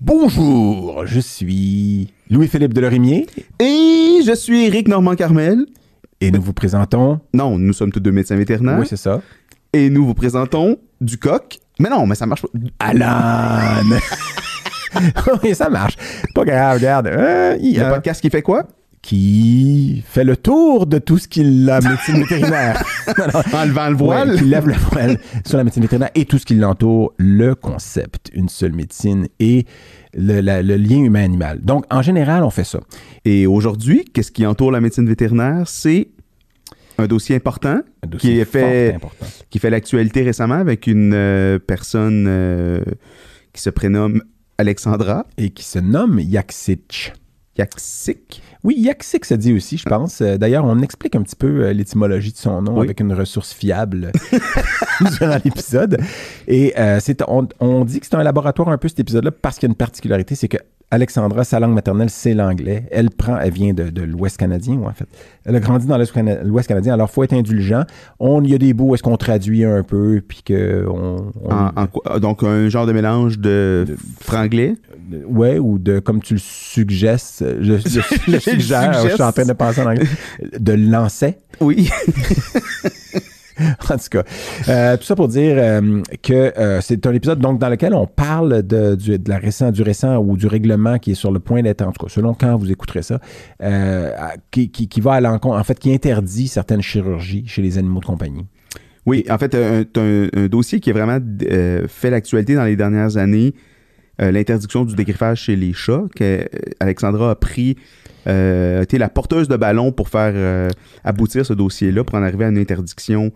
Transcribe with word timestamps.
Bonjour, 0.00 1.02
je 1.06 1.18
suis 1.18 2.12
Louis-Philippe 2.30 2.72
Delorimier 2.72 3.26
Et 3.58 4.20
je 4.24 4.32
suis 4.34 4.66
Eric 4.66 4.86
Normand-Carmel. 4.86 5.66
et 6.20 6.30
nous 6.30 6.40
vous 6.40 6.52
présentons. 6.52 7.18
Non, 7.34 7.58
nous 7.58 7.72
sommes 7.72 7.90
tous 7.90 7.98
deux 7.98 8.12
médecins 8.12 8.36
vétérinaires. 8.36 8.78
Oui, 8.78 8.86
c'est 8.88 8.96
ça. 8.96 9.20
et 9.72 9.90
nous 9.90 10.06
vous 10.06 10.14
présentons 10.14 10.76
du 11.00 11.18
coq. 11.18 11.58
Mais 11.80 11.88
non, 11.88 12.06
mais 12.06 12.14
ça 12.14 12.26
marche 12.26 12.42
pas. 12.42 12.48
Alan! 12.78 13.82
oui, 15.42 15.52
ça 15.54 15.68
marche. 15.68 15.96
Pas 16.34 16.44
grave, 16.44 16.76
regarde. 16.78 17.06
Euh, 17.08 17.56
il 17.60 17.70
y 17.70 17.74
Le 17.78 17.86
a- 17.86 17.94
podcast 17.94 18.20
qui 18.20 18.30
fait 18.30 18.42
quoi? 18.42 18.68
Qui 19.02 20.02
fait 20.06 20.24
le 20.24 20.36
tour 20.36 20.86
de 20.86 20.98
tout 20.98 21.18
ce 21.18 21.26
qui 21.28 21.42
la 21.44 21.80
médecine 21.80 22.20
vétérinaire. 22.20 22.82
Non, 23.18 23.24
non. 23.34 23.58
En 23.58 23.64
levant 23.64 23.88
le 23.90 23.96
Ouais, 23.96 24.04
voile. 24.04 24.38
qui 24.38 24.44
lève 24.44 24.66
le 24.68 24.74
voile 24.74 25.18
sur 25.44 25.58
la 25.58 25.64
médecine 25.64 25.82
vétérinaire 25.82 26.10
et 26.14 26.24
tout 26.24 26.38
ce 26.38 26.46
qui 26.46 26.54
l'entoure, 26.54 27.12
le 27.18 27.54
concept, 27.56 28.30
une 28.32 28.48
seule 28.48 28.72
médecine 28.72 29.26
et 29.40 29.66
le, 30.14 30.40
la- 30.40 30.62
le 30.62 30.76
lien 30.76 30.98
humain-animal. 30.98 31.60
Donc, 31.62 31.84
en 31.90 32.00
général, 32.00 32.44
on 32.44 32.50
fait 32.50 32.64
ça. 32.64 32.78
Et 33.24 33.46
aujourd'hui, 33.46 34.04
qu'est-ce 34.14 34.30
qui 34.30 34.46
entoure 34.46 34.70
la 34.70 34.80
médecine 34.80 35.06
vétérinaire? 35.08 35.64
C'est 35.66 36.08
un 36.96 37.06
dossier 37.06 37.34
important 37.36 37.80
Un 38.04 38.06
dossier 38.06 38.34
qui 38.34 38.38
est 38.40 38.44
fait, 38.44 38.94
important. 38.94 39.26
qui 39.50 39.58
fait 39.58 39.70
l'actualité 39.70 40.22
récemment 40.22 40.54
avec 40.54 40.86
une 40.86 41.12
euh, 41.14 41.58
personne 41.58 42.26
euh, 42.28 42.80
qui 43.52 43.60
se 43.62 43.70
prénomme 43.70 44.22
Alexandra 44.58 45.26
Et 45.38 45.50
qui 45.50 45.64
se 45.64 45.80
nomme 45.80 46.20
Yaksich. 46.20 47.12
Yaksik. 47.58 48.42
Oui, 48.64 48.74
Yaksik 48.78 49.24
se 49.24 49.34
dit 49.34 49.52
aussi, 49.52 49.76
je 49.76 49.84
pense. 49.84 50.20
Euh, 50.20 50.38
D'ailleurs, 50.38 50.64
on 50.64 50.78
explique 50.80 51.14
un 51.16 51.22
petit 51.22 51.36
peu 51.36 51.64
euh, 51.64 51.72
l'étymologie 51.72 52.32
de 52.32 52.36
son 52.38 52.62
nom 52.62 52.78
Oui. 52.78 52.84
avec 52.86 53.00
une 53.00 53.12
ressource 53.12 53.52
fiable 53.52 54.10
durant 55.18 55.38
l'épisode. 55.44 55.98
Et 56.48 56.72
euh, 56.78 56.98
c'est, 57.00 57.22
on, 57.28 57.46
on 57.60 57.84
dit 57.84 58.00
que 58.00 58.06
c'est 58.06 58.14
un 58.16 58.22
laboratoire 58.22 58.68
un 58.68 58.78
peu 58.78 58.88
cet 58.88 59.00
épisode-là 59.00 59.30
parce 59.32 59.58
qu'il 59.58 59.68
y 59.68 59.70
a 59.70 59.72
une 59.72 59.76
particularité, 59.76 60.34
c'est 60.34 60.48
que 60.48 60.58
Alexandra, 60.90 61.42
sa 61.44 61.58
langue 61.58 61.72
maternelle, 61.72 62.10
c'est 62.10 62.34
l'anglais. 62.34 62.84
Elle 62.90 63.08
prend, 63.08 63.38
elle 63.38 63.50
vient 63.52 63.72
de, 63.72 63.88
de 63.88 64.02
l'Ouest 64.02 64.36
canadien, 64.36 64.78
en 64.84 64.92
fait. 64.92 65.06
Elle 65.46 65.56
a 65.56 65.60
grandi 65.60 65.86
dans 65.86 65.96
l'Ouest 65.96 66.12
cana- 66.12 66.42
l'Ouest 66.44 66.68
canadien, 66.68 66.92
alors 66.92 67.10
faut 67.10 67.22
être 67.24 67.32
indulgent. 67.32 67.84
On, 68.20 68.42
il 68.44 68.50
y 68.50 68.54
a 68.54 68.58
des 68.58 68.74
bouts 68.74 68.88
où 68.90 68.94
est-ce 68.94 69.02
qu'on 69.02 69.16
traduit 69.16 69.64
un 69.64 69.82
peu, 69.84 70.20
puis 70.26 70.42
que 70.44 70.84
on, 70.86 71.32
on- 71.44 71.50
En- 71.50 71.70
en 71.74 71.86
quoi- 71.86 72.20
donc, 72.20 72.42
un 72.42 72.68
genre 72.68 72.84
de 72.86 72.92
mélange 72.92 73.38
de, 73.38 73.86
franglais? 74.20 74.74
Ouais, 75.26 75.58
ou 75.58 75.78
de, 75.78 75.98
comme 75.98 76.20
tu 76.22 76.34
le 76.34 76.40
suggères, 76.40 77.18
je, 77.40 77.78
je, 77.78 77.78
je 78.26 78.30
le 78.30 78.40
suggère, 78.40 78.92
je 79.04 79.14
suis 79.14 79.22
en 79.22 79.32
train 79.32 79.44
de 79.44 79.52
penser 79.52 79.80
en 79.82 79.90
anglais, 79.90 80.06
de 80.58 80.72
lancer. 80.72 81.38
Oui. 81.60 81.90
En 83.58 83.96
tout 83.96 84.08
cas, 84.10 84.22
euh, 84.68 84.96
tout 84.96 85.04
ça 85.04 85.14
pour 85.14 85.28
dire 85.28 85.54
euh, 85.58 86.00
que 86.22 86.58
euh, 86.58 86.80
c'est 86.80 87.06
un 87.06 87.12
épisode 87.12 87.38
donc 87.38 87.58
dans 87.58 87.68
lequel 87.68 87.94
on 87.94 88.06
parle 88.06 88.62
de, 88.62 88.94
du, 88.94 89.18
de 89.18 89.28
la 89.28 89.38
récent, 89.38 89.70
du 89.70 89.82
récent 89.82 90.16
ou 90.16 90.36
du 90.36 90.46
règlement 90.46 90.98
qui 90.98 91.12
est 91.12 91.14
sur 91.14 91.30
le 91.30 91.38
point 91.38 91.62
d'être, 91.62 91.82
en 91.82 91.92
tout 91.92 92.06
cas, 92.06 92.12
selon 92.12 92.34
quand 92.34 92.56
vous 92.56 92.70
écouterez 92.72 93.02
ça, 93.02 93.20
euh, 93.62 94.10
qui, 94.50 94.70
qui, 94.70 94.88
qui 94.88 95.00
va 95.00 95.12
à 95.12 95.20
l'encontre, 95.20 95.58
en 95.58 95.64
fait, 95.64 95.78
qui 95.78 95.92
interdit 95.92 96.48
certaines 96.48 96.82
chirurgies 96.82 97.44
chez 97.46 97.62
les 97.62 97.78
animaux 97.78 98.00
de 98.00 98.06
compagnie. 98.06 98.46
Oui, 99.04 99.24
en 99.28 99.36
fait, 99.36 99.54
un, 99.54 99.82
un, 100.00 100.28
un 100.34 100.46
dossier 100.46 100.80
qui 100.80 100.90
a 100.90 100.92
vraiment 100.92 101.18
euh, 101.50 101.86
fait 101.88 102.10
l'actualité 102.10 102.54
dans 102.54 102.64
les 102.64 102.76
dernières 102.76 103.16
années, 103.16 103.54
euh, 104.20 104.30
l'interdiction 104.30 104.84
du 104.84 104.94
dégriffage 104.94 105.42
chez 105.42 105.56
les 105.56 105.72
chats, 105.72 106.04
que 106.14 106.24
euh, 106.24 106.46
Alexandra 106.80 107.30
a 107.30 107.34
pris, 107.34 107.76
euh, 108.26 108.82
été 108.82 108.98
la 108.98 109.08
porteuse 109.08 109.48
de 109.48 109.56
ballon 109.56 109.90
pour 109.92 110.08
faire 110.08 110.32
euh, 110.34 110.68
aboutir 111.04 111.46
ce 111.46 111.54
dossier-là, 111.54 112.04
pour 112.04 112.18
en 112.18 112.22
arriver 112.22 112.44
à 112.44 112.48
une 112.48 112.58
interdiction 112.58 113.32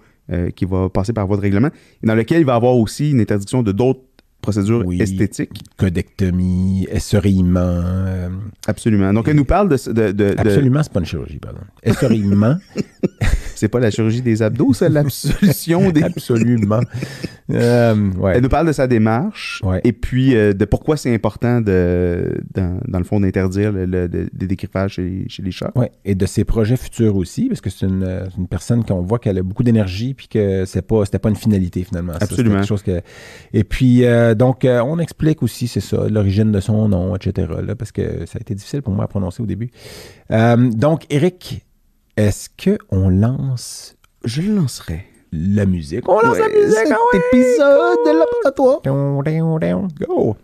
qui 0.57 0.65
va 0.65 0.89
passer 0.89 1.13
par 1.13 1.25
voie 1.29 1.37
de 1.37 1.43
règlement, 1.43 1.69
et 2.03 2.07
dans 2.07 2.17
lequel 2.17 2.41
il 2.41 2.45
va 2.45 2.55
y 2.55 2.57
avoir 2.57 2.75
aussi 2.75 3.13
une 3.13 3.21
interdiction 3.21 3.63
de 3.63 3.71
d'autres 3.71 4.01
procédures 4.47 4.83
Oui. 4.87 5.01
esthétiques. 5.03 5.61
Codectomie, 5.77 6.87
essorillement. 6.91 7.59
euh, 7.61 8.29
Absolument. 8.67 9.13
Donc, 9.13 9.27
elle 9.29 9.37
nous 9.37 9.45
parle 9.45 9.69
de... 9.69 9.77
de, 9.93 10.13
de- 10.13 10.13
de- 10.13 10.35
absolument, 10.39 10.83
c'est 10.83 10.93
pas 10.93 11.01
une 11.01 11.07
chirurgie, 11.07 11.39
pardon. 11.39 11.59
Essorillement, 11.83 12.57
c'est 13.55 13.69
pas 13.69 13.81
la 13.81 13.91
chirurgie 13.91 14.23
des 14.23 14.43
abdos, 14.43 14.73
c'est 14.73 14.89
l'absolution 14.89 15.91
des... 15.91 16.03
absolument. 16.03 16.81
Euh, 17.49 18.11
ouais. 18.19 18.33
Elle 18.35 18.43
nous 18.43 18.49
parle 18.49 18.67
de 18.67 18.73
sa 18.73 18.89
démarche 18.89 19.63
Ouais. 19.65 19.81
et 19.85 19.93
puis 19.93 20.35
euh, 20.35 20.53
de 20.53 20.65
pourquoi 20.65 20.97
c'est 20.97 21.15
important 21.15 21.61
de, 21.61 22.35
dans, 22.53 22.81
dans 22.89 22.99
le 22.99 23.05
fond 23.05 23.21
d'interdire 23.21 23.71
le, 23.71 23.85
le- 23.87 24.09
le- 24.09 24.29
le 24.37 24.47
dégriffages 24.49 24.95
chez, 24.95 25.27
chez 25.29 25.45
les 25.45 25.53
chats. 25.53 25.71
Ouais, 25.77 25.93
et 26.05 26.17
de 26.17 26.27
ses 26.27 26.43
projets 26.43 26.77
futurs 26.77 27.15
aussi, 27.15 27.47
parce 27.47 27.61
que 27.61 27.71
c'est 27.71 27.87
une, 27.87 28.27
une 28.37 28.49
personne 28.49 28.85
qu'on 28.85 29.01
voit 29.01 29.21
qu'elle 29.21 29.39
a 29.39 29.45
beaucoup 29.45 29.63
d'énergie, 29.63 30.13
puis 30.15 30.27
que 30.27 30.65
c'est 30.65 30.83
pas, 30.83 31.05
c'était 31.05 31.21
pas 31.21 31.29
une 31.29 31.37
finalité 31.37 31.85
finalement. 31.85 32.15
Absolument. 32.21 32.65
chose 32.65 32.83
que... 32.83 33.01
Et 33.53 33.63
puis, 33.63 34.05
euh, 34.05 34.35
donc, 34.37 34.65
euh, 34.65 34.81
on 34.81 34.99
explique 34.99 35.43
aussi, 35.43 35.67
c'est 35.69 35.81
ça, 35.81 36.09
l'origine 36.09 36.53
de 36.53 36.61
son 36.61 36.89
nom, 36.89 37.17
etc., 37.17 37.49
là, 37.63 37.75
parce 37.75 37.93
que 37.93 38.27
ça 38.27 38.39
a 38.39 38.41
été 38.41 38.55
difficile 38.55 38.83
pour 38.83 38.93
moi 38.93 39.05
à 39.05 39.09
prononcer 39.09 39.43
au 39.43 39.47
début. 39.47 39.71
Euh, 40.31 40.57
donc, 40.57 41.07
Eric, 41.11 41.65
est-ce 42.17 42.49
qu'on 42.49 43.09
lance 43.09 43.97
Je 44.25 44.43
le 44.43 44.55
lancerai. 44.55 45.05
la 45.33 45.67
musique? 45.67 46.09
On 46.09 46.21
lance 46.21 46.39
la 46.39 46.49
musique, 46.49 46.75
cet 46.75 46.93
ah 46.93 46.97
ouais! 47.13 47.21
épisode 47.33 47.99
de. 48.07 48.83
Down, 48.85 49.23
down, 49.23 49.59
down, 49.59 49.89
Go! 50.07 50.37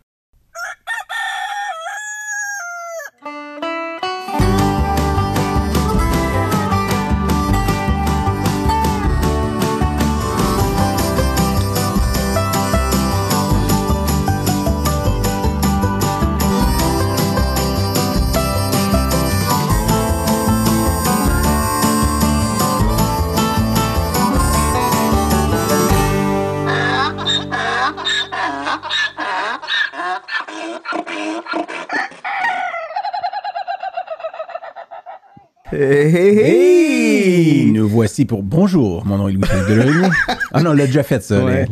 Hey, 35.72 35.81
hey, 35.81 36.38
Hey! 36.38 37.62
hey! 37.65 37.72
Nous 37.72 37.88
voici 37.88 38.27
pour 38.27 38.43
Bonjour, 38.43 39.06
mon 39.06 39.16
nom 39.16 39.28
est 39.28 39.33
Louis-Philippe 39.33 40.12
ah 40.53 40.62
non, 40.62 40.71
on 40.71 40.75
l'a 40.75 40.84
déjà 40.84 41.03
fait, 41.03 41.22
ça. 41.22 41.43
Ouais. 41.43 41.65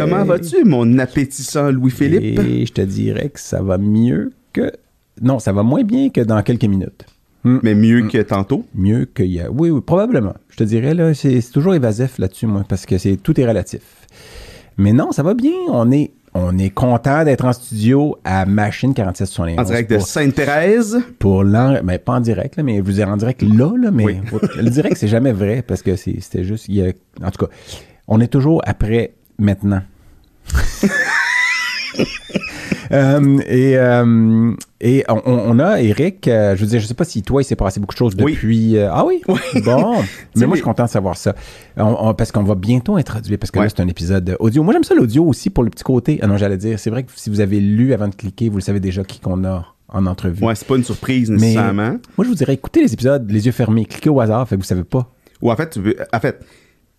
Comment 0.00 0.24
vas-tu, 0.24 0.64
mon 0.64 0.98
appétissant 0.98 1.70
Louis-Philippe? 1.70 2.40
Et 2.40 2.64
je 2.64 2.72
te 2.72 2.80
dirais 2.80 3.28
que 3.28 3.38
ça 3.38 3.60
va 3.60 3.76
mieux 3.76 4.32
que. 4.54 4.72
Non, 5.20 5.38
ça 5.38 5.52
va 5.52 5.62
moins 5.62 5.82
bien 5.82 6.08
que 6.08 6.22
dans 6.22 6.42
quelques 6.42 6.64
minutes. 6.64 7.04
Mais 7.44 7.74
mieux 7.74 8.08
que 8.08 8.22
tantôt? 8.22 8.64
Mieux 8.74 9.04
qu'il 9.04 9.26
y 9.26 9.40
a. 9.40 9.50
Oui, 9.50 9.68
oui, 9.68 9.82
probablement. 9.82 10.34
Je 10.48 10.56
te 10.56 10.64
dirais, 10.64 10.94
là, 10.94 11.12
c'est 11.12 11.42
c'est 11.42 11.52
toujours 11.52 11.74
évasif 11.74 12.16
là-dessus, 12.18 12.46
moi, 12.46 12.64
parce 12.66 12.86
que 12.86 12.96
c'est 12.96 13.18
tout 13.18 13.38
est 13.38 13.46
relatif. 13.46 13.82
Mais 14.78 14.94
non, 14.94 15.12
ça 15.12 15.22
va 15.22 15.34
bien. 15.34 15.52
On 15.68 15.90
est, 15.92 16.10
on 16.34 16.56
est 16.58 16.70
content 16.70 17.24
d'être 17.24 17.44
en 17.44 17.52
studio 17.52 18.16
à 18.24 18.46
Machine 18.46 18.94
4771. 18.94 19.58
En 19.58 19.64
direct 19.68 19.90
de 19.90 19.98
Sainte-Thérèse. 19.98 20.98
pour 21.18 21.42
l'en. 21.44 21.82
Mais 21.82 21.98
pas 21.98 22.12
en 22.14 22.20
direct, 22.20 22.56
là, 22.56 22.62
mais 22.62 22.80
vous 22.80 23.00
ai 23.00 23.04
en 23.04 23.16
direct 23.16 23.42
là, 23.42 23.72
là, 23.76 23.90
mais 23.90 24.04
Oui. 24.04 24.20
le 24.56 24.70
direct, 24.70 24.96
c'est 24.96 25.08
jamais 25.08 25.32
vrai 25.32 25.62
parce 25.66 25.82
que 25.82 25.96
c'est- 25.96 26.20
c'était 26.20 26.44
juste. 26.44 26.66
il 26.68 26.76
y 26.76 26.82
a- 26.86 26.92
en 27.24 27.30
tout 27.30 27.46
cas, 27.46 27.52
on 28.08 28.20
est 28.20 28.28
toujours 28.28 28.62
après 28.64 29.14
maintenant. 29.38 29.82
Euh, 32.92 33.38
et 33.46 33.76
euh, 33.78 34.52
et 34.80 35.04
on, 35.08 35.20
on 35.24 35.58
a 35.60 35.80
Eric, 35.80 36.26
euh, 36.26 36.56
je 36.56 36.60
veux 36.62 36.66
dire, 36.66 36.80
je 36.80 36.86
sais 36.86 36.94
pas 36.94 37.04
si 37.04 37.22
toi, 37.22 37.40
il 37.42 37.44
s'est 37.44 37.54
passé 37.56 37.78
beaucoup 37.78 37.94
de 37.94 37.98
choses 37.98 38.16
Oui. 38.20 38.32
depuis. 38.32 38.76
euh, 38.78 38.88
ah 38.90 39.04
oui? 39.06 39.22
Bon. 39.26 39.36
mais 39.54 39.60
moi, 39.62 40.02
mais- 40.36 40.46
je 40.50 40.54
suis 40.56 40.62
content 40.62 40.84
de 40.86 40.90
savoir 40.90 41.16
ça. 41.16 41.34
On- 41.76 41.96
on- 42.08 42.14
parce 42.14 42.32
qu'on 42.32 42.42
va 42.42 42.54
bientôt 42.56 42.96
introduire, 42.96 43.38
parce 43.38 43.50
que 43.52 43.58
Ouais. 43.58 43.66
là, 43.66 43.72
c'est 43.74 43.80
un 43.82 43.88
épisode 43.88 44.36
audio. 44.40 44.62
Moi, 44.64 44.72
j'aime 44.74 44.82
ça 44.84 44.94
l'audio 44.94 45.24
aussi 45.24 45.50
pour 45.50 45.62
le 45.62 45.70
petit 45.70 45.84
côté. 45.84 46.18
Ah 46.22 46.26
non, 46.26 46.36
j'allais 46.36 46.56
dire, 46.56 46.78
c'est 46.80 46.90
vrai 46.90 47.04
que 47.04 47.10
si 47.14 47.30
vous 47.30 47.40
avez 47.40 47.60
lu 47.60 47.92
avant 47.94 48.08
de 48.08 48.14
cliquer, 48.14 48.48
vous 48.48 48.56
le 48.56 48.62
savez 48.62 48.80
déjà 48.80 49.04
qui 49.04 49.20
qu'on 49.20 49.44
a 49.44 49.66
en 49.88 50.06
entrevue. 50.06 50.44
Ouais, 50.44 50.54
c'est 50.54 50.66
pas 50.66 50.76
une 50.76 50.84
surprise 50.84 51.30
Mais- 51.30 51.36
nécessairement. 51.36 51.90
Moi, 52.16 52.24
je 52.24 52.28
vous 52.28 52.34
dirais, 52.34 52.54
écoutez 52.54 52.82
les 52.82 52.92
épisodes, 52.92 53.30
les 53.30 53.46
yeux 53.46 53.52
fermés, 53.52 53.84
cliquez 53.86 54.10
au 54.10 54.20
hasard, 54.20 54.48
fait 54.48 54.56
vous 54.56 54.62
savez 54.62 54.84
pas. 54.84 55.08
Ou 55.42 55.50
en 55.52 55.56
fait, 55.56 55.70
tu 55.70 55.80
veux- 55.80 55.96
en 56.12 56.20
fait, 56.20 56.40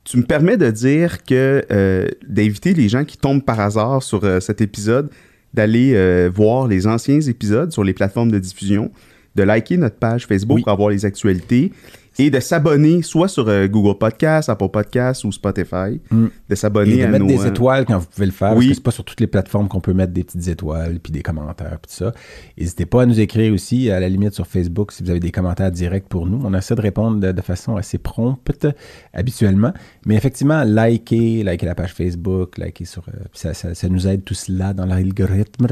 tu 0.03 0.17
me 0.17 0.23
permets 0.23 0.57
de 0.57 0.69
dire 0.71 1.23
que 1.23 1.63
euh, 1.71 2.07
d'inviter 2.27 2.73
les 2.73 2.89
gens 2.89 3.03
qui 3.05 3.17
tombent 3.17 3.43
par 3.43 3.59
hasard 3.59 4.01
sur 4.03 4.21
cet 4.41 4.61
épisode 4.61 5.09
d'aller 5.53 5.93
euh, 5.95 6.29
voir 6.33 6.67
les 6.67 6.87
anciens 6.87 7.19
épisodes 7.21 7.71
sur 7.71 7.83
les 7.83 7.93
plateformes 7.93 8.31
de 8.31 8.39
diffusion, 8.39 8.91
de 9.35 9.43
liker 9.43 9.77
notre 9.77 9.95
page 9.97 10.27
Facebook 10.27 10.57
Oui. 10.57 10.63
pour 10.63 10.71
avoir 10.71 10.89
les 10.89 11.05
actualités 11.05 11.71
Et 12.19 12.29
de 12.29 12.39
s'abonner 12.39 13.01
soit 13.03 13.27
sur 13.29 13.47
euh, 13.47 13.67
Google 13.67 13.97
Podcast, 13.97 14.49
Apple 14.49 14.67
Podcast 14.69 15.23
ou 15.23 15.31
Spotify. 15.31 16.01
Mm. 16.11 16.25
De 16.49 16.55
s'abonner 16.55 16.93
Et 16.95 16.97
de 16.97 17.03
à 17.03 17.07
mettre 17.07 17.23
nos, 17.25 17.31
des 17.31 17.41
euh, 17.45 17.47
étoiles 17.49 17.85
quand 17.85 17.97
vous 17.99 18.05
pouvez 18.05 18.25
le 18.25 18.31
faire, 18.33 18.49
parce 18.49 18.59
oui. 18.59 18.69
que 18.69 18.73
c'est 18.75 18.83
pas 18.83 18.91
sur 18.91 19.03
toutes 19.05 19.21
les 19.21 19.27
plateformes 19.27 19.67
qu'on 19.69 19.79
peut 19.79 19.93
mettre 19.93 20.11
des 20.13 20.23
petites 20.23 20.47
étoiles, 20.47 20.99
puis 20.99 21.11
des 21.11 21.21
commentaires, 21.21 21.79
puis 21.81 21.89
tout 21.89 22.05
ça. 22.05 22.13
N'hésitez 22.57 22.85
pas 22.85 23.03
à 23.03 23.05
nous 23.05 23.19
écrire 23.19 23.53
aussi, 23.53 23.89
à 23.89 23.99
la 23.99 24.09
limite 24.09 24.33
sur 24.33 24.45
Facebook, 24.45 24.91
si 24.91 25.03
vous 25.03 25.09
avez 25.09 25.19
des 25.21 25.31
commentaires 25.31 25.71
directs 25.71 26.07
pour 26.09 26.27
nous. 26.27 26.41
On 26.43 26.53
essaie 26.53 26.75
de 26.75 26.81
répondre 26.81 27.19
de, 27.19 27.31
de 27.31 27.41
façon 27.41 27.77
assez 27.77 27.97
prompte, 27.97 28.67
habituellement. 29.13 29.73
Mais 30.05 30.15
effectivement, 30.15 30.63
likez, 30.63 31.43
likez 31.43 31.65
la 31.65 31.75
page 31.75 31.93
Facebook, 31.93 32.57
likez 32.57 32.85
sur... 32.85 33.03
euh, 33.07 33.19
puis 33.31 33.39
ça, 33.39 33.53
ça- 33.53 33.73
ça 33.73 33.87
nous 33.89 34.07
aide 34.07 34.23
tout 34.23 34.33
cela 34.33 34.73
dans 34.73 34.85
l'algorithme. 34.85 35.65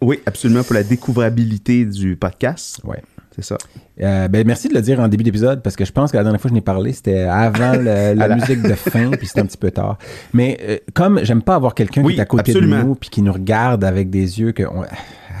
Oui, 0.00 0.20
absolument, 0.26 0.62
pour 0.62 0.74
la 0.74 0.84
découvrabilité 0.84 1.84
du 1.84 2.16
podcast. 2.16 2.80
Ouais. 2.84 3.02
C'est 3.34 3.44
ça. 3.44 3.56
Euh, 4.02 4.28
ben, 4.28 4.46
merci 4.46 4.68
de 4.68 4.74
le 4.74 4.82
dire 4.82 5.00
en 5.00 5.08
début 5.08 5.24
d'épisode 5.24 5.62
parce 5.62 5.74
que 5.74 5.84
je 5.86 5.92
pense 5.92 6.12
que 6.12 6.18
la 6.18 6.22
dernière 6.22 6.38
fois 6.40 6.48
que 6.50 6.52
je 6.52 6.56
n'ai 6.56 6.60
parlé, 6.60 6.92
c'était 6.92 7.20
avant 7.22 7.72
le- 7.72 8.12
la 8.18 8.28
musique 8.34 8.62
de 8.62 8.74
fin, 8.74 9.10
puis 9.12 9.26
c'était 9.26 9.40
un 9.40 9.46
petit 9.46 9.56
peu 9.56 9.70
tard. 9.70 9.96
Mais 10.34 10.58
euh, 10.68 10.76
comme 10.92 11.20
j'aime 11.24 11.42
pas 11.42 11.54
avoir 11.54 11.74
quelqu'un 11.74 12.02
Oui, 12.02 12.12
qui 12.14 12.18
est 12.18 12.22
à 12.22 12.26
côté 12.26 12.50
absolument. 12.52 12.78
de 12.80 12.84
nous 12.84 12.94
puis 12.94 13.08
qui 13.08 13.22
nous 13.22 13.32
regarde 13.32 13.84
avec 13.84 14.10
des 14.10 14.38
yeux 14.40 14.52
que 14.52 14.64
on- 14.64 14.84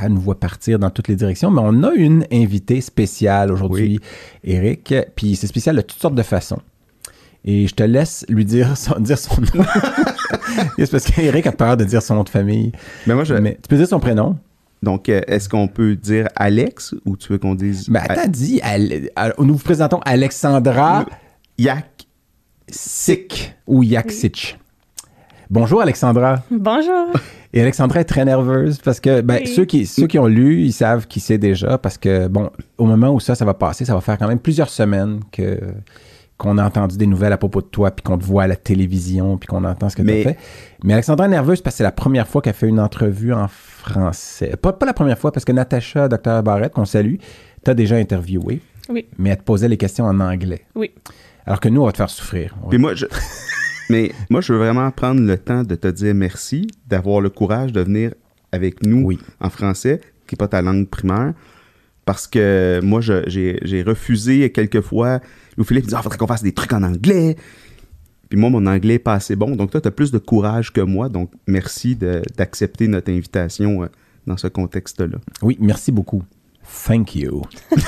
elle 0.02 0.12
nous 0.14 0.20
voit 0.20 0.40
partir 0.40 0.78
dans 0.78 0.90
toutes 0.90 1.06
les 1.08 1.16
directions, 1.16 1.50
mais 1.50 1.60
on 1.62 1.84
a 1.84 1.92
une 1.92 2.24
invitée 2.32 2.80
spéciale 2.80 3.52
aujourd'hui, 3.52 4.00
Eric, 4.42 4.92
puis 5.14 5.36
c'est 5.36 5.46
spécial 5.46 5.76
de 5.76 5.82
toutes 5.82 6.00
sortes 6.00 6.14
de 6.16 6.22
façons. 6.22 6.58
Et 7.44 7.66
je 7.66 7.74
te 7.74 7.82
laisse 7.82 8.24
lui 8.28 8.44
dire 8.44 8.76
son, 8.76 8.98
dire 9.00 9.18
son 9.18 9.40
nom. 9.40 9.64
c'est 10.78 10.90
parce 10.90 11.04
qu'Eric 11.04 11.46
a 11.46 11.52
peur 11.52 11.76
de 11.76 11.84
dire 11.84 12.00
son 12.02 12.14
nom 12.14 12.24
de 12.24 12.28
famille. 12.30 12.72
Mais 13.06 13.14
moi, 13.14 13.24
je... 13.24 13.34
Mais 13.34 13.54
tu 13.62 13.68
peux 13.68 13.76
dire 13.76 13.86
son 13.86 14.00
prénom? 14.00 14.36
Donc, 14.82 15.08
euh, 15.08 15.20
est-ce 15.28 15.48
qu'on 15.48 15.68
peut 15.68 15.94
dire 15.94 16.28
Alex 16.36 16.94
ou 17.04 17.16
tu 17.16 17.32
veux 17.32 17.38
qu'on 17.38 17.54
dise. 17.54 17.88
Ben, 17.88 18.00
attends, 18.08 18.28
dis, 18.28 18.60
Ale- 18.62 19.10
Ale- 19.16 19.34
nous 19.38 19.54
vous 19.54 19.62
présentons 19.64 20.00
Alexandra. 20.04 21.06
Yak. 21.58 22.06
Sick 22.68 23.54
ou 23.66 23.82
Yaksic. 23.82 24.58
Bonjour 25.50 25.82
Alexandra. 25.82 26.42
Bonjour. 26.50 27.08
Et 27.52 27.60
Alexandra 27.60 28.00
est 28.00 28.04
très 28.04 28.24
nerveuse 28.24 28.78
parce 28.82 28.98
que 29.00 29.20
ben, 29.20 29.40
Oui. 29.42 29.46
ceux, 29.48 29.66
qui, 29.66 29.84
ceux 29.86 30.06
qui 30.06 30.18
ont 30.18 30.26
lu, 30.26 30.62
ils 30.62 30.72
savent 30.72 31.06
qui 31.06 31.20
c'est 31.20 31.36
déjà 31.36 31.76
parce 31.76 31.98
que, 31.98 32.26
bon, 32.28 32.50
au 32.78 32.86
moment 32.86 33.10
où 33.10 33.20
ça, 33.20 33.34
ça 33.34 33.44
va 33.44 33.52
passer, 33.52 33.84
ça 33.84 33.94
va 33.94 34.00
faire 34.00 34.16
quand 34.16 34.28
même 34.28 34.38
plusieurs 34.38 34.70
semaines 34.70 35.20
que 35.30 35.58
qu'on 36.38 36.58
a 36.58 36.64
entendu 36.64 36.96
des 36.96 37.06
nouvelles 37.06 37.32
à 37.34 37.36
propos 37.36 37.60
de 37.60 37.66
toi, 37.66 37.92
puis 37.92 38.02
qu'on 38.02 38.18
te 38.18 38.24
voit 38.24 38.44
à 38.44 38.46
la 38.48 38.56
télévision, 38.56 39.36
puis 39.36 39.46
qu'on 39.46 39.62
entend 39.62 39.88
ce 39.88 39.94
que 39.94 40.02
tu 40.02 40.10
as 40.10 40.22
fait. 40.22 40.38
Mais 40.82 40.94
Alexandra 40.94 41.26
est 41.26 41.28
nerveuse 41.28 41.60
parce 41.60 41.74
que 41.74 41.78
c'est 41.78 41.84
la 41.84 41.92
première 41.92 42.26
fois 42.26 42.42
qu'elle 42.42 42.54
fait 42.54 42.66
une 42.68 42.80
entrevue 42.80 43.32
en 43.32 43.46
français. 43.88 44.54
Pas, 44.60 44.72
pas 44.72 44.86
la 44.86 44.92
première 44.94 45.18
fois, 45.18 45.32
parce 45.32 45.44
que 45.44 45.52
Natacha, 45.52 46.08
Dr. 46.08 46.42
Barrett, 46.42 46.72
qu'on 46.72 46.84
salue, 46.84 47.16
t'as 47.64 47.74
déjà 47.74 47.96
interviewé, 47.96 48.60
Oui, 48.88 49.06
mais 49.18 49.30
elle 49.30 49.38
te 49.38 49.42
posait 49.42 49.68
les 49.68 49.76
questions 49.76 50.04
en 50.04 50.18
anglais. 50.20 50.62
oui. 50.74 50.92
Alors 51.44 51.58
que 51.58 51.68
nous, 51.68 51.82
on 51.82 51.86
va 51.86 51.90
te 51.92 51.96
faire 51.96 52.08
souffrir. 52.08 52.54
On 52.60 52.66
va 52.66 52.68
Puis 52.68 52.78
moi, 52.78 52.94
je. 52.94 53.06
Mais 53.90 54.12
moi, 54.30 54.40
je 54.40 54.52
veux 54.52 54.60
vraiment 54.60 54.88
prendre 54.92 55.20
le 55.20 55.36
temps 55.36 55.64
de 55.64 55.74
te 55.74 55.88
dire 55.88 56.14
merci, 56.14 56.68
d'avoir 56.86 57.20
le 57.20 57.30
courage 57.30 57.72
de 57.72 57.80
venir 57.80 58.14
avec 58.52 58.86
nous 58.86 59.02
Oui. 59.04 59.18
en 59.40 59.50
français, 59.50 60.00
qui 60.28 60.34
n'est 60.34 60.36
pas 60.36 60.46
ta 60.46 60.62
langue 60.62 60.86
primaire. 60.88 61.34
Parce 62.04 62.28
que 62.28 62.80
moi, 62.84 63.00
j'ai 63.00 63.82
refusé 63.84 64.52
quelques 64.52 64.82
fois. 64.82 65.18
Louis 65.56 65.66
Philippe 65.66 65.86
dit 65.88 65.94
Ah, 65.96 66.02
faudrait 66.02 66.16
qu'on 66.16 66.28
fasse 66.28 66.44
des 66.44 66.52
trucs 66.52 66.72
en 66.72 66.84
anglais. 66.84 67.36
Puis 68.32 68.40
moi, 68.40 68.48
mon 68.48 68.64
anglais 68.66 68.94
n'est 68.94 68.98
pas 68.98 69.12
assez 69.12 69.36
bon. 69.36 69.56
Donc, 69.56 69.72
toi, 69.72 69.80
tu 69.82 69.88
as 69.88 69.90
plus 69.90 70.10
de 70.10 70.16
courage 70.16 70.72
que 70.72 70.80
moi. 70.80 71.10
Donc, 71.10 71.30
merci 71.46 71.94
de- 71.96 72.22
d'accepter 72.38 72.88
notre 72.88 73.12
invitation 73.12 73.82
euh, 73.82 73.88
dans 74.26 74.38
ce 74.38 74.46
contexte-là. 74.46 75.18
Oui, 75.42 75.58
merci 75.60 75.92
beaucoup. 75.92 76.22
Thank 76.86 77.14
you. 77.14 77.42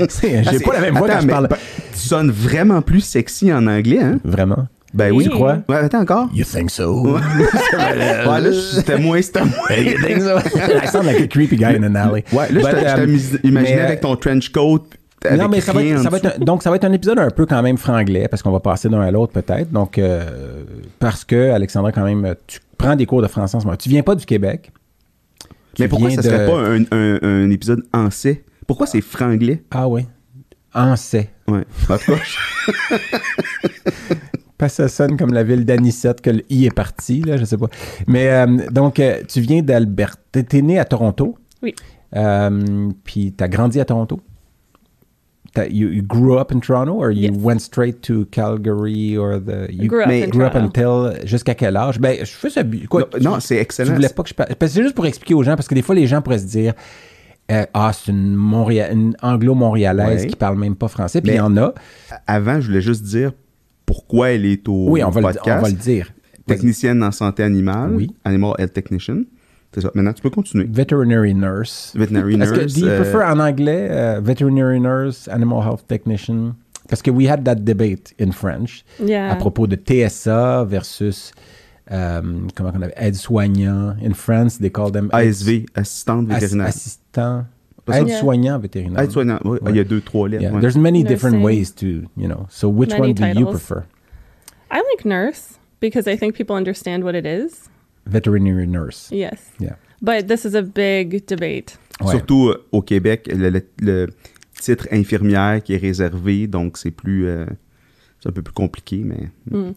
Ah, 0.00 0.04
J'ai 0.52 0.60
pas 0.60 0.72
la 0.74 0.80
même 0.80 0.96
voix 0.98 1.08
Attends, 1.08 1.14
quand 1.14 1.20
je 1.22 1.26
mais 1.26 1.32
parle. 1.32 1.48
bah, 1.48 1.58
tu 1.92 1.98
sonnes 1.98 2.30
vraiment 2.30 2.82
plus 2.82 3.00
sexy 3.00 3.50
en 3.52 3.66
anglais, 3.66 4.00
hein? 4.02 4.18
Vraiment? 4.24 4.66
Ben 4.94 5.12
Oui. 5.12 5.24
Tu 5.24 5.30
crois? 5.30 5.58
Ouais, 5.68 5.76
attends 5.76 6.00
encore. 6.00 6.28
You 6.34 6.44
think 6.44 6.70
so? 6.70 7.06
Ouais, 7.14 7.20
là, 8.26 8.50
c'était 8.74 8.98
moins, 8.98 9.20
c'était 9.22 9.44
moins. 9.44 9.76
you 9.76 9.94
think 10.04 10.20
so? 10.22 10.38
I 10.82 10.86
sound 10.88 11.06
like 11.06 11.20
a 11.20 11.26
creepy 11.26 11.56
guy 11.56 11.76
in 11.76 11.82
an 11.84 11.94
alley. 11.94 12.24
Ouais, 12.32 12.50
là, 12.52 12.60
But, 12.60 12.80
je 12.80 13.02
um, 13.02 13.18
imaginé 13.50 13.76
mais, 13.76 13.82
avec 13.82 14.00
ton 14.00 14.16
trench 14.16 14.50
coat. 14.50 14.84
Avec 15.24 15.40
non, 15.40 15.48
mais 15.48 15.60
ça 15.60 15.72
va, 15.72 15.82
être, 15.82 15.98
en 15.98 16.02
ça 16.02 16.10
va 16.10 16.18
dessous. 16.18 16.28
être 16.28 16.40
un- 16.40 16.44
donc 16.44 16.62
ça 16.62 16.70
va 16.70 16.76
être 16.76 16.84
un 16.84 16.92
épisode 16.92 17.18
un 17.18 17.30
peu 17.30 17.44
quand 17.46 17.60
même 17.62 17.76
franglais 17.76 18.28
parce 18.28 18.42
qu'on 18.42 18.52
va 18.52 18.60
passer 18.60 18.88
d'un 18.88 19.00
à 19.00 19.10
l'autre 19.10 19.32
peut-être. 19.32 19.70
Donc 19.72 19.98
euh, 19.98 20.64
parce 21.00 21.24
que 21.24 21.50
Alexandra 21.50 21.90
quand 21.92 22.04
même, 22.04 22.34
tu 22.46 22.60
prends 22.76 22.94
des 22.96 23.06
cours 23.06 23.22
de 23.22 23.26
français 23.28 23.56
en 23.56 23.60
ce 23.60 23.64
moment. 23.66 23.76
Tu 23.76 23.88
viens 23.88 24.02
pas 24.02 24.14
du 24.14 24.24
Québec. 24.26 24.70
Tu 25.74 25.82
Mais 25.82 25.88
pourquoi 25.88 26.08
viens 26.08 26.16
ça 26.22 26.28
serait 26.28 26.46
de- 26.46 26.50
pas 26.50 26.58
un, 26.60 26.82
un- 26.92 27.18
un 27.46 27.50
épisode 27.50 27.82
en 27.92 28.10
C? 28.10 28.44
Pourquoi 28.66 28.86
c'est 28.86 29.00
franglais? 29.00 29.62
Ah 29.70 29.88
oui. 29.88 30.06
En 30.74 30.94
sait. 30.96 31.30
Ouais. 31.48 31.64
Parce 34.58 34.76
que 34.76 34.82
ça 34.82 34.88
sonne 34.88 35.16
comme 35.16 35.32
la 35.32 35.44
ville 35.44 35.64
d'Anicette, 35.64 36.20
que 36.20 36.30
le 36.30 36.42
I 36.50 36.66
est 36.66 36.74
parti, 36.74 37.20
là, 37.22 37.36
je 37.36 37.44
sais 37.44 37.56
pas. 37.56 37.68
Mais 38.08 38.28
euh, 38.30 38.46
donc, 38.72 38.98
euh, 38.98 39.22
tu 39.28 39.40
viens 39.40 39.62
d'Alberta. 39.62 40.18
T'es 40.32 40.42
t'es 40.42 40.62
né 40.62 40.78
à 40.80 40.84
Toronto. 40.84 41.36
Oui. 41.62 41.74
Euh, 42.16 42.90
Puis 43.04 43.32
t'as 43.36 43.46
grandi 43.48 43.80
à 43.80 43.84
Toronto. 43.84 44.20
T'as- 45.54 45.66
You, 45.68 45.88
you 45.88 46.02
grew 46.02 46.38
up 46.38 46.52
in 46.52 46.60
Toronto 46.60 46.92
or 46.92 47.10
you 47.10 47.30
Yes. 47.32 47.42
went 47.42 47.60
straight 47.60 48.00
to 48.02 48.26
Calgary 48.30 49.16
or 49.16 49.40
the... 49.40 49.66
You 49.72 49.88
grew 49.88 50.02
up 50.02 50.08
mais- 50.08 50.24
in 50.24 50.30
grew 50.30 50.44
up 50.44 50.52
Toronto. 50.52 51.06
until... 51.06 51.26
Jusqu'à 51.26 51.54
quel 51.54 51.76
âge? 51.76 51.98
Ben, 51.98 52.18
je 52.20 52.24
fais 52.30 52.50
ça... 52.50 52.62
Quoi, 52.88 53.08
non, 53.20 53.30
non, 53.32 53.40
c'est 53.40 53.54
tu 53.56 53.60
excellent. 53.62 53.94
voulais 53.94 54.08
pas 54.10 54.22
que 54.22 54.28
je 54.28 54.34
parle... 54.34 54.48
Parce 54.58 54.72
que 54.72 54.76
c'est 54.76 54.82
juste 54.82 54.94
pour 54.94 55.06
expliquer 55.06 55.34
aux 55.34 55.42
gens, 55.42 55.56
parce 55.56 55.66
que 55.68 55.74
des 55.74 55.82
fois, 55.82 55.94
les 55.94 56.06
gens 56.06 56.20
pourraient 56.22 56.38
se 56.38 56.46
dire... 56.46 56.74
euh, 57.50 57.64
ah, 57.72 57.92
c'est 57.94 58.10
une, 58.12 58.34
Montréal... 58.34 58.92
une 58.92 59.16
anglo-montréalaise 59.22 60.22
Ouais. 60.22 60.26
qui 60.28 60.36
parle 60.36 60.58
même 60.58 60.76
pas 60.76 60.88
français. 60.88 61.20
Puis 61.22 61.32
il 61.32 61.36
y 61.36 61.40
en 61.40 61.56
a. 61.56 61.72
Avant, 62.26 62.60
je 62.60 62.66
voulais 62.68 62.82
juste 62.82 63.02
dire 63.04 63.32
pourquoi 63.86 64.30
elle 64.32 64.44
est 64.44 64.68
au 64.68 64.90
Oui, 64.90 65.02
on 65.02 65.08
va, 65.08 65.20
le, 65.20 65.26
podcast. 65.28 65.58
on 65.58 65.62
va 65.62 65.68
le 65.68 65.74
dire. 65.74 66.12
Technicienne 66.46 67.02
en 67.02 67.10
santé 67.10 67.42
animale. 67.42 67.92
Oui. 67.94 68.10
Animal 68.24 68.52
Health 68.58 68.72
Technician. 68.74 69.22
C'est 69.74 69.82
ça. 69.82 69.90
Maintenant, 69.94 70.12
tu 70.14 70.22
peux 70.22 70.30
continuer. 70.30 70.64
Veterinary 70.70 71.34
nurse. 71.34 71.92
Veterinary 71.94 72.34
Est-ce 72.40 72.52
que, 72.52 72.60
nurse. 72.60 72.74
do 72.74 72.80
you 72.80 72.86
euh, 72.88 73.00
prefer 73.02 73.22
en 73.24 73.38
anglais 73.38 73.88
euh, 73.90 74.20
veterinary 74.22 74.80
nurse, 74.80 75.28
animal 75.28 75.62
health 75.62 75.86
technician? 75.86 76.54
Parce 76.88 77.02
que 77.02 77.10
we 77.10 77.28
had 77.28 77.44
that 77.44 77.56
debate 77.56 78.14
in 78.18 78.32
French 78.32 78.82
Yeah. 78.98 79.30
à 79.30 79.36
propos 79.36 79.66
de 79.66 79.76
TSA 79.76 80.64
versus 80.64 81.32
euh, 81.90 82.22
comment 82.54 82.70
on 82.74 82.76
appelle 82.82 82.94
aide-soignant. 82.96 83.94
In 84.02 84.14
France, 84.14 84.58
they 84.58 84.70
call 84.70 84.90
them 84.90 85.10
ASV, 85.12 85.66
assistante 85.74 86.30
ass- 86.30 86.40
vétérinaire. 86.40 86.66
assistant, 86.68 87.44
aide-soignant 87.92 88.58
vétérinaire. 88.58 89.00
Aide-soignant. 89.02 89.38
Oui, 89.44 89.58
Ouais. 89.62 89.70
il 89.72 89.76
y 89.76 89.80
a 89.80 89.84
deux, 89.84 90.00
trois 90.00 90.28
lettres. 90.28 90.42
Yeah, 90.44 90.52
ouais. 90.54 90.60
There's 90.60 90.76
many 90.78 91.04
different 91.04 91.36
Nursing. 91.42 91.44
ways 91.58 91.74
to, 91.76 91.86
you 92.16 92.26
know. 92.26 92.46
So 92.48 92.68
which 92.70 92.90
Many 92.92 93.12
one 93.12 93.12
do 93.34 93.38
you 93.40 93.46
prefer? 93.46 93.84
I 94.70 94.78
like 94.78 95.04
nurse 95.04 95.58
because 95.80 96.06
I 96.08 96.16
think 96.16 96.34
people 96.34 96.56
understand 96.56 97.04
what 97.04 97.14
it 97.14 97.26
is. 97.26 97.68
Veterinary 98.08 98.66
nurse. 98.66 99.08
Yes. 99.12 99.38
Yeah. 99.60 99.76
But 100.00 100.26
this 100.26 100.44
is 100.44 100.54
a 100.56 100.62
big 100.62 101.26
debate. 101.26 101.78
Ouais. 102.00 102.10
Surtout 102.12 102.48
euh, 102.48 102.64
au 102.72 102.82
Québec, 102.82 103.28
le, 103.32 103.50
le- 103.50 103.66
le 103.80 104.06
titre 104.60 104.86
infirmière 104.92 105.62
qui 105.62 105.74
est 105.74 105.78
réservé, 105.78 106.46
donc 106.46 106.78
c'est 106.78 106.90
plus. 106.90 107.26
euh, 107.26 107.46
c'est 108.20 108.28
un 108.28 108.32
peu 108.32 108.42
plus 108.42 108.54
compliqué, 108.54 109.02
mais. 109.04 109.28
Mm. 109.50 109.72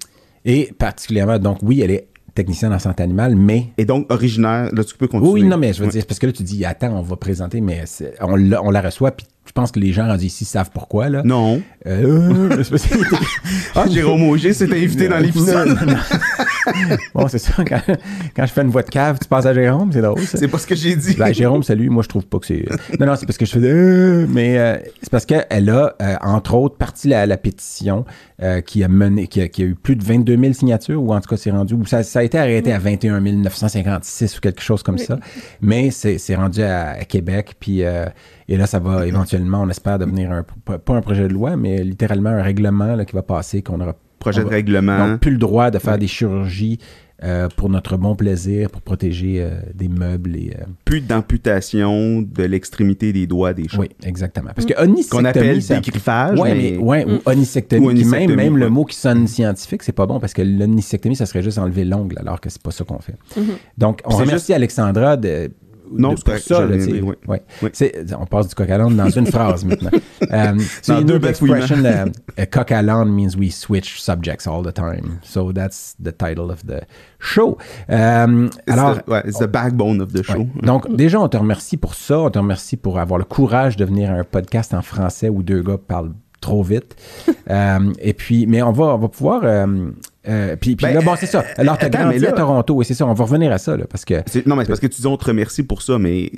Et 0.45 0.71
particulièrement, 0.77 1.37
donc 1.39 1.59
oui, 1.61 1.81
elle 1.81 1.91
est 1.91 2.07
technicienne 2.33 2.71
en 2.73 2.79
santé 2.79 3.03
animale, 3.03 3.35
mais 3.35 3.65
Et 3.77 3.83
donc, 3.85 4.11
originaire, 4.11 4.69
là, 4.73 4.83
tu 4.85 4.95
peux 4.95 5.07
continuer. 5.07 5.33
Oui, 5.33 5.41
oui, 5.41 5.47
non, 5.47 5.57
mais 5.57 5.73
je 5.73 5.79
veux 5.79 5.85
Ouais. 5.87 5.91
dire, 5.91 6.05
parce 6.07 6.17
que 6.17 6.25
là, 6.27 6.31
tu 6.31 6.43
dis, 6.43 6.63
attends, 6.63 6.97
on 6.97 7.01
va 7.01 7.17
présenter, 7.17 7.59
mais 7.59 7.83
on, 8.21 8.35
la- 8.37 8.63
on 8.63 8.71
la 8.71 8.81
reçoit, 8.81 9.11
puis 9.11 9.25
je 9.45 9.51
pense 9.51 9.71
que 9.71 9.79
les 9.79 9.91
gens 9.91 10.07
rendus 10.07 10.25
ici 10.27 10.45
savent 10.45 10.71
pourquoi, 10.73 11.09
là. 11.09 11.23
Non. 11.25 11.61
Euh, 11.87 12.63
Ah, 13.75 13.85
Jérôme 13.89 14.23
Auger 14.29 14.53
s'est 14.53 14.71
invité 14.71 15.07
dans 15.09 15.19
l'épisode. 15.19 15.77
Bon, 17.15 17.27
c'est 17.27 17.39
ça, 17.39 17.63
quand, 17.65 17.81
quand 18.35 18.45
je 18.45 18.51
fais 18.51 18.61
une 18.61 18.69
voix 18.69 18.83
de 18.83 18.89
cave, 18.89 19.17
tu 19.21 19.27
passes 19.27 19.45
à 19.45 19.53
Jérôme, 19.53 19.91
c'est 19.91 20.01
drôle. 20.01 20.19
C'est 20.21 20.47
pas 20.47 20.57
ce 20.57 20.67
que 20.67 20.75
j'ai 20.75 20.95
dit. 20.95 21.15
Ben, 21.17 21.33
Jérôme, 21.33 21.63
salut. 21.63 21.89
Moi, 21.89 22.03
je 22.03 22.09
trouve 22.09 22.25
pas 22.25 22.39
que 22.39 22.45
c'est. 22.47 22.65
Non, 22.99 23.05
non, 23.07 23.15
c'est 23.15 23.25
parce 23.25 23.37
que 23.37 23.45
je 23.45 23.51
fais. 23.51 23.59
Euh, 23.63 24.25
mais 24.29 24.57
euh, 24.57 24.77
c'est 25.01 25.09
parce 25.09 25.25
qu'elle 25.25 25.69
a, 25.69 25.95
euh, 26.01 26.15
entre 26.21 26.53
autres, 26.55 26.75
parti 26.77 27.07
la, 27.09 27.25
la 27.25 27.37
pétition 27.37 28.05
euh, 28.41 28.61
qui 28.61 28.83
a 28.83 28.87
mené, 28.87 29.27
qui 29.27 29.41
a, 29.41 29.47
qui 29.47 29.63
a 29.63 29.65
eu 29.65 29.75
plus 29.75 29.95
de 29.95 30.03
22 30.03 30.37
000 30.37 30.53
signatures, 30.53 31.01
ou 31.01 31.13
en 31.13 31.19
tout 31.21 31.29
cas, 31.29 31.37
c'est 31.37 31.51
rendu. 31.51 31.73
ou 31.73 31.85
Ça, 31.85 32.03
ça 32.03 32.19
a 32.19 32.23
été 32.23 32.37
arrêté 32.37 32.71
à 32.73 32.79
21 32.79 33.19
956 33.21 34.37
ou 34.37 34.41
quelque 34.41 34.61
chose 34.61 34.83
comme 34.83 34.95
Oui. 34.95 35.05
ça. 35.05 35.17
Mais 35.61 35.91
c'est 35.91 36.17
c'est 36.17 36.35
rendu 36.35 36.61
à, 36.63 36.91
à 36.91 37.03
Québec, 37.05 37.55
puis. 37.59 37.83
euh, 37.83 38.05
et 38.49 38.57
là, 38.57 38.67
ça 38.67 38.79
va 38.79 39.07
éventuellement, 39.07 39.61
on 39.61 39.69
espère, 39.69 39.97
devenir 39.97 40.29
un, 40.33 40.43
pas 40.43 40.93
un 40.93 41.01
projet 41.01 41.25
de 41.29 41.33
loi, 41.33 41.55
mais 41.55 41.83
littéralement 41.85 42.31
un 42.31 42.41
règlement 42.43 42.95
là, 42.97 43.05
qui 43.05 43.13
va 43.15 43.21
passer, 43.21 43.61
qu'on 43.61 43.79
aura 43.79 43.95
Projet 44.21 44.41
on 44.41 44.45
de 44.45 44.49
règlement. 44.49 45.09
donc, 45.09 45.19
plus 45.19 45.31
le 45.31 45.37
droit 45.37 45.69
de 45.71 45.79
faire 45.79 45.97
des 45.97 46.07
chirurgies 46.07 46.77
euh, 47.23 47.49
pour 47.55 47.69
notre 47.69 47.97
bon 47.97 48.15
plaisir, 48.15 48.69
pour 48.71 48.81
protéger 48.81 49.41
euh, 49.41 49.59
des 49.75 49.87
meubles 49.89 50.35
et. 50.37 50.53
euh, 50.59 50.63
Plus 50.85 51.01
d'amputation 51.01 52.21
de 52.23 52.43
l'extrémité 52.43 53.13
des 53.13 53.27
doigts 53.27 53.53
des 53.53 53.67
chats. 53.67 53.79
oui, 53.79 53.89
exactement. 54.03 54.49
Parce 54.55 54.65
que 54.65 54.73
onisectomie, 54.81 55.23
Qu'on 55.23 55.25
appelle 55.29 55.61
ça- 55.61 55.75
dégriffage, 55.75 56.39
Ouais, 56.39 56.55
mais... 56.55 56.77
ouais, 56.77 57.05
Mm. 57.05 57.09
ou 57.11 57.19
onisectomie, 57.25 58.03
Ou 58.03 58.09
même, 58.09 58.35
même 58.35 58.57
le 58.57 58.69
mot 58.69 58.85
qui 58.85 58.95
sonne 58.95 59.27
scientifique, 59.27 59.83
c'est 59.83 59.91
pas 59.91 60.05
bon 60.07 60.19
parce 60.19 60.33
que 60.33 60.41
l'onisectomie, 60.41 61.15
ça 61.15 61.25
serait 61.27 61.43
juste 61.43 61.57
enlever 61.59 61.85
l'ongle, 61.85 62.17
alors 62.19 62.39
que 62.41 62.49
c'est 62.49 62.61
pas 62.61 62.71
ça 62.71 62.83
qu'on 62.85 62.99
fait. 62.99 63.15
Mhm. 63.37 63.43
Donc, 63.77 64.01
on 64.05 64.15
remercie 64.15 64.53
Alexandra 64.53 65.17
de. 65.17 65.51
Non, 65.93 66.15
c'est 66.15 66.39
ça, 66.39 66.65
là, 66.65 66.75
oui. 66.77 67.15
Oui. 67.27 67.69
On 68.19 68.25
passe 68.25 68.47
du 68.47 68.55
coq 68.55 68.69
à 68.69 68.77
l'âne 68.77 68.95
dans 68.95 69.09
une 69.09 69.27
phrase 69.27 69.65
maintenant. 69.65 69.91
Um, 70.31 70.59
so 70.81 70.93
you 70.93 71.03
deux 71.03 71.17
know 71.17 71.19
the 71.19 71.29
expression 71.29 71.83
uh, 71.85 72.11
a 72.37 72.45
coq 72.45 72.71
à 72.71 72.81
l'âne 72.81 73.09
means 73.09 73.35
we 73.37 73.51
switch 73.51 73.99
subjects 74.01 74.47
all 74.47 74.63
the 74.63 74.73
time. 74.73 75.19
So 75.23 75.51
that's 75.51 75.95
the 76.01 76.15
title 76.15 76.51
of 76.51 76.65
the 76.65 76.81
show. 77.19 77.57
Um, 77.89 78.49
It's 78.67 78.71
alors, 78.77 78.95
the, 79.03 79.09
ouais, 79.09 79.21
it's 79.25 79.39
the 79.39 79.47
backbone 79.47 79.99
of 80.01 80.13
the 80.13 80.23
show. 80.23 80.39
Ouais. 80.39 80.47
Donc, 80.63 80.89
déjà, 80.95 81.19
on 81.19 81.27
te 81.27 81.37
remercie 81.37 81.75
pour 81.77 81.95
ça. 81.95 82.19
On 82.19 82.29
te 82.29 82.39
remercie 82.39 82.77
pour 82.77 82.99
avoir 82.99 83.17
le 83.17 83.25
courage 83.25 83.75
de 83.75 83.83
venir 83.85 84.11
à 84.11 84.13
un 84.13 84.23
podcast 84.23 84.73
en 84.73 84.81
français 84.81 85.27
où 85.29 85.43
deux 85.43 85.61
gars 85.61 85.77
parlent 85.77 86.13
trop 86.39 86.63
vite. 86.63 86.95
Euh, 87.49 87.91
et 87.99 88.13
puis, 88.13 88.45
mais 88.47 88.61
on 88.61 88.71
va, 88.71 88.85
on 88.95 88.97
va 88.97 89.07
pouvoir. 89.09 89.41
euh, 89.43 89.91
euh, 90.27 90.55
puis, 90.55 90.75
puis 90.75 90.85
Ben, 90.85 90.93
là, 90.93 91.01
bon, 91.01 91.15
c'est 91.19 91.25
ça. 91.25 91.43
Alors, 91.57 91.77
tu 91.77 91.85
as 91.85 91.87
attends, 91.87 92.01
grandi 92.03 92.19
là- 92.19 92.29
à 92.29 92.31
Toronto, 92.33 92.73
oui, 92.75 92.85
c'est 92.85 92.93
ça. 92.93 93.05
On 93.05 93.13
va 93.13 93.23
revenir 93.23 93.51
à 93.51 93.57
ça, 93.57 93.75
là, 93.77 93.85
parce 93.89 94.05
que. 94.05 94.15
Non, 94.47 94.55
mais 94.55 94.63
c'est 94.63 94.67
parce 94.69 94.79
que 94.79 94.87
tu 94.87 95.01
dis 95.01 95.07
on 95.07 95.17
te 95.17 95.25
remercie 95.25 95.63
pour 95.63 95.81
ça, 95.81 95.97
mais 95.97 96.31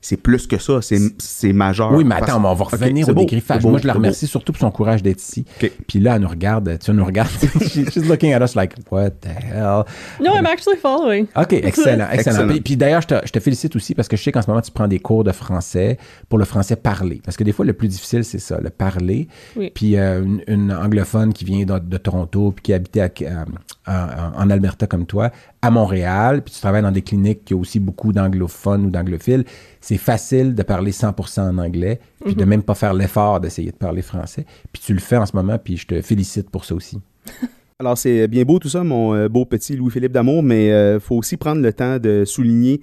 c'est- 0.00 0.16
plus 0.16 0.46
que 0.46 0.58
ça. 0.58 0.80
C'est 0.82 0.98
c'est 1.18 1.52
majeur. 1.52 1.92
Oui, 1.92 2.04
mais 2.04 2.16
Parce- 2.16 2.30
attends, 2.30 2.40
mais 2.40 2.48
on 2.48 2.54
va 2.54 2.64
revenir 2.64 3.08
au 3.08 3.12
beau, 3.14 3.20
dégriffage. 3.20 3.62
beau, 3.62 3.70
Moi, 3.70 3.78
je 3.80 3.86
la 3.86 3.92
beau. 3.94 3.98
remercie 3.98 4.26
surtout 4.26 4.52
pour 4.52 4.60
son 4.60 4.70
courage 4.70 5.02
d'être 5.02 5.20
ici. 5.20 5.44
Puis 5.86 6.00
là, 6.00 6.16
elle 6.16 6.22
nous 6.22 6.28
regarde, 6.28 6.78
tu 6.82 6.90
nous 6.92 7.04
regardes. 7.04 7.30
She's 7.68 8.06
looking 8.08 8.32
at 8.32 8.42
us 8.44 8.54
like, 8.54 8.74
what 8.90 9.10
the 9.10 9.26
hell? 9.28 9.84
No, 10.20 10.34
I'm 10.34 10.46
actually 10.46 10.76
following. 10.76 11.26
OK, 11.36 11.52
excellent, 11.52 12.06
excellent. 12.10 12.10
Excellent. 12.12 12.48
Puis, 12.48 12.60
puis 12.60 12.76
d'ailleurs, 12.76 13.02
je 13.02 13.06
te, 13.08 13.14
je 13.24 13.32
te 13.32 13.40
félicite 13.40 13.74
aussi 13.76 13.94
parce 13.94 14.08
que 14.08 14.16
je 14.16 14.22
sais 14.22 14.32
qu'en 14.32 14.42
ce 14.42 14.48
moment, 14.50 14.60
tu 14.62 14.70
prends 14.72 14.88
des 14.88 14.98
cours 14.98 15.24
de 15.24 15.32
français 15.32 15.98
pour 16.28 16.38
le 16.38 16.44
français 16.44 16.76
parlé. 16.76 17.20
Parce 17.24 17.36
que 17.36 17.44
des 17.44 17.52
fois, 17.52 17.64
le 17.64 17.72
plus 17.72 17.88
difficile, 17.88 18.24
c'est 18.24 18.38
ça, 18.38 18.60
le 18.60 18.70
parler. 18.70 19.28
Oui. 19.56 19.70
Puis 19.74 19.96
euh, 19.96 20.22
une, 20.24 20.42
une 20.46 20.72
anglophone 20.72 21.32
qui 21.32 21.44
vient 21.44 21.64
de, 21.64 21.78
de 21.78 21.96
Toronto 21.96 22.52
puis 22.52 22.62
qui 22.62 22.72
habitait 22.72 23.00
à- 23.00 23.44
à- 23.86 24.32
en, 24.36 24.42
en 24.44 24.50
Alberta 24.50 24.86
comme 24.86 25.06
toi, 25.06 25.30
à 25.60 25.70
Montréal, 25.70 26.42
puis 26.42 26.54
tu 26.54 26.60
travailles 26.60 26.82
dans 26.82 26.92
des 26.92 27.02
cliniques 27.02 27.44
qui 27.44 27.54
ont 27.54 27.60
aussi 27.60 27.80
beaucoup 27.80 28.12
d'anglophones 28.12 28.86
ou 28.86 28.90
d'anglophiles, 28.90 29.44
c'est 29.80 29.96
facile 29.96 30.54
de 30.54 30.62
parler 30.62 30.92
100% 30.92 31.40
en 31.40 31.58
anglais, 31.58 32.00
puis 32.24 32.34
de 32.34 32.44
même 32.44 32.62
pas 32.62 32.74
faire 32.74 32.94
l'effort 32.94 33.40
d'essayer 33.40 33.72
de 33.72 33.76
parler 33.76 34.02
français. 34.02 34.46
Puis 34.72 34.82
tu 34.84 34.94
le 34.94 35.00
fais 35.00 35.16
en 35.16 35.26
ce 35.26 35.34
moment, 35.34 35.58
puis 35.58 35.76
je 35.76 35.86
te 35.86 36.00
félicite 36.00 36.50
pour 36.50 36.64
ça 36.64 36.74
aussi. 36.74 37.00
Alors, 37.80 37.96
c'est 37.96 38.26
bien 38.26 38.42
beau 38.42 38.58
tout 38.58 38.68
ça, 38.68 38.82
mon 38.82 39.14
euh, 39.14 39.28
beau 39.28 39.44
petit 39.44 39.76
Louis-Philippe 39.76 40.12
Damour, 40.12 40.42
mais 40.42 40.68
il 40.94 41.00
faut 41.00 41.16
aussi 41.16 41.36
prendre 41.36 41.60
le 41.60 41.72
temps 41.72 41.98
de 41.98 42.24
souligner 42.24 42.80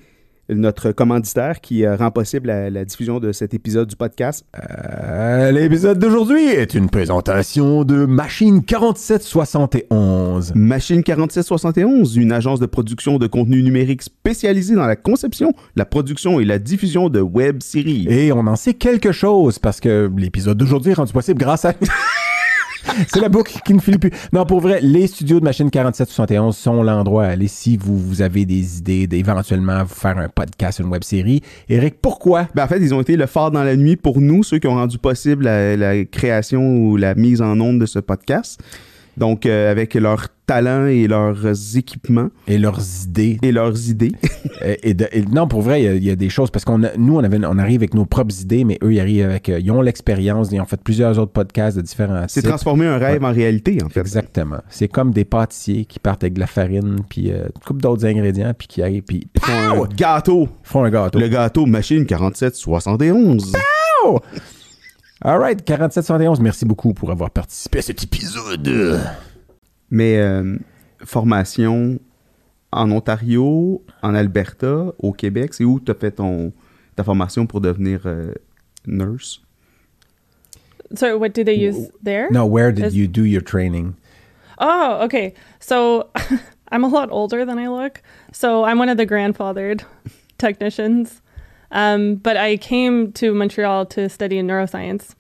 notre 0.49 0.91
commanditaire 0.91 1.59
qui 1.61 1.85
euh, 1.85 1.95
rend 1.95 2.11
possible 2.11 2.47
la, 2.47 2.69
la 2.69 2.85
diffusion 2.85 3.19
de 3.19 3.31
cet 3.31 3.53
épisode 3.53 3.87
du 3.87 3.95
podcast. 3.95 4.45
Euh, 4.57 5.51
L'épisode 5.51 5.99
d'aujourd'hui 5.99 6.43
est 6.45 6.73
une 6.73 6.89
présentation 6.89 7.83
de 7.83 8.05
Machine 8.05 8.63
4771. 8.63 10.53
Machine 10.55 11.03
4771, 11.03 12.15
une 12.17 12.31
agence 12.31 12.59
de 12.59 12.65
production 12.65 13.17
de 13.17 13.27
contenu 13.27 13.63
numérique 13.63 14.03
spécialisée 14.03 14.75
dans 14.75 14.85
la 14.85 14.95
conception, 14.95 15.53
la 15.75 15.85
production 15.85 16.39
et 16.39 16.45
la 16.45 16.59
diffusion 16.59 17.09
de 17.09 17.21
web 17.21 17.61
séries. 17.61 18.07
Et 18.09 18.31
on 18.31 18.45
en 18.47 18.55
sait 18.55 18.73
quelque 18.73 19.11
chose 19.11 19.59
parce 19.59 19.79
que 19.79 20.11
l'épisode 20.15 20.57
d'aujourd'hui 20.57 20.91
est 20.91 20.95
rendu 20.95 21.13
possible 21.13 21.39
grâce 21.39 21.65
à. 21.65 21.73
C'est 23.07 23.21
la 23.21 23.29
boucle 23.29 23.59
qui 23.65 23.73
ne 23.73 23.79
finit 23.79 23.97
plus. 23.97 24.11
Non, 24.33 24.45
pour 24.45 24.61
vrai, 24.61 24.79
les 24.81 25.07
studios 25.07 25.39
de 25.39 25.43
Machine 25.43 25.69
4771 25.69 26.55
sont 26.55 26.83
l'endroit 26.83 27.25
à 27.25 27.29
aller 27.29 27.47
si 27.47 27.77
vous, 27.77 27.97
vous 27.97 28.21
avez 28.21 28.45
des 28.45 28.79
idées 28.79 29.07
d'éventuellement 29.07 29.85
faire 29.85 30.17
un 30.17 30.29
podcast, 30.29 30.79
une 30.79 30.87
web 30.87 31.03
série. 31.03 31.41
Eric, 31.69 31.95
pourquoi? 32.01 32.47
Ben, 32.55 32.63
en 32.63 32.67
fait, 32.67 32.79
ils 32.79 32.93
ont 32.93 33.01
été 33.01 33.15
le 33.15 33.25
phare 33.25 33.51
dans 33.51 33.63
la 33.63 33.75
nuit 33.75 33.95
pour 33.95 34.21
nous, 34.21 34.43
ceux 34.43 34.59
qui 34.59 34.67
ont 34.67 34.75
rendu 34.75 34.97
possible 34.97 35.45
la, 35.45 35.75
la 35.75 36.05
création 36.05 36.61
ou 36.77 36.97
la 36.97 37.15
mise 37.15 37.41
en 37.41 37.59
onde 37.59 37.79
de 37.79 37.85
ce 37.85 37.99
podcast. 37.99 38.59
Donc, 39.17 39.45
euh, 39.45 39.71
avec 39.71 39.93
leurs 39.93 40.27
talents 40.45 40.85
et 40.87 41.07
leurs 41.07 41.75
équipements 41.77 42.29
Et 42.47 42.57
leurs 42.57 42.81
idées. 43.05 43.39
et 43.41 43.51
leurs 43.51 43.89
idées. 43.89 44.11
Euh, 44.61 44.73
et 44.83 44.93
de- 44.93 45.07
et 45.11 45.21
non, 45.23 45.47
pour 45.49 45.61
vrai, 45.61 45.81
il 45.81 45.85
y 45.85 45.87
a- 45.89 45.93
il 45.95 46.03
y, 46.03 46.09
a 46.09 46.15
des 46.15 46.29
choses 46.29 46.49
parce 46.49 46.63
qu'on 46.63 46.77
nous, 46.77 47.15
on, 47.17 47.23
avait, 47.23 47.39
on 47.45 47.57
arrive 47.57 47.81
avec 47.81 47.93
nos 47.93 48.05
propres 48.05 48.33
idées, 48.41 48.63
mais 48.63 48.77
eux, 48.83 48.93
ils 48.93 48.99
arrivent 49.01 49.25
avec. 49.25 49.49
euh, 49.49 49.59
ils 49.59 49.69
ont 49.69 49.81
l'expérience, 49.81 50.47
ils 50.51 50.61
ont 50.61 50.65
fait 50.65 50.79
plusieurs 50.81 51.19
autres 51.19 51.33
podcasts 51.33 51.75
de 51.75 51.81
différents 51.81 52.23
C'est 52.29 52.41
transformer 52.41 52.85
un 52.85 52.97
rêve 52.97 53.23
en 53.25 53.33
réalité, 53.33 53.77
en 53.83 53.89
fait. 53.89 53.99
Exactement. 53.99 54.59
C'est 54.69 54.87
comme 54.87 55.11
des 55.11 55.25
pâtissiers 55.25 55.83
qui 55.85 55.99
partent 55.99 56.23
avec 56.23 56.35
de 56.35 56.39
la 56.39 56.47
farine, 56.47 56.97
puis 57.09 57.31
euh, 57.31 57.45
une 57.53 57.61
couple 57.65 57.81
d'autres 57.81 58.05
ingrédients, 58.05 58.53
puis 58.57 58.67
qui 58.69 58.81
arrivent, 58.81 59.03
puis 59.03 59.27
Ils 59.35 59.41
font 59.41 59.83
un 59.83 59.87
gâteau. 59.95 60.47
font 60.63 60.83
un 60.85 60.89
gâteau. 60.89 61.19
Le 61.19 61.27
gâteau 61.27 61.65
Machine 61.65 62.05
4771. 62.05 63.51
All 65.21 65.39
right, 65.39 65.57
4771, 65.63 66.41
merci 66.41 66.65
beaucoup 66.65 66.93
pour 66.93 67.09
avoir 67.11 67.29
participé 67.31 67.79
à 67.79 67.81
cet 67.81 68.03
épisode. 68.03 68.99
Mais 69.89 70.17
euh, 70.17 70.57
formation 71.03 71.99
en 72.71 72.91
Ontario, 72.91 73.81
en 74.01 74.13
Alberta, 74.13 74.87
au 74.99 75.13
Québec, 75.13 75.53
c'est 75.53 75.63
où 75.63 75.79
tu 75.79 75.89
as 75.91 75.95
fait 75.95 76.11
ton, 76.11 76.51
ta 76.95 77.03
formation 77.03 77.47
pour 77.47 77.61
devenir 77.61 78.01
euh, 78.05 78.33
nurse? 78.85 79.41
So, 80.95 81.17
what 81.17 81.29
do 81.29 81.43
they 81.43 81.55
use 81.55 81.89
there? 82.03 82.27
No, 82.31 82.45
where 82.45 82.71
did 82.71 82.85
Is- 82.87 82.95
you 82.95 83.07
do 83.07 83.23
your 83.23 83.41
training? 83.41 83.95
Oh, 84.59 84.99
okay. 85.05 85.33
So, 85.59 86.09
I'm 86.71 86.83
a 86.83 86.87
lot 86.89 87.09
older 87.09 87.45
than 87.45 87.57
I 87.57 87.67
look. 87.69 88.01
So, 88.33 88.65
I'm 88.65 88.77
one 88.77 88.89
of 88.89 88.97
the 88.97 89.05
grandfathered 89.07 89.83
technicians. 90.37 91.21
Um, 91.75 92.15
but 92.15 92.37
I 92.37 92.57
came 92.57 93.11
to 93.13 93.33
Montreal 93.33 93.85
to 93.87 94.09
study 94.09 94.37
in 94.37 94.47
neuroscience. 94.47 95.13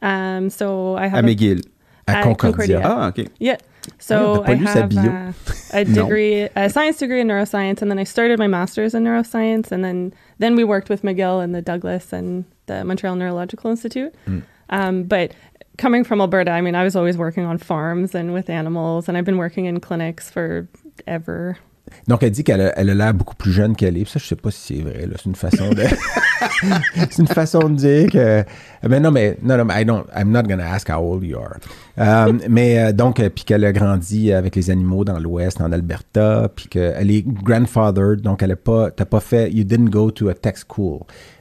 Um, 0.00 0.48
so, 0.48 0.96
I 0.96 1.08
have 1.08 1.24
À 1.24 1.28
McGill. 1.28 1.66
At 2.06 2.22
Concordia. 2.22 2.80
Concordia. 2.80 2.82
Ah, 2.84 3.08
OK. 3.08 3.26
Yeah. 3.38 3.56
Ah, 3.60 3.94
So 3.98 4.44
t'as 4.44 4.48
I 4.48 4.54
have 4.54 4.96
uh, 4.96 5.32
a 5.72 5.84
degree, 6.00 6.48
a 6.54 6.70
science 6.70 6.98
degree 6.98 7.20
in 7.20 7.26
neuroscience, 7.26 7.82
and 7.82 7.90
then 7.90 7.98
I 7.98 8.04
started 8.04 8.38
my 8.38 8.46
master's 8.46 8.94
in 8.94 9.02
neuroscience, 9.04 9.72
and 9.72 9.84
then 9.84 10.14
then 10.38 10.54
we 10.56 10.64
worked 10.64 10.88
with 10.88 11.02
McGill 11.02 11.42
and 11.42 11.54
the 11.54 11.62
Douglas 11.62 12.12
and 12.12 12.44
the 12.66 12.84
Montreal 12.84 13.16
Neurological 13.16 13.70
Institute. 13.70 14.14
Mm. 14.26 14.42
Um, 14.70 15.02
but 15.04 15.32
coming 15.78 16.04
from 16.04 16.20
Alberta, 16.20 16.50
I 16.52 16.60
mean, 16.60 16.74
I 16.74 16.84
was 16.84 16.94
always 16.96 17.16
working 17.16 17.44
on 17.44 17.58
farms 17.58 18.14
and 18.14 18.32
with 18.32 18.48
animals, 18.50 19.08
and 19.08 19.16
I've 19.16 19.24
been 19.24 19.38
working 19.38 19.64
in 19.64 19.80
clinics 19.80 20.30
for 20.30 20.68
ever. 21.06 21.58
Donc, 22.06 22.22
elle 22.22 22.30
dit 22.30 22.44
qu'elle 22.44 22.60
a 22.60 22.78
elle 22.78 22.88
l'air 22.96 23.14
beaucoup 23.14 23.34
plus 23.34 23.52
jeune 23.52 23.76
qu'elle 23.76 23.96
est. 23.96 24.08
Ça, 24.08 24.18
je 24.18 24.26
sais 24.26 24.36
pas 24.36 24.50
si 24.50 24.76
c'est 24.76 24.82
vrai. 24.82 25.06
C'est 25.16 25.26
une 25.26 25.34
façon 25.34 25.70
de. 25.70 25.84
c'est 27.10 27.18
une 27.18 27.26
façon 27.26 27.68
de 27.68 27.74
dire 27.74 28.10
que. 28.10 28.44
Mais 28.88 29.00
non, 29.00 29.10
mais 29.10 29.36
non, 29.42 29.56
non, 29.58 29.66
I 29.70 29.84
don't, 29.84 30.04
I'm 30.14 30.30
not 30.30 30.42
gonna 30.44 30.72
ask 30.72 30.88
how 30.88 31.00
old 31.00 31.24
you 31.24 31.38
are. 31.38 31.56
Euh, 31.98 32.32
mais 32.48 32.78
euh, 32.78 32.92
donc, 32.92 33.18
euh, 33.20 33.28
puis 33.28 33.44
qu'elle 33.44 33.64
a 33.64 33.72
grandi 33.72 34.32
avec 34.32 34.54
les 34.54 34.70
animaux 34.70 35.04
dans 35.04 35.18
l'Ouest, 35.18 35.60
en 35.60 35.72
Alberta, 35.72 36.48
puis 36.54 36.68
qu'elle 36.68 37.10
est 37.10 37.26
grandfathered, 37.26 38.20
donc 38.20 38.42
elle 38.42 38.52
a 38.52 38.56
pas, 38.56 38.90
t'as 38.90 39.04
pas 39.04 39.20
fait, 39.20 39.50
you 39.50 39.64
didn't 39.64 39.90
go 39.90 40.10
to 40.10 40.28
a 40.28 40.34
tech 40.34 40.54
school, 40.68 41.00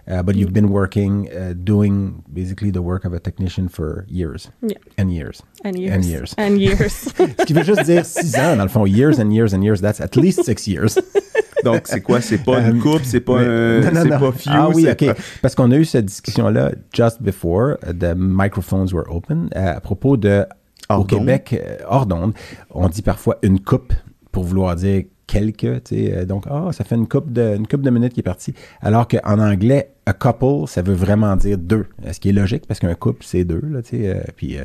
uh, 0.10 0.22
but 0.24 0.36
you've 0.36 0.54
been 0.54 0.70
working, 0.70 1.28
uh, 1.30 1.54
doing 1.54 2.24
basically 2.32 2.72
the 2.72 2.82
work 2.82 3.06
of 3.06 3.14
a 3.14 3.20
technician 3.20 3.68
for 3.70 4.06
years 4.08 4.50
Yeah. 4.62 4.78
and 4.98 5.12
years. 5.12 5.42
And 5.64 5.78
years. 5.78 5.94
And 5.96 6.06
years. 6.06 6.34
And 6.38 6.58
years. 6.58 6.94
Ce 7.38 7.46
qui 7.46 7.54
veut 7.54 7.64
juste 7.64 7.84
dire 7.86 8.06
six 8.06 8.36
ans, 8.36 8.56
dans 8.58 8.64
le 8.64 8.70
fond, 8.70 8.86
years 8.88 9.20
and 9.20 9.32
years 9.34 9.54
and 9.54 9.62
years, 9.64 9.82
that's 9.82 10.00
at 10.02 10.16
least 10.16 10.44
six 10.46 10.68
years. 10.68 10.98
Donc, 11.64 11.88
c'est 11.88 12.02
quoi? 12.02 12.22
C'est 12.22 12.38
pas 12.38 12.60
une 12.62 12.78
Euh, 12.78 12.82
coupe, 12.82 13.02
c'est 13.04 13.20
pas, 13.20 13.40
un, 13.40 13.80
non, 13.82 13.92
non, 13.92 14.02
c'est 14.04 14.10
non. 14.10 14.20
pas 14.20 14.32
few, 14.32 14.52
Ah 14.54 14.70
oui, 14.70 14.88
OK. 14.90 15.06
pas- 15.08 15.16
Parce 15.42 15.56
qu'on 15.56 15.72
a 15.72 15.76
eu 15.76 15.86
cette 15.86 16.06
discussion-là 16.06 16.72
just 16.94 17.22
before 17.22 17.78
uh, 17.86 17.94
the 17.94 18.14
microphones 18.16 18.94
were 18.94 19.06
open 19.10 19.50
euh, 19.56 19.76
à 19.76 19.82
propos 19.82 20.18
de 20.18 20.46
Hors 20.88 21.02
au 21.02 21.04
d'onde. 21.04 21.20
Québec, 21.20 21.60
euh, 21.62 21.78
hors 21.90 22.06
d'onde, 22.06 22.34
on 22.70 22.88
dit 22.88 23.02
parfois 23.02 23.38
une 23.42 23.60
coupe 23.60 23.92
pour 24.32 24.44
vouloir 24.44 24.76
dire 24.76 25.04
quelques, 25.28 25.84
tu 25.84 25.96
sais, 25.96 26.14
euh, 26.18 26.26
donc 26.26 26.46
ah, 26.50 26.70
ça 26.72 26.84
fait 26.86 26.96
une 26.96 27.08
coupe 27.08 27.32
de 27.34 27.56
une 27.58 27.68
coupe 27.68 27.82
de 27.82 27.90
minutes 27.90 28.14
qui 28.14 28.22
est 28.22 28.24
partie, 28.24 28.54
alors 28.82 29.08
qu'en 29.08 29.40
anglais 29.40 29.92
a 30.06 30.14
couple, 30.14 30.68
ça 30.70 30.82
veut 30.82 30.94
vraiment 30.94 31.36
dire 31.36 31.58
deux, 31.58 31.86
Euh, 32.06 32.14
ce 32.14 32.20
qui 32.22 32.30
est 32.30 32.34
logique 32.34 32.64
parce 32.66 32.80
qu'un 32.80 32.96
couple 32.96 33.24
c'est 33.26 33.44
deux 33.44 33.62
là, 33.70 33.82
tu 33.82 33.98
sais, 33.98 34.08
euh, 34.08 34.22
puis 34.38 34.58
euh, 34.58 34.64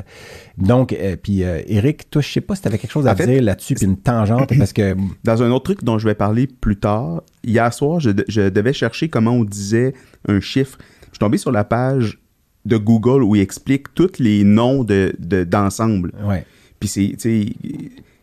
donc 0.57 0.93
euh, 0.93 1.17
puis 1.21 1.41
Eric, 1.41 2.09
toi 2.09 2.21
je 2.21 2.29
sais 2.31 2.39
pas 2.41 2.55
si 2.55 2.61
tu 2.61 2.67
avais 2.69 2.77
quelque 2.77 2.91
chose 2.91 3.07
à 3.07 3.11
En 3.11 3.15
fait, 3.15 3.27
dire 3.27 3.43
là-dessus 3.43 3.75
puis 3.75 3.85
une 3.85 3.97
tangente 3.97 4.51
parce 4.57 4.71
que 4.73 4.95
Dans 5.25 5.43
un 5.43 5.51
autre 5.51 5.65
truc 5.65 5.83
dont 5.83 5.99
je 5.99 6.07
vais 6.07 6.15
parler 6.15 6.47
plus 6.47 6.77
tard, 6.77 7.23
hier 7.43 7.73
soir, 7.73 7.99
je, 7.99 8.11
de- 8.11 8.25
je 8.29 8.47
devais 8.49 8.73
chercher 8.73 9.09
comment 9.09 9.31
on 9.31 9.43
disait 9.43 9.93
un 10.29 10.39
chiffre. 10.39 10.77
Je 11.07 11.15
suis 11.15 11.19
tombé 11.19 11.37
sur 11.37 11.51
la 11.51 11.65
page 11.65 12.19
de 12.65 12.77
Google 12.77 13.21
où 13.23 13.35
il 13.35 13.41
explique 13.41 13.93
tous 13.93 14.19
les 14.19 14.45
noms 14.45 14.85
de, 14.85 15.13
de- 15.19 15.43
d'ensemble. 15.43 16.13
ouais. 16.25 16.45
Puis 16.79 16.87
c'est, 16.89 17.15
tu 17.17 17.19
sais, 17.19 17.53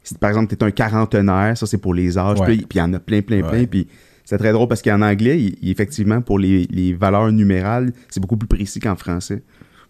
si 0.03 0.15
par 0.15 0.31
exemple, 0.31 0.49
tu 0.49 0.55
es 0.55 0.67
un 0.67 0.71
quarantenaire, 0.71 1.57
ça 1.57 1.67
c'est 1.67 1.79
pour 1.79 1.95
les 1.95 2.19
âges, 2.19 2.41
Ouais. 2.41 2.47
puis 2.47 2.67
il 2.75 2.79
y 2.79 2.81
en 2.81 2.93
a 2.95 2.99
plein, 2.99 3.21
plein, 3.23 3.41
plein. 3.43 3.61
Ouais. 3.61 3.67
Puis 3.67 3.87
c'est 4.25 4.39
très 4.39 4.53
drôle 4.53 4.69
parce 4.69 4.83
qu'en 4.83 5.03
anglais, 5.03 5.41
il- 5.41 5.57
il- 5.63 5.71
effectivement, 5.71 6.21
pour 6.21 6.39
les, 6.39 6.67
les 6.71 6.93
valeurs 6.95 7.31
numérales, 7.33 7.93
c'est 8.09 8.21
beaucoup 8.21 8.37
plus 8.37 8.49
précis 8.49 8.81
qu'en 8.81 8.97
français. 8.97 9.43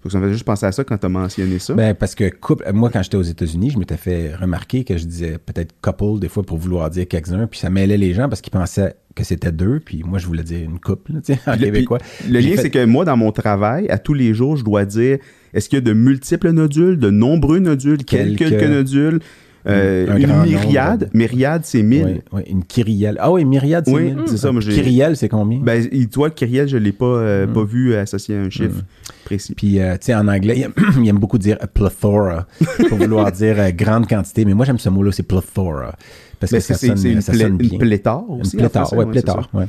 Donc 0.02 0.12
ça 0.12 0.18
me 0.18 0.26
fait 0.28 0.32
juste 0.32 0.44
penser 0.46 0.64
à 0.64 0.72
ça 0.72 0.82
quand 0.82 0.96
tu 0.96 1.04
as 1.04 1.10
mentionné 1.10 1.58
ça. 1.58 1.74
Ben, 1.74 1.94
parce 1.94 2.14
que 2.14 2.30
couple, 2.30 2.64
moi, 2.72 2.88
quand 2.90 3.02
j'étais 3.02 3.18
aux 3.18 3.22
États-Unis, 3.22 3.68
je 3.70 3.78
m'étais 3.78 3.98
fait 3.98 4.34
remarquer 4.34 4.82
que 4.82 4.96
je 4.96 5.04
disais 5.04 5.36
peut-être 5.36 5.74
couple 5.82 6.20
des 6.20 6.28
fois 6.30 6.42
pour 6.42 6.56
vouloir 6.56 6.88
dire 6.88 7.06
quelques-uns, 7.06 7.46
puis 7.46 7.60
ça 7.60 7.68
mêlait 7.68 7.98
les 7.98 8.14
gens 8.14 8.26
parce 8.26 8.40
qu'ils 8.40 8.50
pensaient 8.52 8.94
que 9.14 9.24
c'était 9.24 9.52
deux, 9.52 9.78
puis 9.78 10.02
moi, 10.02 10.18
je 10.18 10.26
voulais 10.26 10.42
dire 10.44 10.62
une 10.64 10.80
couple, 10.80 11.12
tu 11.22 11.34
sais, 11.34 11.40
en 11.46 11.52
le- 11.52 11.58
québécois. 11.58 11.98
puis 11.98 12.32
le 12.32 12.40
lien, 12.40 12.52
fait- 12.52 12.62
c'est 12.62 12.70
que 12.70 12.82
moi, 12.86 13.04
dans 13.04 13.18
mon 13.18 13.30
travail, 13.30 13.90
à 13.90 13.98
tous 13.98 14.14
les 14.14 14.32
jours, 14.32 14.56
je 14.56 14.64
dois 14.64 14.86
dire 14.86 15.18
est-ce 15.52 15.68
qu'il 15.68 15.76
y 15.76 15.82
a 15.82 15.84
de 15.84 15.92
multiples 15.92 16.50
nodules, 16.52 16.98
de 16.98 17.10
nombreux 17.10 17.58
nodules, 17.58 18.02
quelques, 18.04 18.38
Quelques. 18.38 18.70
nodules? 18.70 19.20
Euh, 19.66 20.06
Un 20.08 20.16
une 20.16 20.42
myriade. 20.44 21.00
nombre. 21.02 21.10
Myriade, 21.14 21.62
c'est 21.64 21.82
1000. 21.82 22.04
Oui, 22.04 22.20
oui, 22.32 22.42
une 22.50 22.64
kyrielle. 22.64 23.16
Ah 23.20 23.30
oui, 23.30 23.44
myriade, 23.44 23.84
c'est 23.86 23.92
Oui, 23.92 24.02
1000. 24.14 24.16
c'est 24.26 24.36
ça, 24.38 24.52
moi, 24.52 24.62
Kyrielle, 24.62 25.16
c'est 25.16 25.28
combien? 25.28 25.58
Ben, 25.60 25.86
toi, 26.10 26.30
Kyriel, 26.30 26.66
je 26.68 26.78
l'ai 26.78 26.92
pas, 26.92 27.04
euh, 27.04 27.46
Mm. 27.46 27.52
pas 27.52 27.64
vu 27.64 27.94
associé 27.94 28.36
à 28.36 28.40
un 28.40 28.48
chiffre 28.50 28.82
précis. 29.30 29.54
Puis, 29.54 29.80
euh, 29.80 29.92
tu 29.94 30.06
sais, 30.06 30.14
en 30.14 30.26
anglais, 30.26 30.66
il 30.96 31.08
aime, 31.08 31.18
beaucoup 31.20 31.38
dire 31.38 31.56
a 31.60 31.66
plethora 31.66 32.46
pour 32.88 32.98
vouloir 32.98 33.30
dire 33.32 33.56
euh, 33.58 33.70
grande 33.70 34.08
quantité. 34.08 34.44
Mais 34.44 34.54
moi, 34.54 34.66
j'aime 34.66 34.78
ce 34.78 34.88
mot-là, 34.88 35.12
c'est 35.12 35.22
plethora. 35.22 35.94
Parce 36.40 36.52
Ben, 36.52 36.58
que 36.58 36.64
ça 36.64 36.74
sonne, 36.74 37.06
une, 37.06 37.20
ça 37.20 37.32
une 37.34 37.56
bien. 37.58 37.78
pléthore 37.78 38.24
Une 38.30 38.40
aussi. 38.40 38.56
en 38.56 38.60
pléthore, 38.60 38.86
français, 38.86 38.96
ouais, 38.96 39.06
pléthore, 39.06 39.48
ouais. 39.52 39.64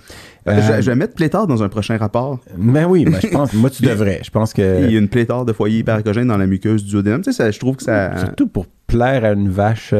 Euh, 0.48 0.78
je, 0.78 0.82
je 0.82 0.90
vais 0.90 0.96
mettre 0.96 1.14
pléthore 1.14 1.46
dans 1.46 1.62
un 1.62 1.70
prochain 1.70 1.98
rapport. 1.98 2.40
Ben 2.58 2.86
oui, 2.86 3.04
ben, 3.06 3.20
je 3.22 3.28
pense, 3.28 3.54
moi, 3.54 3.70
tu 3.70 3.84
devrais. 3.86 4.22
Je 4.24 4.32
pense 4.32 4.54
Il 4.58 4.62
y 4.62 4.64
que, 4.64 4.96
a 4.96 5.00
une 5.00 5.10
pléthore 5.10 5.46
de 5.46 5.54
foyers 5.54 5.80
hyperacogènes 5.80 6.28
dans 6.28 6.38
la 6.38 6.48
muqueuse 6.48 6.84
du 6.86 6.92
duodénum. 6.92 7.22
Tu 7.22 7.32
sais, 7.32 7.38
ça, 7.38 7.52
je 7.52 7.60
trouve 7.60 7.76
que 7.76 7.84
ça. 7.84 8.18
surtout 8.18 8.48
pour 8.48 8.66
plaire 8.88 9.24
à 9.26 9.32
une 9.34 9.50
vache 9.50 9.94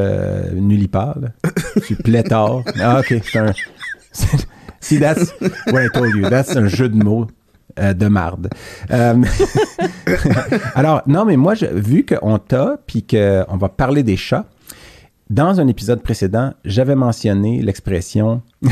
nullipare, 0.56 1.20
tu 1.86 1.96
pléthore. 1.96 2.64
Ah, 2.80 3.00
OK, 3.02 3.14
c'est 3.24 3.40
un... 3.40 3.54
See, 4.80 5.00
that's 5.00 5.34
what 5.72 5.84
I 5.84 5.90
told 5.94 6.16
you. 6.16 6.28
That's 6.30 6.56
un 6.58 6.68
jeu 6.68 6.90
de 6.90 6.96
mots 6.96 7.28
euh, 7.80 7.94
de 7.94 8.08
marde. 8.08 8.50
Euh, 8.92 9.16
Alors, 10.76 11.02
non, 11.08 11.26
mais 11.26 11.38
moi, 11.38 11.54
je- 11.56 11.66
vu 11.66 12.06
qu'on 12.06 12.38
t'a, 12.38 12.78
puis 12.88 13.04
qu'on 13.04 13.58
va 13.58 13.70
parler 13.70 14.04
des 14.04 14.18
chats, 14.18 14.46
dans 15.30 15.62
un 15.62 15.68
épisode 15.70 16.02
précédent, 16.02 16.54
j'avais 16.66 16.96
mentionné 16.96 17.62
l'expression 17.62 18.42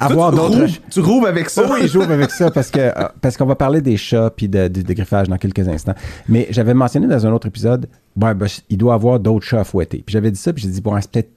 avoir 0.00 0.32
d'autres... 0.32 0.66
tu 0.90 1.00
rouves 1.00 1.26
avec 1.26 1.50
ça. 1.50 1.64
Oh 1.66 1.72
oui, 1.74 1.86
j'ouvre 1.88 2.10
avec 2.10 2.30
ça 2.30 2.50
parce 2.50 2.70
que 2.70 2.80
euh, 2.80 2.92
parce 3.20 3.36
qu'on 3.36 3.44
va 3.44 3.56
parler 3.56 3.82
des 3.82 3.98
chats 3.98 4.30
puis 4.34 4.48
de, 4.48 4.68
de, 4.68 4.80
de 4.80 4.92
griffage 4.94 5.28
dans 5.28 5.36
quelques 5.36 5.68
instants. 5.68 5.94
Mais 6.28 6.46
j'avais 6.50 6.72
mentionné 6.72 7.06
dans 7.06 7.26
un 7.26 7.32
autre 7.32 7.46
épisode, 7.48 7.88
ben, 8.16 8.32
ben, 8.34 8.46
il 8.70 8.78
doit 8.78 8.94
avoir 8.94 9.20
d'autres 9.20 9.44
chats 9.44 9.60
à 9.60 9.64
fouetter. 9.64 9.98
Puis 10.04 10.12
j'avais 10.14 10.30
dit 10.30 10.40
ça, 10.40 10.52
puis 10.54 10.62
j'ai 10.62 10.70
dit 10.70 10.80
bon, 10.80 10.98
c'est 11.00 11.10
peut-être 11.10 11.30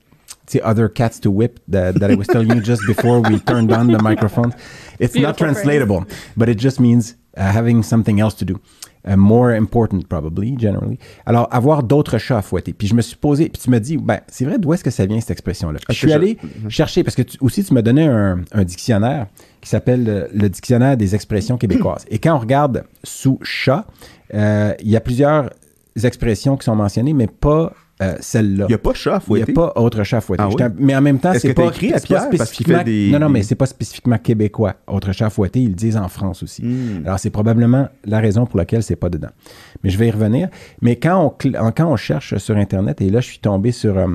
other 0.56 0.90
cats 0.90 1.20
to 1.20 1.32
whip 1.32 1.60
that, 1.68 2.00
that 2.00 2.10
I 2.10 2.16
was 2.16 2.28
telling 2.28 2.50
you 2.50 2.62
just 2.62 2.82
before 2.88 3.22
we 3.22 3.40
turned 3.40 3.72
on 3.72 3.88
the 3.88 4.02
microphone. 4.02 4.52
It's 5.00 5.16
not 5.16 5.38
translatable, 5.38 6.06
but 6.36 6.50
it 6.50 6.58
just 6.60 6.80
means 6.80 7.16
uh, 7.38 7.42
having 7.52 7.84
something 7.84 8.20
else 8.20 8.36
to 8.38 8.46
do. 8.46 8.60
Uh, 9.06 9.16
more 9.16 9.56
important, 9.56 10.10
probably, 10.10 10.58
generally. 10.58 11.00
Alors, 11.26 11.48
avoir 11.52 11.84
d'autres 11.84 12.18
chats 12.18 12.40
à 12.40 12.42
fouetter. 12.42 12.74
Puis 12.74 12.88
je 12.90 12.94
me 12.94 13.02
suis 13.02 13.16
posé, 13.16 13.48
puis 13.48 13.62
tu 13.62 13.70
me 13.70 13.80
dis, 13.80 13.96
ben, 13.96 14.20
c'est 14.28 14.44
vrai, 14.44 14.58
d'où 14.60 14.74
est-ce 14.74 14.84
que 14.84 14.92
ça 14.92 15.06
vient, 15.06 15.20
cette 15.22 15.32
expression-là? 15.32 15.80
Je 15.88 15.94
suis 15.96 16.10
je- 16.10 16.14
allé 16.14 16.38
chercher, 16.68 17.04
parce 17.06 17.16
que 17.16 17.22
tu, 17.22 17.38
aussi, 17.40 17.64
tu 17.64 17.74
me 17.74 17.82
donnais 17.82 18.08
un, 18.08 18.42
un 18.52 18.64
dictionnaire 18.66 19.28
qui 19.62 19.70
s'appelle 19.70 20.04
le, 20.04 20.30
le 20.34 20.50
Dictionnaire 20.50 20.98
des 20.98 21.16
expressions 21.16 21.58
québécoises. 21.58 22.06
Et 22.10 22.20
quand 22.20 22.36
on 22.36 22.40
regarde 22.40 22.84
sous 23.04 23.40
chat, 23.42 23.86
euh, 24.34 24.74
il 24.82 24.90
y 24.90 24.98
a 24.98 25.00
plusieurs 25.00 25.50
expressions 26.04 26.58
qui 26.58 26.66
sont 26.66 26.76
mentionnées, 26.76 27.14
mais 27.14 27.28
pas 27.28 27.74
euh, 28.02 28.16
celle-là. 28.22 28.66
Il 28.68 28.70
n'y 28.70 28.76
a 28.76 28.78
pas 28.78 28.94
chat 28.94 29.16
à 29.16 29.18
Il 29.28 29.34
n'y 29.34 29.40
fouetter. 29.42 29.52
a 29.52 29.56
pas 29.56 29.74
autre 29.76 30.04
chat 30.04 30.18
à 30.18 30.22
fouetter. 30.22 30.44
Ah 30.44 30.50
oui? 30.50 30.64
Mais 30.78 30.96
en 30.96 31.02
même 31.02 31.20
temps, 31.20 31.34
c'est 31.34 31.54
t'as 31.54 31.64
pas, 31.64 31.70
écrit 31.70 31.94
à 31.94 32.00
Pierre? 32.00 32.30
Parce 32.38 32.52
qu'il 32.52 32.66
fait 32.66 32.84
des- 32.84 33.10
Non, 33.12 33.20
non, 33.20 33.30
mais 33.30 33.44
c'est 33.44 33.56
pas 33.56 33.66
spécifiquement 33.66 34.18
québécois. 34.18 34.76
Autre 34.88 35.12
chat 35.12 35.26
à 35.26 35.30
fouetter, 35.30 35.60
ils 35.62 35.70
le 35.70 35.76
disent 35.76 35.98
en 35.98 36.08
France 36.08 36.42
aussi. 36.44 36.64
Hmm. 36.64 37.04
Alors, 37.06 37.20
c'est 37.20 37.30
probablement 37.30 37.90
la 38.06 38.20
raison 38.20 38.46
pour 38.46 38.58
laquelle 38.58 38.84
c'est 38.84 38.96
pas 38.96 39.10
dedans. 39.10 39.32
Mais 39.84 39.90
je 39.90 39.98
vais 39.98 40.08
y 40.08 40.12
revenir. 40.12 40.50
Mais 40.82 40.96
quand 40.96 41.22
on, 41.24 41.30
cl- 41.30 41.74
quand 41.76 41.92
on 41.92 41.96
cherche 41.98 42.38
sur 42.38 42.56
Internet, 42.56 43.02
et 43.02 43.10
là, 43.10 43.20
je 43.20 43.28
suis 43.28 43.40
tombé 43.40 43.72
sur 43.74 43.98
euh, 43.98 44.08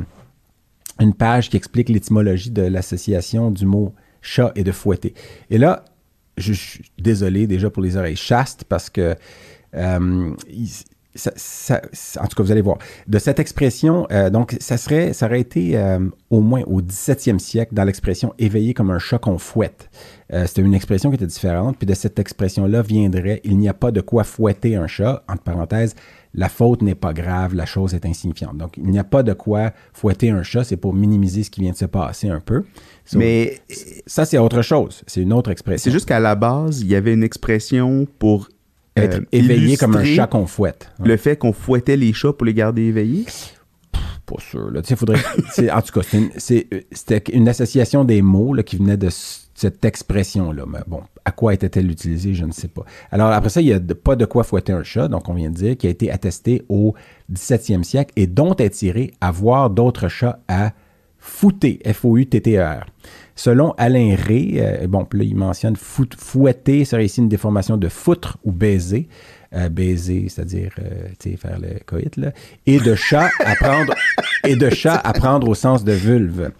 une 1.00 1.12
page 1.12 1.50
qui 1.50 1.56
explique 1.56 1.88
l'étymologie 1.90 2.50
de 2.50 2.62
l'association 2.62 3.50
du 3.50 3.66
mot 3.66 3.92
chat 4.22 4.52
et 4.56 4.64
de 4.64 4.72
fouetter. 4.72 5.12
Et 5.50 5.58
là, 5.58 5.84
je, 6.38 6.52
je 6.54 6.58
suis 6.58 6.84
désolé 6.98 7.46
déjà 7.46 7.68
pour 7.68 7.82
les 7.82 7.96
oreilles 7.96 8.16
chastes 8.16 8.64
parce 8.64 8.88
que 8.88 9.14
euh, 9.74 10.30
ça- 11.14 11.32
ça- 11.36 11.82
ça- 11.92 12.22
en 12.22 12.26
tout 12.26 12.36
cas, 12.36 12.42
vous 12.42 12.52
allez 12.52 12.60
voir. 12.60 12.78
De 13.06 13.18
cette 13.18 13.38
expression, 13.38 14.06
euh, 14.10 14.30
donc, 14.30 14.56
ça 14.60 14.76
serait, 14.76 15.12
ça 15.12 15.26
aurait 15.26 15.40
été 15.40 15.76
euh, 15.76 15.98
au 16.30 16.40
moins 16.40 16.62
au 16.66 16.80
17e 16.82 17.38
siècle 17.38 17.74
dans 17.74 17.84
l'expression 17.84 18.34
éveillé 18.38 18.74
comme 18.74 18.90
un 18.90 18.98
chat 18.98 19.18
qu'on 19.18 19.38
fouette. 19.38 19.90
Euh, 20.32 20.46
C'était 20.46 20.62
une 20.62 20.74
expression 20.74 21.10
qui 21.10 21.16
était 21.16 21.26
différente. 21.26 21.76
Puis 21.78 21.86
de 21.86 21.94
cette 21.94 22.18
expression-là 22.18 22.82
viendrait 22.82 23.40
il 23.44 23.58
n'y 23.58 23.68
a 23.68 23.74
pas 23.74 23.90
de 23.92 24.00
quoi 24.00 24.24
fouetter 24.24 24.76
un 24.76 24.86
chat. 24.86 25.22
Entre 25.28 25.42
parenthèses, 25.42 25.94
la 26.36 26.48
faute 26.48 26.82
n'est 26.82 26.96
pas 26.96 27.12
grave, 27.12 27.54
la 27.54 27.66
chose 27.66 27.94
est 27.94 28.04
insignifiante. 28.06 28.56
Donc, 28.56 28.76
il 28.76 28.86
n'y 28.90 28.98
a 28.98 29.04
pas 29.04 29.22
de 29.22 29.32
quoi 29.34 29.72
fouetter 29.92 30.30
un 30.30 30.42
chat. 30.42 30.64
C'est 30.64 30.76
pour 30.76 30.92
minimiser 30.94 31.44
ce 31.44 31.50
qui 31.50 31.60
vient 31.60 31.70
de 31.72 31.76
se 31.76 31.84
passer 31.84 32.28
un 32.28 32.40
peu. 32.40 32.64
So, 33.04 33.18
Mais 33.18 33.60
ça, 34.06 34.24
c'est 34.24 34.38
autre 34.38 34.62
chose. 34.62 35.02
C'est 35.06 35.20
une 35.20 35.32
autre 35.32 35.50
expression. 35.52 35.84
c'est 35.84 35.92
juste 35.92 36.08
qu'à 36.08 36.18
la 36.18 36.34
base, 36.34 36.80
il 36.80 36.88
y 36.88 36.96
avait 36.96 37.12
une 37.12 37.22
expression 37.22 38.06
pour 38.18 38.48
euh, 38.98 39.20
éveillé 39.32 39.76
comme 39.76 39.96
un 39.96 40.04
chat 40.16 40.26
qu'on 40.26 40.46
fouette. 40.46 40.90
Le 41.04 41.16
fait 41.16 41.36
qu'on 41.36 41.52
fouettait 41.52 41.96
les 41.96 42.12
chats 42.12 42.32
pour 42.32 42.44
les 42.46 42.54
garder 42.54 42.82
éveillés? 42.82 43.26
Pas 44.26 44.36
sûr. 44.38 44.70
Là. 44.70 44.80
Faudrait, 44.82 45.18
c'est- 45.52 45.70
en 45.70 45.82
tout 45.82 45.92
cas, 45.92 46.06
c'est 46.08 46.16
une- 46.18 46.30
c'est- 46.36 46.66
euh, 46.72 46.80
c'était 46.92 47.22
une 47.34 47.48
association 47.48 48.04
des 48.04 48.22
mots 48.22 48.54
là, 48.54 48.62
qui 48.62 48.76
venait 48.76 48.96
de 48.96 49.08
cette 49.10 49.84
expression-là. 49.84 50.64
Mais 50.66 50.78
bon, 50.86 51.02
à 51.24 51.30
quoi 51.30 51.52
était-elle 51.54 51.90
utilisée, 51.90 52.32
je 52.34 52.44
ne 52.44 52.52
sais 52.52 52.68
pas. 52.68 52.84
Alors, 53.10 53.28
après 53.28 53.50
ça, 53.50 53.60
il 53.60 53.66
n'y 53.66 53.72
a 53.72 53.78
de- 53.78 53.94
pas 53.94 54.16
de 54.16 54.24
quoi 54.24 54.42
fouetter 54.44 54.72
un 54.72 54.82
chat, 54.82 55.08
donc 55.08 55.28
on 55.28 55.34
vient 55.34 55.50
de 55.50 55.54
dire, 55.56 55.76
qui 55.76 55.86
a 55.86 55.90
été 55.90 56.10
attesté 56.10 56.62
au 56.68 56.94
17e 57.28 57.84
siècle 57.84 58.12
et 58.16 58.26
dont 58.26 58.54
est 58.56 58.70
tiré 58.70 59.12
avoir 59.20 59.68
d'autres 59.70 60.08
chats 60.08 60.38
à 60.48 60.72
fouter, 61.18 61.80
F-O-U-T-T-E-R. 61.86 62.86
Selon 63.36 63.72
Alain 63.78 64.14
Ré, 64.16 64.54
euh, 64.58 64.86
bon, 64.86 65.06
là, 65.12 65.24
il 65.24 65.36
mentionne 65.36 65.76
fout- 65.76 66.14
fouetter 66.16 66.84
serait 66.84 67.06
ici 67.06 67.20
une 67.20 67.28
déformation 67.28 67.76
de 67.76 67.88
foutre 67.88 68.38
ou 68.44 68.52
baiser. 68.52 69.08
Euh, 69.54 69.68
baiser, 69.68 70.26
c'est-à-dire 70.28 70.72
euh, 70.80 71.36
faire 71.36 71.58
le 71.60 71.78
coït, 71.86 72.16
là. 72.16 72.32
Et 72.66 72.80
de 72.80 72.94
chat 72.94 73.30
à 73.44 73.54
et 74.46 74.56
de 74.56 74.68
chat 74.70 74.96
à 74.96 75.12
prendre 75.12 75.48
au 75.48 75.54
sens 75.54 75.84
de 75.84 75.92
vulve. 75.92 76.50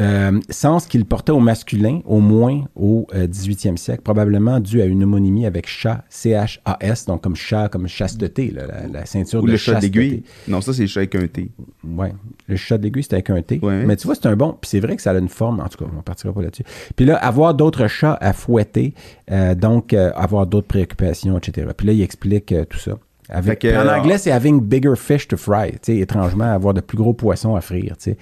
Euh, 0.00 0.40
sens 0.48 0.86
qu'il 0.86 1.04
portait 1.04 1.32
au 1.32 1.40
masculin, 1.40 2.00
au 2.04 2.20
moins 2.20 2.64
au 2.74 3.06
euh, 3.14 3.26
18e 3.26 3.76
siècle, 3.76 4.02
probablement 4.02 4.58
dû 4.60 4.80
à 4.80 4.86
une 4.86 5.02
homonymie 5.02 5.46
avec 5.46 5.68
chat, 5.68 6.04
C-H-A-S, 6.08 7.06
donc 7.06 7.22
comme 7.22 7.36
chat, 7.36 7.68
comme 7.68 7.86
chasteté, 7.86 8.50
là, 8.50 8.66
la, 8.66 8.86
la 8.88 9.06
ceinture 9.06 9.42
Ou 9.42 9.46
de 9.46 9.52
le 9.52 9.56
chat 9.56 9.80
d'aiguille. 9.80 10.22
Non, 10.48 10.60
ça, 10.60 10.72
c'est 10.72 10.82
le 10.82 10.88
chat 10.88 11.00
avec 11.00 11.14
un 11.14 11.26
T. 11.26 11.50
Ouais. 11.84 12.12
Le 12.48 12.56
chat 12.56 12.78
d'aiguille, 12.78 13.02
c'était 13.02 13.16
avec 13.16 13.30
un 13.30 13.42
T. 13.42 13.60
Ouais. 13.62 13.84
Mais 13.84 13.96
tu 13.96 14.06
vois, 14.06 14.14
c'est 14.14 14.26
un 14.26 14.36
bon. 14.36 14.56
Puis 14.60 14.70
c'est 14.70 14.80
vrai 14.80 14.96
que 14.96 15.02
ça 15.02 15.10
a 15.10 15.18
une 15.18 15.28
forme. 15.28 15.60
En 15.60 15.68
tout 15.68 15.84
cas, 15.84 15.90
on 15.92 15.96
ne 15.96 16.02
partira 16.02 16.32
pas 16.32 16.42
là-dessus. 16.42 16.64
Puis 16.96 17.04
là, 17.04 17.16
avoir 17.16 17.54
d'autres 17.54 17.86
chats 17.86 18.16
à 18.20 18.32
fouetter, 18.32 18.94
euh, 19.30 19.54
donc 19.54 19.92
euh, 19.92 20.10
avoir 20.14 20.46
d'autres 20.46 20.68
préoccupations, 20.68 21.36
etc. 21.38 21.68
Puis 21.76 21.86
là, 21.86 21.92
il 21.92 22.02
explique 22.02 22.54
tout 22.68 22.78
ça. 22.78 22.98
Avec, 23.28 23.60
que, 23.60 23.68
en 23.68 23.88
anglais, 23.88 24.18
c'est 24.18 24.32
having 24.32 24.60
bigger 24.60 24.94
fish 24.96 25.28
to 25.28 25.36
fry. 25.36 25.72
Étrangement, 25.86 26.52
avoir 26.52 26.74
de 26.74 26.80
plus 26.80 26.96
gros 26.96 27.12
poissons 27.12 27.54
à 27.54 27.60
frire. 27.60 27.96
Tu 27.96 28.10
sais. 28.12 28.16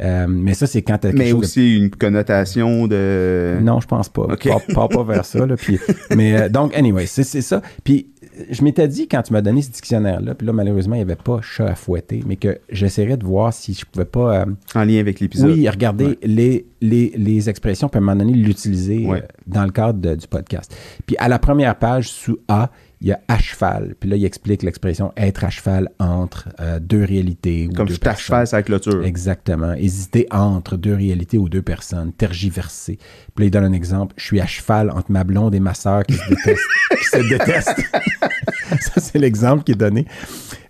Euh, 0.00 0.26
mais 0.26 0.54
ça, 0.54 0.66
c'est 0.66 0.80
quand 0.82 0.96
tu 0.98 1.08
as 1.08 1.10
quelque 1.10 1.18
Mais 1.18 1.30
chose 1.30 1.40
de 1.40 1.44
aussi 1.44 1.76
une 1.76 1.90
connotation 1.90 2.86
de. 2.86 3.58
non, 3.62 3.80
je 3.80 3.86
pense 3.86 4.08
pas. 4.08 4.22
Ok. 4.22 4.48
Pas, 4.48 4.60
pas, 4.74 4.88
pas 4.88 5.02
vers 5.04 5.24
ça. 5.24 5.44
Là, 5.46 5.56
puis, 5.56 5.78
mais 6.16 6.34
euh, 6.42 6.48
donc, 6.48 6.74
anyway, 6.76 7.06
c'est 7.06 7.24
c'est 7.24 7.42
ça. 7.42 7.60
Puis, 7.84 8.08
je 8.50 8.62
m'étais 8.64 8.88
dit, 8.88 9.06
quand 9.08 9.20
tu 9.22 9.32
m'as 9.34 9.42
donné 9.42 9.60
ce 9.60 9.70
dictionnaire-là, 9.70 10.34
puis 10.34 10.46
là, 10.46 10.54
malheureusement, 10.54 10.94
il 10.94 10.98
n'y 10.98 11.02
avait 11.02 11.16
pas 11.16 11.40
chat 11.42 11.66
à 11.66 11.74
fouetter, 11.74 12.22
mais 12.26 12.36
que 12.36 12.58
j'essaierais 12.70 13.18
de 13.18 13.24
voir 13.26 13.52
si 13.52 13.74
je 13.74 13.84
pouvais 13.84 14.06
pas, 14.06 14.40
euh, 14.40 14.44
En 14.74 14.84
lien 14.84 14.98
avec 14.98 15.20
l'épisode. 15.20 15.50
oui, 15.50 15.68
regarder 15.68 16.06
Ouais. 16.06 16.18
les, 16.22 16.66
les, 16.80 17.12
les 17.14 17.50
expressions, 17.50 17.88
puis 17.90 17.98
à 17.98 18.02
un 18.02 18.06
moment 18.06 18.16
donné, 18.24 18.32
l'utiliser 18.32 19.06
Ouais. 19.06 19.22
dans 19.46 19.64
le 19.64 19.70
cadre 19.70 20.00
de- 20.00 20.14
du 20.14 20.26
podcast. 20.26 20.74
Puis, 21.04 21.16
à 21.18 21.28
la 21.28 21.38
première 21.38 21.76
page, 21.78 22.08
sous 22.08 22.38
A, 22.48 22.70
il 23.02 23.08
y 23.08 23.12
a 23.12 23.20
à 23.26 23.36
cheval. 23.38 23.96
Puis 23.98 24.08
là, 24.08 24.14
il 24.16 24.24
explique 24.24 24.62
l'expression 24.62 25.12
être 25.16 25.42
à 25.42 25.50
cheval 25.50 25.90
entre 25.98 26.48
euh, 26.60 26.78
deux 26.78 27.04
réalités. 27.04 27.66
ou 27.68 27.74
Comme 27.74 27.88
deux 27.88 27.94
je 27.94 27.98
t'achève 27.98 28.28
personnes. 28.28 28.46
sa 28.46 28.62
clôture. 28.62 29.04
Exactement. 29.04 29.72
Hésiter 29.74 30.28
entre 30.30 30.76
deux 30.76 30.94
réalités 30.94 31.36
ou 31.36 31.48
deux 31.48 31.62
personnes, 31.62 32.12
tergiverser. 32.12 32.98
Puis 33.34 33.44
là, 33.44 33.46
il 33.46 33.50
donne 33.50 33.64
un 33.64 33.72
exemple. 33.72 34.14
Je 34.16 34.24
suis 34.24 34.40
à 34.40 34.46
cheval 34.46 34.90
entre 34.90 35.10
ma 35.10 35.24
blonde 35.24 35.52
et 35.54 35.60
ma 35.60 35.74
sœur 35.74 36.04
qui 36.04 36.14
se 36.14 36.28
détestent. 36.28 36.68
qui 36.98 37.04
se 37.04 37.28
détestent. 37.28 37.82
Ça, 38.80 39.00
c'est 39.00 39.18
l'exemple 39.18 39.64
qui 39.64 39.72
est 39.72 39.76
donné. 39.76 40.06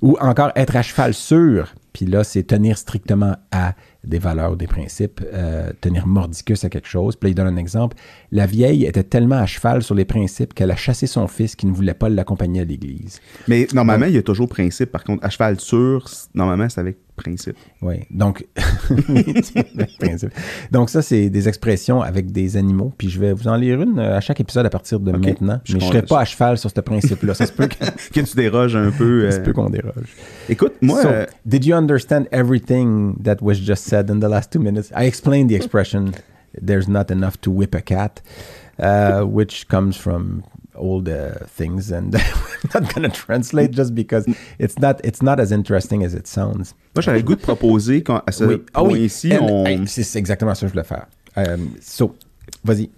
Ou 0.00 0.16
encore 0.18 0.52
être 0.56 0.74
à 0.74 0.82
cheval 0.82 1.12
sur. 1.12 1.74
Puis 1.92 2.06
là, 2.06 2.24
c'est 2.24 2.44
tenir 2.44 2.78
strictement 2.78 3.36
à 3.50 3.74
des 4.04 4.18
valeurs 4.18 4.56
des 4.56 4.66
principes, 4.66 5.20
euh, 5.32 5.70
tenir 5.80 6.06
mordicus 6.06 6.64
à 6.64 6.68
quelque 6.68 6.88
chose. 6.88 7.16
Puis 7.16 7.28
là, 7.28 7.30
il 7.30 7.34
donne 7.34 7.46
un 7.46 7.56
exemple. 7.56 7.96
La 8.30 8.46
vieille 8.46 8.84
était 8.84 9.04
tellement 9.04 9.36
à 9.36 9.46
cheval 9.46 9.82
sur 9.82 9.94
les 9.94 10.04
principes 10.04 10.54
qu'elle 10.54 10.70
a 10.70 10.76
chassé 10.76 11.06
son 11.06 11.28
fils 11.28 11.54
qui 11.54 11.66
ne 11.66 11.72
voulait 11.72 11.94
pas 11.94 12.08
l'accompagner 12.08 12.62
à 12.62 12.64
l'église. 12.64 13.20
Mais 13.48 13.66
normalement, 13.72 14.06
il 14.06 14.14
y 14.14 14.18
a 14.18 14.22
toujours 14.22 14.48
principe. 14.48 14.90
Par 14.90 15.04
contre, 15.04 15.24
à 15.24 15.30
cheval 15.30 15.60
sur, 15.60 16.08
normalement, 16.34 16.68
c'est 16.68 16.80
avec 16.80 16.98
principe. 17.22 17.56
Oui, 17.80 18.00
donc, 18.10 18.44
principe. 20.00 20.30
donc 20.70 20.90
ça, 20.90 21.02
c'est 21.02 21.30
des 21.30 21.48
expressions 21.48 22.02
avec 22.02 22.32
des 22.32 22.56
animaux. 22.56 22.92
Puis 22.98 23.08
je 23.08 23.20
vais 23.20 23.32
vous 23.32 23.48
en 23.48 23.56
lire 23.56 23.80
une 23.80 23.98
euh, 23.98 24.16
à 24.16 24.20
chaque 24.20 24.40
épisode 24.40 24.66
à 24.66 24.70
partir 24.70 25.00
de 25.00 25.12
maintenant. 25.12 25.60
Je 25.64 25.74
mais 25.74 25.80
je 25.80 25.86
ne 25.86 25.90
serai 25.90 26.02
pas 26.02 26.20
à 26.20 26.24
cheval 26.24 26.58
sur 26.58 26.70
ce 26.70 26.80
principe-là. 26.80 27.34
Ça 27.34 27.46
se 27.46 27.52
peut 27.52 27.68
que- 27.68 27.74
Que 28.12 28.20
tu 28.20 28.36
déroges 28.36 28.76
un 28.76 28.90
peu. 28.90 29.30
ça 29.30 29.36
se 29.36 29.40
euh, 29.40 29.44
peut 29.44 29.52
qu'on 29.52 29.70
déroge. 29.70 30.14
Écoute, 30.48 30.74
moi, 30.80 31.02
so, 31.02 31.08
euh, 31.08 31.26
did 31.46 31.64
you 31.64 31.74
understand 31.74 32.24
everything 32.32 33.14
that 33.22 33.36
was 33.40 33.54
just 33.54 33.84
said 33.84 34.10
in 34.10 34.18
the 34.20 34.28
last 34.28 34.50
two 34.52 34.60
minutes? 34.60 34.90
I 34.96 35.06
explained 35.06 35.48
the 35.50 35.54
expression, 35.54 36.12
there's 36.60 36.88
not 36.88 37.10
enough 37.10 37.40
to 37.42 37.50
whip 37.50 37.74
a 37.74 37.80
cat, 37.80 38.20
uh, 38.78 39.22
which 39.24 39.66
comes 39.68 39.96
from 39.96 40.42
old 40.74 41.08
uh, 41.08 41.32
things, 41.56 41.92
and 41.92 42.12
we're 42.14 42.80
not 42.80 42.94
going 42.94 43.08
to 43.08 43.10
translate 43.10 43.72
just 43.72 43.94
because 43.94 44.24
it's 44.58 44.78
not 44.78 45.00
it's 45.04 45.22
not 45.22 45.38
as 45.40 45.52
interesting 45.52 46.02
as 46.04 46.14
it 46.14 46.26
sounds. 46.26 46.74
Moi, 46.94 47.02
j'avais 47.02 47.18
le 47.18 47.24
goût 47.24 47.34
de 47.36 47.40
proposer 47.42 48.02
quand, 48.02 48.22
à 48.26 48.32
ce 48.32 48.44
Oui. 48.44 48.62
Ah 48.74 48.80
point 48.80 48.92
oui. 48.92 49.00
ici, 49.04 49.32
on... 49.40 49.66
hey, 49.66 49.80
c'est 49.86 50.18
exactement 50.18 50.54
ça 50.54 50.62
que 50.62 50.68
je 50.68 50.72
voulais 50.72 50.84
faire. 50.84 51.06
Um, 51.36 51.70
so, 51.80 52.14
vas-y. 52.64 52.90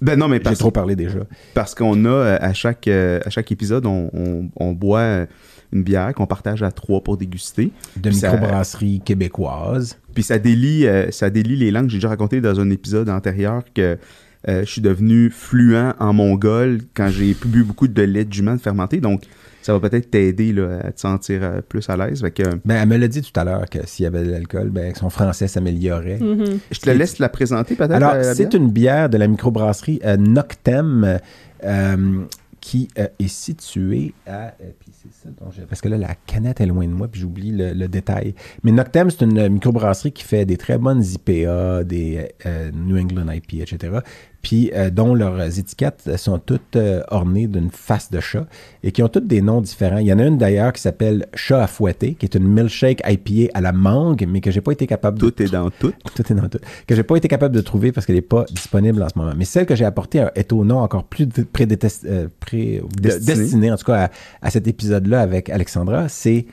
Ben 0.00 0.18
non, 0.18 0.26
mais 0.26 0.38
J'ai 0.38 0.42
parce, 0.42 0.58
trop 0.58 0.70
parlé 0.72 0.96
déjà. 0.96 1.20
parce 1.54 1.74
qu'on 1.76 2.04
a, 2.06 2.08
euh, 2.08 2.38
à 2.40 2.52
chaque, 2.52 2.88
euh, 2.88 3.20
à 3.24 3.30
chaque 3.30 3.52
épisode, 3.52 3.86
on, 3.86 4.10
on- 4.12 4.48
on 4.56 4.72
boit 4.72 5.26
une 5.72 5.84
bière 5.84 6.12
qu'on 6.12 6.26
partage 6.26 6.62
à 6.64 6.72
trois 6.72 7.00
pour 7.02 7.16
déguster. 7.16 7.70
De 7.96 8.10
microbrasserie 8.10 9.00
québécoise. 9.04 9.96
Puis 10.12 10.24
ça 10.24 10.38
délie, 10.40 10.86
euh, 10.88 11.10
ça 11.12 11.30
délie 11.30 11.54
les 11.56 11.70
langues. 11.70 11.88
J'ai 11.88 11.98
déjà 11.98 12.08
raconté 12.08 12.40
dans 12.40 12.58
un 12.58 12.68
épisode 12.70 13.08
antérieur 13.08 13.62
que 13.74 13.96
je 14.46 14.64
suis 14.64 14.80
devenu 14.80 15.30
fluent 15.30 15.92
en 15.98 16.12
mongol 16.12 16.80
quand 16.94 17.08
j'ai 17.08 17.34
bu 17.44 17.62
beaucoup 17.64 17.88
de 17.88 18.02
lait 18.02 18.24
de 18.24 18.32
jument 18.32 18.56
fermenté. 18.58 19.00
Donc, 19.00 19.22
ça 19.62 19.72
va 19.72 19.78
peut-être 19.88 20.10
t'aider 20.10 20.52
là, 20.52 20.80
à 20.82 20.90
te 20.90 21.00
sentir 21.00 21.40
euh, 21.44 21.60
plus 21.60 21.88
à 21.88 21.96
l'aise. 21.96 22.20
Que, 22.34 22.42
euh, 22.42 22.56
Ben, 22.64 22.82
elle 22.82 22.88
me 22.88 22.96
l'a 22.96 23.06
dit 23.06 23.22
tout 23.22 23.38
à 23.38 23.44
l'heure 23.44 23.70
que 23.70 23.78
s'il 23.86 24.02
y 24.02 24.06
avait 24.06 24.24
de 24.24 24.30
l'alcool, 24.32 24.70
ben, 24.70 24.92
son 24.96 25.08
français 25.08 25.46
s'améliorait. 25.46 26.18
Mm-hmm. 26.18 26.58
je 26.72 26.80
te 26.80 26.90
laisse 26.90 27.20
la 27.20 27.28
présenter 27.28 27.76
peut-être. 27.76 27.92
Alors, 27.92 28.14
la- 28.14 28.22
la 28.22 28.34
c'est 28.34 28.46
bière? 28.48 28.60
une 28.60 28.70
bière 28.70 29.08
de 29.08 29.18
la 29.18 29.28
microbrasserie 29.28 30.00
euh, 30.04 30.16
Noctem 30.16 31.18
euh, 31.62 32.24
qui 32.60 32.88
euh, 32.98 33.06
est 33.20 33.28
située 33.28 34.14
à. 34.26 34.46
euh, 34.46 34.50
puis 34.80 34.90
c'est 34.92 35.12
ça 35.12 35.28
dont 35.40 35.50
j'ai- 35.50 35.62
parce 35.62 35.80
que 35.80 35.88
là, 35.88 35.96
la 35.98 36.14
canette 36.26 36.60
est 36.60 36.66
loin 36.66 36.84
de 36.86 36.92
moi, 36.92 37.06
puis 37.08 37.20
j'oublie 37.20 37.52
le, 37.52 37.72
le 37.72 37.86
détail. 37.88 38.34
Mais 38.64 38.72
Noctem, 38.72 39.10
c'est 39.10 39.22
une 39.22 39.48
microbrasserie 39.48 40.12
qui 40.12 40.24
fait 40.24 40.44
des 40.44 40.56
très 40.56 40.78
bonnes 40.78 41.02
IPA, 41.04 41.84
des 41.84 42.28
euh, 42.46 42.70
New 42.72 42.96
England 42.98 43.30
IPA, 43.30 43.62
etc. 43.62 43.98
Puis 44.42 44.72
euh, 44.74 44.90
dont 44.90 45.14
leurs 45.14 45.58
étiquettes 45.58 46.10
sont 46.16 46.38
toutes 46.38 46.74
euh, 46.76 47.02
ornées 47.08 47.46
d'une 47.46 47.70
face 47.70 48.10
de 48.10 48.18
chat 48.20 48.46
et 48.82 48.90
qui 48.90 49.02
ont 49.02 49.08
toutes 49.08 49.28
des 49.28 49.40
noms 49.40 49.60
différents. 49.60 49.98
Il 49.98 50.06
y 50.08 50.12
en 50.12 50.18
a 50.18 50.24
une 50.24 50.36
d'ailleurs 50.36 50.72
qui 50.72 50.82
s'appelle 50.82 51.26
Chat 51.34 51.62
à 51.62 51.66
fouetter, 51.68 52.14
qui 52.14 52.26
est 52.26 52.34
une 52.34 52.48
milkshake 52.48 53.02
IPA 53.08 53.52
à 53.54 53.60
la 53.60 53.72
mangue, 53.72 54.26
mais 54.28 54.40
que 54.40 54.50
j'ai 54.50 54.60
pas 54.60 54.72
été 54.72 54.86
capable 54.88 55.18
de 55.20 55.30
Tout 55.30 55.42
est 55.42 55.50
dans 55.52 55.70
tout. 55.70 55.92
tout 56.16 56.32
est 56.32 56.34
dans 56.34 56.48
tout. 56.48 56.58
Que 56.88 56.94
j'ai 56.96 57.04
pas 57.04 57.16
été 57.16 57.28
capable 57.28 57.54
de 57.54 57.60
trouver 57.60 57.92
parce 57.92 58.04
qu'elle 58.04 58.16
n'est 58.16 58.22
pas 58.22 58.44
disponible 58.50 59.00
en 59.02 59.08
ce 59.08 59.16
moment. 59.18 59.32
Mais 59.36 59.44
celle 59.44 59.64
que 59.66 59.76
j'ai 59.76 59.84
apportée 59.84 60.26
est 60.34 60.52
au 60.52 60.64
nom 60.64 60.78
encore 60.80 61.04
plus 61.04 61.26
dé- 61.26 61.42
prédétest- 61.44 62.04
euh, 62.06 62.26
pré- 62.40 62.82
des- 63.00 63.10
Destiné. 63.20 63.36
destiné, 63.36 63.72
en 63.72 63.76
tout 63.76 63.84
cas, 63.86 64.06
à, 64.06 64.10
à 64.46 64.50
cet 64.50 64.66
épisode-là 64.66 65.20
avec 65.20 65.50
Alexandra. 65.50 66.08
C'est 66.08 66.46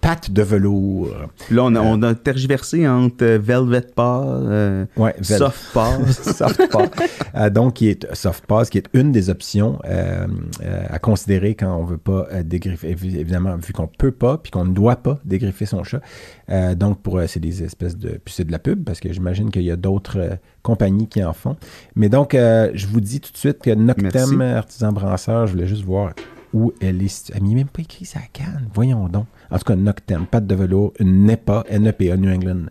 pâte 0.00 0.30
de 0.30 0.42
velours. 0.42 1.08
Là, 1.50 1.64
on 1.64 1.74
a, 1.74 1.80
on 1.80 2.02
a 2.02 2.14
tergiversé 2.14 2.88
entre 2.88 3.22
euh, 3.24 3.38
Velvet 3.38 3.82
Paw, 3.94 4.24
euh, 4.24 4.86
Ouais, 4.96 5.14
vel- 5.20 5.38
Soft 5.38 5.72
Paw. 5.74 6.06
soft 6.10 6.70
pass. 6.70 6.88
Euh, 7.34 7.50
donc, 7.50 7.74
qui 7.74 7.88
est 7.88 8.12
soft 8.14 8.46
pass, 8.46 8.70
qui 8.70 8.78
est 8.78 8.86
une 8.94 9.12
des 9.12 9.28
options 9.30 9.78
euh, 9.84 10.26
euh, 10.62 10.84
à 10.88 10.98
considérer 10.98 11.54
quand 11.54 11.74
on 11.76 11.84
veut 11.84 11.98
pas 11.98 12.26
euh, 12.32 12.42
dégriffer. 12.42 12.94
Évi- 12.94 13.18
Évidemment, 13.18 13.56
vu 13.56 13.72
qu'on 13.72 13.86
peut 13.88 14.10
pas, 14.12 14.38
puis 14.38 14.50
qu'on 14.50 14.64
ne 14.64 14.72
doit 14.72 14.96
pas 14.96 15.18
dégriffer 15.24 15.66
son 15.66 15.84
chat. 15.84 16.00
Euh, 16.50 16.74
donc, 16.74 17.00
pour 17.02 17.18
euh, 17.18 17.26
c'est 17.26 17.40
des 17.40 17.62
espèces 17.62 17.96
de. 17.96 18.18
Puis 18.24 18.34
c'est 18.34 18.44
de 18.44 18.52
la 18.52 18.58
pub, 18.58 18.84
parce 18.84 19.00
que 19.00 19.12
j'imagine 19.12 19.50
qu'il 19.50 19.62
y 19.62 19.70
a 19.70 19.76
d'autres 19.76 20.18
euh, 20.18 20.34
compagnies 20.62 21.08
qui 21.08 21.22
en 21.22 21.32
font. 21.34 21.56
Mais 21.94 22.08
donc, 22.08 22.34
euh, 22.34 22.70
je 22.74 22.86
vous 22.86 23.00
dis 23.00 23.20
tout 23.20 23.32
de 23.32 23.36
suite 23.38 23.58
que 23.58 23.70
Merci. 23.74 24.02
Noctem 24.02 24.40
Artisan 24.40 24.92
Brasseur, 24.92 25.46
je 25.46 25.52
voulais 25.52 25.66
juste 25.66 25.84
voir 25.84 26.12
où 26.52 26.72
elle 26.80 27.00
est 27.02 27.08
située. 27.08 27.34
Elle 27.36 27.44
m'a 27.44 27.54
même 27.54 27.68
pas 27.68 27.82
écrit 27.82 28.04
sa 28.04 28.20
canne. 28.32 28.68
Voyons 28.74 29.08
donc. 29.08 29.26
En 29.50 29.58
tout 29.58 29.64
cas, 29.64 29.76
Noctem, 29.76 30.26
pâte 30.26 30.46
de 30.46 30.54
velours, 30.54 30.92
une 30.98 31.24
NEPA, 31.24 31.64
NEPA, 31.70 32.16
New 32.16 32.32
England 32.32 32.66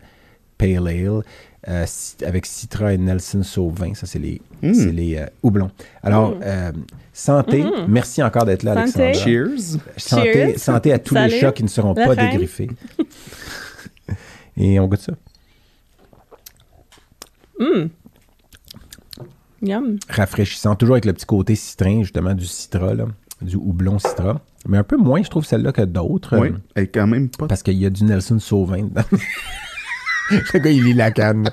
Pale 0.57 0.87
Ale, 0.87 1.21
euh, 1.67 1.85
avec 2.25 2.45
Citra 2.45 2.93
et 2.93 2.97
Nelson 2.97 3.43
Sauvin. 3.43 3.93
Ça, 3.93 4.05
c'est 4.05 4.19
les, 4.19 4.41
Mm. 4.61 4.73
c'est 4.73 4.91
les 4.91 5.15
euh, 5.17 5.25
houblons. 5.43 5.71
Alors, 6.03 6.35
euh, 6.43 6.71
santé. 7.13 7.63
Mm. 7.63 7.85
Merci 7.87 8.23
encore 8.23 8.45
d'être 8.45 8.63
là, 8.63 8.87
Santé. 8.87 9.03
Alexandra. 9.03 9.25
Cheers. 9.25 9.79
Santé, 9.97 10.33
Cheers. 10.33 10.59
santé 10.59 10.93
à 10.93 10.99
tous 10.99 11.15
les 11.15 11.29
chats 11.39 11.51
qui 11.51 11.63
ne 11.63 11.69
seront 11.69 11.93
La 11.93 12.07
pas 12.07 12.15
dégriffés. 12.15 12.69
Et 14.57 14.79
on 14.79 14.87
goûte 14.87 15.01
ça. 15.01 15.13
Yum. 19.61 19.97
Rafraîchissant, 20.09 20.75
toujours 20.75 20.95
avec 20.95 21.05
le 21.05 21.13
petit 21.13 21.25
côté 21.25 21.55
citrin, 21.55 22.01
justement, 22.01 22.33
du 22.33 22.45
citra, 22.45 22.93
là, 22.93 23.05
du 23.41 23.57
houblon 23.57 23.99
citra. 23.99 24.39
Mais 24.67 24.77
un 24.77 24.83
peu 24.83 24.97
moins, 24.97 25.23
je 25.23 25.29
trouve, 25.29 25.45
celle-là 25.45 25.71
que 25.71 25.81
d'autres. 25.81 26.37
Oui, 26.37 26.49
elle 26.75 26.83
est 26.83 26.87
quand 26.87 27.07
même 27.07 27.29
pas 27.29 27.47
Parce 27.47 27.63
qu'il 27.63 27.77
y 27.77 27.85
a 27.85 27.89
du 27.89 28.03
Nelson 28.03 28.39
Sauvin 28.39 28.83
dedans. 28.83 29.03
le 30.31 30.59
gars, 30.59 30.69
il 30.69 30.83
lit 30.83 30.93
la 30.93 31.11
canne. 31.11 31.49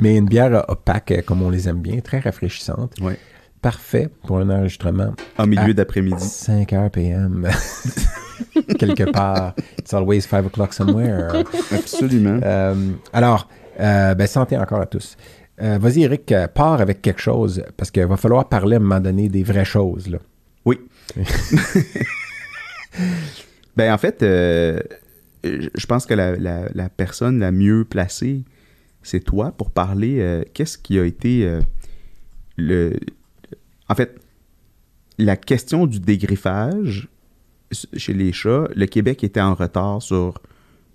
Mais 0.00 0.16
une 0.16 0.26
bière 0.26 0.64
opaque, 0.68 1.10
euh, 1.12 1.22
comme 1.22 1.42
on 1.42 1.50
les 1.50 1.68
aime 1.68 1.80
bien, 1.80 2.00
très 2.00 2.20
rafraîchissante. 2.20 2.94
Ouais. 3.00 3.18
Parfait 3.62 4.10
pour 4.26 4.38
un 4.38 4.50
enregistrement. 4.50 5.14
en 5.38 5.46
milieu 5.46 5.72
d'après-midi. 5.72 6.22
5 6.22 6.70
h 6.70 6.90
PM. 6.90 7.48
Quelque 8.78 9.10
part. 9.10 9.54
It's 9.78 9.94
always 9.94 10.20
5 10.22 10.46
o'clock 10.46 10.74
somewhere. 10.74 11.44
Absolument. 11.72 12.40
Euh, 12.42 12.74
alors, 13.12 13.48
euh, 13.80 14.14
ben, 14.14 14.26
santé 14.26 14.58
encore 14.58 14.80
à 14.80 14.86
tous. 14.86 15.16
Euh, 15.62 15.78
Vas-y, 15.80 16.02
Eric, 16.02 16.34
pars 16.54 16.80
avec 16.80 17.00
quelque 17.00 17.20
chose, 17.20 17.64
parce 17.76 17.90
qu'il 17.90 18.04
va 18.04 18.16
falloir 18.16 18.48
parler 18.48 18.76
à 18.76 18.78
un 18.78 18.82
moment 18.82 19.00
donné 19.00 19.28
des 19.28 19.44
vraies 19.44 19.64
choses. 19.64 20.08
Là. 20.08 20.18
Oui. 20.64 20.78
ben, 23.76 23.92
en 23.92 23.98
fait, 23.98 24.22
euh, 24.22 24.80
je 25.42 25.86
pense 25.86 26.06
que 26.06 26.14
la, 26.14 26.88
personne 26.88 27.38
la 27.38 27.52
mieux 27.52 27.84
placée, 27.84 28.44
c'est 29.02 29.20
toi 29.20 29.52
pour 29.52 29.70
parler. 29.70 30.18
euh, 30.20 30.42
Qu'est-ce 30.54 30.78
qui 30.78 30.98
a 30.98 31.04
été 31.04 31.46
euh, 31.46 31.60
le. 32.56 32.94
En 33.88 33.94
fait, 33.94 34.18
la 35.18 35.36
question 35.36 35.86
du 35.86 36.00
dégriffage 36.00 37.08
chez 37.96 38.14
les 38.14 38.32
chats, 38.32 38.68
le 38.74 38.86
Québec 38.86 39.24
était 39.24 39.40
en 39.40 39.54
retard 39.54 40.00
sur 40.00 40.40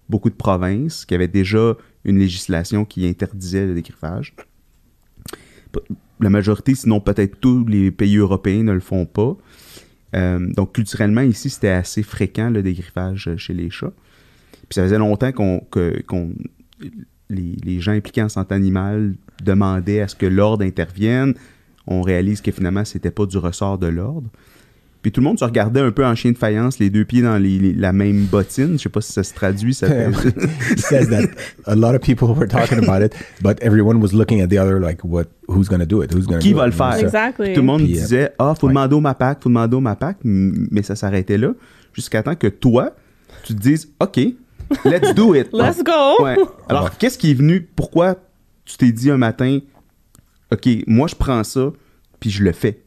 beaucoup 0.10 0.30
de 0.30 0.36
provinces 0.36 1.06
qui 1.06 1.14
avaient 1.14 1.28
déjà 1.28 1.76
une 2.04 2.18
législation 2.18 2.86
qui 2.86 3.08
interdisait 3.08 3.66
le 3.66 3.76
dégriffage. 3.76 4.36
La 6.20 6.30
majorité, 6.30 6.74
sinon 6.74 7.00
peut-être 7.00 7.40
tous 7.40 7.66
les 7.66 7.92
pays 7.92 8.18
européens 8.18 8.64
ne 8.64 8.72
le 8.72 8.80
font 8.80 9.06
pas. 9.06 9.38
Euh, 10.16 10.40
donc, 10.54 10.74
culturellement, 10.74 11.22
ici, 11.22 11.50
c'était 11.50 11.70
assez 11.70 12.04
fréquent 12.04 12.50
le 12.50 12.64
dégriffage 12.64 13.28
euh, 13.28 13.38
chez 13.38 13.54
les 13.54 13.70
chats. 13.70 13.94
Puis 14.52 14.76
ça 14.76 14.84
faisait 14.84 14.98
longtemps 14.98 15.32
qu'on, 15.32 15.60
que, 15.72 16.02
qu'on- 16.04 16.32
les, 17.30 17.56
les 17.64 17.80
gens 17.80 17.92
impliqués 17.92 18.24
en 18.24 18.30
santé 18.30 18.56
animale 18.56 19.16
demandaient 19.44 20.02
à 20.02 20.08
ce 20.08 20.16
que 20.16 20.26
l'ordre 20.26 20.66
intervienne. 20.66 21.34
On 21.88 22.02
réalise 22.02 22.42
que 22.42 22.52
finalement, 22.52 22.86
c'était 22.86 23.12
pas 23.12 23.26
du 23.26 23.38
ressort 23.38 23.78
de 23.78 23.88
l'ordre. 23.88 24.30
Puis 25.02 25.14
tout 25.14 25.22
le 25.22 25.26
monde 25.28 25.40
se 25.40 25.46
regardait 25.46 25.80
un 25.80 25.92
peu 25.92 26.06
en 26.06 26.14
chien 26.14 26.32
de 26.32 26.38
faïence, 26.38 26.78
les 26.78 26.90
deux 26.90 27.06
pieds 27.06 27.22
dans 27.22 27.38
les- 27.38 27.58
les- 27.58 27.74
la 27.74 27.94
même 27.94 28.26
bottine. 28.26 28.74
Je 28.74 28.84
sais 28.84 28.90
pas 28.90 29.00
si 29.00 29.14
ça 29.14 29.24
se 29.24 29.34
traduit. 29.34 29.74
Ça 29.74 29.88
fait- 29.88 30.10
He 30.10 30.78
says 30.78 31.08
that 31.08 31.30
a 31.66 31.76
lot 31.76 31.96
of 31.96 32.02
people 32.02 32.28
were 32.36 32.48
talking 32.50 32.80
about 32.84 33.02
it, 33.06 33.14
but 33.42 33.58
everyone 33.62 34.02
was 34.02 34.10
looking 34.14 34.42
at 34.42 34.48
the 34.48 34.58
other 34.58 34.78
like, 34.80 35.00
what? 35.06 35.28
Who's 35.48 35.70
going 35.70 35.80
to 35.80 35.86
do 35.86 36.04
it? 36.04 36.14
Who's 36.14 36.28
going 36.28 36.40
Qui 36.40 36.52
va 36.54 36.66
le 36.66 36.74
faire? 36.74 36.96
Exactly. 36.98 37.54
Tout 37.54 37.62
le 37.62 37.66
monde 37.66 37.84
Puis, 37.84 37.98
euh, 37.98 38.02
disait 38.02 38.32
Ah, 38.38 38.54
faut 38.60 38.68
ouais. 38.68 38.74
demander 38.74 38.96
au 38.96 39.00
MAPAC, 39.00 39.42
faut 39.42 39.50
demander 39.50 39.76
au 39.78 39.80
MAPAC, 39.82 40.18
mais 40.24 40.84
ça 40.84 40.96
s'arrêtait 40.96 41.38
là. 41.38 41.54
Jusqu'à 41.94 42.22
temps 42.22 42.36
que 42.36 42.48
toi, 42.48 42.94
tu 43.46 43.56
te 43.56 43.60
dises 43.62 43.90
OK, 44.02 44.18
let's 44.86 45.16
do 45.16 45.34
it. 45.34 45.48
Let's 45.54 45.82
go. 45.84 46.24
Ouais. 46.24 46.36
Alors, 46.68 46.98
qu'est-ce 46.98 47.18
qui 47.18 47.32
est 47.32 47.36
venu? 47.36 47.62
Pourquoi 47.76 48.16
tu 48.66 48.76
t'es 48.78 48.92
dit 48.92 49.10
un 49.10 49.18
matin 49.18 49.60
OK, 50.52 50.68
moi 50.88 51.08
je 51.08 51.16
prends 51.16 51.44
ça, 51.44 51.72
puis 52.20 52.30
je 52.30 52.44
le 52.44 52.52
fais? 52.52 52.82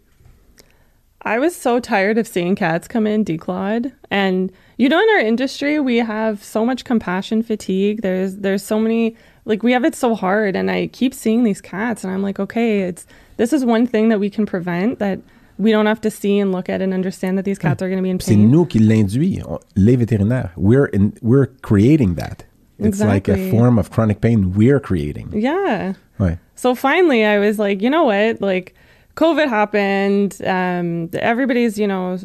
I 1.24 1.38
was 1.38 1.54
so 1.54 1.78
tired 1.80 2.18
of 2.18 2.26
seeing 2.26 2.56
cats 2.56 2.88
come 2.88 3.06
in 3.06 3.24
declawed. 3.24 3.92
And 4.10 4.52
you 4.76 4.88
know, 4.88 5.00
in 5.00 5.08
our 5.10 5.20
industry, 5.20 5.78
we 5.78 5.98
have 5.98 6.42
so 6.42 6.64
much 6.66 6.84
compassion 6.84 7.42
fatigue. 7.42 8.02
There's 8.02 8.36
there's 8.36 8.62
so 8.64 8.78
many 8.78 9.16
like 9.44 9.62
we 9.62 9.72
have 9.72 9.84
it 9.84 9.94
so 9.94 10.14
hard, 10.14 10.56
and 10.56 10.70
I 10.70 10.88
keep 10.88 11.14
seeing 11.14 11.44
these 11.44 11.60
cats, 11.60 12.04
and 12.04 12.12
I'm 12.12 12.22
like, 12.22 12.38
okay, 12.40 12.82
it's 12.82 13.06
this 13.36 13.52
is 13.52 13.64
one 13.64 13.86
thing 13.86 14.08
that 14.08 14.20
we 14.20 14.30
can 14.30 14.46
prevent 14.46 14.98
that 14.98 15.20
we 15.58 15.70
don't 15.70 15.86
have 15.86 16.00
to 16.00 16.10
see 16.10 16.38
and 16.38 16.52
look 16.52 16.68
at 16.68 16.82
and 16.82 16.92
understand 16.92 17.38
that 17.38 17.44
these 17.44 17.58
hmm. 17.58 17.68
cats 17.68 17.82
are 17.82 17.88
going 17.88 17.98
to 17.98 18.02
be 18.02 18.10
in 18.10 18.18
pain. 18.18 18.26
C'est 18.26 18.36
nous 18.36 18.66
qui 18.66 18.80
l'induit, 18.80 19.42
les 19.76 19.96
vétérinaires. 19.96 20.50
We're, 20.56 20.86
in, 20.86 21.16
we're 21.22 21.46
creating 21.62 22.14
that. 22.16 22.44
It's 22.78 23.00
like 23.00 23.28
a 23.28 23.50
form 23.50 23.78
of 23.78 23.90
chronic 23.90 24.20
pain 24.20 24.54
we're 24.54 24.80
creating. 24.80 25.30
Yeah. 25.32 25.94
Right. 26.18 26.38
So 26.56 26.74
finally, 26.74 27.24
I 27.24 27.38
was 27.38 27.58
like, 27.58 27.80
you 27.80 27.88
know 27.88 28.04
what? 28.04 28.40
Like, 28.40 28.74
COVID 29.16 29.48
happened. 29.48 30.36
Um, 30.44 31.08
everybody's, 31.14 31.78
you 31.78 31.86
know, 31.86 32.18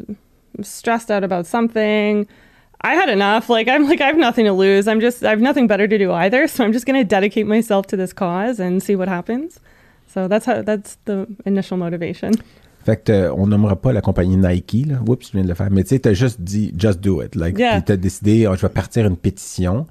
stressed 0.62 1.10
out 1.10 1.24
about 1.24 1.46
something. 1.46 2.26
I 2.82 2.94
had 2.94 3.08
enough. 3.08 3.48
Like, 3.50 3.68
I'm 3.68 3.88
like, 3.88 4.00
I 4.00 4.06
have 4.06 4.16
nothing 4.18 4.44
to 4.46 4.52
lose. 4.52 4.86
I'm 4.88 5.00
just, 5.00 5.22
I 5.24 5.30
have 5.30 5.40
nothing 5.40 5.66
better 5.66 5.88
to 5.88 5.98
do 5.98 6.12
either. 6.12 6.46
So 6.48 6.64
I'm 6.64 6.72
just 6.72 6.86
going 6.86 6.98
to 6.98 7.04
dedicate 7.04 7.46
myself 7.46 7.86
to 7.88 7.96
this 7.96 8.12
cause 8.12 8.60
and 8.60 8.80
see 8.82 8.94
what 8.96 9.08
happens. 9.08 9.58
So 10.06 10.28
that's 10.28 10.46
how, 10.46 10.62
that's 10.62 10.96
the 11.04 11.26
initial 11.44 11.76
motivation. 11.76 12.32
Fait 12.84 13.04
que 13.04 13.12
euh, 13.12 13.32
on 13.34 13.46
nommera 13.48 13.76
pas 13.76 13.92
la 13.92 14.00
compagnie 14.00 14.36
Nike, 14.36 14.86
là. 14.86 15.00
Oups, 15.06 15.26
je 15.26 15.32
viens 15.32 15.42
de 15.42 15.48
le 15.48 15.54
faire. 15.54 15.68
Mais 15.70 15.82
tu 15.82 15.90
sais, 15.90 15.98
t'as 15.98 16.14
juste 16.14 16.40
dit 16.40 16.72
just 16.78 17.00
do 17.00 17.20
it. 17.22 17.34
Like, 17.34 17.58
Yeah. 17.58 17.82
t'as 17.82 17.96
décidé, 17.96 18.46
oh, 18.46 18.54
je 18.54 18.62
vais 18.62 18.72
partir 18.72 19.04
une 19.06 19.16
pétition 19.16 19.86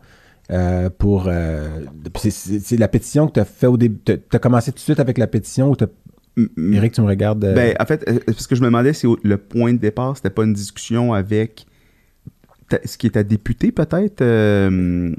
euh, 0.49 0.89
pour. 0.97 1.25
euh, 1.27 1.81
c'est- 2.29 2.77
la 2.79 2.87
pétition 2.87 3.27
que 3.27 3.33
t'as 3.33 3.45
fait 3.45 3.67
au 3.67 3.77
début. 3.77 3.99
T'as 4.03 4.15
t'as 4.17 4.39
commencé 4.39 4.71
tout 4.71 4.77
de 4.77 4.81
suite 4.81 4.99
avec 4.99 5.17
la 5.19 5.27
pétition 5.27 5.69
ou 5.69 5.75
M- 5.79 5.83
m- 5.83 5.89
Eric, 6.73 6.93
tu 6.93 7.01
me 7.01 7.07
regardes. 7.07 7.43
euh, 7.45 7.53
Ben, 7.55 7.75
en 7.79 7.85
fait, 7.85 8.03
euh, 8.07 8.19
ce 8.37 8.47
que 8.47 8.55
je 8.55 8.61
me 8.61 8.67
demandais, 8.67 8.93
c'est 8.93 9.07
le 9.23 9.37
point 9.37 9.73
de 9.73 9.79
départ, 9.79 10.15
c'était 10.15 10.29
pas 10.29 10.43
une 10.43 10.53
discussion 10.53 11.13
avec 11.13 11.65
ta- 12.69 12.79
ce 12.85 12.97
qui 12.97 13.07
est 13.07 13.11
ta 13.11 13.23
députée, 13.23 13.71
peut-être 13.71 14.21
euh, 14.21 15.11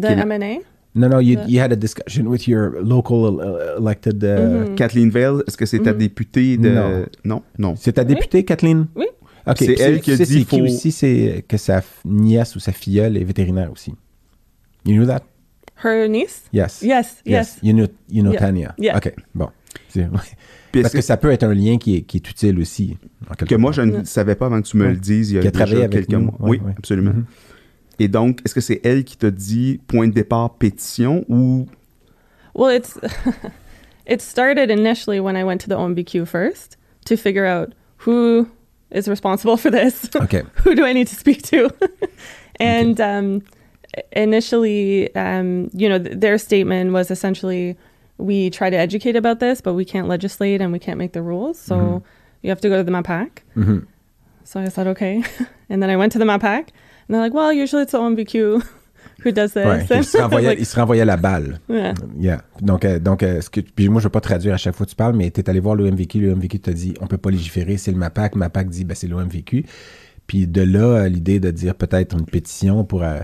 The 0.00 0.06
Quel- 0.06 0.18
M&A? 0.20 0.58
no, 0.94 1.08
no, 1.08 1.20
you, 1.20 1.38
you 1.46 1.60
had 1.60 1.72
a 1.72 1.76
discussion 1.76 2.26
with 2.26 2.46
your 2.48 2.70
local 2.82 3.38
uh, 3.40 3.78
elected. 3.78 4.22
uh, 4.24 4.70
Mhm. 4.70 4.74
Kathleen 4.76 5.10
Vale. 5.10 5.42
Est-ce 5.46 5.56
que 5.56 5.66
c'est 5.66 5.80
ta 5.80 5.92
Mhm. 5.92 5.98
députée 5.98 6.56
de. 6.56 6.70
Non. 6.70 7.06
Non, 7.24 7.42
non. 7.58 7.74
C'est 7.76 7.92
ta 7.92 8.04
députée, 8.04 8.44
Kathleen? 8.44 8.86
Oui. 8.96 9.06
OK. 9.46 9.56
C'est 9.58 9.78
elle 9.80 10.00
qui 10.00 10.12
a 10.12 10.16
dit 10.16 10.44
qui 10.46 10.58
faut- 10.58 10.64
aussi, 10.64 10.92
c'est 10.92 11.44
que 11.46 11.56
sa 11.56 11.82
nièce 12.04 12.54
ou 12.56 12.60
sa 12.60 12.72
filleule 12.72 13.16
est 13.16 13.24
vétérinaire 13.24 13.70
aussi. 13.72 13.92
You 14.86 14.94
knew 14.96 15.06
that? 15.06 15.22
Her 15.84 16.08
niece? 16.08 16.44
Yes. 16.52 16.80
Yes, 16.82 17.16
yes. 17.26 17.58
You 17.62 17.72
know, 17.72 17.86
you 18.08 18.22
know 18.22 18.30
Yeah. 18.32 18.40
Tania. 18.40 18.74
Yeah. 18.78 18.96
OK, 18.96 19.12
bon. 19.34 19.48
Parce 20.72 20.86
est-ce 20.86 20.92
que 20.92 21.00
ça 21.02 21.16
peut 21.16 21.30
être 21.30 21.42
un 21.42 21.54
lien 21.54 21.76
qui 21.78 21.96
est, 21.96 22.02
qui 22.02 22.16
est 22.16 22.30
utile 22.30 22.58
aussi. 22.58 22.96
que 23.46 23.54
moi, 23.56 23.72
je 23.72 23.82
ne 23.82 23.98
Ouais. 23.98 24.04
savais 24.04 24.34
pas 24.34 24.46
avant 24.46 24.62
que 24.62 24.66
tu 24.66 24.76
me 24.76 24.86
Ouais. 24.86 24.92
le 24.92 24.96
dises 24.96 25.30
il 25.30 25.34
y 25.34 25.38
a 25.38 25.40
déjà 25.42 25.50
travaillé 25.52 25.84
avec 25.84 25.90
quelques 26.06 26.10
nous. 26.12 26.20
mois. 26.20 26.34
Ouais, 26.40 26.50
oui, 26.50 26.60
ouais. 26.66 26.74
absolument. 26.78 27.12
Mhm. 27.12 27.24
Et 27.98 28.08
donc, 28.08 28.40
est-ce 28.44 28.54
que 28.54 28.60
c'est 28.62 28.80
elle 28.84 29.04
qui 29.04 29.16
t'a 29.18 29.30
dit 29.30 29.80
point 29.86 30.08
de 30.08 30.12
départ 30.14 30.54
pétition 30.54 31.24
ou 31.28 31.66
Well, 32.54 32.74
it's 32.76 32.98
it 34.08 34.20
started 34.22 34.70
initially 34.70 35.20
when 35.20 35.36
I 35.36 35.44
went 35.44 35.58
to 35.58 35.68
the 35.68 35.76
OMBQ 35.78 36.24
first 36.26 36.78
to 37.06 37.16
figure 37.16 37.46
out 37.46 37.72
who 38.06 38.46
is 38.94 39.08
responsible 39.08 39.56
for 39.56 39.70
this. 39.70 40.08
OK. 40.20 40.42
who 40.64 40.74
do 40.74 40.84
I 40.84 40.92
need 40.94 41.08
to 41.08 41.14
speak 41.14 41.42
to? 41.50 41.68
and 42.60 42.98
um, 43.00 43.42
initially, 44.12 45.14
um, 45.14 45.70
you 45.74 45.88
know, 45.88 45.98
th- 45.98 46.18
their 46.18 46.38
statement 46.38 46.92
was 46.92 47.10
essentially, 47.10 47.76
we 48.18 48.50
try 48.50 48.70
to 48.70 48.76
educate 48.76 49.16
about 49.16 49.40
this, 49.40 49.60
but 49.60 49.74
we 49.74 49.84
can't 49.84 50.08
legislate 50.08 50.60
and 50.60 50.72
we 50.72 50.78
can't 50.78 50.98
make 50.98 51.12
the 51.12 51.22
rules. 51.22 51.58
So 51.58 52.02
you 52.42 52.50
have 52.50 52.60
to 52.60 52.68
go 52.68 52.76
to 52.76 52.84
the 52.84 52.92
MAPAC. 52.92 53.42
Mhm. 53.56 53.86
So 54.44 54.60
I 54.60 54.68
said, 54.68 54.86
okay. 54.88 55.22
and 55.70 55.82
then 55.82 55.90
I 55.90 55.96
went 55.96 56.12
to 56.12 56.18
the 56.18 56.24
MAPAC, 56.24 56.58
and 56.68 57.08
they're 57.08 57.20
like, 57.20 57.32
well, 57.34 57.52
usually 57.52 57.82
it's 57.82 57.92
the 57.92 57.98
OMBQ 57.98 58.62
who 59.22 59.32
does 59.32 59.52
this. 59.54 59.64
Ouais, 59.66 59.86
il, 59.98 60.04
se 60.04 60.18
renvoyait, 60.22 60.48
Like, 60.48 60.58
il 60.58 60.66
se 60.66 60.76
renvoyait 60.76 61.04
la 61.04 61.16
balle. 61.16 61.60
yeah. 61.68 61.94
Yeah. 62.18 62.42
Donc, 62.60 62.84
euh, 62.84 62.98
donc 62.98 63.22
euh, 63.22 63.40
ce 63.40 63.48
que, 63.50 63.60
puis 63.60 63.88
moi, 63.88 64.00
je 64.00 64.04
ne 64.04 64.08
veux 64.08 64.12
pas 64.12 64.20
traduire 64.20 64.54
à 64.54 64.56
chaque 64.58 64.74
fois 64.74 64.84
que 64.86 64.90
tu 64.90 64.96
parles, 64.96 65.14
mais 65.16 65.30
tu 65.30 65.40
es 65.40 65.48
allé 65.48 65.60
voir 65.60 65.74
l'OMVQ, 65.76 66.20
l'OMVQ 66.20 66.58
t'a 66.60 66.72
dit 66.72 66.94
on 67.00 67.06
peut 67.06 67.18
pas 67.18 67.30
légiférer, 67.30 67.76
c'est 67.76 67.92
le 67.92 67.98
MAPAC. 67.98 68.34
MAPAC 68.36 68.68
dit 68.68 68.84
ben, 68.84 68.94
c'est 68.94 69.06
l'OMVQ. 69.08 69.64
Puis 70.26 70.46
de 70.46 70.62
là, 70.62 70.80
euh, 71.04 71.08
l'idée 71.08 71.40
de 71.40 71.50
dire 71.50 71.74
peut-être 71.74 72.16
une 72.18 72.26
pétition 72.26 72.84
pour. 72.84 73.02
euh, 73.04 73.20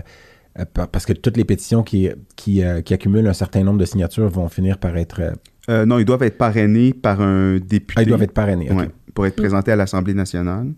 parce 0.91 1.05
que 1.05 1.13
toutes 1.13 1.37
les 1.37 1.45
pétitions 1.45 1.83
qui, 1.83 2.09
qui, 2.35 2.63
euh, 2.63 2.81
qui 2.81 2.93
accumulent 2.93 3.27
un 3.27 3.33
certain 3.33 3.63
nombre 3.63 3.79
de 3.79 3.85
signatures 3.85 4.27
vont 4.29 4.49
finir 4.49 4.77
par 4.77 4.95
être. 4.97 5.21
euh, 5.21 5.31
Euh, 5.69 5.85
non, 5.85 5.99
ils 5.99 6.05
doivent 6.05 6.23
être 6.23 6.37
parrainés 6.37 6.93
par 6.93 7.21
un 7.21 7.57
député. 7.59 7.93
ah, 7.97 8.01
ils 8.01 8.07
doivent 8.07 8.23
être 8.23 8.33
parrainés. 8.33 8.69
OK. 8.71 8.77
Ouais, 8.77 8.89
pour 9.13 9.25
être 9.27 9.35
présentés 9.35 9.71
à 9.71 9.75
l'Assemblée 9.75 10.15
nationale. 10.15 10.73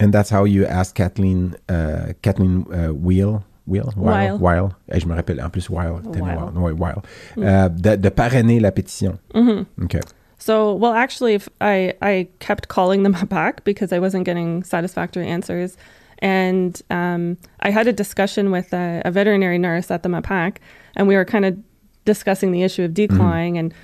And 0.00 0.10
that's 0.10 0.30
how 0.30 0.46
you 0.46 0.64
asked 0.68 0.94
Kathleen, 0.94 1.54
uh, 1.70 2.12
Kathleen 2.22 2.64
uh, 2.70 2.92
Wheel. 2.92 3.40
Wheel? 3.66 3.88
Weil? 3.96 4.36
Weil. 4.38 4.68
Eh, 4.92 5.00
je 5.00 5.06
me 5.06 5.14
rappelle, 5.14 5.40
en 5.42 5.48
plus, 5.50 5.68
Weil. 5.70 5.92
Weil. 6.04 6.38
Ouais, 6.54 6.72
Weil. 6.72 7.02
Euh, 7.38 7.68
de, 7.68 7.96
de 7.96 8.08
parrainer 8.10 8.60
la 8.60 8.70
pétition. 8.72 9.18
OK. 9.34 9.98
So, 10.38 10.74
well, 10.74 10.92
actually, 10.92 11.34
if 11.34 11.48
I 11.60 11.94
I 12.02 12.28
kept 12.38 12.68
calling 12.68 13.02
them 13.02 13.14
back 13.28 13.64
because 13.64 13.90
I 13.92 13.98
wasn't 13.98 14.24
getting 14.24 14.62
satisfactory 14.64 15.26
answers, 15.26 15.76
and 16.18 16.80
um, 16.90 17.38
I 17.60 17.70
had 17.70 17.86
a 17.86 17.92
discussion 17.92 18.50
with 18.50 18.72
a, 18.72 19.02
a 19.04 19.10
veterinary 19.10 19.58
nurse 19.58 19.90
at 19.90 20.02
the 20.02 20.08
MAPAC, 20.08 20.58
and 20.96 21.08
we 21.08 21.16
were 21.16 21.24
kind 21.24 21.44
of 21.44 21.58
discussing 22.04 22.52
the 22.52 22.62
issue 22.62 22.84
of 22.84 22.92
declawing, 22.92 23.58
and 23.58 23.74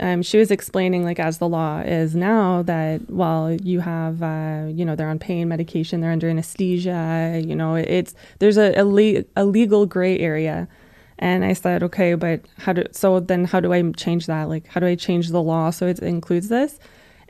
um, 0.00 0.22
she 0.22 0.38
was 0.38 0.50
explaining, 0.50 1.04
like, 1.04 1.20
as 1.20 1.38
the 1.38 1.48
law 1.48 1.80
is 1.80 2.16
now, 2.16 2.62
that 2.62 3.08
while 3.10 3.52
you 3.52 3.80
have, 3.80 4.22
uh, 4.22 4.64
you 4.68 4.84
know, 4.84 4.96
they're 4.96 5.08
on 5.08 5.18
pain 5.18 5.48
medication, 5.48 6.00
they're 6.00 6.10
under 6.10 6.28
anesthesia, 6.28 7.42
you 7.44 7.54
know, 7.54 7.74
it's 7.74 8.14
there's 8.38 8.56
a 8.56 8.72
a, 8.74 8.84
le- 8.84 9.24
a 9.36 9.44
legal 9.44 9.86
gray 9.86 10.18
area. 10.18 10.68
And 11.18 11.44
I 11.44 11.52
said, 11.52 11.84
okay, 11.84 12.14
but 12.14 12.40
how 12.58 12.72
do 12.72 12.84
so 12.90 13.20
then 13.20 13.44
how 13.44 13.60
do 13.60 13.72
I 13.72 13.80
change 13.92 14.26
that? 14.26 14.48
Like 14.48 14.66
how 14.66 14.80
do 14.80 14.86
I 14.86 14.96
change 14.96 15.28
the 15.28 15.42
law 15.42 15.70
so 15.70 15.86
it 15.86 16.00
includes 16.00 16.48
this? 16.48 16.80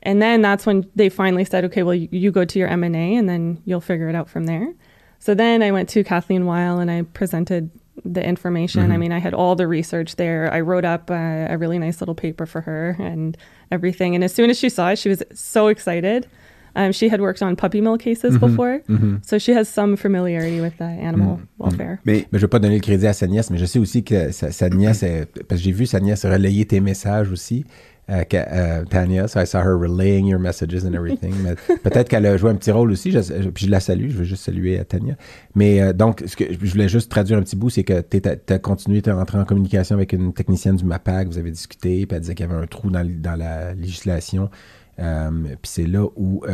And 0.02 0.20
then 0.20 0.42
that's 0.42 0.66
when 0.66 0.84
they 0.96 1.08
finally 1.08 1.44
said, 1.44 1.64
okay, 1.66 1.82
well 1.82 1.94
you, 1.94 2.08
you 2.10 2.30
go 2.30 2.44
to 2.44 2.58
your 2.58 2.68
M 2.68 2.82
and 2.82 3.28
then 3.28 3.62
you'll 3.64 3.80
figure 3.80 4.08
it 4.08 4.14
out 4.14 4.28
from 4.28 4.46
there. 4.46 4.72
So 5.18 5.34
then 5.34 5.62
I 5.62 5.70
went 5.70 5.88
to 5.90 6.02
Kathleen 6.02 6.46
Weil 6.46 6.80
and 6.80 6.90
I 6.90 7.02
presented 7.02 7.70
the 8.04 8.24
information. 8.26 8.82
I 8.82 8.86
mm-hmm. 8.86 9.00
mean, 9.00 9.12
I 9.12 9.18
had 9.18 9.34
all 9.34 9.54
the 9.54 9.68
research 9.68 10.16
there. 10.16 10.52
I 10.52 10.60
wrote 10.60 10.84
up 10.84 11.10
a, 11.10 11.46
a 11.50 11.58
really 11.58 11.78
nice 11.78 12.00
little 12.00 12.14
paper 12.14 12.46
for 12.46 12.60
her 12.62 12.96
and 12.98 13.36
everything. 13.70 14.14
And 14.14 14.24
as 14.24 14.34
soon 14.34 14.50
as 14.50 14.58
she 14.58 14.68
saw 14.68 14.90
it, 14.90 14.98
she 14.98 15.08
was 15.08 15.22
so 15.32 15.68
excited. 15.68 16.26
Um, 16.74 16.90
she 16.92 17.10
had 17.10 17.20
worked 17.20 17.42
on 17.42 17.54
puppy 17.54 17.82
mill 17.82 17.98
cases 17.98 18.34
mm-hmm. 18.34 18.46
before, 18.46 18.80
mm-hmm. 18.88 19.16
so 19.22 19.38
she 19.38 19.52
has 19.52 19.68
some 19.68 19.94
familiarity 19.94 20.58
with 20.62 20.80
uh, 20.80 20.84
animal 20.84 21.40
welfare. 21.58 22.00
Mais 22.06 22.26
Mais 22.32 22.38
je 22.38 22.46
veux 22.46 22.48
pas 22.48 22.58
donner 22.58 22.76
le 22.76 22.80
crédit 22.80 23.06
à 23.06 23.12
sa 23.12 23.26
nièce, 23.26 23.50
mais 23.50 23.58
je 23.58 23.66
sais 23.66 23.78
aussi 23.78 24.02
que 24.02 24.32
sa, 24.32 24.50
sa 24.52 24.70
nièce, 24.70 25.02
est- 25.02 25.26
parce 25.46 25.60
que 25.60 25.64
j'ai 25.66 25.72
vu 25.72 25.84
sa 25.84 26.00
nièce 26.00 26.24
relayer 26.24 26.64
tes 26.64 26.80
messages 26.80 27.30
aussi, 27.30 27.66
euh, 28.10 28.24
euh, 28.34 28.84
Tania, 28.84 29.28
so 29.28 29.40
I 29.40 29.46
saw 29.46 29.60
her 29.60 29.76
relaying 29.78 30.26
your 30.26 30.40
messages 30.40 30.84
and 30.84 30.92
everything. 30.92 31.32
Peut-être 31.84 32.08
qu'elle 32.08 32.26
a 32.26 32.36
joué 32.36 32.50
un 32.50 32.56
petit 32.56 32.72
rôle 32.72 32.90
aussi, 32.90 33.12
je, 33.12 33.20
je- 33.20 33.48
puis 33.48 33.66
je 33.66 33.70
la 33.70 33.78
salue, 33.78 34.10
je 34.10 34.18
veux 34.18 34.24
juste 34.24 34.42
saluer 34.44 34.80
euh, 34.80 34.84
Tania. 34.84 35.14
Mais 35.54 35.80
euh, 35.80 35.92
donc, 35.92 36.22
ce 36.26 36.36
que 36.36 36.44
je 36.52 36.70
voulais 36.72 36.88
juste 36.88 37.10
traduire 37.10 37.38
un 37.38 37.42
petit 37.42 37.54
bout, 37.54 37.70
c'est 37.70 37.84
que 37.84 38.00
tu 38.00 38.20
as 38.52 38.58
continué, 38.58 39.02
tu 39.02 39.10
es 39.10 39.12
rentré 39.12 39.38
en 39.38 39.44
communication 39.44 39.94
avec 39.94 40.12
une 40.12 40.32
technicienne 40.32 40.76
du 40.76 40.84
MAPAC, 40.84 41.28
vous 41.28 41.38
avez 41.38 41.52
discuté, 41.52 42.04
puis 42.06 42.16
elle 42.16 42.20
disait 42.22 42.34
qu'il 42.34 42.46
y 42.46 42.50
avait 42.50 42.60
un 42.60 42.66
trou 42.66 42.90
dans, 42.90 43.06
la 43.38 43.72
législation. 43.74 44.50
Puis 44.96 45.56
c'est 45.62 45.86
là 45.86 46.04
où 46.16 46.44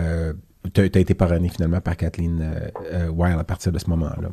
tu 0.75 0.81
as, 0.81 0.85
été 0.85 1.15
parrainé 1.15 1.49
finalement 1.49 1.81
par 1.81 1.97
Kathleen 1.97 2.71
Weil 3.17 3.39
à 3.39 3.45
partir 3.45 3.73
de 3.73 3.79
ce 3.79 3.89
moment-là. 3.91 4.31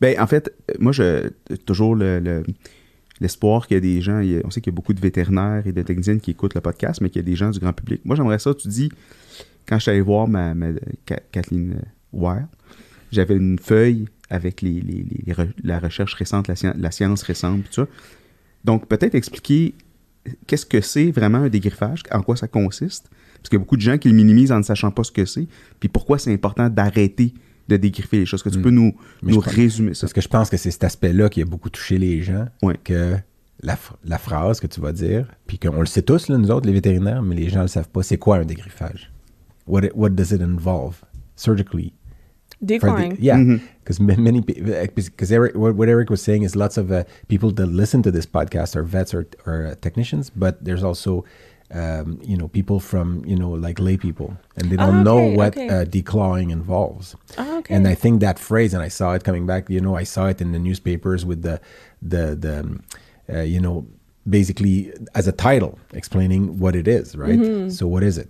Ben, 0.00 0.20
en 0.20 0.26
fait, 0.26 0.52
moi, 0.78 0.92
je 0.92 1.30
toujours 1.64 1.94
le- 1.94 2.18
le- 2.20 2.42
l'espoir 3.20 3.66
qu'il 3.66 3.76
y 3.76 3.78
a 3.78 3.80
des 3.80 4.00
gens. 4.00 4.20
on 4.44 4.50
sait 4.50 4.60
qu'il 4.60 4.72
y 4.72 4.74
a 4.74 4.76
beaucoup 4.76 4.92
de 4.92 5.00
vétérinaires 5.00 5.66
et 5.66 5.72
de 5.72 5.82
techniciens 5.82 6.18
qui 6.18 6.32
écoutent 6.32 6.54
le 6.54 6.60
podcast, 6.60 7.00
mais 7.00 7.08
qu'il 7.10 7.20
y 7.20 7.24
a 7.24 7.28
des 7.28 7.36
gens 7.36 7.50
du 7.50 7.58
grand 7.58 7.72
public. 7.72 8.00
Moi, 8.04 8.16
j'aimerais 8.16 8.38
ça. 8.38 8.54
Tu 8.54 8.68
dis, 8.68 8.90
quand 9.66 9.76
je 9.76 9.82
suis 9.82 9.90
allé 9.90 10.00
voir 10.00 10.28
ma, 10.28 10.54
ma- 10.54 10.72
Ka- 11.04 11.20
Kathleen 11.32 11.80
Ware, 12.12 12.46
j'avais 13.12 13.36
une 13.36 13.58
feuille 13.58 14.06
avec 14.28 14.60
les, 14.62 14.82
la 15.62 15.78
recherche 15.78 16.14
récente, 16.14 16.48
la, 16.48 16.90
science, 16.90 17.22
récente. 17.22 17.80
Donc, 18.64 18.88
peut-être 18.88 19.14
expliquer 19.14 19.74
qu'est-ce 20.46 20.66
que 20.66 20.80
c'est 20.80 21.10
vraiment 21.10 21.38
un 21.38 21.48
dégriffage, 21.48 22.02
en 22.10 22.22
quoi 22.22 22.36
ça 22.36 22.48
consiste. 22.48 23.08
Parce 23.36 23.48
qu'il 23.48 23.56
y 23.58 23.60
a 23.60 23.64
beaucoup 23.64 23.76
de 23.76 23.82
gens 23.82 23.96
qui 23.96 24.08
le 24.08 24.14
minimisent 24.14 24.50
en 24.50 24.58
ne 24.58 24.64
sachant 24.64 24.90
pas 24.90 25.04
ce 25.04 25.12
que 25.12 25.24
c'est, 25.24 25.46
puis 25.78 25.88
pourquoi 25.88 26.18
c'est 26.18 26.32
important 26.32 26.68
d'arrêter 26.68 27.32
de 27.68 27.76
dégriffer 27.76 28.18
les 28.18 28.26
choses. 28.26 28.40
Est-ce 28.40 28.48
que 28.48 28.54
tu 28.54 28.62
peux 28.62 28.70
nous, 28.70 28.94
nous 29.22 29.40
pense- 29.40 29.46
résumer 29.52 29.94
ça? 29.94 30.02
Parce 30.02 30.12
que 30.12 30.20
je 30.20 30.28
pense 30.28 30.50
que 30.50 30.56
c'est 30.56 30.70
cet 30.70 30.84
aspect-là 30.84 31.28
qui 31.28 31.42
a 31.42 31.44
beaucoup 31.44 31.70
touché 31.70 31.98
les 31.98 32.22
gens. 32.22 32.46
Ouais. 32.62 32.76
Que 32.84 33.16
la, 33.62 33.78
la 34.04 34.18
phrase 34.18 34.60
que 34.60 34.66
tu 34.66 34.80
vas 34.80 34.92
dire, 34.92 35.26
puis 35.46 35.58
qu'on 35.58 35.80
le 35.80 35.86
sait 35.86 36.02
tous, 36.02 36.28
là, 36.28 36.38
nous 36.38 36.50
autres, 36.50 36.66
les 36.66 36.72
vétérinaires, 36.72 37.22
mais 37.22 37.34
les 37.34 37.48
gens 37.48 37.58
ne 37.58 37.62
le 37.64 37.68
savent 37.68 37.88
pas, 37.88 38.02
c'est 38.02 38.18
quoi 38.18 38.36
un 38.36 38.44
dégriffage? 38.44 39.10
What, 39.66 39.84
it- 39.84 39.92
what 39.94 40.10
does 40.10 40.32
it 40.32 40.40
involve? 40.42 40.96
Surgically? 41.34 41.92
The- 42.64 42.78
yeah, 43.20 43.36
Mhm. 43.36 43.60
because 43.84 44.00
many 44.00 44.40
because 44.40 45.30
Eric, 45.30 45.54
what, 45.56 45.72
what 45.74 45.88
Eric 45.88 46.08
was 46.08 46.22
saying 46.22 46.42
is 46.42 46.54
lots 46.56 46.78
of 46.78 46.90
uh, 46.90 47.02
people 47.28 47.52
that 47.52 47.66
listen 47.66 48.00
to 48.02 48.10
this 48.10 48.26
podcast 48.26 48.74
are 48.76 48.82
vets 48.82 49.12
or, 49.12 49.26
or 49.46 49.66
uh, 49.66 49.74
technicians, 49.80 50.30
but 50.34 50.64
there's 50.64 50.82
also 50.82 51.22
um, 51.74 52.20
you 52.22 52.36
know 52.36 52.48
people 52.48 52.78
from 52.80 53.24
you 53.24 53.36
know 53.36 53.50
like 53.50 53.78
lay 53.80 53.96
people, 53.96 54.36
and 54.56 54.70
they 54.70 54.76
don't 54.76 54.96
Ah, 54.96 55.02
know 55.02 55.20
what 55.38 55.56
okay. 55.56 55.68
uh, 55.68 55.84
declawing 55.84 56.50
involves. 56.50 57.16
Ah, 57.38 57.58
okay. 57.58 57.74
And 57.74 57.88
I 57.88 57.94
think 57.94 58.20
that 58.20 58.38
phrase, 58.38 58.72
and 58.74 58.82
I 58.82 58.88
saw 58.88 59.12
it 59.14 59.24
coming 59.24 59.46
back. 59.46 59.68
You 59.68 59.80
know, 59.80 59.96
I 59.96 60.04
saw 60.04 60.26
it 60.26 60.40
in 60.40 60.52
the 60.52 60.58
newspapers 60.58 61.24
with 61.24 61.42
the 61.42 61.60
the 62.00 62.36
the 62.38 62.60
um, 62.60 62.82
uh, 63.32 63.40
you 63.40 63.60
know 63.60 63.86
basically 64.28 64.92
as 65.14 65.26
a 65.28 65.32
title 65.32 65.78
explaining 65.92 66.58
what 66.58 66.74
it 66.74 66.88
is, 66.88 67.16
right? 67.16 67.38
Mm-hmm. 67.38 67.70
So 67.70 67.86
what 67.86 68.02
is 68.02 68.18
it? 68.18 68.28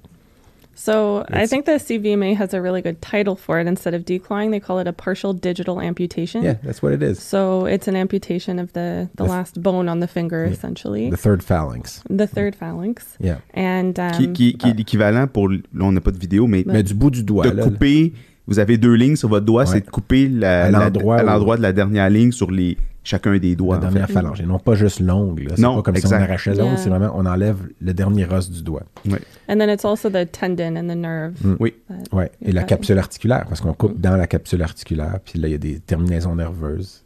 So 0.78 1.24
I 1.30 1.46
think 1.46 1.64
the 1.64 1.78
CVMA 1.80 2.36
has 2.36 2.52
a 2.52 2.60
really 2.60 2.82
good 2.82 3.00
title 3.00 3.34
for 3.34 3.58
it. 3.58 3.66
Instead 3.66 3.94
of 3.94 4.04
declawing, 4.04 4.50
they 4.50 4.60
call 4.60 4.78
it 4.78 4.86
a 4.86 4.92
partial 4.92 5.32
digital 5.32 5.80
amputation. 5.80 6.42
Yeah, 6.42 6.58
that's 6.62 6.82
what 6.82 6.92
it 6.92 7.02
is. 7.02 7.18
So 7.18 7.64
it's 7.64 7.88
an 7.88 7.96
amputation 7.96 8.58
of 8.58 8.72
the, 8.74 9.08
the 9.14 9.24
The 9.24 9.24
f- 9.24 9.30
last 9.30 9.62
bone 9.62 9.88
on 9.88 10.00
the 10.00 10.06
finger, 10.06 10.44
essentially, 10.44 11.08
The 11.10 11.16
third 11.16 11.42
phalanx. 11.42 12.02
the 12.10 12.26
third 12.26 12.54
phalanx. 12.54 13.16
Yeah. 13.18 13.38
And 13.54 13.98
um, 13.98 14.12
qui, 14.12 14.32
qui- 14.34 14.52
qui 14.58 14.68
est 14.68 14.74
l'équivalent 14.76 15.26
pour. 15.26 15.48
Là, 15.48 15.58
on 15.80 15.92
n'a 15.92 16.00
pas 16.02 16.12
de 16.12 16.18
vidéo, 16.18 16.46
mais 16.46 16.62
Mais 16.66 16.82
du 16.82 16.92
bout 16.94 17.10
du 17.10 17.22
doigt. 17.24 17.46
de 17.48 17.56
là, 17.56 17.62
couper. 17.64 18.12
Vous 18.46 18.58
avez 18.58 18.78
deux 18.78 18.94
lignes 18.94 19.16
sur 19.16 19.28
votre 19.28 19.44
doigt, 19.46 19.62
Ouais. 19.62 19.66
c'est 19.66 19.80
de 19.84 19.90
couper 19.90 20.28
la- 20.28 20.64
À 20.66 20.70
la- 20.70 20.78
l'endroit 20.84 21.54
où- 21.54 21.56
de 21.56 21.62
la 21.62 21.72
dernière 21.72 22.08
ligne 22.10 22.30
sur 22.32 22.50
les, 22.50 22.76
chacun 23.02 23.36
des 23.38 23.56
doigts. 23.56 23.76
la 23.76 23.78
en 23.78 23.82
dernière 23.90 24.06
fait. 24.06 24.12
phalange. 24.12 24.40
Et 24.40 24.46
non 24.46 24.58
pas 24.58 24.74
juste 24.74 25.00
l'ongle. 25.00 25.44
là. 25.44 25.52
C'est 25.56 25.62
Non, 25.62 25.76
pas 25.76 25.82
comme 25.82 25.96
si 25.96 26.06
on 26.06 26.12
arrachait 26.12 26.50
l'ongle, 26.54 26.64
Yeah. 26.74 26.76
c'est 26.76 26.88
vraiment 26.90 27.12
on 27.16 27.26
enlève 27.26 27.56
le 27.80 27.92
dernier 27.92 28.26
os 28.26 28.50
du 28.50 28.62
doigt. 28.62 28.82
Ouais. 29.08 29.18
and 29.48 29.58
then 29.58 29.68
it's 29.70 29.84
also 29.84 30.08
the 30.10 30.30
tendon 30.30 30.76
and 30.76 30.88
the 30.88 30.96
nerve. 30.96 31.34
Oui. 31.60 31.74
that- 31.88 32.16
Ouais. 32.16 32.30
Et 32.42 32.52
la 32.52 32.62
capsule 32.62 32.98
articulaire, 32.98 33.46
parce 33.48 33.60
qu'on 33.60 33.72
coupe 33.74 34.00
dans 34.00 34.16
la 34.16 34.26
capsule 34.26 34.62
articulaire, 34.62 35.18
puis 35.24 35.38
là, 35.40 35.48
il 35.48 35.52
y 35.52 35.54
a 35.54 35.58
des 35.58 35.80
terminaisons 35.80 36.34
nerveuses. 36.36 37.02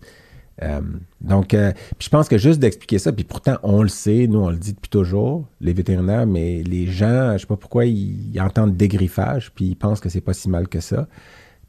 Euh, 0.63 0.81
donc, 1.21 1.55
euh, 1.55 1.73
je 1.99 2.09
pense 2.09 2.29
que 2.29 2.39
juste 2.39 2.61
d'expliquer 2.61 2.99
ça, 2.99 3.13
puis 3.13 3.25
pourtant, 3.25 3.57
on 3.63 3.83
le 3.83 3.89
sait, 3.89 4.27
nous, 4.27 4.41
on 4.41 4.51
le 4.51 4.57
dit 4.57 4.75
depuis 4.75 4.91
toujours, 4.91 5.47
les 5.61 5.73
vétérinaires, 5.73 6.27
mais 6.27 6.63
les 6.63 6.87
gens, 6.87 7.33
je 7.35 7.39
sais 7.39 7.47
pas 7.47 7.57
pourquoi, 7.57 7.87
ils, 7.87 8.39
entendent 8.41 8.77
dégriffage, 8.77 9.53
puis 9.55 9.67
ils 9.67 9.77
pensent 9.77 10.01
que 10.01 10.09
c'est 10.09 10.21
pas 10.21 10.35
si 10.35 10.49
mal 10.49 10.69
que 10.69 10.81
ça. 10.81 11.09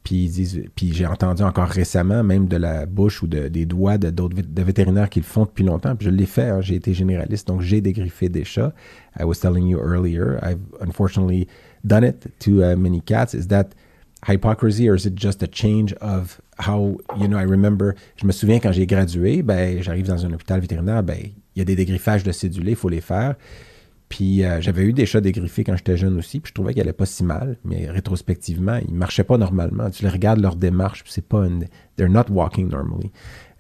Puis, 0.04 0.24
ils 0.24 0.32
disent, 0.32 0.64
puis 0.76 0.94
j'ai 0.94 1.06
entendu 1.06 1.44
encore 1.44 1.68
récemment, 1.68 2.24
même 2.24 2.48
de 2.48 2.58
la 2.58 2.88
bouche 2.88 3.22
ou 3.22 3.28
de- 3.28 3.50
des 3.50 3.68
doigts 3.68 4.00
de 4.00 4.10
d'autres 4.10 4.36
vétérinaires 4.56 5.10
qui 5.10 5.20
le 5.20 5.26
font 5.26 5.46
depuis 5.46 5.64
longtemps. 5.64 5.96
Puis 5.96 6.08
je 6.08 6.12
l'ai 6.12 6.26
fait, 6.26 6.50
hein, 6.50 6.60
j'ai 6.60 6.76
été 6.76 6.94
généraliste, 6.94 7.48
donc 7.48 7.62
j'ai 7.62 7.82
dégriffé 7.82 8.28
des 8.28 8.44
chats. 8.44 8.74
I 9.20 9.24
was 9.24 9.36
telling 9.36 9.68
you 9.68 9.78
earlier, 9.80 10.40
I've 10.42 10.60
unfortunately 10.82 11.48
done 11.84 12.04
it 12.04 12.28
to 12.40 12.64
uh, 12.64 12.76
many 12.76 13.00
cats. 13.00 13.36
Is 13.36 13.48
that 13.50 13.76
hypocrisy 14.26 14.90
or 14.90 14.96
is 14.96 15.06
it 15.06 15.16
just 15.16 15.44
a 15.44 15.48
change 15.48 15.94
of 16.02 16.42
how, 16.66 16.98
you 17.20 17.28
know, 17.28 17.38
I 17.38 17.46
remember, 17.46 17.94
je 18.16 18.26
me 18.26 18.32
souviens 18.32 18.60
quand 18.60 18.72
j'ai 18.72 18.86
gradué, 18.86 19.42
ben, 19.44 19.82
j'arrive 19.82 20.08
dans 20.08 20.26
un 20.26 20.34
hôpital 20.34 20.60
vétérinaire, 20.60 21.04
ben, 21.04 21.18
il 21.56 21.60
y 21.60 21.62
a 21.62 21.66
des 21.66 21.76
dégriffages 21.76 22.24
de 22.24 22.32
cédulés, 22.32 22.72
il 22.72 22.78
faut 22.78 22.90
les 22.90 23.02
faire. 23.02 23.36
Puis 24.12 24.44
euh, 24.44 24.60
j'avais 24.60 24.84
eu 24.84 24.92
des 24.92 25.06
chats 25.06 25.22
dégriffés 25.22 25.64
quand 25.64 25.78
j'étais 25.78 25.96
jeune 25.96 26.18
aussi, 26.18 26.42
puis 26.42 26.50
je 26.50 26.54
trouvais 26.54 26.74
qu'ils 26.74 26.82
allaient 26.82 26.92
pas 26.92 27.06
si 27.06 27.24
mal, 27.24 27.56
mais 27.64 27.90
rétrospectivement, 27.90 28.78
ils 28.86 28.94
marchaient 28.94 29.24
pas 29.24 29.38
normalement. 29.38 29.90
Tu 29.90 30.04
les 30.04 30.10
regardes 30.10 30.42
leur 30.42 30.58
démarche, 30.58 31.04
c'est 31.08 31.26
pas 31.26 31.46
une, 31.46 31.66
they're 31.96 32.10
not 32.10 32.26
walking 32.30 32.68
normally. 32.68 33.10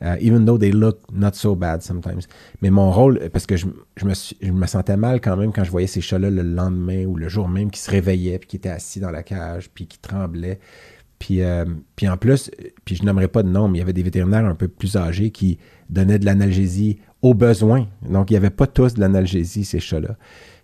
Uh, 0.01 0.17
even 0.19 0.45
though 0.45 0.57
they 0.57 0.71
look 0.71 0.99
not 1.13 1.35
so 1.35 1.55
bad 1.55 1.81
sometimes. 1.83 2.27
Mais 2.61 2.69
mon 2.69 2.91
rôle, 2.91 3.29
parce 3.31 3.45
que 3.45 3.55
je, 3.55 3.67
je 3.95 4.05
me, 4.05 4.13
je 4.13 4.51
me 4.51 4.65
sentais 4.65 4.97
mal 4.97 5.21
quand 5.21 5.37
même 5.37 5.53
quand 5.53 5.63
je 5.63 5.71
voyais 5.71 5.87
ces 5.87 6.01
chats-là 6.01 6.29
le 6.29 6.41
lendemain 6.41 7.05
ou 7.05 7.15
le 7.15 7.29
jour 7.29 7.47
même 7.47 7.71
qui 7.71 7.79
se 7.79 7.89
réveillaient, 7.89 8.39
puis 8.39 8.47
qui 8.47 8.55
étaient 8.57 8.69
assis 8.69 8.99
dans 8.99 9.11
la 9.11 9.23
cage, 9.23 9.69
puis 9.69 9.87
qui 9.87 9.99
tremblaient. 9.99 10.59
Puis, 11.21 11.43
euh, 11.43 11.65
puis 11.95 12.10
en 12.10 12.17
plus, 12.17 12.49
puis 12.84 12.95
je 12.95 13.03
n'aimerais 13.03 13.27
pas 13.27 13.43
de 13.43 13.47
nom, 13.47 13.67
mais 13.67 13.77
il 13.77 13.81
y 13.81 13.84
avait 13.84 13.93
des 13.93 14.01
vétérinaires 14.01 14.43
un 14.43 14.55
peu 14.55 14.67
plus 14.67 14.97
âgés 14.97 15.29
qui 15.29 15.60
donnaient 15.88 16.17
de 16.17 16.25
l'analgésie 16.25 16.97
au 17.21 17.36
besoin. 17.36 17.86
Donc, 18.10 18.31
il 18.31 18.34
n'y 18.34 18.38
avait 18.38 18.49
pas 18.49 18.65
tous 18.65 18.95
de 18.95 18.99
l'analgésie, 18.99 19.63
ces 19.63 19.79
chats-là. 19.79 20.17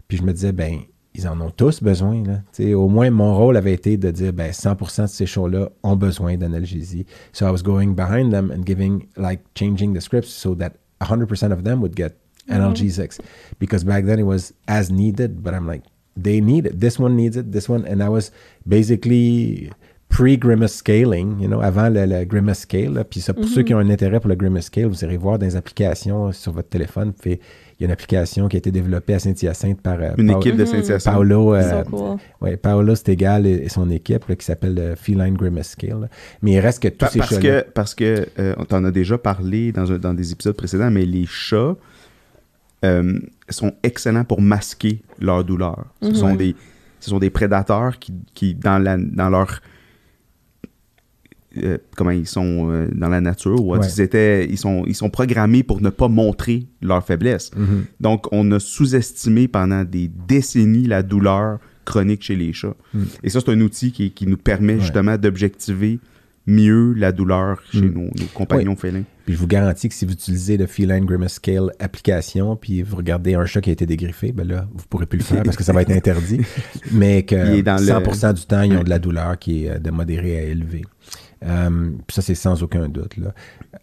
Puis 0.07 0.17
je 0.17 0.23
me 0.23 0.33
disais, 0.33 0.53
ben, 0.53 0.79
ils 1.13 1.27
en 1.27 1.39
ont 1.41 1.51
tous 1.51 1.83
besoin. 1.83 2.23
Là. 2.23 2.73
Au 2.75 2.89
moins, 2.89 3.11
mon 3.11 3.37
rôle 3.37 3.55
avait 3.55 3.71
été 3.71 3.97
de 3.97 4.09
dire, 4.09 4.33
ben, 4.33 4.51
100% 4.51 5.03
de 5.03 5.07
ces 5.07 5.27
chats-là 5.27 5.69
ont 5.83 5.95
besoin 5.95 6.37
d'analgésie. 6.37 7.05
So 7.33 7.45
I 7.45 7.51
was 7.51 7.61
going 7.61 7.93
behind 7.93 8.31
them 8.31 8.51
and 8.51 8.65
giving, 8.65 9.05
like, 9.15 9.41
changing 9.53 9.93
the 9.93 10.01
scripts 10.01 10.29
so 10.29 10.55
that 10.55 10.71
100% 11.01 11.51
of 11.51 11.65
them 11.65 11.81
would 11.81 11.95
get 11.95 12.17
analgesics. 12.49 13.19
Because 13.59 13.83
back 13.83 14.05
then 14.05 14.17
it 14.17 14.25
was 14.25 14.55
as 14.67 14.89
needed, 14.89 15.43
but 15.43 15.53
I'm 15.53 15.67
like, 15.67 15.83
they 16.15 16.41
need 16.41 16.65
it. 16.65 16.79
This 16.79 16.97
one 16.97 17.15
needs 17.15 17.37
it, 17.37 17.51
this 17.51 17.69
one. 17.69 17.85
And 17.85 18.01
I 18.01 18.09
was 18.09 18.31
basically 18.67 19.71
pre-grimace 20.09 20.75
scaling, 20.77 21.39
you 21.41 21.47
know, 21.47 21.61
avant 21.61 21.89
le, 21.89 22.05
le 22.05 22.23
grimace 22.25 22.59
scale. 22.61 22.93
là. 22.93 23.03
Puis 23.03 23.19
ça, 23.19 23.33
pour 23.33 23.45
ceux 23.45 23.63
qui 23.63 23.73
ont 23.73 23.79
un 23.79 23.89
intérêt 23.89 24.19
pour 24.19 24.29
le 24.29 24.35
grimace 24.35 24.65
scale, 24.65 24.85
vous 24.85 25.03
irez 25.03 25.17
voir 25.17 25.37
dans 25.37 25.45
les 25.45 25.55
applications 25.55 26.31
sur 26.31 26.53
votre 26.53 26.69
téléphone. 26.69 27.13
Puis 27.13 27.39
il 27.79 27.81
y 27.81 27.83
a 27.83 27.85
une 27.87 27.91
application 27.91 28.47
qui 28.47 28.55
a 28.55 28.59
été 28.59 28.71
développée 28.71 29.13
à 29.13 29.19
Saint-Hyacinthe 29.19 29.81
par 29.81 29.99
euh, 30.01 30.11
Une 30.17 30.27
Paul- 30.31 30.37
équipe 30.37 30.55
de 30.55 30.65
Saint-Hyacinthe. 30.65 31.13
Paolo, 31.13 31.53
euh, 31.53 31.83
cool. 31.83 32.17
ouais, 32.41 32.57
Paolo 32.57 32.95
Stegal 32.95 33.45
et, 33.45 33.51
et 33.65 33.69
son 33.69 33.89
équipe 33.91 34.25
là, 34.27 34.35
qui 34.35 34.45
s'appelle 34.45 34.73
le 34.73 34.95
Feline 34.95 35.35
Grimace 35.35 35.71
Scale. 35.71 35.99
là. 36.01 36.07
Mais 36.41 36.53
il 36.53 36.59
reste 36.59 36.81
que 36.81 36.87
tous 36.87 36.97
Pa- 37.05 37.09
ces 37.09 37.19
parce 37.19 37.37
que, 37.37 37.65
parce 37.73 37.93
que 37.95 38.27
euh, 38.39 38.55
on 38.57 38.65
t'en 38.65 38.83
a 38.85 38.91
déjà 38.91 39.17
parlé 39.17 39.71
dans, 39.71 39.91
un- 39.91 39.97
dans 39.99 40.13
des 40.13 40.31
épisodes 40.31 40.55
précédents, 40.55 40.89
mais 40.89 41.05
les 41.05 41.25
chats 41.27 41.75
euh, 42.85 43.19
sont 43.49 43.73
excellents 43.83 44.23
pour 44.23 44.41
masquer 44.41 45.01
leur 45.19 45.43
douleur. 45.43 45.85
Ce, 46.01 46.13
sont, 46.13 46.33
des, 46.35 46.55
ce 46.99 47.09
sont 47.09 47.19
des 47.19 47.29
prédateurs 47.29 47.99
qui, 47.99 48.13
qui 48.33 48.53
dans, 48.55 48.77
la, 48.81 48.97
dans 48.97 49.29
leur. 49.29 49.61
Euh, 51.63 51.77
comment 51.95 52.11
ils 52.11 52.27
sont 52.27 52.69
euh, 52.71 52.87
dans 52.93 53.09
la 53.09 53.21
nature, 53.21 53.61
ou 53.63 53.75
Ouais. 53.75 53.79
ils, 53.85 54.01
étaient, 54.01 54.45
ils, 54.49 54.57
sont, 54.57 54.83
ils 54.87 54.95
sont 54.95 55.09
programmés 55.09 55.63
pour 55.63 55.81
ne 55.81 55.89
pas 55.89 56.07
montrer 56.07 56.67
leur 56.81 57.03
faiblesse. 57.05 57.51
Mhm. 57.55 57.85
Donc, 57.99 58.27
on 58.31 58.51
a 58.51 58.59
sous-estimé 58.59 59.47
pendant 59.47 59.83
des 59.83 60.09
décennies 60.27 60.87
la 60.87 61.03
douleur 61.03 61.59
chronique 61.85 62.21
chez 62.23 62.35
les 62.35 62.51
chats. 62.51 62.75
Mm. 62.93 63.03
Et 63.23 63.29
ça, 63.29 63.39
c'est 63.39 63.49
un 63.51 63.61
outil 63.61 63.91
qui, 63.93 64.11
qui 64.11 64.27
nous 64.27 64.35
permet 64.37 64.73
Ouais. 64.73 64.79
justement 64.81 65.17
d'objectiver 65.17 65.99
mieux 66.45 66.93
la 66.93 67.11
douleur 67.11 67.61
chez 67.71 67.81
Mm. 67.81 67.93
nos, 67.93 68.01
nos 68.05 68.25
compagnons 68.33 68.75
félins. 68.75 69.03
Puis 69.25 69.35
je 69.35 69.39
vous 69.39 69.47
garantis 69.47 69.89
que 69.89 69.95
si 69.95 70.05
vous 70.05 70.13
utilisez 70.13 70.55
le 70.57 70.65
Feline 70.65 71.03
Grimace 71.05 71.33
Scale 71.35 71.71
application, 71.79 72.55
puis 72.55 72.81
vous 72.81 72.95
regardez 72.95 73.35
un 73.35 73.45
chat 73.45 73.59
qui 73.61 73.69
a 73.69 73.73
été 73.73 73.85
dégriffé, 73.85 74.31
ben 74.31 74.47
là, 74.47 74.67
vous 74.73 74.85
pourrez 74.89 75.05
plus 75.05 75.17
le 75.17 75.23
faire 75.25 75.43
parce 75.43 75.57
que 75.57 75.63
ça 75.63 75.73
va 75.73 75.81
être 75.81 75.91
interdit. 75.91 76.39
Mais 76.93 77.23
que 77.23 77.35
Il 77.35 77.59
est 77.59 77.63
dans 77.63 77.75
le- 77.77 77.85
100% 77.85 78.33
du 78.33 78.45
temps, 78.45 78.61
ils 78.61 78.77
ont 78.77 78.83
de 78.83 78.89
la 78.89 78.99
douleur 78.99 79.37
qui 79.39 79.65
est 79.65 79.69
euh, 79.71 79.79
de 79.79 79.91
modérée 79.91 80.37
à 80.37 80.43
élevée. 80.43 80.83
Um, 81.41 81.99
ça, 82.09 82.21
c'est 82.21 82.35
sans 82.35 82.61
aucun 82.63 82.87
doute. 82.89 83.17
Là. 83.17 83.33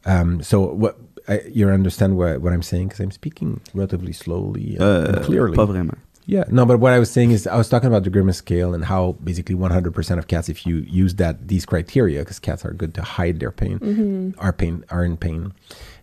Um, 0.07 0.43
so, 0.43 0.61
what, 0.75 0.97
I, 1.29 1.41
you 1.53 1.69
understand 1.69 2.17
what, 2.17 2.41
what 2.41 2.53
I'm 2.53 2.63
saying? 2.63 2.89
Because 2.89 3.01
I'm 3.01 3.11
speaking 3.11 3.61
relatively 3.75 4.13
slowly 4.13 4.77
and, 4.77 4.83
Euh, 4.83 5.13
and 5.17 5.25
clearly. 5.25 5.57
Pas 5.57 5.67
vraiment. 5.67 5.99
Yeah, 6.27 6.45
no, 6.51 6.65
but 6.65 6.81
what 6.81 6.95
I 6.95 6.99
was 6.99 7.11
saying 7.11 7.33
is 7.33 7.47
I 7.47 7.57
was 7.57 7.69
talking 7.69 7.87
about 7.87 8.03
the 8.05 8.09
grimace 8.11 8.39
scale 8.39 8.73
and 8.73 8.87
how 8.87 9.15
basically 9.23 9.55
100% 9.55 10.19
of 10.19 10.27
cats, 10.27 10.49
if 10.49 10.67
you 10.67 10.77
use 10.89 11.17
that 11.17 11.49
these 11.49 11.67
criteria, 11.67 12.21
because 12.21 12.39
cats 12.39 12.65
are 12.65 12.73
good 12.73 12.95
to 12.95 13.03
hide 13.03 13.41
their 13.41 13.51
pain, 13.53 14.35
are 14.39 14.53
pain 14.55 14.85
are 14.89 15.05
in 15.05 15.19
pain 15.19 15.53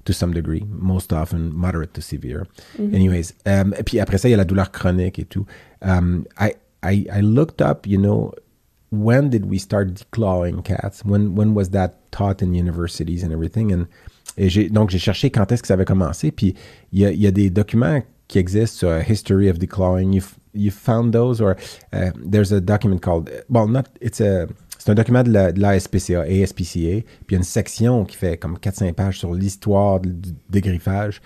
to 0.05 0.13
some 0.13 0.31
degree, 0.31 0.63
most 0.69 1.11
often 1.11 1.51
moderate 1.55 1.95
to 1.95 2.03
severe. 2.03 2.45
Anyways, 2.77 3.33
um, 3.47 3.73
et 3.73 3.83
puis 3.83 3.97
après 3.99 4.19
ça 4.19 4.27
il 4.27 4.31
y 4.31 4.33
a 4.35 4.37
la 4.37 4.45
douleur 4.45 4.71
chronique 4.71 5.17
et 5.17 5.25
tout. 5.27 5.47
Um, 5.81 6.27
I 6.37 6.53
I 6.83 7.07
I 7.11 7.21
looked 7.21 7.59
up, 7.59 7.87
you 7.87 7.97
know, 7.97 8.31
when 8.91 9.30
did 9.30 9.49
we 9.49 9.58
start 9.58 9.93
declawing 9.93 10.63
cats? 10.63 11.04
When 11.04 11.36
when 11.36 11.54
was 11.54 11.69
that 11.69 12.12
taught 12.12 12.41
in 12.41 12.54
universities 12.54 13.23
and 13.23 13.32
everything? 13.32 13.71
And 13.71 13.88
et 14.38 14.69
donc 14.69 14.89
j'ai 14.91 14.99
cherché 14.99 15.32
quand 15.32 15.51
est-ce 15.51 15.62
que 15.62 15.67
ça 15.67 15.73
avait 15.73 15.86
commencé. 15.86 16.32
Puis 16.32 16.56
il 16.91 16.99
y 16.99 17.27
a, 17.27 17.32
des 17.32 17.49
documents 17.49 18.01
qui 18.27 18.38
existent 18.38 18.77
sur 18.77 18.89
a 18.89 19.01
history 19.01 19.49
of 19.49 19.58
declawing. 19.58 20.13
You 20.13 20.21
you 20.54 20.71
found 20.71 21.13
those 21.13 21.41
or 21.41 21.56
uh, 21.93 22.12
there's 22.15 22.51
a 22.51 22.60
document 22.60 23.01
called 23.01 23.30
well 23.49 23.67
not 23.67 23.88
it's 24.01 24.19
a 24.19 24.47
c'est 24.77 24.91
un 24.91 24.95
document 24.95 25.23
de 25.23 25.32
la, 25.32 25.51
l'ASPCA, 25.51 26.21
ASPCA, 26.21 26.56
puis 26.58 27.06
il 27.30 27.34
y 27.34 27.36
a 27.36 27.38
une 27.38 27.43
section 27.43 28.04
qui 28.04 28.17
fait 28.17 28.36
comme 28.38 28.58
4-5 28.58 28.93
pages 28.93 29.19
sur 29.19 29.32
l'histoire 29.32 29.99
du 29.99 30.34
dégriffage. 30.49 31.21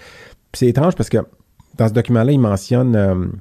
C'est 0.52 0.68
étrange 0.68 0.94
parce 0.96 1.08
que 1.08 1.20
dans 1.78 1.88
ce 1.88 1.94
document-là, 1.94 2.34
il 2.34 2.40
mentionne 2.40 2.98
um, 2.98 3.40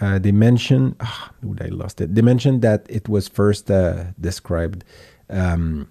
uh, 0.00 0.18
they 0.18 0.32
mention 0.32 0.94
ah, 1.00 1.30
would 1.42 1.60
I 1.62 1.68
lost 1.68 2.00
it. 2.00 2.14
They 2.14 2.22
mentioned 2.22 2.62
that 2.62 2.86
it 2.88 3.08
was 3.08 3.28
first 3.28 3.70
uh, 3.70 4.04
described 4.20 4.84
um, 5.30 5.88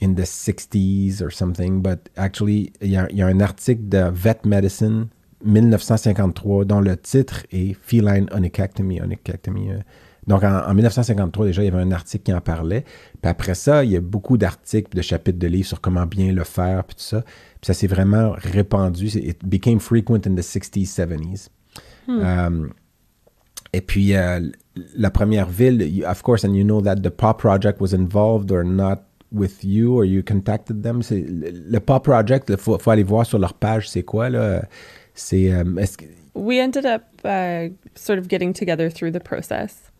in 0.00 0.14
the 0.14 0.22
60s 0.22 1.20
or 1.20 1.30
something, 1.30 1.82
but 1.82 2.08
actually, 2.16 2.72
il 2.80 2.90
y 2.90 2.96
a, 2.96 3.08
il 3.10 3.18
y 3.18 3.22
a 3.22 3.26
un 3.26 3.40
article 3.40 3.88
de 3.88 4.10
Vet 4.10 4.44
Medicine 4.44 5.08
1953 5.44 6.64
dont 6.64 6.80
le 6.80 6.96
titre 6.96 7.46
est 7.52 7.74
Feline 7.74 8.28
Onychectomy. 8.32 9.00
Onychectomy, 9.00 9.72
euh. 9.72 9.78
Donc, 10.26 10.44
en, 10.44 10.68
en 10.68 10.74
1953, 10.74 11.46
déjà, 11.46 11.62
il 11.62 11.66
y 11.66 11.68
avait 11.68 11.82
un 11.82 11.90
article 11.90 12.24
qui 12.24 12.34
en 12.34 12.40
parlait. 12.42 12.84
Puis 13.22 13.30
après 13.30 13.54
ça, 13.54 13.82
il 13.82 13.92
y 13.92 13.96
a 13.96 14.00
beaucoup 14.00 14.36
d'articles, 14.36 14.94
de 14.94 15.00
chapitres 15.00 15.38
de 15.38 15.46
livres 15.46 15.68
sur 15.68 15.80
comment 15.80 16.04
bien 16.04 16.32
le 16.32 16.44
faire, 16.44 16.84
puis 16.84 16.96
tout 16.96 17.02
ça. 17.02 17.22
Puis 17.22 17.66
ça 17.66 17.72
s'est 17.72 17.86
vraiment 17.86 18.32
répandu. 18.36 19.06
It 19.06 19.42
became 19.46 19.80
frequent 19.80 20.26
in 20.26 20.34
the 20.34 20.42
60s, 20.42 20.92
70s. 20.92 21.48
Um, 22.08 22.72
et 23.72 23.80
puis, 23.80 24.14
euh, 24.16 24.40
la 24.96 25.10
première 25.10 25.48
ville, 25.48 25.82
you- 25.82 26.06
of 26.06 26.22
course, 26.22 26.44
and 26.44 26.54
you 26.54 26.64
know 26.64 26.80
that 26.80 26.96
the 26.96 27.10
PAW 27.10 27.34
Project 27.34 27.80
was 27.80 27.92
involved 27.92 28.50
or 28.52 28.64
not 28.64 29.02
with 29.30 29.62
you, 29.62 29.94
or 29.96 30.04
you 30.04 30.22
contacted 30.22 30.82
them. 30.82 31.02
C'est- 31.02 31.20
Le, 31.28 31.50
le 31.70 31.80
PAW 31.80 32.00
Project, 32.00 32.48
il 32.50 32.56
faut, 32.56 32.78
faut 32.78 32.90
aller 32.90 33.02
voir 33.02 33.26
sur 33.26 33.38
leur 33.38 33.54
page, 33.54 33.88
c'est 33.88 34.02
quoi, 34.02 34.30
là? 34.30 34.62
C'est... 35.14 35.52
euh, 35.52 35.76
est-ce 35.76 35.98
que- 35.98 36.04
We 36.34 36.60
ended 36.60 36.86
up 36.86 37.02
uh, 37.24 37.70
sort 37.96 38.18
of 38.18 38.28
getting 38.28 38.52
together 38.52 38.88
through 38.92 39.10
the 39.12 39.20
process, 39.22 39.90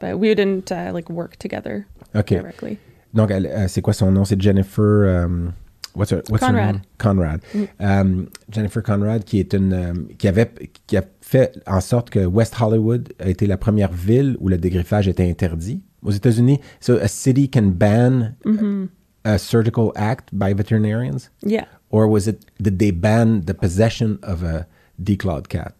but 0.00 0.14
we 0.18 0.34
didn't 0.34 0.70
uh, 0.70 0.92
like 0.92 1.08
work 1.10 1.36
together 1.38 1.86
OK. 2.14 2.34
directly. 2.34 2.78
Donc, 3.14 3.30
elle- 3.30 3.46
euh, 3.46 3.66
c'est 3.68 3.80
quoi 3.82 3.94
son 3.94 4.12
nom? 4.12 4.24
C'est 4.24 4.40
Jennifer... 4.40 5.24
um, 5.24 5.52
what's 5.94 6.10
her, 6.10 6.22
what's 6.28 6.42
her 6.44 6.52
Conrad. 6.52 6.74
name? 6.74 6.82
Conrad. 6.98 7.40
Um, 7.80 8.28
Jennifer 8.50 8.82
Conrad, 8.82 9.24
qui 9.24 9.40
est 9.40 9.52
une... 9.54 9.72
um, 9.72 10.08
qui, 10.18 10.28
avait, 10.28 10.50
qui 10.86 10.96
a 10.96 11.04
fait 11.20 11.60
en 11.66 11.80
sorte 11.80 12.10
que 12.10 12.26
West 12.26 12.54
Hollywood 12.60 13.12
a 13.18 13.28
été 13.28 13.46
la 13.46 13.56
première 13.56 13.92
ville 13.92 14.36
où 14.40 14.48
le 14.48 14.58
dégriffage 14.58 15.08
était 15.08 15.28
interdit. 15.28 15.82
Aux 16.02 16.12
États-Unis, 16.12 16.60
so 16.80 16.96
a 16.96 17.08
city 17.08 17.48
can 17.48 17.70
ban 17.72 18.34
a 19.24 19.36
surgical 19.36 19.92
act 19.96 20.28
by 20.32 20.54
veterinarians? 20.54 21.28
Yeah. 21.42 21.64
Or 21.90 22.06
was 22.06 22.28
it, 22.28 22.44
did 22.60 22.78
they 22.78 22.92
ban 22.92 23.42
the 23.46 23.52
possession 23.54 24.18
of 24.22 24.44
a 24.44 24.66
declawed 25.02 25.48
cat? 25.48 25.74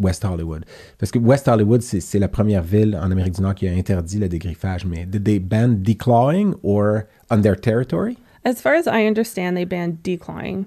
West 0.00 0.24
Hollywood. 0.24 0.66
Parce 0.98 1.12
que 1.12 1.20
West 1.20 1.46
Hollywood, 1.46 1.80
c'est 1.80 2.00
c'est 2.00 2.18
la 2.18 2.26
première 2.26 2.62
ville 2.64 2.96
en 3.00 3.12
Amérique 3.12 3.36
du 3.36 3.42
Nord 3.42 3.54
qui 3.54 3.68
a 3.68 3.72
interdit 3.72 4.18
le 4.18 4.28
dégriffage. 4.28 4.84
Mais 4.84 5.06
did 5.06 5.24
they 5.24 5.38
ban 5.38 5.68
declawing 5.82 6.54
or 6.64 7.04
on 7.30 7.42
their 7.42 7.54
territory? 7.54 8.16
As 8.44 8.60
far 8.60 8.74
as 8.74 8.86
I 8.86 9.06
understand, 9.06 9.56
they 9.56 9.64
banned 9.64 10.02
declawing 10.02 10.66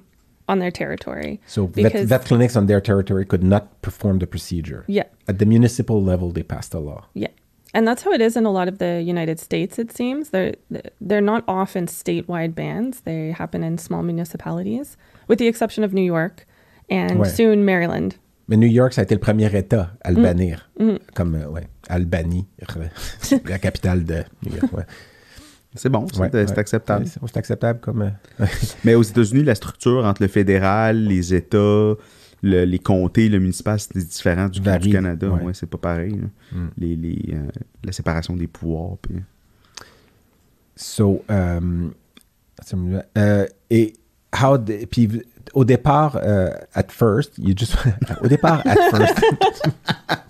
on 0.50 0.60
their 0.60 0.72
territory. 0.72 1.40
So 1.46 1.68
vet, 1.68 1.94
vet 2.08 2.26
clinics 2.26 2.56
on 2.56 2.66
their 2.68 2.82
territory 2.82 3.26
could 3.26 3.44
not 3.44 3.82
perform 3.82 4.20
the 4.20 4.28
procedure. 4.28 4.84
yeah, 4.88 5.04
At 5.28 5.38
the 5.40 5.46
municipal 5.46 6.02
level, 6.02 6.32
they 6.32 6.44
passed 6.44 6.74
a 6.74 6.80
law. 6.80 7.06
yeah. 7.14 7.30
and 7.74 7.86
that's 7.86 8.02
how 8.04 8.14
it 8.14 8.22
is 8.22 8.36
in 8.38 8.46
a 8.46 8.50
lot 8.52 8.68
of 8.70 8.78
the 8.78 9.02
United 9.04 9.40
States. 9.40 9.78
It 9.78 9.92
seems 9.92 10.30
they're 10.30 10.56
they're 11.02 11.22
not 11.34 11.44
often 11.48 11.86
statewide 11.88 12.54
bans. 12.56 13.02
They 13.02 13.32
happen 13.32 13.62
in 13.64 13.78
small 13.78 14.04
municipalities, 14.04 14.96
with 15.28 15.38
the 15.38 15.48
exception 15.48 15.84
of 15.84 15.92
New 15.94 16.06
York 16.16 16.46
and 16.90 17.20
Ouais. 17.20 17.30
soon 17.30 17.66
Maryland. 17.66 18.16
Mais 18.48 18.58
New 18.58 18.72
York, 18.72 18.94
ça 18.94 19.02
a 19.02 19.04
été 19.04 19.14
le 19.14 19.20
premier 19.20 19.50
État 19.54 19.92
à 20.06 20.12
le 20.12 20.18
Mm. 20.20 20.24
bannir. 20.24 20.70
Mm. 20.80 20.98
Comme, 21.14 21.36
ouais, 21.52 21.68
Albanie, 21.90 22.46
la 23.46 23.60
capitale 23.60 24.06
de 24.06 24.24
New 24.46 24.56
York. 24.56 24.72
Ouais. 24.74 24.86
C'est 25.78 25.90
bon, 25.90 26.06
c'est 26.12 26.20
Ouais, 26.20 26.60
acceptable. 26.60 27.06
C'est 27.08 27.38
acceptable 27.38 27.80
comme. 27.80 28.02
euh, 28.42 28.46
Mais 28.84 28.96
aux 28.96 29.04
États-Unis, 29.04 29.44
la 29.44 29.56
structure 29.56 30.04
entre 30.06 30.22
le 30.22 30.28
fédéral, 30.28 31.04
les 31.06 31.34
États, 31.34 31.58
le- 32.44 32.66
les 32.66 32.80
comtés, 32.80 33.30
le 33.30 33.40
municipal, 33.40 33.80
c'est 33.80 33.98
différent 33.98 34.50
du, 34.50 34.62
Canada. 34.92 35.30
ouais. 35.30 35.44
Ouais, 35.44 35.54
c'est 35.54 35.70
pas 35.70 35.78
pareil. 35.78 36.12
là. 36.12 36.28
Mm. 36.60 36.70
Les, 36.78 36.96
les, 36.96 37.34
euh, 37.34 37.48
la 37.84 37.92
séparation 37.92 38.36
des 38.36 38.48
pouvoirs. 38.48 38.98
puis- 39.02 39.16
So, 40.76 41.24
um, 41.30 41.94
euh, 43.18 43.46
et 43.70 43.94
how 44.44 44.58
the- 44.58 44.86
puis 44.90 45.08
v- 45.08 45.26
au 45.58 45.66
départ, 45.66 46.20
euh, 46.24 46.52
at 46.76 46.86
first, 46.92 47.34
you 47.40 47.56
just, 47.58 47.76
au 48.24 48.28
départ, 48.28 48.62
at 48.64 48.76
first, 48.92 49.20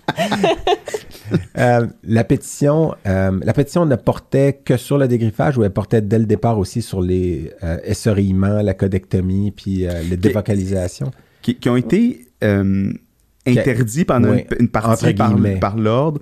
euh, 1.58 1.86
la 2.02 2.24
pétition, 2.24 2.94
euh, 3.06 3.38
la 3.44 3.52
pétition 3.52 3.84
ne 3.84 3.96
portait 3.96 4.58
que 4.64 4.78
sur 4.78 4.96
le 4.96 5.06
dégriffage 5.06 5.58
ou 5.58 5.64
elle 5.64 5.70
portait 5.70 6.00
dès 6.00 6.18
le 6.18 6.24
départ 6.24 6.58
aussi 6.58 6.80
sur 6.80 7.02
les 7.02 7.52
euh, 7.62 7.76
essorillements, 7.84 8.62
la 8.62 8.72
codectomie, 8.72 9.50
puis 9.50 9.86
euh, 9.86 10.00
les 10.08 10.16
dévocalisations. 10.16 11.10
qui, 11.42 11.56
qui 11.56 11.68
ont 11.68 11.76
été 11.76 12.26
euh, 12.42 12.90
interdits 13.46 14.06
pendant 14.06 14.32
une, 14.32 14.44
une 14.58 14.68
partie 14.68 15.12
par, 15.12 15.76
l'ordre, 15.76 16.20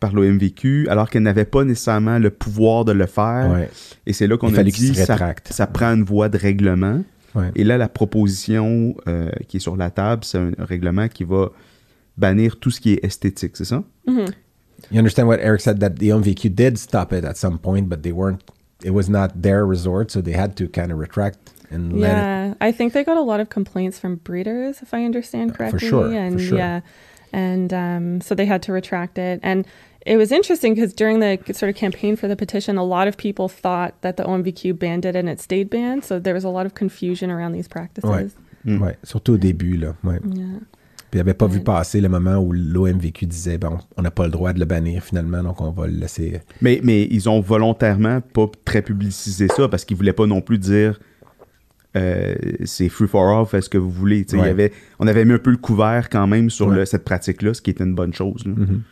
par 0.00 0.14
l'OMVQ, 0.14 0.88
alors 0.88 1.10
qu'elle 1.10 1.24
n'avait 1.24 1.44
pas 1.44 1.64
nécessairement 1.64 2.18
le 2.18 2.30
pouvoir 2.30 2.86
de 2.86 2.92
le 2.92 3.04
faire. 3.04 3.50
Ouais, 3.52 3.68
Et 4.06 4.14
c'est 4.14 4.26
là 4.26 4.38
qu'on 4.38 4.54
a 4.54 4.62
dit 4.64 4.94
ça, 4.94 5.12
rétracte. 5.12 5.52
ça 5.52 5.66
prend 5.66 5.92
une 5.92 6.04
voie 6.04 6.30
de 6.30 6.38
règlement. 6.38 7.02
Ouais. 7.34 7.50
Et 7.54 7.64
là, 7.64 7.78
la 7.78 7.88
proposition 7.88 8.94
euh, 9.08 9.30
qui 9.48 9.58
est 9.58 9.60
sur 9.60 9.76
la 9.76 9.90
table, 9.90 10.24
c'est 10.24 10.38
un 10.38 10.52
règlement 10.58 11.08
qui 11.08 11.24
va 11.24 11.50
bannir 12.16 12.58
tout 12.58 12.70
ce 12.70 12.80
qui 12.80 12.94
est 12.94 13.04
esthétique, 13.04 13.56
c'est 13.56 13.64
ça? 13.64 13.82
Mhm. 14.06 14.26
You 14.90 14.98
understand 14.98 15.26
what 15.28 15.38
Eric 15.40 15.60
said 15.60 15.78
that 15.80 15.90
the 15.98 16.10
OMVQ 16.10 16.54
did 16.54 16.78
stop 16.78 17.12
it 17.12 17.24
at 17.24 17.34
some 17.36 17.58
point, 17.58 17.88
but 17.88 18.02
they 18.02 18.12
weren't. 18.12 18.40
It 18.82 18.92
was 18.92 19.08
not 19.10 19.42
their 19.42 19.66
resort, 19.66 20.10
so 20.10 20.22
they 20.22 20.32
had 20.34 20.54
to 20.56 20.66
kind 20.68 20.90
of 20.90 20.98
retract 20.98 21.38
and 21.70 21.92
let 21.92 22.10
it. 22.10 22.14
Yeah, 22.16 22.54
I 22.62 22.72
think 22.72 22.94
they 22.94 23.04
got 23.04 23.18
a 23.18 23.22
lot 23.22 23.40
of 23.40 23.50
complaints 23.50 23.98
from 23.98 24.16
breeders, 24.24 24.80
if 24.82 24.94
I 24.94 25.04
understand 25.04 25.52
For 25.52 25.58
correctly. 25.58 25.88
sure, 25.88 26.08
for 26.08 26.14
and 26.16 26.40
sure. 26.40 26.56
yeah, 26.58 26.80
and 27.32 27.72
um, 27.74 28.20
so 28.22 28.34
they 28.34 28.46
had 28.46 28.62
to 28.62 28.72
retract 28.72 29.18
it. 29.18 29.38
And 29.42 29.66
it 30.06 30.16
was 30.16 30.32
interesting 30.32 30.74
because 30.74 30.94
during 30.94 31.20
the 31.20 31.38
sort 31.52 31.70
of 31.70 31.76
campaign 31.76 32.16
for 32.16 32.28
the 32.28 32.36
petition, 32.36 32.78
a 32.78 32.84
lot 32.84 33.06
of 33.08 33.16
people 33.16 33.48
thought 33.48 33.92
that 34.02 34.14
the 34.14 34.24
OMVQ 34.24 34.72
banned 34.78 35.04
it 35.04 35.14
and 35.16 35.28
it 35.28 35.40
stayed 35.40 35.68
banned. 35.70 36.04
So 36.04 36.18
there 36.20 36.34
was 36.34 36.44
a 36.44 36.50
lot 36.50 36.64
of 36.66 36.74
confusion 36.74 37.30
around 37.30 37.52
these 37.52 37.68
practices. 37.68 38.08
Ouais. 38.10 38.26
Mm. 38.64 38.80
Ouais, 38.82 38.96
surtout 39.04 39.34
au 39.34 39.38
début, 39.38 39.76
là. 39.78 39.94
Ouais. 40.04 40.18
Yeah. 40.34 40.44
Puis 41.10 41.18
il 41.18 41.24
n'avait 41.24 41.34
pas 41.34 41.46
vu 41.48 41.58
Ouais. 41.58 41.64
passer 41.64 42.00
le 42.00 42.08
moment 42.08 42.36
où 42.38 42.52
l'OMVQ 42.52 43.26
disait 43.26 43.58
bon, 43.58 43.78
on 43.96 44.02
n'a 44.02 44.10
pas 44.12 44.26
le 44.26 44.30
droit 44.30 44.52
de 44.52 44.60
le 44.60 44.64
bannir 44.64 45.02
finalement, 45.02 45.42
donc 45.42 45.60
on 45.60 45.70
va 45.72 45.86
le 45.88 45.94
laisser. 45.94 46.40
Mais, 46.62 46.80
mais 46.84 47.02
ils 47.10 47.28
ont 47.28 47.40
volontairement 47.40 48.20
pas 48.20 48.46
très 48.64 48.80
publicisé 48.82 49.48
ça 49.48 49.66
parce 49.68 49.84
qu'ils 49.84 49.96
voulaient 49.96 50.12
pas 50.12 50.26
non 50.26 50.40
plus 50.40 50.58
dire 50.58 51.00
euh, 51.96 52.34
c'est 52.64 52.88
free 52.88 53.08
for 53.08 53.28
all, 53.28 53.46
faites 53.46 53.64
ce 53.64 53.68
que 53.68 53.78
vous 53.78 53.90
voulez. 53.90 54.24
Il 54.32 54.38
y 54.38 54.40
Ouais. 54.40 54.48
avait, 54.50 54.72
on 55.00 55.06
avait 55.08 55.24
mis 55.24 55.32
un 55.32 55.38
peu 55.38 55.50
le 55.50 55.56
couvert 55.56 56.08
quand 56.08 56.26
même 56.28 56.48
sur 56.48 56.68
Ouais. 56.68 56.76
le- 56.76 56.84
cette 56.84 57.04
pratique-là, 57.04 57.52
ce 57.54 57.60
qui 57.62 57.70
était 57.70 57.82
une 57.84 57.94
bonne 57.96 58.14
chose. 58.14 58.44
là. 58.46 58.52
Mhm. 58.56 58.82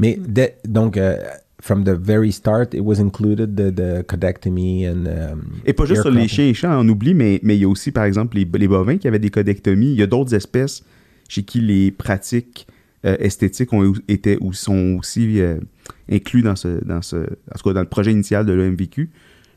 Mais 0.00 0.18
dès- 0.26 0.56
donc, 0.66 0.96
euh, 0.96 1.16
from 1.60 1.84
the 1.84 1.90
very 1.90 2.32
start, 2.32 2.72
it 2.74 2.80
was 2.80 3.00
included 3.00 3.54
the, 3.54 3.70
the 3.74 4.02
codectomy 4.06 4.88
and. 4.88 5.04
um, 5.06 5.42
Et 5.66 5.72
pas 5.72 5.84
juste 5.84 6.02
sur 6.02 6.10
les 6.10 6.26
chiens 6.26 6.46
et 6.46 6.54
chats, 6.54 6.78
on 6.78 6.88
oublie, 6.88 7.14
mais, 7.14 7.38
mais 7.42 7.56
il 7.56 7.60
y 7.60 7.64
a 7.64 7.68
aussi, 7.68 7.92
par 7.92 8.04
exemple, 8.04 8.36
les, 8.36 8.48
les 8.58 8.68
bovins 8.68 8.96
qui 8.96 9.06
avaient 9.08 9.18
des 9.18 9.30
codectomies. 9.30 9.92
Il 9.92 9.98
y 9.98 10.02
a 10.02 10.06
d'autres 10.06 10.34
espèces 10.34 10.82
chez 11.28 11.42
qui 11.42 11.60
les 11.60 11.90
pratiques 11.90 12.66
euh, 13.04 13.16
esthétiques 13.20 13.72
ont 13.72 13.92
été 14.08 14.36
ou 14.40 14.52
sont 14.52 14.96
aussi 14.98 15.40
euh, 15.40 15.58
inclus 16.10 16.42
dans 16.42 16.56
ce, 16.56 16.82
dans 16.84 17.02
ce, 17.02 17.16
en 17.16 17.58
tout 17.58 17.68
cas 17.68 17.72
dans 17.74 17.80
le 17.82 17.88
projet 17.88 18.12
initial 18.12 18.44
de 18.46 18.52
l'OMVQ. 18.52 19.10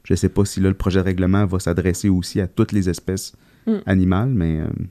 Je 0.03 0.13
ne 0.13 0.17
sais 0.17 0.29
pas 0.29 0.43
si 0.45 0.59
là, 0.59 0.67
le 0.69 0.75
projet 0.75 0.99
de 0.99 1.05
règlement 1.05 1.45
va 1.45 1.59
s'adresser 1.59 2.09
aussi 2.09 2.41
à 2.41 2.47
toutes 2.47 2.71
les 2.73 2.89
espèces 2.89 3.33
Mm. 3.65 3.71
animales, 3.85 4.29
mais 4.29 4.59
euh, 4.59 4.65
Uh, 4.65 4.87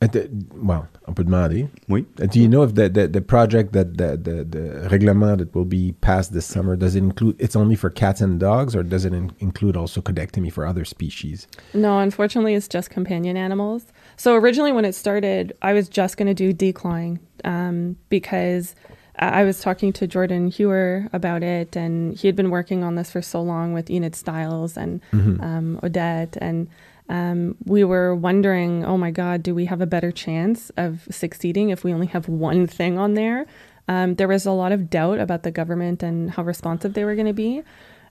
well, 0.00 0.88
on 1.06 1.14
peut 1.14 1.24
demander. 1.24 1.68
oui. 1.88 2.06
Do 2.16 2.40
you 2.40 2.48
know 2.48 2.62
if 2.62 2.74
the, 2.74 2.88
the, 2.88 3.06
the 3.06 3.20
project 3.20 3.72
that 3.74 3.98
the, 3.98 4.16
the, 4.16 4.44
the 4.44 4.88
règlement 4.88 5.38
that 5.38 5.54
will 5.54 5.66
be 5.66 5.92
passed 6.00 6.32
this 6.32 6.46
summer 6.46 6.74
does 6.74 6.94
it 6.94 7.00
include 7.00 7.36
it's 7.38 7.54
only 7.54 7.76
for 7.76 7.90
cats 7.90 8.22
and 8.22 8.40
dogs 8.40 8.74
or 8.74 8.82
does 8.82 9.04
it 9.04 9.12
in- 9.12 9.32
include 9.40 9.76
also 9.76 10.00
codectomy 10.00 10.50
for 10.50 10.66
other 10.66 10.86
species? 10.86 11.46
No, 11.74 11.98
unfortunately, 11.98 12.54
it's 12.54 12.68
just 12.68 12.88
companion 12.88 13.36
animals. 13.36 13.84
So 14.16 14.36
originally, 14.36 14.72
when 14.72 14.86
it 14.86 14.94
started, 14.94 15.52
I 15.60 15.74
was 15.74 15.88
just 15.88 16.16
going 16.16 16.34
to 16.34 16.34
do 16.34 16.54
declawing 16.54 17.18
um, 17.44 17.96
because 18.08 18.74
I 19.18 19.40
I 19.40 19.44
was 19.44 19.60
talking 19.60 19.92
to 19.94 20.06
Jordan 20.06 20.48
Hewer 20.48 21.06
about 21.12 21.42
it, 21.42 21.76
and 21.76 22.16
he 22.16 22.26
had 22.26 22.36
been 22.36 22.48
working 22.50 22.82
on 22.82 22.94
this 22.94 23.10
for 23.10 23.20
so 23.20 23.42
long 23.42 23.74
with 23.74 23.90
Enid 23.90 24.14
Stiles 24.14 24.78
and 24.78 25.02
um, 25.12 25.78
Odette, 25.82 26.38
and 26.40 26.68
um, 27.10 27.56
we 27.66 27.82
were 27.84 28.14
wondering, 28.14 28.84
oh 28.86 28.96
my 28.96 29.10
God, 29.10 29.42
do 29.42 29.54
we 29.54 29.66
have 29.66 29.80
a 29.82 29.86
better 29.86 30.10
chance 30.12 30.70
of 30.78 31.06
succeeding 31.10 31.68
if 31.70 31.84
we 31.84 31.92
only 31.92 32.06
have 32.06 32.28
one 32.28 32.66
thing 32.66 32.96
on 32.98 33.14
there? 33.14 33.44
Um, 33.88 34.14
there 34.14 34.28
was 34.28 34.46
a 34.46 34.52
lot 34.52 34.70
of 34.72 34.88
doubt 34.88 35.18
about 35.18 35.42
the 35.42 35.50
government 35.50 36.02
and 36.02 36.30
how 36.30 36.44
responsive 36.44 36.94
they 36.94 37.04
were 37.04 37.16
going 37.16 37.26
to 37.26 37.32
be. 37.34 37.62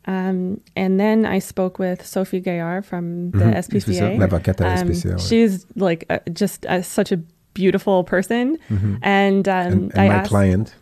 Um, 0.05 0.59
and 0.75 0.99
then 0.99 1.25
I 1.25 1.39
spoke 1.39 1.79
with 1.79 2.05
Sophie 2.05 2.41
Gaillard 2.41 2.85
from 2.85 3.31
the 3.31 3.45
Mhm, 3.45 3.55
SPCA. 3.63 4.17
L'avocate 4.19 4.57
à 4.57 4.65
la 4.65 4.81
Um, 4.81 4.87
SPCA, 4.89 5.19
she's 5.19 5.65
like 5.75 6.05
uh, 6.09 6.19
just 6.33 6.65
uh, 6.65 6.81
such 6.81 7.11
a 7.11 7.17
beautiful 7.53 8.03
person, 8.03 8.57
and 9.01 9.47
um, 9.47 9.55
And, 9.55 9.91
and 9.93 10.01
I 10.01 10.07
my 10.07 10.13
asked, 10.15 10.29
client, 10.29 10.75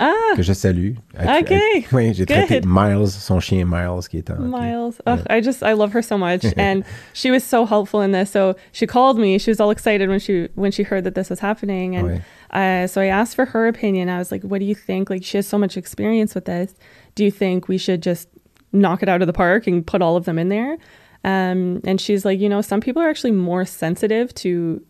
ah, 0.00 0.32
que 0.36 0.42
je 0.42 0.52
salue. 0.52 0.92
Ok, 1.14 1.52
oui, 1.92 2.12
j'ai 2.14 2.26
traité. 2.26 2.60
Miles, 2.66 3.08
son 3.10 3.40
chien 3.40 3.64
Miles, 3.66 4.08
qui 4.08 4.18
est 4.18 4.30
en. 4.30 4.38
Miles. 4.38 4.94
Ugh, 5.06 5.20
I 5.30 5.40
just 5.40 5.62
I 5.62 5.72
love 5.72 5.92
her 5.92 6.02
so 6.02 6.16
much, 6.18 6.44
and 6.56 6.84
she 7.12 7.30
was 7.30 7.42
so 7.44 7.64
helpful 7.66 8.00
in 8.02 8.12
this. 8.12 8.30
So 8.30 8.54
she 8.72 8.86
called 8.86 9.18
me. 9.18 9.38
She 9.38 9.50
was 9.50 9.60
all 9.60 9.70
excited 9.70 10.08
when 10.08 10.18
she 10.18 10.48
when 10.54 10.70
she 10.70 10.82
heard 10.82 11.04
that 11.04 11.14
this 11.14 11.30
was 11.30 11.40
happening, 11.40 11.96
and 11.96 12.08
Ouais. 12.08 12.22
uh, 12.84 12.86
so 12.86 13.00
I 13.00 13.06
asked 13.06 13.34
for 13.36 13.46
her 13.46 13.66
opinion. 13.68 14.08
I 14.08 14.18
was 14.18 14.30
like, 14.30 14.42
"What 14.42 14.58
do 14.60 14.64
you 14.64 14.74
think? 14.74 15.10
Like, 15.10 15.24
she 15.24 15.38
has 15.38 15.46
so 15.46 15.58
much 15.58 15.76
experience 15.76 16.34
with 16.34 16.44
this. 16.44 16.74
Do 17.14 17.24
you 17.24 17.30
think 17.30 17.68
we 17.68 17.78
should 17.78 18.02
just 18.02 18.28
knock 18.72 19.02
it 19.02 19.08
out 19.08 19.22
of 19.22 19.26
the 19.26 19.32
park 19.32 19.66
and 19.66 19.86
put 19.86 20.02
all 20.02 20.16
of 20.16 20.24
them 20.24 20.38
in 20.38 20.48
there?" 20.48 20.76
Um, 21.24 21.80
and 21.84 22.00
she's 22.00 22.24
like, 22.24 22.38
"You 22.38 22.48
know, 22.48 22.60
some 22.60 22.80
people 22.80 23.02
are 23.02 23.08
actually 23.08 23.32
more 23.32 23.64
sensitive 23.64 24.32
to 24.34 24.82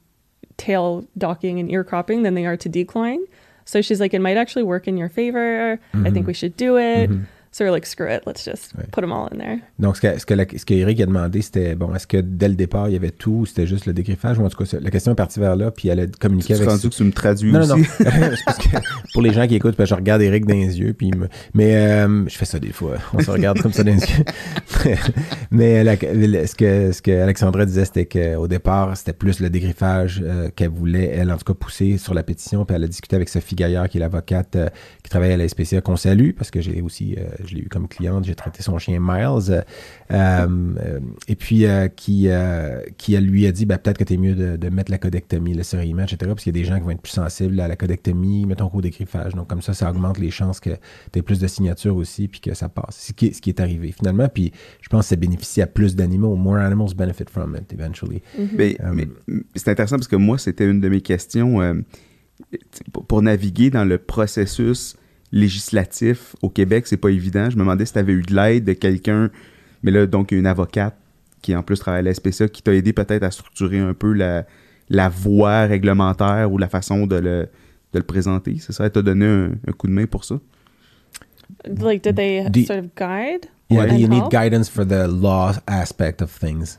tail 0.59 1.07
docking 1.19 1.59
and 1.61 1.71
ear 1.71 1.85
cropping 1.85 2.23
than 2.23 2.35
they 2.35 2.47
are 2.47 2.57
to 2.57 2.69
declawing. 2.69 3.19
So 3.67 3.83
she's 3.83 4.01
like, 4.01 4.15
it 4.15 4.21
might 4.21 4.37
actually 4.37 4.63
work 4.63 4.89
in 4.89 4.97
your 4.97 5.09
favor. 5.11 5.79
I 5.93 6.03
think 6.05 6.15
mm-hmm. 6.15 6.27
we 6.27 6.33
should 6.33 6.57
do 6.57 6.79
it. 6.79 7.11
Mm-hmm. 7.11 7.25
So 7.57 7.65
we're 7.65 7.71
like, 7.73 7.87
screw 7.87 8.07
it, 8.07 8.25
let's 8.27 8.45
just 8.45 8.75
Right. 8.77 8.91
put 8.91 9.01
them 9.01 9.13
all 9.13 9.29
in 9.33 9.39
there. 9.39 9.61
Donc, 9.79 9.97
ce 9.97 10.03
que, 10.03 10.19
ce 10.21 10.27
que, 10.27 10.35
la- 10.35 10.45
ce 10.45 10.67
que 10.67 10.75
Eric 10.75 11.01
a 11.01 11.07
demandé, 11.07 11.41
c'était, 11.41 11.75
bon, 11.75 11.95
est-ce 11.95 12.07
que 12.07 12.19
dès 12.19 12.49
le 12.49 12.55
départ, 12.55 12.91
il 12.91 12.93
y 12.93 12.97
avait 12.97 13.11
tout 13.13 13.31
ou 13.31 13.47
c'était 13.47 13.67
juste 13.67 13.87
le 13.87 13.95
dégriffage? 13.95 14.39
Ou 14.39 14.45
en 14.45 14.51
tout 14.51 14.63
cas, 14.63 14.77
la 14.79 14.91
question 14.91 15.13
est 15.13 15.15
partie 15.15 15.41
vers 15.41 15.57
là, 15.57 15.71
puis 15.71 15.89
elle 15.89 16.01
a 16.01 16.07
communiqué 16.07 16.49
Tu 16.49 16.61
avec... 16.61 16.69
rendu 16.69 16.91
que 16.91 16.95
tu 16.95 17.03
me 17.05 17.13
traduis 17.13 17.53
Non, 17.53 17.61
aussi? 17.61 17.71
non, 17.71 17.77
non. 17.79 17.85
C'est 18.37 18.45
parce 18.45 18.59
que 18.59 18.77
pour 19.15 19.23
les 19.23 19.33
gens 19.33 19.47
qui 19.47 19.55
écoutent, 19.55 19.79
ben, 19.79 19.87
je 19.87 19.95
regarde 19.95 20.21
Eric 20.21 20.45
dans 20.45 20.53
les 20.55 20.79
yeux, 20.79 20.93
puis 20.93 21.11
me- 21.13 21.29
mais 21.55 21.75
euh, 21.77 22.29
je 22.29 22.37
fais 22.37 22.45
ça 22.45 22.59
des 22.59 22.73
fois. 22.73 22.99
On 23.15 23.21
se 23.21 23.31
regarde 23.31 23.59
comme 23.63 23.73
ça 23.73 23.83
dans 23.83 23.95
les 23.95 24.01
yeux. 24.03 24.25
mais 25.51 25.83
la- 25.83 25.97
ce 26.47 26.55
que 26.55 26.93
ce 26.93 27.01
que 27.01 27.23
Alexandra 27.23 27.65
disait, 27.65 27.87
c'était 27.87 28.05
qu'au 28.05 28.49
départ, 28.49 28.95
c'était 28.99 29.15
plus 29.15 29.41
le 29.41 29.49
dégriffage 29.49 30.23
euh, 30.23 30.51
qu'elle 30.55 30.69
voulait, 30.69 31.07
elle 31.15 31.33
en 31.33 31.39
tout 31.39 31.45
cas 31.53 31.55
pousser 31.59 31.97
sur 31.97 32.13
la 32.13 32.23
pétition. 32.23 32.67
Puis 32.67 32.77
elle 32.77 32.85
a 32.85 32.89
discuté 32.89 33.17
avec 33.17 33.31
Sophie 33.31 33.55
Gaillard, 33.55 33.89
qui 33.89 33.97
est 33.97 34.01
l'avocate 34.01 34.57
euh, 34.57 34.69
qui 35.03 35.09
travaille 35.09 35.33
à 35.33 35.39
la 35.39 35.49
SPCA, 35.49 35.81
qu'on 35.81 35.97
salue 35.97 36.33
parce 36.37 36.51
que 36.51 36.61
j'ai 36.61 36.83
aussi, 36.83 37.17
euh, 37.19 37.23
je 37.47 37.55
l'ai 37.55 37.63
eu 37.63 37.69
comme 37.69 37.89
cliente, 37.89 38.25
j'ai 38.25 38.35
traité 38.35 38.63
son 38.63 38.79
chien 38.79 38.99
Miles, 39.01 39.51
euh, 39.51 39.63
euh, 40.13 41.01
et 41.29 41.37
puis 41.37 41.67
euh, 41.67 41.89
qui 41.89 42.29
euh, 42.29 42.81
qui 42.99 43.15
elle 43.15 43.25
lui 43.27 43.47
a 43.47 43.53
dit, 43.53 43.67
ben, 43.67 43.79
peut-être 43.79 43.99
que 43.99 44.05
t'es 44.05 44.17
mieux 44.17 44.35
de, 44.35 44.57
de 44.57 44.69
mettre 44.69 44.91
la 44.91 44.99
codectomie, 44.99 45.55
le 45.55 45.63
serrillement, 45.63 46.03
etc. 46.05 46.19
Parce 46.27 46.43
qu'il 46.45 46.55
y 46.57 46.59
a 46.59 46.63
des 46.63 46.69
gens 46.69 46.77
qui 46.79 46.85
vont 46.85 46.91
être 46.91 47.01
plus 47.03 47.13
sensibles 47.13 47.59
à 47.61 47.69
la 47.69 47.77
codectomie, 47.77 48.45
mettons 48.47 48.69
qu'au 48.69 48.81
dégriffage. 48.81 49.35
Donc 49.35 49.49
comme 49.49 49.63
ça, 49.63 49.75
ça 49.75 49.91
augmente 49.91 50.19
les 50.19 50.31
chances 50.31 50.61
que 50.61 50.71
tu 51.13 51.19
aies 51.19 51.23
plus 51.23 51.39
de 51.41 51.47
signatures 51.47 51.97
aussi, 51.97 52.29
puis 52.29 52.41
que 52.41 52.55
ça 52.55 52.69
passe. 52.69 52.97
Ce 53.09 53.13
qui, 53.13 53.27
est- 53.27 53.33
ce 53.33 53.41
qui 53.43 53.51
est 53.51 53.61
arrivé 53.61 53.93
finalement. 53.93 54.29
Puis 54.29 54.53
je 54.81 54.89
pense 54.89 55.05
que 55.05 55.09
ça 55.11 55.17
bénéficie 55.17 55.63
à 55.63 55.67
plus 55.67 55.97
d'animaux. 55.97 56.35
More 56.37 56.57
animals 56.57 56.95
benefit 56.95 57.25
from 57.31 57.57
it 57.57 57.73
eventually. 57.73 58.23
Mais, 58.57 58.77
Euh, 58.81 58.93
mais- 58.95 59.09
mais 59.27 59.43
c'est 59.55 59.71
intéressant 59.71 59.97
parce 59.97 60.09
que 60.09 60.17
moi, 60.17 60.39
c'était 60.39 60.69
une 60.69 60.81
de 60.81 60.89
mes 60.89 61.01
questions 61.01 61.61
euh, 61.61 61.75
pour- 62.93 63.05
pour 63.07 63.23
naviguer 63.23 63.71
dans 63.71 63.85
le 63.85 63.99
processus 63.99 64.97
législatif 65.33 66.35
au 66.43 66.49
Québec, 66.49 66.87
c'est 66.87 66.97
pas 66.97 67.11
évident. 67.11 67.51
Je 67.51 67.57
me 67.57 67.61
demandais 67.63 67.85
si 67.87 67.93
tu 67.93 67.99
avais 67.99 68.13
eu 68.13 68.23
de 68.23 68.35
l'aide 68.35 68.65
de 68.65 68.73
quelqu'un, 68.73 69.31
mais 69.83 69.91
là, 69.91 70.07
donc 70.07 70.33
une 70.33 70.47
avocate 70.47 70.97
qui 71.43 71.55
en 71.55 71.63
plus 71.63 71.79
travaille 71.79 72.01
à 72.01 72.03
la 72.03 72.15
SPCA, 72.15 72.49
qui 72.49 72.63
t'a 72.63 72.75
aidé 72.75 72.93
peut-être 72.93 73.23
à 73.23 73.31
structurer 73.31 73.79
un 73.79 73.95
peu 73.95 74.13
la, 74.13 74.47
la 74.89 75.09
voie 75.09 75.63
réglementaire 75.67 76.51
ou 76.51 76.59
la 76.59 76.69
façon 76.69 77.07
de 77.07 77.17
le, 77.17 77.49
de 77.93 77.99
le 77.99 78.03
présenter. 78.05 78.57
C'est 78.61 78.73
ça? 78.73 78.85
Elle 78.85 78.91
t'a 78.93 79.03
donné 79.03 79.27
un, 79.27 79.51
un 79.67 79.73
coup 79.73 79.87
de 79.87 79.93
main 79.93 80.07
pour 80.07 80.25
ça? 80.25 80.41
Like, 81.65 82.03
did 82.03 82.17
they 82.17 82.49
Do- 82.51 82.65
sort 82.65 82.79
of 82.79 82.87
guide? 82.97 83.47
Yeah, 83.69 83.87
do 83.87 83.95
you 83.97 84.09
need 84.09 84.25
guidance 84.31 84.69
for 84.69 84.85
the 84.87 85.07
law 85.09 85.53
aspect 85.67 86.21
of 86.23 86.31
things? 86.31 86.79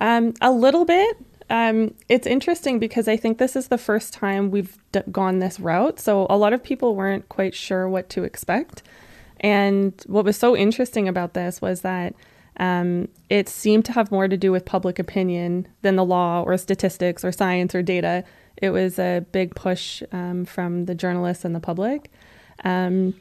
Um, 0.00 0.32
a 0.40 0.50
little 0.50 0.84
bit. 0.84 1.16
Um, 1.50 1.94
it's 2.08 2.26
interesting 2.26 2.78
because 2.78 3.06
I 3.06 3.16
think 3.16 3.38
this 3.38 3.54
is 3.54 3.68
the 3.68 3.78
first 3.78 4.12
time 4.12 4.50
we've 4.50 4.78
d- 4.92 5.02
gone 5.10 5.38
this 5.38 5.60
route. 5.60 6.00
So 6.00 6.26
a 6.30 6.36
lot 6.36 6.52
of 6.52 6.62
people 6.62 6.96
weren't 6.96 7.28
quite 7.28 7.54
sure 7.54 7.88
what 7.88 8.08
to 8.10 8.24
expect. 8.24 8.82
And 9.40 9.92
what 10.06 10.24
was 10.24 10.36
so 10.36 10.56
interesting 10.56 11.06
about 11.06 11.34
this 11.34 11.60
was 11.60 11.82
that 11.82 12.14
um, 12.56 13.08
it 13.28 13.48
seemed 13.48 13.84
to 13.86 13.92
have 13.92 14.10
more 14.10 14.28
to 14.28 14.36
do 14.36 14.52
with 14.52 14.64
public 14.64 14.98
opinion 14.98 15.68
than 15.82 15.96
the 15.96 16.04
law 16.04 16.42
or 16.42 16.56
statistics 16.56 17.24
or 17.24 17.32
science 17.32 17.74
or 17.74 17.82
data. 17.82 18.24
It 18.56 18.70
was 18.70 18.98
a 18.98 19.24
big 19.32 19.54
push 19.54 20.02
um, 20.12 20.44
from 20.44 20.86
the 20.86 20.94
journalists 20.94 21.44
and 21.44 21.54
the 21.54 21.60
public. 21.60 22.10
Um, 22.64 23.14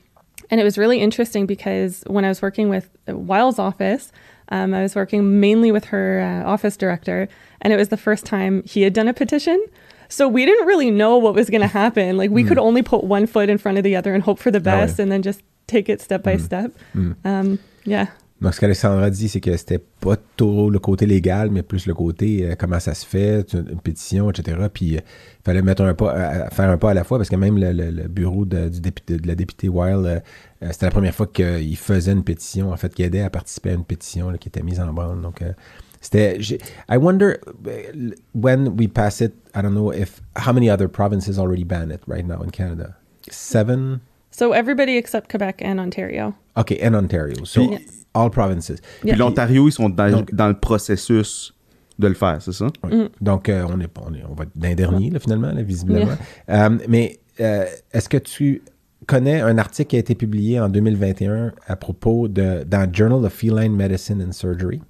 and 0.50 0.62
it 0.62 0.64
was 0.64 0.78
really 0.78 1.00
interesting 1.00 1.46
because 1.46 2.04
when 2.08 2.26
I 2.26 2.30
was 2.30 2.42
working 2.42 2.70
with 2.70 2.90
Wiles' 3.08 3.60
office, 3.60 4.12
um, 4.50 4.74
I 4.74 4.82
was 4.82 4.96
working 4.96 5.40
mainly 5.40 5.72
with 5.72 5.86
her 5.86 6.22
uh, 6.22 6.50
office 6.50 6.78
director, 6.78 7.28
and 7.62 7.74
it 7.74 7.78
was 7.78 7.90
the 7.90 7.98
first 7.98 8.26
time 8.26 8.64
he 8.66 8.82
had 8.84 8.94
done 8.94 9.08
a 9.08 9.14
petition. 9.14 9.64
So 10.10 10.28
we 10.28 10.46
didn't 10.46 10.68
really 10.68 10.92
know 10.92 11.18
what 11.18 11.34
was 11.34 11.50
going 11.50 11.62
to 11.62 11.68
happen. 11.68 12.18
Like 12.18 12.30
we 12.30 12.44
could 12.44 12.58
only 12.60 12.84
put 12.84 13.04
one 13.04 13.26
foot 13.26 13.50
in 13.50 13.58
front 13.58 13.78
of 13.80 13.84
the 13.84 13.96
other 13.96 14.14
and 14.14 14.22
hope 14.24 14.38
for 14.40 14.52
the 14.52 14.60
Ah 14.60 14.62
ouais. 14.62 14.86
best, 14.86 15.00
and 15.00 15.12
then 15.12 15.22
just 15.24 15.42
take 15.68 15.90
it 15.90 16.02
step 16.02 16.24
by 16.24 16.38
step. 16.38 16.72
Um, 17.26 17.58
yeah. 17.86 18.08
Donc, 18.44 18.54
ce 18.54 18.60
qu'Alexandra 18.60 19.10
dit, 19.10 19.30
c'est 19.30 19.40
que 19.40 19.56
c'était 19.58 19.80
pas 19.80 20.16
trop 20.38 20.70
le 20.70 20.78
côté 20.78 21.06
légal, 21.06 21.50
mais 21.50 21.64
plus 21.64 21.88
le 21.88 21.94
côté 21.94 22.46
euh, 22.46 22.56
comment 22.60 22.80
ça 22.80 22.94
se 22.94 23.06
fait, 23.06 23.52
une, 23.54 23.70
une 23.72 23.80
pétition, 23.80 24.30
etc. 24.30 24.58
Puis, 24.72 24.86
il 24.96 25.02
fallait 25.46 25.62
mettre 25.62 25.82
un 25.84 25.94
pas, 25.94 26.12
à- 26.12 26.44
à- 26.46 26.50
faire 26.50 26.70
un 26.70 26.78
pas 26.78 26.92
à 26.92 26.94
la 26.94 27.04
fois, 27.06 27.18
parce 27.18 27.30
que 27.30 27.36
même 27.38 27.58
le, 27.58 27.72
le- 27.72 27.90
le 27.90 28.08
bureau 28.10 28.44
de, 28.46 28.68
du 28.70 28.82
député, 28.82 29.18
de 29.18 29.28
la 29.28 29.36
députée 29.36 29.70
Wild, 29.70 30.06
euh, 30.06 30.20
euh, 30.62 30.68
c'était 30.72 30.86
la 30.88 30.92
première 30.92 31.16
fois 31.16 31.26
qu'il 31.28 31.78
faisait 31.78 32.12
une 32.12 32.24
pétition, 32.24 32.72
en 32.72 32.78
fait, 32.78 32.94
qu'il 32.94 33.06
aidait 33.06 33.22
à 33.22 33.30
participer 33.30 33.70
à 33.72 33.74
une 33.74 33.86
pétition 33.86 34.30
là, 34.30 34.38
qui 34.38 34.50
était 34.50 34.62
mise 34.62 34.80
en 34.82 34.92
branle. 34.94 35.22
Donc, 35.22 35.42
euh, 35.42 35.54
c'était. 36.02 36.38
I 36.90 36.98
wonder 36.98 37.36
euh, 37.66 38.12
when 38.36 38.68
we 38.78 38.90
pass 38.90 39.22
it, 39.22 39.32
I 39.56 39.62
don't 39.62 39.72
know 39.74 39.94
if 39.94 40.22
how 40.46 40.52
many 40.52 40.70
other 40.70 40.90
provinces 40.90 41.40
already 41.40 41.64
ban 41.64 41.92
it 41.92 42.02
right 42.08 42.28
now 42.28 42.44
in 42.44 42.50
Canada? 42.52 42.98
Seven? 43.32 44.02
So 44.32 44.52
everybody 44.52 44.98
except 44.98 45.30
Quebec 45.30 45.62
and 45.64 45.80
Ontario. 45.80 46.34
Okay, 46.58 46.78
and 46.82 46.94
Ontario. 46.96 47.46
So 47.46 47.68
Puis- 47.70 48.03
all 48.14 48.30
provinces. 48.30 48.74
Puis 49.02 49.12
l'Ontario, 49.16 49.68
ils 49.68 49.72
sont 49.72 49.90
dans, 49.90 50.10
Donc- 50.12 50.34
dans 50.34 50.48
le 50.48 50.54
processus 50.60 51.54
de 52.00 52.08
le 52.08 52.14
faire, 52.16 52.42
c'est 52.42 52.54
ça? 52.54 52.68
Oui. 52.84 53.10
Donc, 53.22 53.50
euh, 53.50 53.66
on, 53.70 53.80
est, 53.80 53.88
pas- 53.88 54.02
on, 54.08 54.14
est, 54.14 54.24
on 54.30 54.34
va 54.34 54.44
être 54.46 54.58
d'un 54.58 54.74
dernier, 54.74 55.10
là, 55.12 55.20
finalement, 55.20 55.52
là, 55.52 55.62
visiblement. 55.62 56.12
Euh, 56.50 56.70
mais 56.88 57.20
euh, 57.40 57.66
est-ce 57.94 58.10
que 58.10 58.18
tu 58.18 58.62
connais 59.08 59.42
un 59.42 59.58
article 59.58 59.90
qui 59.92 59.96
a 59.96 60.00
été 60.00 60.16
publié 60.16 60.60
en 60.60 60.70
2021 60.70 61.52
à 61.68 61.76
propos 61.76 62.28
de, 62.28 62.64
dans 62.64 62.92
Journal 62.92 63.24
of 63.26 63.34
Feline 63.34 63.76
Medicine 63.76 64.24
and 64.28 64.32
Surgery, 64.32 64.82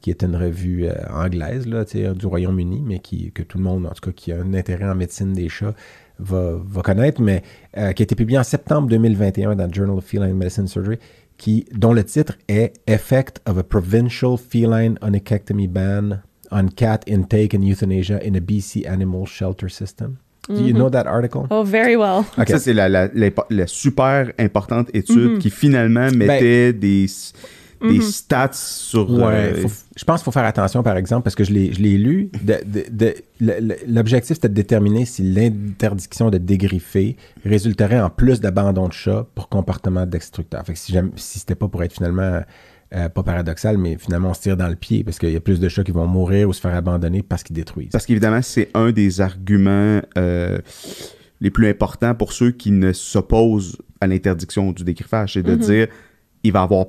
qui 0.00 0.10
est 0.10 0.22
une 0.22 0.34
revue 0.36 0.86
euh, 0.86 0.92
anglaise 1.12 1.66
là, 1.66 1.84
du 1.84 2.26
Royaume-Uni, 2.26 2.82
mais 2.84 2.98
qui, 2.98 3.30
que 3.32 3.42
tout 3.42 3.58
le 3.58 3.64
monde, 3.64 3.86
en 3.86 3.90
tout 3.90 4.10
cas, 4.10 4.12
qui 4.12 4.32
a 4.32 4.40
un 4.40 4.52
intérêt 4.54 4.88
en 4.88 4.94
médecine 4.96 5.32
des 5.32 5.48
chats, 5.48 5.74
va, 6.18 6.52
va 6.64 6.82
connaître, 6.82 7.20
mais 7.20 7.42
euh, 7.76 7.92
qui 7.92 8.02
a 8.02 8.04
été 8.04 8.14
publié 8.14 8.38
en 8.38 8.44
septembre 8.44 8.88
2021 8.88 9.54
dans 9.56 9.72
Journal 9.72 9.96
of 9.96 10.04
Feline 10.04 10.34
Medicine 10.34 10.64
and 10.64 10.68
Surgery, 10.68 10.98
qui, 11.42 11.64
dont 11.76 11.92
le 11.92 12.04
titre 12.04 12.34
est 12.48 12.72
Effect 12.86 13.40
of 13.48 13.58
a 13.58 13.64
Provincial 13.64 14.36
Feline 14.38 14.96
Onychectomy 15.02 15.66
Ban 15.66 16.20
on 16.52 16.68
Cat 16.68 17.00
Intake 17.08 17.52
and 17.54 17.62
Euthanasia 17.64 18.20
in 18.24 18.36
a 18.36 18.40
BC 18.40 18.86
Animal 18.86 19.26
Shelter 19.26 19.68
System. 19.68 20.18
Do 20.48 20.60
you 20.64 20.72
know 20.72 20.88
that 20.90 21.06
article? 21.06 21.46
Oh, 21.50 21.64
very 21.64 21.96
well. 21.96 22.24
Ok. 22.38 22.48
Ça, 22.48 22.58
c'est 22.60 22.72
la, 22.72 22.88
la, 22.88 23.08
la- 23.12 23.30
la 23.50 23.66
super 23.66 24.32
importante 24.38 24.88
étude 24.94 25.38
qui 25.38 25.50
finalement 25.50 26.10
mettait 26.12 26.72
des, 26.72 27.06
des 27.88 28.00
stats 28.00 28.50
sur. 28.52 29.10
Ouais, 29.10 29.52
euh, 29.54 29.62
faut- 29.68 29.84
je 29.96 30.04
pense 30.04 30.20
qu'il 30.20 30.24
faut 30.24 30.30
faire 30.32 30.44
attention, 30.44 30.82
par 30.82 30.96
exemple, 30.96 31.24
parce 31.24 31.34
que 31.34 31.44
je 31.44 31.52
l'ai 31.52 31.72
je 31.72 31.80
l'ai 31.80 31.98
lu. 31.98 32.30
de- 32.42 32.60
de- 32.64 32.84
de- 32.90 33.14
le- 33.40 33.60
le- 33.60 33.76
L'objectif, 33.86 34.36
c'était 34.36 34.48
de 34.48 34.54
déterminer 34.54 35.04
si 35.04 35.22
l'interdiction 35.22 36.30
de 36.30 36.38
dégriffer 36.38 37.16
résulterait 37.44 38.00
en 38.00 38.10
plus 38.10 38.40
d'abandon 38.40 38.88
de 38.88 38.92
chats 38.92 39.26
pour 39.34 39.48
comportement 39.48 40.06
destructeur. 40.06 40.64
Fait 40.64 40.72
que 40.74 40.78
si, 40.78 40.92
jamais- 40.92 41.10
si 41.16 41.38
c'était 41.40 41.54
pas 41.54 41.68
pour 41.68 41.82
être 41.82 41.92
finalement, 41.92 42.40
euh, 42.94 43.08
pas 43.08 43.22
paradoxal, 43.22 43.78
mais 43.78 43.96
finalement, 43.98 44.30
on 44.30 44.34
se 44.34 44.40
tire 44.42 44.56
dans 44.56 44.68
le 44.68 44.76
pied 44.76 45.02
parce 45.04 45.18
qu'il 45.18 45.30
y 45.30 45.36
a 45.36 45.40
plus 45.40 45.60
de 45.60 45.68
chats 45.68 45.82
qui 45.84 45.92
vont 45.92 46.06
mourir 46.06 46.48
ou 46.48 46.52
se 46.52 46.60
faire 46.60 46.74
abandonner 46.74 47.22
parce 47.22 47.42
qu'ils 47.42 47.56
détruisent. 47.56 47.90
Parce 47.90 48.06
qu'évidemment, 48.06 48.42
c'est 48.42 48.68
un 48.74 48.92
des 48.92 49.20
arguments 49.20 50.00
euh, 50.18 50.58
les 51.40 51.50
plus 51.50 51.68
importants 51.68 52.14
pour 52.14 52.32
ceux 52.32 52.50
qui 52.52 52.70
ne 52.70 52.92
s'opposent 52.92 53.76
à 54.00 54.06
l'interdiction 54.06 54.72
du 54.72 54.84
dégriffage. 54.84 55.32
C'est 55.34 55.42
de 55.42 55.54
dire 55.56 55.88
il 56.44 56.52
va 56.52 56.60
y 56.60 56.62
avoir 56.64 56.86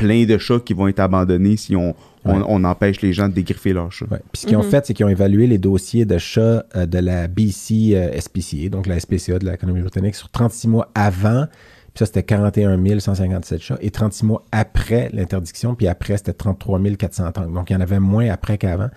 plein 0.00 0.24
de 0.24 0.38
chats 0.38 0.60
qui 0.64 0.74
vont 0.74 0.88
être 0.88 1.00
abandonnés 1.00 1.56
si 1.56 1.76
on, 1.76 1.94
on, 2.24 2.38
Ouais. 2.38 2.44
on 2.48 2.64
empêche 2.64 3.00
les 3.00 3.12
gens 3.12 3.28
de 3.28 3.34
dégriffer 3.34 3.72
leurs 3.72 3.92
chats. 3.92 4.06
Ouais. 4.10 4.18
Puis 4.32 4.42
ce 4.42 4.46
qu'ils 4.46 4.56
ont 4.56 4.62
fait, 4.62 4.84
c'est 4.86 4.94
qu'ils 4.94 5.06
ont 5.06 5.10
évalué 5.10 5.46
les 5.46 5.58
dossiers 5.58 6.04
de 6.04 6.18
chats 6.18 6.64
euh, 6.76 6.86
de 6.86 6.98
la 6.98 7.28
BC 7.28 7.92
euh, 7.94 8.20
SPCA, 8.20 8.68
donc 8.70 8.86
la 8.86 8.98
SPCA 9.00 9.38
de 9.38 9.46
la 9.46 9.56
Colombie-Britannique, 9.56 10.14
sur 10.14 10.28
36 10.30 10.68
mois 10.68 10.88
avant. 10.94 11.46
Puis 11.92 11.98
ça, 11.98 12.06
c'était 12.06 12.22
41 12.22 13.00
157 13.00 13.60
chats. 13.60 13.78
Et 13.80 13.90
36 13.90 14.24
mois 14.24 14.44
après 14.52 15.10
l'interdiction. 15.12 15.74
Puis 15.74 15.88
après, 15.88 16.16
c'était 16.16 16.32
33 16.32 16.80
430. 16.96 17.52
Donc, 17.52 17.70
il 17.70 17.72
y 17.72 17.76
en 17.76 17.80
avait 17.80 17.98
moins 17.98 18.28
après 18.30 18.58
qu'avant. 18.58 18.90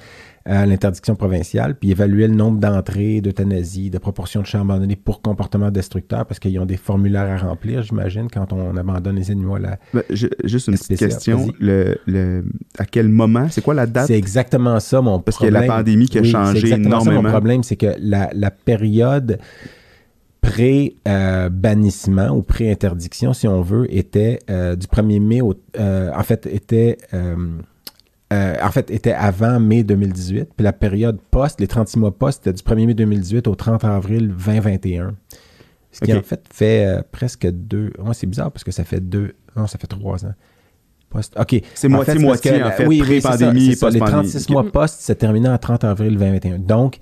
Euh, 0.49 0.65
l'interdiction 0.65 1.15
provinciale. 1.15 1.75
Puis 1.75 1.91
évaluer 1.91 2.27
le 2.27 2.35
nombre 2.35 2.59
d'entrées 2.59 3.21
d'euthanasie, 3.21 3.89
de 3.89 3.97
proportion 3.97 4.41
de 4.41 4.45
chats 4.45 4.59
abandonnés 4.59 4.95
pour 4.97 5.21
comportement 5.21 5.71
destructeur, 5.71 6.25
parce 6.25 6.39
qu'ils 6.39 6.59
ont 6.59 6.65
des 6.65 6.75
formulaires 6.77 7.29
à 7.31 7.37
remplir, 7.47 7.81
j'imagine, 7.83 8.27
quand 8.29 8.51
on 8.51 8.75
abandonne 8.75 9.15
les 9.15 9.31
animaux 9.31 9.55
à 9.55 9.59
la, 9.59 9.79
Ben, 9.93 10.03
je- 10.09 10.27
juste 10.43 10.67
une 10.67 10.73
petite 10.77 10.99
question. 10.99 11.47
Le, 11.59 11.97
le- 12.07 12.43
à 12.77 12.85
quel 12.85 13.07
moment 13.07 13.47
C'est 13.49 13.61
quoi 13.61 13.73
la 13.73 13.85
date? 13.85 14.07
C'est 14.07 14.17
exactement 14.17 14.79
ça 14.81 15.01
mon 15.01 15.19
Parce 15.19 15.37
qu'il 15.37 15.45
y 15.45 15.49
a 15.49 15.51
problème. 15.51 15.69
la 15.69 15.77
pandémie 15.77 16.07
qui 16.07 16.17
a 16.17 16.21
Oui, 16.21 16.29
changé 16.31 16.59
exactement 16.59 16.99
ça 16.99 17.05
mon 17.05 17.11
énormément. 17.11 17.29
problème, 17.29 17.63
c'est 17.63 17.77
que 17.77 17.95
la, 17.99 18.29
la 18.33 18.51
période 18.51 19.39
pré-bannissement 20.41 22.29
ou 22.35 22.41
pré-interdiction, 22.41 23.33
si 23.33 23.47
on 23.47 23.61
veut, 23.61 23.85
était 23.93 24.39
euh, 24.49 24.75
du 24.75 24.87
1er 24.87 25.19
mai 25.21 25.41
au... 25.41 25.53
euh, 25.79 26.11
en 26.15 26.23
fait, 26.23 26.45
était... 26.47 26.97
euh, 28.33 28.55
en 28.61 28.71
fait, 28.71 28.89
était 28.89 29.13
avant 29.13 29.59
mai 29.59 29.83
2018. 29.83 30.49
Puis 30.55 30.63
la 30.63 30.73
période 30.73 31.19
post, 31.31 31.59
les 31.59 31.67
36 31.67 31.99
mois 31.99 32.11
post, 32.17 32.43
c'était 32.43 32.53
du 32.53 32.63
1er 32.63 32.87
mai 32.87 32.93
2018 32.93 33.47
au 33.47 33.55
30 33.55 33.83
avril 33.83 34.33
2021. 34.37 35.15
Ce 35.91 35.99
qui 35.99 36.13
en 36.13 36.23
fait 36.23 36.41
fait 36.51 36.85
euh, 36.85 37.01
presque 37.11 37.45
deux... 37.45 37.91
Ouais, 37.99 38.13
c'est 38.13 38.25
bizarre 38.25 38.51
parce 38.51 38.63
que 38.63 38.71
ça 38.71 38.83
fait 38.83 38.99
deux... 38.99 39.33
Non, 39.55 39.67
ça 39.67 39.77
fait 39.77 39.85
trois 39.85 40.25
ans. 40.25 40.33
Post. 41.11 41.35
OK. 41.39 41.61
C'est 41.75 41.87
En 41.87 41.91
moitié-moitié, 41.91 42.63
en 42.63 42.71
fait, 42.71 42.87
oui, 42.87 43.03
oui, 43.07 43.19
pré-pandémie 43.21 43.75
ça. 43.75 43.89
Les 43.91 43.99
post-pandémie. 43.99 44.29
36 44.31 44.43
Ok. 44.45 44.49
mois 44.49 44.71
post, 44.71 44.95
c'est 45.01 45.15
terminé 45.15 45.47
en 45.47 45.57
30 45.59 45.83
avril 45.83 46.17
2021. 46.17 46.57
Donc, 46.57 46.97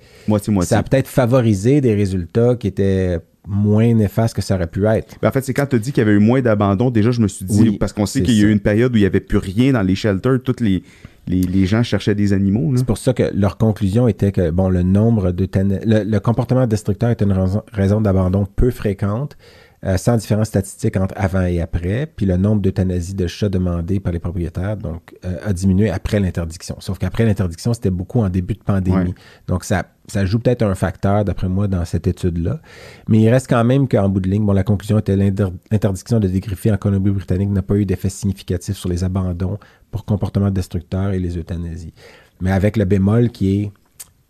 ça 0.60 0.78
a 0.78 0.82
peut-être 0.82 1.08
favorisé 1.08 1.80
des 1.80 1.94
résultats 1.94 2.56
qui 2.56 2.66
étaient 2.66 3.18
moins 3.46 3.92
néfastes 3.94 4.36
que 4.36 4.42
ça 4.42 4.54
aurait 4.54 4.66
pu 4.66 4.86
être. 4.86 5.16
Ben, 5.22 5.28
en 5.28 5.32
fait, 5.32 5.42
c'est 5.42 5.54
quand 5.54 5.66
tu 5.66 5.76
as 5.76 5.78
dit 5.78 5.92
qu'il 5.92 6.02
y 6.02 6.06
avait 6.06 6.16
eu 6.16 6.20
moins 6.20 6.42
d'abandon, 6.42 6.90
déjà, 6.90 7.10
je 7.10 7.20
me 7.20 7.28
suis 7.28 7.44
dit, 7.44 7.62
Oui, 7.62 7.78
parce 7.78 7.92
qu'on 7.92 8.06
sait 8.06 8.22
qu'il 8.22 8.34
y 8.34 8.44
a 8.44 8.48
eu 8.48 8.52
une 8.52 8.60
période 8.60 8.92
où 8.92 8.96
il 8.96 9.00
n'y 9.00 9.06
avait 9.06 9.20
plus 9.20 9.38
rien 9.38 9.72
dans 9.72 9.82
les 9.82 9.94
shelters, 9.94 10.42
tous 10.42 10.60
les, 10.60 10.82
les, 11.26 11.42
les 11.42 11.66
gens 11.66 11.82
cherchaient 11.82 12.14
des 12.14 12.32
animaux. 12.32 12.72
C'est 12.76 12.86
pour 12.86 12.98
ça 12.98 13.12
que 13.12 13.30
leur 13.34 13.56
conclusion 13.56 14.08
était 14.08 14.32
que 14.32 14.50
bon, 14.50 14.68
le 14.68 14.82
nombre 14.82 15.30
de 15.30 15.48
le, 15.54 16.04
le 16.04 16.20
comportement 16.20 16.66
destructeur 16.66 17.10
est 17.10 17.22
une 17.22 17.32
raison, 17.32 17.62
raison 17.72 18.00
d'abandon 18.00 18.46
peu 18.46 18.70
fréquente, 18.70 19.36
euh, 19.84 19.96
sans 19.96 20.16
différence 20.16 20.48
statistique 20.48 20.96
entre 20.96 21.14
avant 21.16 21.42
et 21.42 21.60
après. 21.60 22.06
Puis 22.06 22.24
le 22.26 22.36
nombre 22.36 22.62
d'euthanasies 22.62 23.14
de 23.14 23.26
chats 23.26 23.48
demandées 23.48 23.98
par 23.98 24.12
les 24.12 24.20
propriétaires 24.20 24.76
donc, 24.76 25.14
euh, 25.24 25.38
a 25.44 25.52
diminué 25.52 25.90
après 25.90 26.20
l'interdiction. 26.20 26.76
Sauf 26.78 26.98
qu'après 26.98 27.24
l'interdiction, 27.24 27.74
c'était 27.74 27.90
beaucoup 27.90 28.20
en 28.20 28.28
début 28.28 28.54
de 28.54 28.62
pandémie. 28.62 28.96
Ouais. 28.96 29.14
Donc 29.48 29.64
ça, 29.64 29.86
ça 30.06 30.24
joue 30.24 30.38
peut-être 30.38 30.62
un 30.62 30.76
facteur, 30.76 31.24
d'après 31.24 31.48
moi, 31.48 31.66
dans 31.66 31.84
cette 31.84 32.06
étude-là. 32.06 32.60
Mais 33.08 33.20
il 33.22 33.28
reste 33.28 33.48
quand 33.48 33.64
même 33.64 33.88
qu'en 33.88 34.08
bout 34.08 34.20
de 34.20 34.28
ligne, 34.28 34.44
bon, 34.44 34.52
la 34.52 34.64
conclusion 34.64 34.98
était 34.98 35.16
l'inter- 35.16 35.52
l'interdiction 35.70 36.20
de 36.20 36.28
dégriffer 36.28 36.70
en 36.72 36.76
Colombie-Britannique 36.76 37.50
n'a 37.50 37.62
pas 37.62 37.76
eu 37.76 37.84
d'effet 37.84 38.08
significatif 38.08 38.76
sur 38.76 38.88
les 38.88 39.02
abandons 39.02 39.58
pour 39.92 40.04
comportement 40.04 40.50
destructeur 40.50 41.12
et 41.12 41.20
les 41.20 41.38
euthanasies. 41.38 41.94
Mais 42.40 42.50
avec 42.50 42.76
le 42.76 42.84
bémol 42.84 43.30
qui 43.30 43.60
est 43.60 43.72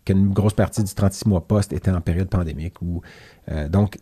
qu'une 0.05 0.31
grosse 0.31 0.53
partie 0.53 0.83
du 0.83 0.93
36 0.93 1.27
mois 1.27 1.47
post 1.47 1.73
était 1.73 1.89
en 1.89 2.01
période 2.01 2.29
pandémique. 2.29 2.75
Euh, 3.49 3.69
donc, 3.69 3.97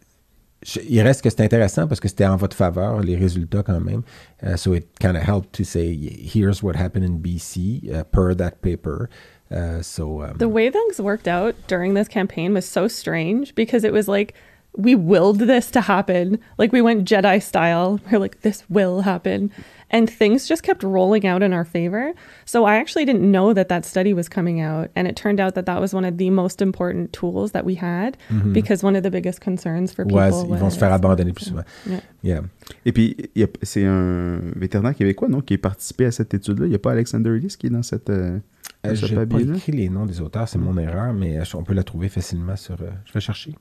il 0.90 1.02
reste 1.02 1.22
que 1.22 1.30
c'est 1.30 1.42
intéressant 1.42 1.88
parce 1.88 2.00
que 2.00 2.08
c'était 2.08 2.26
en 2.26 2.36
votre 2.36 2.56
faveur, 2.56 3.00
les 3.02 3.16
résultats 3.16 3.64
quand 3.64 3.80
même. 3.80 4.04
Uh, 4.44 4.56
so 4.56 4.74
it 4.74 4.88
kind 5.00 5.16
of 5.16 5.24
helped 5.24 5.52
to 5.54 5.64
say, 5.64 5.96
here's 5.96 6.62
what 6.62 6.76
happened 6.76 7.06
in 7.06 7.20
BC 7.20 7.92
uh, 7.94 8.04
per 8.12 8.36
that 8.36 8.62
paper. 8.62 9.10
Uh, 9.52 9.82
so, 9.82 10.24
um, 10.24 10.38
The 10.38 10.50
way 10.50 10.70
things 10.70 11.00
worked 11.00 11.28
out 11.28 11.56
during 11.68 11.94
this 11.94 12.08
campaign 12.08 12.54
was 12.54 12.66
so 12.66 12.88
strange 12.88 13.54
because 13.56 13.84
it 13.84 13.92
was 13.92 14.08
like 14.08 14.34
we 14.78 14.96
willed 14.96 15.40
this 15.40 15.70
to 15.72 15.82
happen. 15.82 16.40
Like 16.58 16.72
we 16.72 16.82
went 16.82 17.08
Jedi 17.08 17.42
style. 17.42 18.00
We're 18.12 18.20
like, 18.20 18.42
this 18.42 18.64
will 18.70 19.02
happen. 19.02 19.52
And 19.94 20.10
things 20.10 20.48
just 20.48 20.64
kept 20.64 20.84
rolling 20.84 21.28
out 21.28 21.44
in 21.44 21.54
our 21.54 21.66
favor. 21.66 22.14
So 22.46 22.66
I 22.66 22.76
actually 22.78 23.06
didn't 23.06 23.30
know 23.30 23.54
that 23.54 23.68
that 23.68 23.86
study 23.86 24.14
was 24.14 24.30
coming 24.30 24.62
out. 24.62 24.90
And 24.96 25.06
it 25.06 25.16
turned 25.16 25.40
out 25.40 25.54
that 25.56 25.66
that 25.66 25.82
was 25.82 25.94
one 25.94 26.06
of 26.06 26.18
the 26.18 26.30
most 26.30 26.62
important 26.62 27.12
tools 27.12 27.52
that 27.52 27.66
we 27.66 27.76
had 27.76 28.18
mm-hmm. 28.30 28.54
because 28.54 28.84
one 28.84 28.96
of 28.96 29.04
the 29.04 29.12
biggest 29.12 29.42
concerns 29.42 29.92
for 29.94 30.06
people 30.06 30.20
Ouais, 30.20 30.30
ils 30.30 30.58
vont 30.58 30.70
se 30.70 30.80
faire 30.80 30.94
abandonner 30.94 31.34
plus 31.34 31.46
souvent. 31.46 31.66
Yeah. 31.86 32.00
Yeah. 32.24 32.42
Et 32.86 32.94
puis, 32.94 33.18
y 33.36 33.44
a- 33.44 33.48
c'est 33.64 33.86
un 33.86 34.40
vétérinaire 34.56 34.96
québécois, 34.96 35.28
non, 35.28 35.42
qui 35.42 35.56
a 35.56 35.58
participé 35.58 36.06
à 36.06 36.12
cette 36.12 36.34
étude-là. 36.34 36.68
Il 36.68 36.70
n'y 36.70 36.76
a 36.76 36.80
pas 36.80 36.92
Alexander 36.92 37.36
Ellis 37.36 37.56
qui 37.60 37.68
est 37.68 37.72
dans 37.72 37.84
cette, 37.84 38.10
euh, 38.10 38.14
euh 38.16 38.40
dans 38.84 38.90
Euh, 38.92 38.96
ce 38.96 39.06
J'ai 39.06 39.26
pas 39.26 39.42
écrit 39.42 39.72
les 39.74 39.90
noms 39.90 40.06
des 40.06 40.22
auteurs, 40.22 40.48
c'est 40.48 40.58
mon 40.58 40.78
erreur, 40.78 41.14
mais 41.14 41.38
euh, 41.38 41.44
on 41.56 41.64
peut 41.64 41.74
la 41.74 41.84
trouver 41.84 42.10
facilement 42.10 42.56
sur. 42.56 42.76
euh, 42.82 42.90
je 43.06 43.14
vais 43.14 43.20
chercher. 43.20 43.56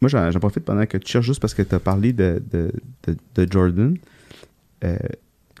Moi, 0.00 0.08
j'en 0.08 0.30
j'en 0.30 0.40
profite 0.40 0.64
pendant 0.64 0.84
que 0.86 0.98
tu 0.98 1.10
cherches 1.10 1.26
juste 1.26 1.40
parce 1.40 1.54
que 1.54 1.62
tu 1.62 1.74
as 1.74 1.80
parlé 1.80 2.12
de, 2.12 2.42
de, 2.50 2.72
de, 3.06 3.16
de 3.36 3.52
Jordan. 3.52 3.96
Euh, 4.82 4.96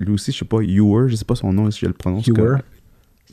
lui 0.00 0.12
aussi, 0.12 0.32
je 0.32 0.38
sais 0.38 0.44
pas, 0.44 0.60
Ewer, 0.62 1.08
je 1.08 1.16
sais 1.16 1.24
pas 1.24 1.34
son 1.36 1.52
nom, 1.52 1.70
si 1.70 1.80
je 1.80 1.86
le 1.86 1.92
prononce. 1.92 2.26
Ewer? 2.26 2.56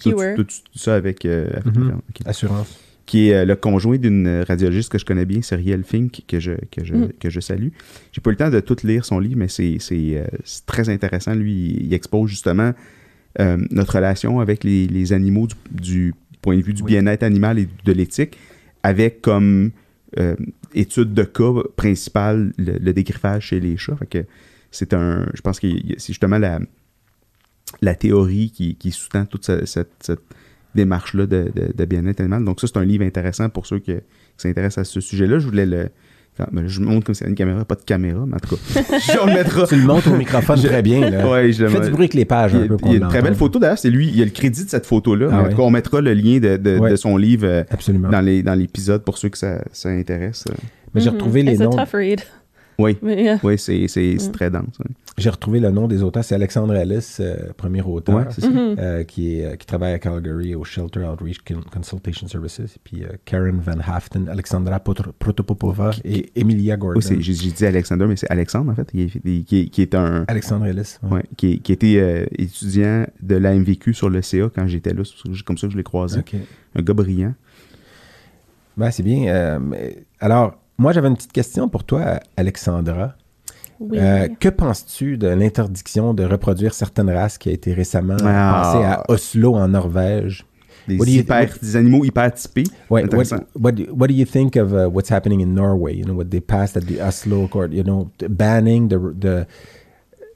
Ewer. 0.05 0.35
dis 0.37 0.61
ça 0.75 0.95
avec. 0.95 1.25
euh, 1.25 1.49
Mhm. 1.65 2.01
Assurance. 2.25 2.79
Qui 3.07 3.29
est 3.29 3.33
euh, 3.35 3.45
le 3.45 3.55
conjoint 3.55 3.97
d'une 3.97 4.43
radiologiste 4.47 4.89
que 4.91 4.97
je 4.97 5.05
connais 5.05 5.25
bien, 5.25 5.41
Cyrielle 5.41 5.83
Fink, 5.83 6.21
que 6.27 6.39
je, 6.39 6.53
que 6.71 6.83
je, 6.83 6.93
Mm. 6.93 7.09
que 7.19 7.29
je 7.29 7.39
salue. 7.39 7.69
J'ai 8.11 8.21
pas 8.21 8.29
eu 8.29 8.33
le 8.33 8.37
temps 8.37 8.49
de 8.49 8.59
tout 8.59 8.77
lire 8.83 9.03
son 9.05 9.19
livre, 9.19 9.35
mais 9.37 9.47
c'est 9.47 9.77
c'est, 9.79 10.17
euh, 10.17 10.25
c'est 10.43 10.65
très 10.65 10.87
intéressant. 10.89 11.33
Lui, 11.33 11.51
il, 11.53 11.85
il 11.87 11.93
expose 11.93 12.29
justement 12.29 12.73
euh, 13.39 13.57
notre 13.71 13.95
relation 13.95 14.39
avec 14.39 14.63
les, 14.63 14.87
les 14.87 15.13
animaux 15.13 15.47
du, 15.47 15.55
du 15.81 16.13
point 16.41 16.55
de 16.57 16.61
vue 16.61 16.73
du 16.73 16.83
Oui. 16.83 16.91
bien-être 16.91 17.23
animal 17.23 17.59
et 17.59 17.67
de 17.85 17.91
l'éthique, 17.91 18.37
avec 18.83 19.21
comme 19.21 19.71
euh, 20.19 20.35
étude 20.73 21.13
de 21.13 21.23
cas 21.23 21.53
principale 21.75 22.53
le, 22.57 22.77
le 22.79 22.93
dégriffage 22.93 23.47
chez 23.47 23.59
les 23.59 23.77
chats. 23.77 23.95
Fait 23.97 24.05
que 24.05 24.25
c'est 24.71 24.93
un. 24.93 25.25
Je 25.33 25.41
pense 25.41 25.59
que 25.59 25.67
c'est 25.97 26.07
justement 26.13 26.37
la, 26.37 26.59
la 27.81 27.95
théorie 27.95 28.51
qui, 28.51 28.75
qui 28.75 28.91
sous-tend 28.91 29.25
toute 29.25 29.45
ce- 29.45 29.65
cette, 29.65 29.91
cette 30.01 30.21
démarche-là 30.75 31.25
de, 31.25 31.51
de- 31.53 31.73
de 31.75 31.85
bien-être 31.85 32.19
animal. 32.21 32.43
Donc, 32.45 32.59
ça, 32.61 32.67
c'est 32.67 32.77
un 32.77 32.85
livre 32.85 33.03
intéressant 33.03 33.49
pour 33.49 33.65
ceux 33.65 33.79
que- 33.79 33.91
qui 33.99 34.01
s'intéressent 34.37 34.79
à 34.79 34.83
ce 34.89 34.99
sujet-là. 35.01 35.39
Je 35.39 35.45
voulais 35.45 35.65
le. 35.65 35.89
ben, 36.51 36.65
je 36.67 36.79
montre 36.79 37.05
comme 37.05 37.15
c'est 37.15 37.27
une 37.27 37.35
caméra, 37.35 37.65
pas 37.65 37.75
de 37.75 37.81
caméra, 37.83 38.23
mais 38.25 38.35
en 38.35 38.39
tout 38.39 38.55
cas, 38.55 38.81
on 39.21 39.25
le 39.27 39.33
mettra. 39.33 39.67
Tu 39.67 39.75
le 39.75 39.83
montres 39.85 40.11
au 40.11 40.15
microphone 40.17 40.57
Je- 40.57 40.67
très 40.67 40.81
bien. 40.81 41.09
Là. 41.09 41.29
Ouais, 41.29 41.51
je 41.51 41.63
le 41.63 41.69
Fais 41.69 41.81
du 41.81 41.89
bruit 41.91 42.03
avec 42.03 42.13
les 42.13 42.25
pages 42.25 42.53
il 42.53 42.59
y 42.59 42.61
un 42.61 42.65
a, 42.65 42.67
peu. 42.69 42.77
il 42.85 42.93
y 42.93 42.95
a 42.95 42.99
qu'on 42.99 43.05
une 43.05 43.09
très 43.09 43.21
belle 43.21 43.35
photo 43.35 43.59
d'ailleurs, 43.59 43.77
c'est 43.77 43.89
lui, 43.89 44.07
il 44.07 44.17
y 44.17 44.21
a 44.21 44.25
le 44.25 44.31
crédit 44.31 44.63
de 44.65 44.69
cette 44.69 44.85
photo-là. 44.85 45.27
Ah 45.31 45.39
en 45.39 45.43
ouais. 45.43 45.49
tout 45.51 45.57
cas, 45.57 45.63
on 45.63 45.69
mettra 45.71 45.99
le 46.01 46.13
lien 46.13 46.39
de, 46.39 46.57
de- 46.57 46.77
Ouais. 46.79 46.91
de 46.91 46.95
son 46.95 47.17
livre 47.17 47.45
euh, 47.45 47.63
Absolument. 47.69 48.09
dans 48.09 48.21
les- 48.21 48.41
dans 48.43 48.55
l'épisode 48.55 49.03
pour 49.03 49.17
ceux 49.17 49.29
que 49.29 49.37
ça, 49.37 49.61
ça 49.73 49.89
intéresse. 49.89 50.45
Mais 50.93 51.01
j'ai 51.01 51.09
Mhm. 51.09 51.15
retrouvé 51.17 51.43
les 51.43 51.51
It's 51.53 51.61
noms. 51.61 51.77
a 51.77 51.85
tough 51.85 51.93
read. 51.95 52.21
Oui, 52.79 52.97
yeah. 53.03 53.39
oui, 53.43 53.57
c'est 53.59 53.87
c'est- 53.87 54.17
c'est 54.17 54.31
très 54.31 54.49
dense. 54.49 54.77
J'ai 55.17 55.29
retrouvé 55.29 55.59
le 55.59 55.69
nom 55.69 55.87
des 55.87 56.01
auteurs. 56.01 56.23
C'est 56.23 56.33
Alexandre 56.35 56.73
Ellis, 56.73 57.17
euh, 57.19 57.51
premier 57.55 57.81
auteur, 57.81 58.15
Ouais, 58.15 58.23
c'est 58.29 58.41
ça. 58.41 58.49
Mhm. 58.49 58.75
euh, 58.79 59.03
qui, 59.03 59.35
est, 59.35 59.45
euh, 59.45 59.55
qui 59.55 59.67
travaille 59.67 59.93
à 59.93 59.99
Calgary 59.99 60.55
au 60.55 60.63
Shelter 60.63 61.01
Outreach 61.05 61.39
Con- 61.47 61.61
Consultation 61.71 62.27
Services. 62.27 62.59
Et 62.61 62.79
puis 62.83 63.03
euh, 63.03 63.09
Karen 63.25 63.59
Van 63.59 63.77
Haften, 63.85 64.27
Alexandra 64.29 64.79
Protopopova 64.79 65.91
et 66.05 66.31
Emilia 66.35 66.77
Gordon. 66.77 66.97
Oui, 66.99 67.03
c'est- 67.03 67.21
j'ai 67.21 67.33
j'ai 67.33 67.51
dit 67.51 67.65
Alexander, 67.65 68.05
mais 68.07 68.15
c'est 68.15 68.31
Alexandre 68.31 68.71
en 68.71 68.75
fait, 68.75 68.89
qui 68.89 69.03
est, 69.03 69.43
qui 69.43 69.59
est- 69.59 69.65
qui 69.69 69.81
est 69.81 69.93
un. 69.93 70.25
Alexandre 70.27 70.65
Ellis. 70.65 70.97
ouais. 71.03 71.11
ouais, 71.11 71.23
qui, 71.37 71.59
qui 71.59 71.71
était 71.73 71.97
euh, 71.97 72.25
étudiant 72.37 73.05
de 73.21 73.35
l'AMVQ 73.35 73.93
sur 73.93 74.09
le 74.09 74.21
CA 74.21 74.49
quand 74.53 74.65
j'étais 74.65 74.93
là. 74.93 75.03
C'est 75.05 75.43
comme 75.43 75.57
ça 75.57 75.67
que 75.67 75.73
je 75.73 75.77
l'ai 75.77 75.83
croisé. 75.83 76.21
Un 76.75 76.81
gars 76.81 76.93
brillant. 76.93 77.33
Ben, 78.77 78.89
c'est 78.91 79.03
bien. 79.03 79.27
euh, 79.27 79.59
mais- 79.59 80.03
alors, 80.19 80.57
moi, 80.81 80.91
j'avais 80.93 81.07
une 81.07 81.15
petite 81.15 81.31
question 81.31 81.69
pour 81.69 81.83
toi, 81.83 82.19
Alexandra. 82.37 83.13
Oui. 83.79 83.97
Euh, 83.99 84.27
que 84.39 84.49
penses-tu 84.49 85.17
de 85.17 85.27
l'interdiction 85.27 86.13
de 86.13 86.23
reproduire 86.23 86.73
certaines 86.73 87.09
races 87.09 87.37
qui 87.37 87.49
a 87.49 87.51
été 87.51 87.73
récemment 87.73 88.17
Ah. 88.23 88.61
passée 88.63 88.85
à 88.85 89.03
Oslo, 89.09 89.55
en 89.55 89.67
Norvège? 89.67 90.45
Des, 90.87 90.97
What 90.97 91.05
do 91.05 91.11
you- 91.11 91.19
hyper- 91.21 91.49
what- 91.49 91.59
des 91.61 91.75
animaux 91.75 92.03
hyper 92.05 92.31
typés. 92.33 92.63
What, 92.89 93.01
what, 93.13 93.25
what, 93.55 93.71
do- 93.73 93.93
what 93.93 94.07
do 94.07 94.13
you 94.15 94.25
think 94.25 94.55
of 94.55 94.73
uh, 94.73 94.87
what's 94.91 95.09
happening 95.11 95.39
in 95.41 95.53
Norway? 95.53 95.93
You 95.95 96.05
know, 96.05 96.15
what 96.15 96.29
they 96.31 96.41
passed 96.41 96.75
at 96.75 96.85
the 96.87 96.99
Oslo 97.01 97.47
court, 97.47 97.71
you 97.71 97.83
know, 97.83 98.09
banning 98.29 98.87
the, 98.89 98.97
the, 99.19 99.47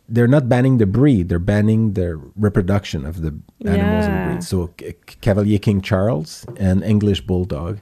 they're 0.07 0.27
not 0.27 0.47
banning 0.47 0.77
the 0.77 0.85
breed, 0.85 1.29
they're 1.29 1.39
banning 1.39 1.93
the 1.93 2.19
reproduction 2.39 3.05
of 3.07 3.21
the 3.21 3.33
animals 3.65 4.05
Yeah. 4.05 4.25
breed. 4.27 4.43
So, 4.43 4.69
C- 4.79 4.95
Cavalier 5.21 5.57
King 5.59 5.81
Charles 5.81 6.45
and 6.59 6.83
English 6.83 7.21
Bulldog. 7.25 7.77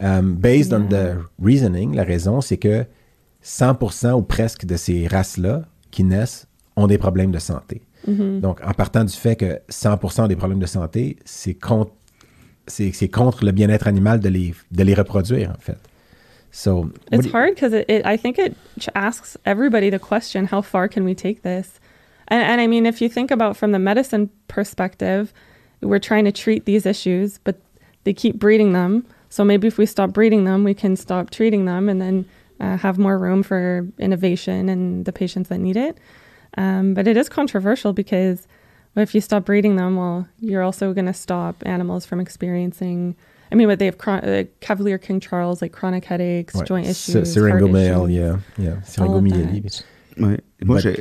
Um, 0.00 0.34
based 0.34 0.72
on 0.72 0.88
the 0.88 1.18
reasoning, 1.40 1.94
la 1.94 2.04
raison, 2.04 2.40
c'est 2.40 2.56
que 2.56 2.84
100% 3.44 4.12
ou 4.12 4.22
presque 4.22 4.64
de 4.64 4.76
ces 4.76 5.06
races-là 5.06 5.62
qui 5.90 6.02
naissent 6.02 6.46
ont 6.76 6.86
des 6.86 6.98
problèmes 6.98 7.30
de 7.30 7.38
santé. 7.38 7.82
Donc, 8.06 8.60
en 8.62 8.72
partant 8.74 9.02
du 9.04 9.14
fait 9.14 9.34
que 9.36 9.60
100% 9.70 10.28
des 10.28 10.36
problèmes 10.36 10.58
de 10.58 10.66
santé, 10.66 11.16
c'est 11.24 11.54
contre, 11.54 11.92
c'est, 12.66 12.92
c'est 12.92 13.08
contre 13.08 13.44
le 13.44 13.52
bien-être 13.52 13.86
animal 13.86 14.20
de 14.20 14.28
les, 14.28 14.54
de 14.72 14.82
les 14.82 14.94
reproduire, 14.94 15.50
en 15.50 15.60
fait. 15.60 15.78
So, 16.52 16.90
It's 17.10 17.32
hard 17.32 17.54
because 17.54 17.72
it, 17.72 17.84
it, 17.88 18.06
I 18.06 18.16
think 18.16 18.38
it 18.38 18.54
asks 18.94 19.36
everybody 19.44 19.90
the 19.90 19.98
question, 19.98 20.46
how 20.46 20.62
far 20.62 20.86
can 20.86 21.02
we 21.04 21.14
take 21.14 21.42
this? 21.42 21.80
And, 22.28 22.42
and 22.42 22.60
I 22.60 22.68
mean, 22.68 22.86
if 22.86 23.00
you 23.00 23.08
think 23.08 23.32
about 23.32 23.56
from 23.56 23.72
the 23.72 23.78
medicine 23.78 24.30
perspective, 24.46 25.32
we're 25.80 25.98
trying 25.98 26.24
to 26.26 26.32
treat 26.32 26.64
these 26.64 26.86
issues, 26.86 27.38
but 27.42 27.56
they 28.04 28.12
keep 28.12 28.38
breeding 28.38 28.72
them. 28.72 29.04
So 29.34 29.44
maybe 29.44 29.66
if 29.66 29.78
we 29.78 29.86
stop 29.86 30.12
breeding 30.12 30.44
them, 30.44 30.62
we 30.62 30.74
can 30.74 30.94
stop 30.94 31.30
treating 31.30 31.64
them 31.64 31.88
and 31.88 32.00
then 32.00 32.24
uh, 32.60 32.76
have 32.76 32.98
more 32.98 33.18
room 33.18 33.42
for 33.42 33.84
innovation 33.98 34.68
and 34.68 35.04
the 35.06 35.12
patients 35.12 35.48
that 35.48 35.58
need 35.58 35.76
it. 35.76 35.98
Um, 36.56 36.94
but 36.94 37.08
it 37.08 37.16
is 37.16 37.28
controversial 37.28 37.92
because 37.92 38.46
if 38.94 39.12
you 39.12 39.20
stop 39.20 39.44
breeding 39.44 39.74
them, 39.74 39.96
well, 39.96 40.28
you're 40.38 40.62
also 40.62 40.92
going 40.92 41.06
to 41.06 41.12
stop 41.12 41.64
animals 41.66 42.06
from 42.06 42.20
experiencing. 42.20 43.16
I 43.50 43.56
mean, 43.56 43.66
what 43.66 43.80
they 43.80 43.86
have 43.86 43.98
chron- 43.98 44.20
uh, 44.24 44.44
Cavalier 44.60 44.98
King 44.98 45.18
Charles, 45.18 45.60
like 45.60 45.72
chronic 45.72 46.04
headaches, 46.04 46.54
Ouais. 46.54 46.64
joint 46.64 46.86
issues, 46.86 47.34
Syringomyel, 47.36 48.04
issues. 48.04 48.16
yeah, 48.56 48.64
yeah. 48.64 48.70
all 49.04 49.16
of 49.16 49.24
Syringomyélie. 49.24 49.62
that. 49.64 49.84
Ouais. 50.18 50.38
Moi, 50.64 50.76
But- 50.80 50.96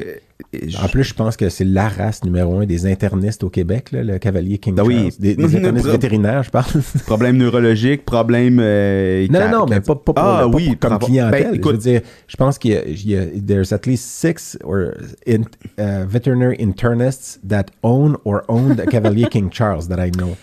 je- 0.53 0.69
je- 0.69 0.77
En 0.77 0.87
plus, 0.87 1.03
je 1.03 1.13
pense 1.13 1.37
que 1.37 1.47
c'est 1.49 1.63
la 1.63 1.87
race 1.87 2.23
numéro 2.23 2.57
un 2.59 2.65
des 2.65 2.85
internistes 2.85 3.43
au 3.43 3.49
Québec, 3.49 3.91
là, 3.91 4.03
le 4.03 4.17
cavalier 4.19 4.57
King 4.57 4.75
Ben 4.75 4.83
oui. 4.83 4.95
Charles. 4.95 5.11
Des, 5.19 5.35
des 5.35 5.55
internistes 5.55 5.87
vétérinaires, 5.87 6.43
je 6.43 6.49
parle. 6.51 6.71
problème 7.05 7.37
neurologique, 7.37 8.05
problème. 8.05 8.57
euh, 8.59 9.25
Non, 9.29 9.39
non, 9.39 9.49
non, 9.59 9.65
mais 9.69 9.79
pas, 9.81 9.95
pas 9.95 10.13
pour, 10.13 10.13
Ah 10.17 10.37
pas 10.39 10.43
pour- 10.45 10.55
oui, 10.55 10.75
comme 10.79 10.89
bravo. 10.89 11.05
clientèle. 11.07 11.51
Ben, 11.51 11.61
je 11.63 11.69
veux 11.69 11.77
dire, 11.77 12.01
je 12.27 12.35
pense 12.35 12.57
qu'il 12.57 12.71
y 12.71 12.75
a, 12.75 12.85
il 12.85 13.09
y 13.09 13.17
a- 13.17 13.25
there's 13.47 13.71
at 13.71 13.85
least 13.85 14.05
six 14.05 14.57
or 14.63 14.91
in, 15.27 15.41
uh, 15.79 16.05
veterinary 16.07 16.55
internists 16.59 17.39
that 17.47 17.65
own 17.83 18.17
or 18.25 18.43
owned 18.47 18.79
a 18.79 18.85
Cavalier 18.85 19.27
King 19.29 19.49
Charles 19.51 19.87
that 19.87 20.03
I 20.05 20.11
know. 20.11 20.35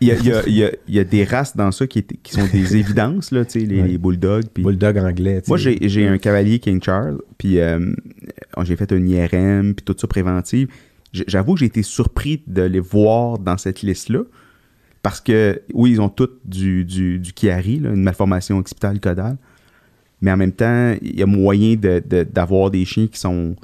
Il 0.00 0.08
y 0.08 0.12
a, 0.12 0.14
il 0.16 0.24
y 0.26 0.32
a- 0.32 0.42
il 0.46 0.54
y 0.54 0.64
a- 0.64 0.72
il 0.88 0.94
y 0.94 0.98
a 0.98 1.04
des 1.04 1.24
races 1.24 1.56
dans 1.56 1.72
ça 1.72 1.86
qui, 1.86 2.04
sont 2.30 2.46
des 2.52 2.76
évidences, 2.76 3.30
là, 3.32 3.42
les, 3.54 3.80
Ouais. 3.82 3.88
les 3.88 3.98
bulldogs. 3.98 4.46
puis- 4.52 4.62
Bulldog 4.62 4.98
anglais. 4.98 5.42
Moi, 5.48 5.56
j'ai 5.58 5.78
j'ai 5.88 6.06
un 6.06 6.18
cavalier 6.18 6.58
King 6.58 6.80
Charles, 6.82 7.18
puis 7.38 7.58
euh, 7.60 7.92
j'ai 8.62 8.76
fait 8.76 8.92
un 8.92 9.04
IRM, 9.06 9.74
puis 9.74 9.84
tout 9.84 9.96
ça 9.98 10.06
préventive. 10.06 10.68
J'avoue 11.12 11.54
que 11.54 11.60
j'ai 11.60 11.66
été 11.66 11.82
surpris 11.82 12.42
de 12.46 12.62
les 12.62 12.80
voir 12.80 13.38
dans 13.38 13.56
cette 13.56 13.82
liste-là, 13.82 14.20
parce 15.02 15.20
que, 15.20 15.62
oui, 15.72 15.92
ils 15.92 16.00
ont 16.00 16.08
tous 16.10 16.28
du, 16.44 16.84
du, 16.84 17.18
du 17.18 17.30
Chiari, 17.34 17.78
là, 17.80 17.90
une 17.90 18.02
malformation 18.02 18.58
occipitale 18.58 19.00
caudale, 19.00 19.36
mais 20.20 20.30
en 20.32 20.36
même 20.36 20.52
temps, 20.52 20.94
il 21.00 21.18
y 21.18 21.22
a 21.22 21.26
moyen 21.26 21.76
de- 21.76 22.02
de- 22.06 22.24
d'avoir 22.24 22.70
des 22.70 22.84
chiens 22.84 23.06
qui 23.06 23.18
sont 23.18 23.56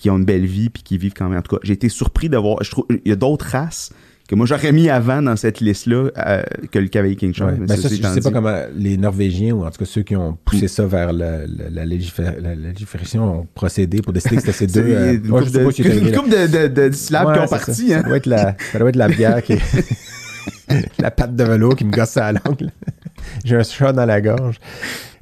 qui 0.00 0.10
ont 0.10 0.16
une 0.18 0.24
belle 0.24 0.46
vie 0.46 0.68
puis 0.70 0.84
qui 0.84 0.96
vivent 0.96 1.12
quand 1.12 1.28
même. 1.28 1.38
En 1.40 1.42
tout 1.42 1.56
cas, 1.56 1.60
j'ai 1.64 1.72
été 1.72 1.88
surpris 1.88 2.28
de 2.28 2.36
voir. 2.36 2.62
Je 2.62 2.70
trouve, 2.70 2.84
il 2.88 3.00
y 3.08 3.10
a 3.12 3.16
d'autres 3.16 3.46
races 3.46 3.92
que 4.28 4.34
moi 4.36 4.46
j'aurais 4.46 4.70
mis 4.72 4.88
avant 4.90 5.20
dans 5.22 5.34
cette 5.36 5.58
liste-là 5.60 6.10
euh, 6.18 6.42
que 6.70 6.78
le 6.78 6.86
cavalier 6.88 7.16
King 7.16 7.32
Charles. 7.34 7.52
Ouais. 7.54 7.58
mais 7.60 7.66
Ben, 7.66 7.76
ça, 7.76 7.88
je 7.88 7.94
étant 7.94 8.12
sais 8.14 8.20
pas 8.20 8.30
comment 8.30 8.56
les 8.76 8.96
Norvégiens, 8.96 9.54
ou 9.54 9.64
en 9.64 9.70
tout 9.70 9.78
cas 9.78 9.84
ceux 9.86 10.02
qui 10.02 10.14
ont 10.16 10.36
poussé 10.44 10.68
ça 10.68 10.86
vers 10.86 11.12
la, 11.12 11.38
la 11.46 11.84
légifération, 11.86 13.40
ont 13.40 13.46
procédé 13.54 14.02
pour 14.02 14.12
décider 14.12 14.36
que 14.36 14.42
c'était 14.42 14.52
ces 14.52 14.66
deux. 14.80 14.84
Euh, 14.86 15.14
une 15.14 15.42
sais 15.44 15.50
de, 15.50 15.60
une 16.08 16.12
couple 16.14 16.28
de, 16.30 16.68
de- 16.68 16.88
de 16.88 16.94
syllabes 16.94 17.28
Ouais, 17.28 17.34
qui 17.34 17.40
ont 17.40 17.48
parti. 17.48 17.88
Ça. 17.88 17.96
Hein. 17.96 18.02
Ça, 18.02 18.08
doit 18.08 18.16
être 18.18 18.26
la, 18.26 18.56
ça 18.72 18.78
doit 18.78 18.88
être 18.90 18.96
la 18.96 19.08
bière 19.08 19.42
qui 19.42 19.54
la 20.98 21.10
patte 21.10 21.34
de 21.34 21.44
velours 21.44 21.76
qui 21.76 21.84
me 21.84 21.90
gosse 21.90 22.16
à 22.16 22.32
la 22.32 22.40
langue. 22.44 22.68
J'ai 23.44 23.56
un 23.56 23.62
chat 23.62 23.92
dans 23.92 24.04
la 24.06 24.20
gorge. 24.20 24.58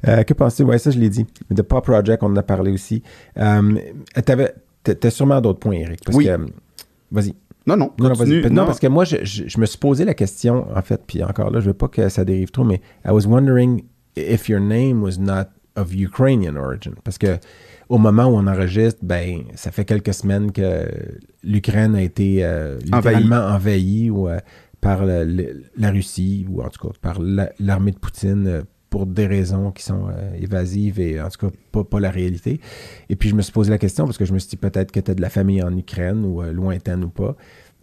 Euh, 0.07 0.23
que 0.23 0.33
penses-tu? 0.33 0.63
Ouais, 0.63 0.77
ça, 0.77 0.91
je 0.91 0.99
l'ai 0.99 1.09
dit. 1.09 1.25
The 1.55 1.61
Pop 1.61 1.83
Project, 1.85 2.21
on 2.23 2.27
en 2.27 2.35
a 2.35 2.43
parlé 2.43 2.71
aussi. 2.71 3.01
Euh, 3.37 3.73
t'as 4.13 5.09
sûrement 5.09 5.41
d'autres 5.41 5.59
points, 5.59 5.75
Eric. 5.77 6.01
Parce 6.05 6.17
Oui. 6.17 6.25
que, 6.25 6.37
vas-y. 7.11 7.33
Non, 7.67 7.75
non, 7.77 7.91
Non, 7.99 8.09
non, 8.09 8.15
continue. 8.15 8.41
Non, 8.49 8.65
parce 8.65 8.79
que 8.79 8.87
moi, 8.87 9.03
je, 9.05 9.17
je- 9.23 9.43
je 9.47 9.59
me 9.59 9.65
suis 9.65 9.77
posé 9.77 10.05
la 10.05 10.13
question, 10.13 10.65
en 10.75 10.81
fait, 10.81 11.01
puis 11.05 11.23
encore 11.23 11.51
là, 11.51 11.59
je 11.59 11.67
veux 11.67 11.73
pas 11.73 11.87
que 11.89 12.07
ça 12.09 12.23
dérive 12.25 12.49
trop, 12.51 12.63
mais 12.63 12.81
I 13.05 13.09
was 13.11 13.25
wondering 13.27 13.83
if 14.15 14.47
your 14.49 14.61
name 14.61 15.03
was 15.03 15.17
not 15.19 15.47
of 15.75 15.93
Ukrainian 15.93 16.55
origin. 16.55 16.93
Parce 17.03 17.17
que 17.17 17.37
au 17.89 17.97
moment 17.97 18.25
où 18.25 18.35
on 18.37 18.47
enregistre, 18.47 18.99
ben, 19.03 19.43
ça 19.55 19.71
fait 19.71 19.85
quelques 19.85 20.13
semaines 20.13 20.51
que 20.51 20.87
l'Ukraine 21.43 21.95
a 21.95 22.01
été 22.01 22.43
euh, 22.43 22.77
Envahie. 22.91 23.15
littéralement 23.17 23.55
envahie 23.55 24.09
ou, 24.09 24.27
euh, 24.27 24.39
par 24.81 25.05
le- 25.05 25.63
la 25.77 25.91
Russie, 25.91 26.45
ou 26.49 26.61
en 26.61 26.69
tout 26.69 26.87
cas 26.87 26.93
par 27.01 27.19
la- 27.21 27.51
l'armée 27.59 27.91
de 27.91 27.97
Poutine, 27.99 28.47
euh, 28.47 28.61
pour 28.89 29.05
des 29.05 29.27
raisons 29.27 29.71
qui 29.71 29.83
sont 29.83 30.07
euh, 30.09 30.33
évasives 30.41 30.99
et 30.99 31.21
en 31.21 31.29
tout 31.29 31.47
cas 31.47 31.53
pas, 31.71 31.83
pas 31.83 31.99
la 31.99 32.09
réalité. 32.09 32.59
Et 33.09 33.15
puis 33.15 33.29
je 33.29 33.35
me 33.35 33.41
suis 33.41 33.51
posé 33.51 33.69
la 33.69 33.77
question 33.77 34.05
parce 34.05 34.17
que 34.17 34.25
je 34.25 34.33
me 34.33 34.39
suis 34.39 34.49
dit 34.49 34.57
peut-être 34.57 34.91
que 34.91 34.99
tu 34.99 35.11
as 35.11 35.15
de 35.15 35.21
la 35.21 35.29
famille 35.29 35.61
en 35.61 35.75
Ukraine 35.77 36.23
ou 36.25 36.41
euh, 36.41 36.51
lointaine 36.53 37.03
ou 37.03 37.09
pas. 37.09 37.35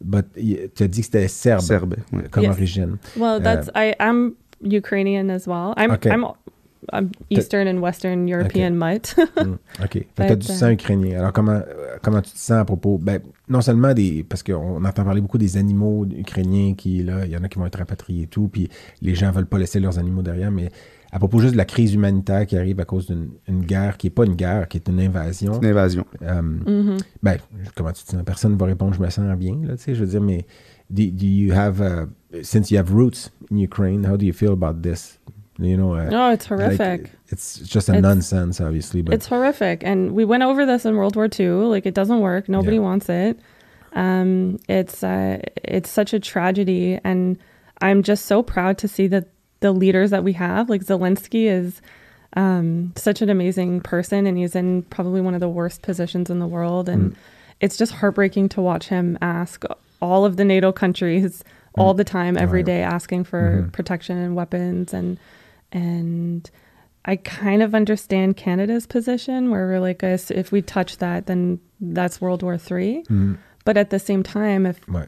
But 0.02 0.26
tu 0.74 0.82
as 0.82 0.88
dit 0.88 1.00
que 1.00 1.04
c'était 1.06 1.28
serbe, 1.28 1.60
Serbe, 1.62 1.96
comme 2.30 2.44
Yes. 2.44 2.52
origine. 2.52 2.96
Well, 3.16 3.40
that's 3.42 3.68
I 3.74 3.94
am 3.98 4.34
Ukrainian 4.62 5.28
as 5.30 5.46
well. 5.46 5.72
I'm 5.76 5.92
Okay. 5.92 6.10
I'm 6.10 6.24
I'm 6.92 7.10
Eastern 7.30 7.68
and 7.68 7.80
Western 7.80 8.28
European 8.28 8.72
mutt. 8.72 9.16
Mm, 9.36 9.54
OK. 9.84 9.92
Fait 9.92 10.04
que 10.04 10.04
t'as 10.16 10.36
du 10.36 10.46
sang 10.46 10.70
ukrainien. 10.70 11.18
Alors, 11.18 11.32
comment, 11.32 11.60
comment 12.02 12.20
tu 12.20 12.32
te 12.32 12.38
sens 12.38 12.58
à 12.58 12.64
propos? 12.64 12.98
Ben, 12.98 13.20
non 13.48 13.60
seulement 13.60 13.94
des. 13.94 14.24
Parce 14.28 14.42
qu'on 14.42 14.84
entend 14.84 15.04
parler 15.04 15.20
beaucoup 15.20 15.38
des 15.38 15.56
animaux 15.56 16.06
ukrainiens 16.06 16.74
qui, 16.74 17.02
là, 17.02 17.24
il 17.24 17.32
y 17.32 17.36
en 17.36 17.44
a 17.44 17.48
qui 17.48 17.58
vont 17.58 17.66
être 17.66 17.78
rapatriés 17.78 18.24
et 18.24 18.26
tout, 18.26 18.48
puis 18.48 18.68
les 19.02 19.14
gens 19.14 19.30
veulent 19.30 19.46
pas 19.46 19.58
laisser 19.58 19.80
leurs 19.80 19.98
animaux 19.98 20.22
derrière, 20.22 20.50
mais 20.50 20.70
à 21.12 21.18
propos 21.18 21.38
juste 21.38 21.52
de 21.52 21.58
la 21.58 21.64
crise 21.64 21.94
humanitaire 21.94 22.44
qui 22.44 22.56
arrive 22.56 22.80
à 22.80 22.84
cause 22.84 23.06
d'une 23.06 23.28
une 23.46 23.64
guerre 23.64 23.96
qui 23.96 24.08
est 24.08 24.10
pas 24.10 24.24
une 24.24 24.34
guerre, 24.34 24.66
qui 24.66 24.78
est 24.78 24.88
une 24.88 24.98
invasion. 25.00 25.60
Une 25.60 25.68
invasion. 25.68 26.04
euh, 26.22 26.42
hmm 26.42 26.96
ben, 27.22 27.38
comment 27.76 27.92
tu 27.92 28.04
te 28.04 28.10
sens? 28.10 28.22
Personne 28.26 28.52
ne 28.52 28.58
va 28.58 28.66
répondre, 28.66 28.94
je 28.94 29.00
me 29.00 29.08
sens 29.10 29.24
bien, 29.38 29.56
là, 29.62 29.76
tu 29.76 29.82
sais, 29.84 29.94
je 29.94 30.00
veux 30.00 30.10
dire, 30.10 30.20
mais 30.20 30.44
do, 30.90 31.02
do 31.12 31.24
you 31.24 31.52
have, 31.54 31.80
uh, 31.80 32.42
since 32.42 32.70
you 32.70 32.78
have 32.78 32.92
roots 32.92 33.30
in 33.52 33.58
Ukraine, 33.58 34.04
how 34.04 34.16
do 34.16 34.26
you 34.26 34.32
feel 34.32 34.52
about 34.52 34.82
this? 34.82 35.20
You 35.58 35.76
know, 35.76 35.94
uh, 35.94 36.10
Oh, 36.12 36.30
it's 36.32 36.50
like, 36.50 36.60
horrific. 36.60 37.10
it's 37.28 37.58
just 37.60 37.88
a 37.88 37.92
It's- 37.92 38.02
nonsense, 38.02 38.60
obviously, 38.60 39.02
but 39.02 39.14
It's 39.14 39.26
horrific. 39.26 39.82
And 39.84 40.12
we 40.12 40.24
went 40.24 40.42
over 40.42 40.66
this 40.66 40.84
in 40.84 40.96
World 40.96 41.14
War 41.14 41.28
II. 41.38 41.48
Like 41.66 41.86
it 41.86 41.94
doesn't 41.94 42.20
work. 42.20 42.48
Nobody 42.48 42.76
Yeah. 42.76 42.82
wants 42.82 43.08
it. 43.08 43.38
Um, 43.94 44.58
it's 44.68 45.04
uh, 45.04 45.38
it's 45.62 45.88
such 45.90 46.12
a 46.12 46.18
tragedy, 46.18 46.98
and 47.04 47.38
I'm 47.80 48.02
just 48.02 48.26
so 48.26 48.42
proud 48.42 48.78
to 48.78 48.88
see 48.88 49.06
that 49.08 49.28
the 49.60 49.70
leaders 49.70 50.10
that 50.10 50.24
we 50.24 50.32
have, 50.32 50.68
like 50.68 50.84
Zelensky, 50.84 51.44
is 51.46 51.80
um, 52.36 52.92
such 52.96 53.22
an 53.22 53.30
amazing 53.30 53.80
person, 53.80 54.26
and 54.26 54.36
he's 54.36 54.56
in 54.56 54.82
probably 54.90 55.20
one 55.20 55.34
of 55.34 55.40
the 55.40 55.48
worst 55.48 55.82
positions 55.82 56.28
in 56.30 56.40
the 56.40 56.48
world, 56.48 56.88
and 56.88 57.12
Mm. 57.12 57.16
it's 57.60 57.76
just 57.76 57.92
heartbreaking 57.92 58.48
to 58.48 58.60
watch 58.60 58.88
him 58.88 59.16
ask 59.22 59.62
all 60.02 60.24
of 60.24 60.36
the 60.36 60.44
NATO 60.44 60.72
countries 60.72 61.44
all 61.78 61.94
the 61.94 62.02
time, 62.02 62.36
every 62.36 62.64
day 62.64 62.82
asking 62.82 63.22
for 63.22 63.62
Mhm. 63.68 63.72
protection 63.72 64.18
and 64.18 64.34
weapons, 64.34 64.92
and 64.92 65.16
and 65.74 66.50
I 67.04 67.16
kind 67.16 67.62
of 67.62 67.74
understand 67.74 68.36
Canada's 68.36 68.86
position 68.86 69.50
where 69.50 69.66
we're 69.66 69.80
like, 69.80 70.02
us 70.02 70.30
if 70.30 70.52
we 70.52 70.62
touch 70.62 70.98
that, 70.98 71.26
then 71.26 71.58
that's 71.80 72.20
World 72.20 72.42
War 72.42 72.56
Three. 72.56 73.02
Mm, 73.10 73.36
But 73.66 73.76
at 73.76 73.90
the 73.90 73.98
same 73.98 74.22
time, 74.22 74.64
if 74.66 74.78
ouais. 74.88 75.06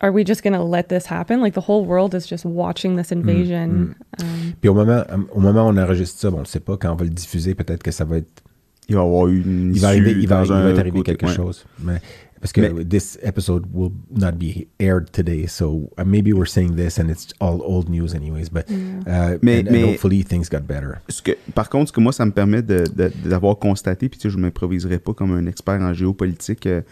are 0.00 0.10
we 0.12 0.24
just 0.24 0.42
going 0.42 0.54
to 0.54 0.62
let 0.62 0.88
this 0.88 1.06
happen? 1.06 1.40
Like 1.40 1.54
the 1.54 1.60
whole 1.60 1.84
world 1.84 2.14
is 2.14 2.26
just 2.26 2.44
watching 2.44 2.96
this 2.96 3.12
invasion. 3.12 3.94
Um, 4.20 4.54
Puis 4.60 4.68
au 4.68 4.74
moment, 4.74 5.04
au 5.32 5.40
moment 5.40 5.66
où 5.66 5.70
on 5.70 5.76
enregistre 5.76 6.20
ça, 6.20 6.30
bon, 6.30 6.38
on 6.38 6.40
ne 6.40 6.46
sait 6.46 6.60
pas, 6.60 6.76
quand 6.76 6.92
on 6.92 6.96
va 6.96 7.04
le 7.04 7.10
diffuser, 7.10 7.54
peut-être 7.54 7.82
que 7.82 7.90
ça 7.92 8.04
va 8.04 8.16
être. 8.18 8.42
Il 8.88 8.96
va 8.96 9.02
y 9.02 9.04
avoir 9.04 9.28
une 9.28 9.72
Il 9.74 9.80
va, 9.80 9.88
arriver, 9.88 10.12
il 10.12 10.28
va, 10.28 10.36
dans 10.36 10.44
il 10.44 10.48
va 10.48 10.56
un 10.56 10.70
être 10.70 10.78
arrivé 10.78 11.02
quelque 11.02 11.26
ouais. 11.26 11.32
chose. 11.34 11.64
Mais, 11.80 12.00
parce 12.44 12.52
que 12.52 12.60
Mais- 12.60 12.84
this 12.84 13.18
episode 13.22 13.64
will 13.72 13.90
not 14.14 14.32
be 14.32 14.66
aired 14.78 15.10
today, 15.12 15.46
so 15.46 15.90
uh, 15.98 16.04
maybe 16.04 16.30
we're 16.34 16.46
saying 16.46 16.76
this 16.76 16.98
and 16.98 17.08
it's 17.08 17.28
all 17.40 17.62
old 17.64 17.88
news 17.88 18.14
anyways, 18.14 18.50
but 18.50 18.66
uh, 18.70 19.38
Mais- 19.40 19.60
and, 19.62 19.68
and 19.68 19.72
mais- 19.72 19.84
hopefully 19.92 20.22
things 20.22 20.50
got 20.50 20.60
better. 20.66 20.96
Ce 21.08 21.22
que, 21.22 21.32
par 21.54 21.70
contre, 21.70 21.88
ce 21.88 21.92
que 21.94 22.00
moi, 22.00 22.12
ça 22.12 22.26
me 22.26 22.32
permet 22.32 22.60
de- 22.60 22.84
de- 22.94 23.10
d'avoir 23.26 23.58
constaté, 23.58 24.10
puis 24.10 24.18
tu 24.18 24.24
sais, 24.28 24.30
je 24.30 24.36
ne 24.36 24.42
m'improviserai 24.42 24.98
pas 24.98 25.14
comme 25.14 25.32
un 25.32 25.46
expert 25.46 25.80
en 25.80 25.94
géopolitique 25.94 26.66
euh, 26.66 26.82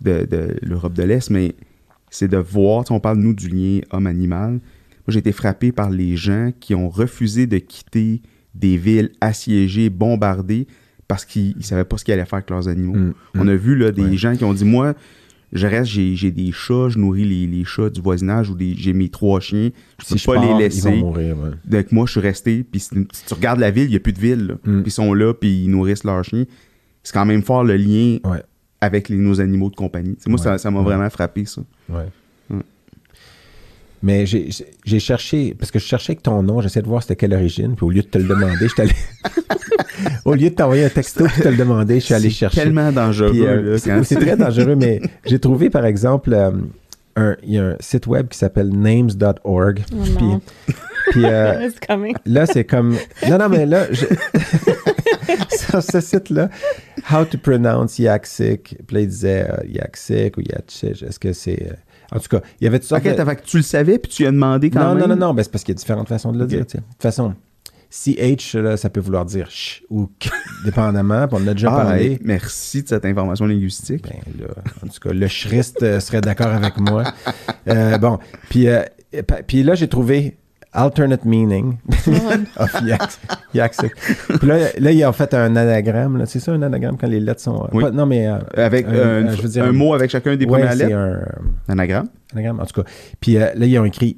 de, 0.00 0.24
de 0.24 0.56
l'Europe 0.62 0.92
de 0.94 1.02
l'Est, 1.02 1.30
mais 1.30 1.56
c'est 2.08 2.28
de 2.28 2.36
voir, 2.36 2.84
tu 2.84 2.88
sais, 2.88 2.94
on 2.94 3.00
parle, 3.00 3.18
nous, 3.18 3.34
du 3.34 3.48
lien 3.48 3.80
homme-animal. 3.90 4.52
Moi, 4.52 4.60
j'ai 5.08 5.18
été 5.18 5.32
frappé 5.32 5.72
par 5.72 5.90
les 5.90 6.16
gens 6.16 6.52
qui 6.60 6.76
ont 6.76 6.88
refusé 6.88 7.48
de 7.48 7.58
quitter 7.58 8.22
des 8.54 8.76
villes 8.76 9.10
assiégées, 9.20 9.90
bombardées, 9.90 10.68
parce 11.12 11.26
qu'ils 11.26 11.54
ne 11.58 11.62
savaient 11.62 11.84
pas 11.84 11.98
ce 11.98 12.04
qu'ils 12.06 12.14
allaient 12.14 12.24
faire 12.24 12.38
avec 12.38 12.48
leurs 12.48 12.68
animaux. 12.68 12.94
Mm, 12.94 13.12
On 13.34 13.44
mm. 13.44 13.48
a 13.50 13.54
vu 13.54 13.76
là, 13.76 13.92
des 13.92 14.02
Ouais. 14.02 14.16
gens 14.16 14.34
qui 14.34 14.44
ont 14.44 14.54
dit, 14.54 14.64
moi, 14.64 14.94
je 15.52 15.66
reste, 15.66 15.90
j'ai 15.90 16.30
des 16.30 16.52
chats, 16.52 16.88
je 16.88 16.98
nourris 16.98 17.26
les, 17.26 17.46
les 17.46 17.64
chats 17.66 17.90
du 17.90 18.00
voisinage 18.00 18.48
ou 18.48 18.56
j'ai 18.58 18.94
mes 18.94 19.10
trois 19.10 19.38
chiens, 19.38 19.68
je 20.00 20.06
Si 20.06 20.14
peux 20.14 20.18
je 20.18 20.24
pas 20.26 20.34
pars, 20.36 20.44
les 20.44 20.50
ils 20.52 20.58
laisser. 20.58 20.88
vont 20.90 20.96
mourir. 20.96 21.36
ouais. 21.38 21.50
Donc 21.66 21.92
moi, 21.92 22.06
je 22.06 22.12
suis 22.12 22.20
resté. 22.20 22.62
Puis 22.64 22.80
si 22.80 22.88
tu 23.26 23.34
regardes 23.34 23.60
la 23.60 23.70
ville, 23.70 23.84
il 23.84 23.90
n'y 23.90 23.96
a 23.96 24.00
plus 24.00 24.14
de 24.14 24.20
ville. 24.20 24.56
Mm. 24.64 24.80
Puis 24.80 24.88
ils 24.88 24.90
sont 24.90 25.12
là, 25.12 25.34
puis 25.34 25.64
ils 25.64 25.68
nourrissent 25.70 26.04
leurs 26.04 26.24
chiens. 26.24 26.44
C'est 27.02 27.12
quand 27.12 27.26
même 27.26 27.42
fort 27.42 27.62
le 27.62 27.76
lien 27.76 28.16
Ouais. 28.24 28.42
avec 28.80 29.10
les- 29.10 29.16
nos 29.18 29.38
animaux 29.42 29.68
de 29.68 29.76
compagnie. 29.76 30.16
Moi, 30.26 30.40
Ouais. 30.40 30.56
ça 30.56 30.70
m'a 30.70 30.80
vraiment 30.80 31.10
frappé, 31.10 31.44
ça. 31.44 31.60
Mais 34.02 34.26
j'ai- 34.26 34.50
cherché, 34.98 35.54
parce 35.56 35.70
que 35.70 35.78
je 35.78 35.84
cherchais 35.84 36.12
avec 36.12 36.22
ton 36.22 36.42
nom, 36.42 36.60
j'essayais 36.60 36.82
de 36.82 36.88
voir 36.88 37.02
c'était 37.02 37.14
quelle 37.16 37.34
origine, 37.34 37.76
puis 37.76 37.86
au 37.86 37.90
lieu 37.90 38.02
de 38.02 38.06
te 38.08 38.18
le 38.18 38.24
demander, 38.24 38.56
je 38.62 38.68
suis 38.68 38.82
allé. 38.82 38.92
au 40.24 40.34
lieu 40.34 40.50
de 40.50 40.54
t'envoyer 40.54 40.84
un 40.84 40.88
texto 40.88 41.24
et 41.26 41.40
te 41.40 41.48
le 41.48 41.56
demander, 41.56 42.00
je 42.00 42.06
suis 42.06 42.14
allé 42.14 42.28
C'est 42.30 42.34
chercher. 42.36 42.62
tellement 42.62 42.90
dangereux. 42.90 43.30
Puis, 43.30 43.46
euh, 43.46 43.72
là, 43.72 43.78
c'est 43.78 44.02
c'est 44.04 44.16
très 44.16 44.36
dangereux, 44.36 44.74
mais 44.74 45.00
j'ai 45.26 45.38
trouvé, 45.38 45.70
par 45.70 45.84
exemple, 45.86 46.32
euh, 46.34 46.50
un- 47.14 47.36
il 47.44 47.52
y 47.54 47.58
a 47.58 47.64
un 47.64 47.76
site 47.78 48.06
web 48.08 48.26
qui 48.28 48.38
s'appelle 48.38 48.70
names.org. 48.70 49.84
oh 49.92 49.96
Puis, 50.16 50.74
puis, 51.12 51.22
euh, 51.24 51.68
là, 52.26 52.46
c'est 52.46 52.64
comme. 52.64 52.96
Non, 53.28 53.38
non, 53.38 53.48
mais 53.48 53.66
là, 53.66 53.86
je- 53.92 54.06
sur 55.56 55.82
ce 55.82 56.00
site-là, 56.00 56.48
How 57.12 57.24
to 57.24 57.38
pronounce 57.38 57.98
Yaksik. 57.98 58.76
Puis 58.86 58.94
là, 58.96 59.00
il 59.02 59.08
disait 59.08 59.46
euh, 59.48 59.56
Yaksik 59.68 60.36
ou 60.38 60.40
Yatchik. 60.40 61.02
Est-ce 61.02 61.18
que 61.18 61.32
c'est. 61.32 61.62
euh, 61.70 61.74
En 62.14 62.18
tout 62.20 62.28
cas, 62.28 62.40
il 62.60 62.64
y 62.64 62.66
avait 62.66 62.78
toutes 62.78 62.88
sortes 62.88 63.06
Ok, 63.06 63.16
de- 63.16 63.24
fait 63.24 63.36
que 63.36 63.42
tu 63.46 63.56
le 63.56 63.62
savais, 63.62 63.98
puis 63.98 64.10
tu 64.12 64.22
lui 64.22 64.28
as 64.28 64.32
demandé 64.32 64.70
quand 64.70 64.80
non, 64.80 64.94
même? 64.94 65.00
non, 65.08 65.08
non, 65.08 65.26
non, 65.28 65.34
ben, 65.34 65.42
c'est 65.42 65.50
parce 65.50 65.64
qu'il 65.64 65.74
y 65.74 65.76
a 65.76 65.80
différentes 65.80 66.08
façons 66.08 66.32
de 66.32 66.38
le 66.38 66.46
dire. 66.46 66.60
De 66.60 66.64
toute 66.64 66.80
façon, 67.00 67.34
CH, 67.90 68.54
là, 68.54 68.76
ça 68.76 68.88
peut 68.90 69.00
vouloir 69.00 69.24
dire 69.26 69.46
ch 69.50 69.82
ou 69.90 70.06
k, 70.18 70.30
dépendamment. 70.64 71.26
on 71.32 71.46
a 71.46 71.52
déjà 71.52 71.68
Ah, 71.72 71.84
parlé. 71.84 72.04
hey, 72.12 72.18
merci 72.22 72.82
de 72.82 72.88
cette 72.88 73.04
information 73.04 73.44
linguistique. 73.46 74.02
Ben 74.04 74.44
là, 74.46 74.54
en 74.82 74.88
tout 74.88 74.98
cas, 75.00 75.12
le 75.12 75.26
christe 75.28 75.82
euh, 75.82 76.00
serait 76.00 76.20
d'accord 76.22 76.48
avec 76.52 76.78
moi. 76.78 77.04
Euh, 77.68 77.98
bon, 77.98 78.18
puis, 78.48 78.68
euh, 78.68 78.82
puis 79.46 79.62
là, 79.62 79.74
j'ai 79.74 79.88
trouvé 79.88 80.38
alternate 80.74 81.24
meaning 81.24 81.78
of 82.56 82.70
yaks. 82.82 83.18
Yaksik. 83.54 83.92
Puis 84.38 84.46
là, 84.48 84.56
là, 84.78 84.90
il 84.92 85.04
a 85.04 85.12
fait 85.12 85.34
un 85.34 85.54
anagramme. 85.56 86.16
là. 86.18 86.26
C'est 86.26 86.40
ça, 86.40 86.52
un 86.52 86.62
anagramme, 86.62 86.96
quand 86.96 87.06
les 87.08 87.20
lettres 87.20 87.40
sont... 87.42 87.64
euh, 87.64 87.68
Oui. 87.72 87.82
pas- 87.84 87.90
non, 87.90 88.06
mais... 88.06 88.26
euh, 88.26 88.38
Avec 88.56 88.86
un- 88.86 88.92
euh, 88.92 89.24
un- 89.28 89.34
je 89.36 89.42
veux 89.42 89.48
dire, 89.48 89.64
un 89.64 89.72
mot 89.72 89.92
avec 89.94 90.10
chacun 90.10 90.34
des 90.36 90.44
ouais, 90.46 90.50
premières 90.60 90.72
c'est 90.72 90.86
lettres? 90.86 90.96
un 91.68 91.72
Anagramme. 91.72 92.08
anagramme, 92.32 92.60
en 92.60 92.64
tout 92.66 92.82
cas. 92.82 92.88
Puis 93.20 93.36
euh, 93.36 93.50
là, 93.54 93.66
ils 93.66 93.78
ont 93.78 93.84
écrit 93.84 94.16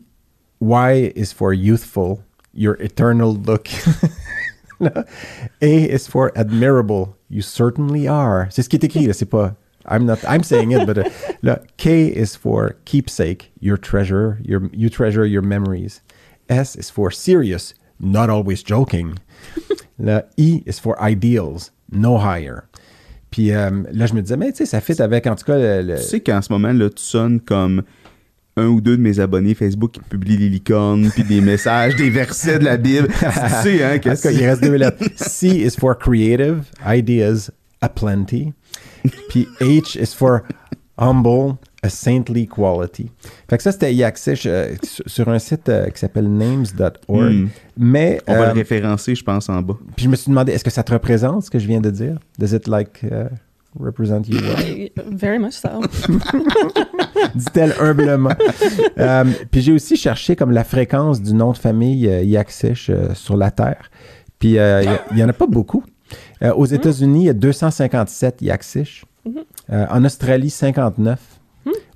Y 0.60 1.12
is 1.16 1.32
for 1.34 1.52
youthful, 1.52 2.18
your 2.54 2.76
eternal 2.80 3.34
look. 3.46 3.68
A 4.80 5.66
is 5.94 6.06
for 6.08 6.30
admirable, 6.36 7.16
you 7.30 7.42
certainly 7.42 8.06
are. 8.08 8.46
C'est 8.50 8.62
ce 8.62 8.68
qui 8.68 8.76
est 8.76 8.84
écrit, 8.84 9.06
là, 9.06 9.12
c'est 9.12 9.24
pas. 9.28 9.54
I'm 9.88 10.04
not. 10.06 10.18
I'm 10.26 10.42
saying 10.42 10.72
it, 10.72 10.86
but 10.86 10.96
uh, 10.98 11.04
là, 11.42 11.60
K 11.76 12.08
is 12.08 12.34
for 12.36 12.74
keepsake, 12.84 13.52
your 13.60 13.76
treasure, 13.78 14.38
your 14.42 14.62
you 14.72 14.88
treasure 14.88 15.26
your 15.26 15.42
memories. 15.42 16.00
S 16.48 16.76
is 16.76 16.90
for 16.90 17.10
serious, 17.12 17.74
not 18.00 18.28
always 18.30 18.62
joking. 18.64 19.14
Là, 19.98 20.24
E 20.36 20.62
is 20.66 20.78
for 20.80 20.96
ideals, 21.00 21.70
no 21.92 22.18
higher. 22.18 22.64
Puis 23.30 23.52
euh, 23.52 23.70
là, 23.92 24.06
je 24.06 24.14
me 24.14 24.22
disais, 24.22 24.36
mais 24.36 24.52
tu 24.52 24.58
sais, 24.58 24.66
ça 24.66 24.80
fit 24.80 25.00
avec, 25.00 25.26
en 25.26 25.34
tout 25.34 25.44
cas, 25.44 25.56
le, 25.58 25.82
le- 25.82 25.96
Tu 25.98 26.02
sais 26.04 26.20
qu'en 26.20 26.40
ce 26.42 26.52
moment, 26.52 26.72
là, 26.72 26.88
tu 26.90 27.02
sonnes 27.02 27.40
comme 27.40 27.82
un 28.56 28.66
ou 28.66 28.80
deux 28.80 28.96
de 28.96 29.02
mes 29.02 29.18
abonnés 29.18 29.54
Facebook 29.54 29.92
qui 29.92 30.00
publient 30.00 30.36
des 30.36 30.48
licornes, 30.48 31.10
puis 31.10 31.24
des 31.24 31.40
messages, 31.40 31.96
des 31.96 32.10
versets 32.10 32.60
de 32.60 32.64
la 32.64 32.76
Bible. 32.76 33.08
tu 33.18 33.18
sais, 33.62 33.82
hein, 33.84 33.98
que 33.98 34.10
tout 34.14 34.22
cas, 34.22 34.30
il 34.30 34.44
reste 34.46 34.62
deux 34.62 34.76
lettres. 34.76 35.04
C 35.16 35.48
is 35.48 35.72
for 35.78 35.98
creative, 35.98 36.62
ideas 36.86 37.50
aplenty. 37.80 38.52
Puis 39.28 39.48
H 39.60 39.96
is 40.00 40.14
for 40.14 40.42
humble, 40.96 41.56
a 41.84 41.88
saintly 41.88 42.46
quality. 42.48 43.10
Fait 43.48 43.56
que 43.56 43.62
ça, 43.62 43.72
c'était 43.72 43.94
Yaxish 43.94 44.44
euh, 44.46 44.74
sur- 44.82 45.04
sur 45.08 45.28
un 45.28 45.38
site 45.38 45.68
euh, 45.68 45.88
qui 45.90 45.98
s'appelle 45.98 46.28
names.org. 46.28 47.32
Hmm. 47.32 47.48
Mais, 47.76 48.20
On 48.26 48.34
va 48.34 48.40
euh, 48.42 48.46
le 48.48 48.52
référencer, 48.52 49.14
je 49.14 49.22
pense, 49.24 49.48
en 49.48 49.60
bas. 49.62 49.76
puis 49.96 50.04
je 50.04 50.10
me 50.10 50.16
suis 50.16 50.30
demandé, 50.30 50.52
est-ce 50.52 50.64
que 50.64 50.70
ça 50.70 50.82
te 50.82 50.92
représente 50.92 51.44
ce 51.44 51.50
que 51.50 51.58
je 51.58 51.66
viens 51.66 51.80
de 51.80 51.90
dire? 51.90 52.18
Does 52.38 52.54
it 52.54 52.66
like 52.68 53.02
uh, 53.04 53.26
represent 53.78 54.22
you 54.28 54.38
well? 54.40 54.90
Very 55.10 55.38
much 55.38 55.52
so. 55.54 55.68
dit-elle 57.34 57.74
humblement. 57.80 58.34
Euh, 58.98 59.24
puis 59.50 59.60
j'ai 59.60 59.72
aussi 59.72 59.96
cherché 59.96 60.36
comme 60.36 60.50
la 60.52 60.64
fréquence 60.64 61.20
du 61.20 61.34
nom 61.34 61.52
de 61.52 61.58
famille 61.58 62.08
euh, 62.08 62.22
Yaksish 62.22 62.90
euh, 62.90 63.14
sur 63.14 63.36
la 63.36 63.50
Terre. 63.50 63.90
Puis 64.38 64.58
euh, 64.58 64.82
il 64.82 64.86
y 64.86 64.88
a- 64.92 65.04
il 65.12 65.18
y 65.18 65.24
en 65.24 65.28
a 65.28 65.32
pas 65.32 65.46
beaucoup. 65.46 65.82
Euh, 66.42 66.52
aux 66.54 66.66
États-Unis, 66.66 67.22
il 67.24 67.26
y 67.26 67.30
a 67.30 67.32
257 67.34 68.42
Yaksish. 68.42 69.04
Euh, 69.72 69.86
en 69.90 70.04
Australie, 70.04 70.50
59. 70.50 71.18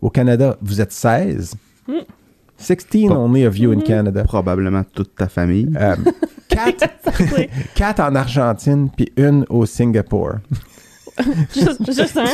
Au 0.01 0.11
Canada, 0.11 0.57
vous 0.63 0.81
êtes 0.81 0.93
16. 0.93 1.55
16 2.57 3.11
only 3.11 3.47
of 3.47 3.57
you 3.59 3.73
in 3.73 3.81
Canada. 3.81 4.25
Probablement 4.25 4.85
toute 4.95 5.15
ta 5.15 5.29
famille. 5.29 5.71
Euh, 5.77 5.97
quatre, 6.49 6.89
quatre 7.75 8.01
en 8.01 8.15
Argentine, 8.15 8.91
puis 8.95 9.13
une 9.17 9.45
au 9.49 9.65
Singapour. 9.65 10.35
just, 11.55 11.85
just 11.85 12.17
un. 12.17 12.27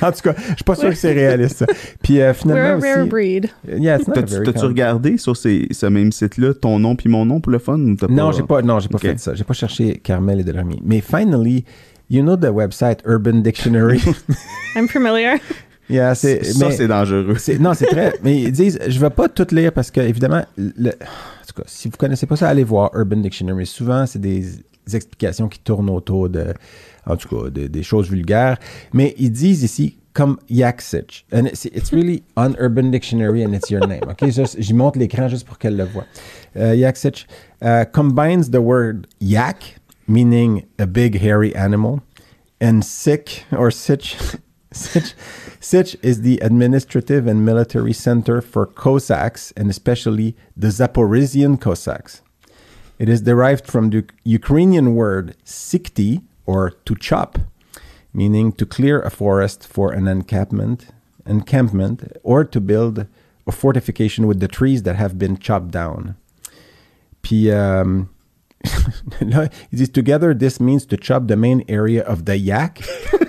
en 0.00 0.12
tout 0.12 0.20
cas, 0.22 0.34
je 0.36 0.54
suis 0.54 0.64
pas 0.64 0.74
sûr 0.74 0.88
que 0.88 0.94
c'est 0.94 1.12
réaliste. 1.12 1.58
ça. 1.58 1.66
Puis 2.02 2.20
euh, 2.20 2.24
We're 2.24 2.30
a 2.30 2.34
finalement 2.34 2.80
rare 2.80 2.98
aussi, 3.00 3.08
breed. 3.08 3.50
yeah, 3.68 3.98
it's 3.98 4.08
not 4.08 4.18
a 4.18 4.22
T'as-tu 4.22 4.64
regardé 4.64 5.18
sur 5.18 5.36
ces, 5.36 5.68
ce 5.70 5.86
même 5.86 6.10
site-là 6.10 6.54
ton 6.54 6.78
nom 6.78 6.96
puis 6.96 7.10
mon 7.10 7.26
nom 7.26 7.40
pour 7.40 7.52
le 7.52 7.58
fun 7.58 7.76
Non, 8.08 8.32
j'ai 8.32 8.42
pas, 8.44 8.62
non, 8.62 8.80
j'ai 8.80 8.88
pas 8.88 8.98
fait 8.98 9.18
ça. 9.20 9.34
J'ai 9.34 9.44
pas 9.44 9.52
cherché 9.54 9.98
Carmel 10.02 10.40
et 10.40 10.44
Delormier. 10.44 10.80
Mais 10.84 11.00
finally, 11.02 11.64
you 12.08 12.22
know 12.22 12.36
the 12.36 12.50
website 12.50 13.00
Urban 13.04 13.40
Dictionary? 13.42 14.00
I'm 14.74 14.88
familiar. 14.88 15.38
Yeah, 15.92 16.14
c'est, 16.14 16.44
Ça, 16.44 16.70
c'est 16.70 16.88
dangereux. 16.88 17.36
non, 17.60 17.74
c'est 17.74 17.86
très. 17.86 18.14
Mais 18.22 18.42
ils 18.42 18.52
disent, 18.52 18.78
je 18.86 18.98
vais 18.98 19.10
pas 19.10 19.28
tout 19.28 19.46
lire 19.52 19.72
parce 19.72 19.90
que 19.90 20.00
évidemment, 20.00 20.44
le, 20.56 20.90
en 20.90 21.46
tout 21.46 21.54
cas, 21.56 21.62
si 21.66 21.88
vous 21.88 21.96
connaissez 21.96 22.26
pas 22.26 22.36
ça, 22.36 22.48
allez 22.48 22.64
voir 22.64 22.90
Urban 22.94 23.16
Dictionary. 23.16 23.66
Souvent, 23.66 24.06
c'est 24.06 24.20
des, 24.20 24.44
explications 24.94 25.48
qui 25.48 25.60
tournent 25.60 25.90
autour 25.90 26.28
de, 26.28 26.54
en 27.06 27.16
tout 27.16 27.28
cas, 27.28 27.50
de- 27.50 27.68
des 27.68 27.82
choses 27.82 28.10
vulgaires. 28.10 28.58
Mais 28.92 29.14
ils 29.16 29.30
disent 29.30 29.62
ici 29.62 29.98
comme 30.12 30.38
Yaksich. 30.48 31.24
And 31.32 31.46
it's, 31.46 31.64
it's 31.66 31.92
really 31.92 32.22
on 32.36 32.54
Urban 32.58 32.90
Dictionary 32.90 33.44
and 33.44 33.54
it's 33.54 33.70
your 33.70 33.86
name. 33.86 34.02
OK? 34.08 34.24
J'y 34.58 34.74
montre 34.74 34.98
l'écran 34.98 35.28
juste 35.28 35.46
pour 35.46 35.58
qu'elle 35.58 35.76
le 35.76 35.84
voit. 35.84 36.06
Uh, 36.56 36.74
Yaksich 36.74 37.26
uh, 37.62 37.84
combines 37.92 38.50
the 38.50 38.60
word 38.60 39.06
yak, 39.20 39.76
meaning 40.06 40.66
a 40.78 40.86
big 40.86 41.20
hairy 41.20 41.54
animal, 41.54 42.00
and 42.60 42.82
sick 42.82 43.44
or 43.56 43.70
sitch. 43.70 44.16
Sitch, 44.74 45.14
Sitch 45.62 45.96
is 46.02 46.22
the 46.22 46.38
administrative 46.38 47.28
and 47.28 47.44
military 47.46 47.92
center 47.92 48.40
for 48.40 48.66
Cossacks 48.66 49.52
and 49.56 49.70
especially 49.70 50.34
the 50.56 50.66
Zaporizhian 50.66 51.60
Cossacks. 51.60 52.20
It 52.98 53.08
is 53.08 53.20
derived 53.20 53.68
from 53.68 53.90
the 53.90 54.04
Ukrainian 54.24 54.96
word 54.96 55.36
sikti 55.46 56.22
or 56.46 56.70
to 56.84 56.96
chop, 56.96 57.38
meaning 58.12 58.50
to 58.54 58.66
clear 58.66 59.00
a 59.02 59.10
forest 59.10 59.64
for 59.64 59.92
an 59.92 60.08
encampment, 60.08 60.88
encampment 61.26 62.10
or 62.24 62.44
to 62.44 62.60
build 62.60 63.06
a 63.46 63.52
fortification 63.52 64.26
with 64.26 64.40
the 64.40 64.48
trees 64.48 64.82
that 64.82 64.96
have 64.96 65.16
been 65.16 65.36
chopped 65.36 65.70
down. 65.70 66.16
Puis, 67.22 67.52
um, 67.52 68.10
ils 69.20 69.78
disent 69.78 69.94
together, 69.94 70.34
this 70.34 70.58
means 70.58 70.84
to 70.86 70.96
chop 70.96 71.28
the 71.28 71.36
main 71.36 71.64
area 71.68 72.02
of 72.02 72.24
the 72.24 72.36
yak, 72.36 72.82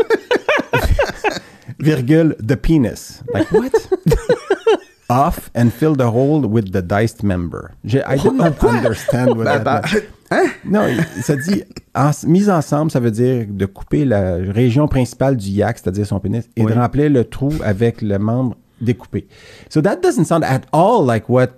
virgule, 1.84 2.36
the 2.40 2.56
penis. 2.56 3.22
Like 3.34 3.52
what? 3.52 3.72
Off 5.10 5.52
and 5.54 5.70
fill 5.70 5.96
the 5.96 6.10
hole 6.10 6.42
with 6.48 6.72
the 6.72 6.82
diced 6.82 7.24
member. 7.24 7.72
I 7.86 8.18
did 8.18 8.34
not 8.34 8.64
understand 8.64 9.36
what 9.38 9.46
that 9.46 9.64
meant. 9.66 10.04
hein? 10.32 10.50
Non, 10.66 10.88
ça 11.22 11.36
dit 11.36 11.62
en- 11.94 12.12
mise 12.26 12.50
ensemble, 12.50 12.90
ça 12.90 13.00
veut 13.00 13.12
dire 13.12 13.46
de 13.50 13.66
couper 13.68 14.06
la 14.06 14.36
région 14.38 14.88
principale 14.88 15.36
du 15.38 15.50
yak, 15.50 15.78
c'est-à-dire 15.78 16.08
son 16.08 16.20
pénis, 16.20 16.46
et 16.56 16.64
Oui. 16.64 16.72
de 16.74 16.78
remplir 16.80 17.10
le 17.10 17.26
trou 17.26 17.52
avec 17.64 18.02
le 18.02 18.18
membre 18.18 18.56
découpé. 18.82 19.28
So 19.70 19.82
that 19.82 19.98
doesn't 19.98 20.26
sound 20.26 20.44
at 20.46 20.62
all 20.72 21.06
like 21.06 21.28
what 21.30 21.50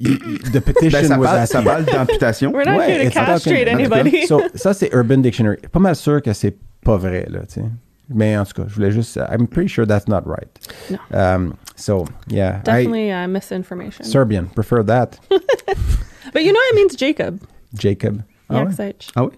the 0.00 0.60
petition 0.60 0.90
Ben, 0.90 1.06
ça, 1.08 1.18
was 1.18 1.26
parle, 1.26 1.46
ça 1.46 1.62
parle 1.62 1.84
d'amputation. 1.84 2.52
We're 2.52 2.66
not 2.66 2.78
Ouais, 2.78 2.90
here 3.04 3.04
to 3.10 3.14
castrate 3.14 3.68
anybody. 3.68 4.26
So, 4.26 4.42
ça, 4.54 4.74
c'est 4.74 4.90
Urban 4.92 5.18
Dictionary. 5.18 5.56
Pas 5.72 5.80
mal 5.80 5.96
sûr 5.96 6.20
que 6.20 6.32
c'est 6.34 6.56
pas 6.84 6.96
vrai, 6.98 7.26
là, 7.30 7.40
tu 7.48 7.54
sais. 7.60 7.64
Mais 8.10 8.36
en 8.38 8.44
tout 8.44 8.54
cas, 8.62 8.68
je 8.68 8.74
voulais 8.74 8.90
juste. 8.90 9.16
I'm 9.18 9.46
pretty 9.46 9.68
sure 9.68 9.84
that's 9.86 10.08
not 10.08 10.26
right. 10.26 10.48
No. 10.90 10.98
Um, 11.12 11.58
so, 11.76 12.06
yeah. 12.28 12.60
I, 12.60 12.84
Definitely 12.84 13.12
uh, 13.12 13.26
misinformation. 13.28 14.04
Serbian, 14.06 14.46
prefer 14.48 14.82
that. 14.84 15.18
But 16.32 16.44
you 16.44 16.52
know 16.52 16.60
it 16.70 16.74
means 16.74 16.94
Jacob. 16.96 17.40
Jacob. 17.74 18.22
Oh, 18.50 18.54
ouais? 18.64 18.64
Yaksich. 18.66 19.10
Ah 19.16 19.28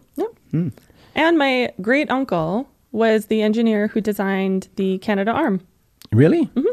oui? 0.53 0.71
And 1.15 1.39
my 1.39 1.71
great 1.81 2.11
uncle 2.11 2.69
was 2.93 3.27
the 3.27 3.43
engineer 3.43 3.89
who 3.89 4.01
designed 4.01 4.69
the 4.77 4.99
Canada 4.99 5.31
Arm. 5.33 5.61
Really? 6.13 6.45
Hmm. 6.57 6.65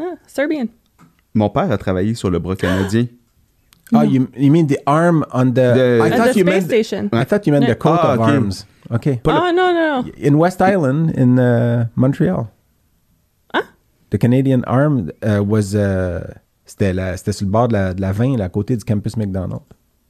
Ah, 0.00 0.14
Serbian. 0.26 0.68
Mon 1.34 1.48
père 1.50 1.70
a 1.72 1.76
travaillé 1.78 2.14
sur 2.16 2.30
le 2.30 2.38
bras 2.38 2.56
canadien. 2.58 3.08
Oh, 3.94 4.02
you, 4.02 4.28
you 4.36 4.50
mean 4.50 4.66
the 4.66 4.78
arm 4.86 5.24
on 5.32 5.54
the. 5.54 5.72
The- 5.74 6.00
I 6.02 6.08
At 6.08 6.16
thought 6.18 6.32
the 6.34 6.38
you 6.40 6.44
space 6.44 6.46
meant. 6.46 6.64
station. 6.66 7.08
I 7.12 7.24
thought 7.24 7.46
you 7.46 7.52
meant 7.52 7.64
Yeah. 7.64 7.70
the 7.74 7.78
coat 7.80 7.98
Ah, 8.02 8.12
of 8.14 8.20
okay. 8.20 8.32
arms. 8.32 8.66
Okay. 8.90 9.20
Oh, 9.26 9.30
no, 9.30 9.52
no, 9.52 10.02
no. 10.02 10.04
In 10.22 10.34
West 10.36 10.60
Island, 10.60 11.12
in 11.16 11.38
uh, 11.38 11.86
Montreal. 11.96 12.46
The 14.10 14.16
Canadian 14.18 14.62
Arm 14.66 15.10
uh, 15.22 15.40
was. 15.46 15.74
uh, 15.74 16.20
c'était, 16.64 16.92
sur 17.32 17.44
le 17.46 17.50
bord 17.50 17.68
de 17.68 17.74
la, 17.74 17.92
de 17.94 18.00
la 18.00 18.12
20, 18.12 18.36
là, 18.38 18.44
à 18.44 18.48
côté 18.48 18.74
du 18.76 18.84
campus 18.84 19.16
McDonald. 19.18 19.60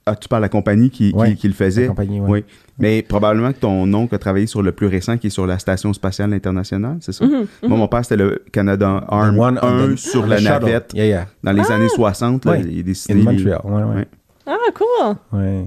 Ah, 0.07 0.15
tu 0.15 0.29
parles 0.29 0.43
de 0.43 0.45
la 0.45 0.49
compagnie 0.49 0.89
qui, 0.91 1.11
qui- 1.13 1.17
Ouais, 1.19 1.35
qui 1.35 1.49
le 1.49 1.55
faisait? 1.55 1.83
la 1.83 1.89
compagnie, 1.89 2.21
ouais. 2.21 2.29
Oui. 2.31 2.45
Mais 2.79 3.03
probablement 3.03 3.53
que 3.53 3.59
ton 3.59 3.93
oncle 3.95 4.15
a 4.15 4.19
travaillé 4.19 4.47
sur 4.47 4.63
le 4.63 4.71
plus 4.73 4.87
récent 4.87 5.19
qui 5.19 5.27
est 5.27 5.31
sur 5.31 5.47
la 5.49 5.59
Station 5.59 5.93
spatiale 5.93 6.33
internationale, 6.33 6.99
c'est 7.01 7.11
ça? 7.13 7.25
Mm-hmm, 7.27 7.47
Moi, 7.69 7.77
mon 7.79 7.89
père, 7.89 8.05
c'était 8.05 8.17
le 8.23 8.43
Canada 8.53 9.05
Arm 9.09 9.37
one 9.39 9.59
on 9.63 9.67
1 9.67 9.95
the- 9.95 9.97
sur 9.97 10.27
la 10.27 10.39
shuttle. 10.39 10.51
navette 10.65 10.93
Yeah, 10.95 11.07
yeah. 11.07 11.27
dans 11.43 11.53
les 11.53 11.71
années 11.73 11.89
60. 11.89 12.45
Là, 12.45 12.53
Ouais. 12.53 12.61
Il 12.63 12.79
est 12.79 12.81
In 12.81 12.85
dessiné. 12.85 13.23
Montreal. 13.23 13.61
Ouais, 13.65 13.83
ouais. 13.83 13.95
Ouais. 13.97 14.09
Ah, 14.47 14.57
cool. 14.75 15.17
ouais. 15.41 15.67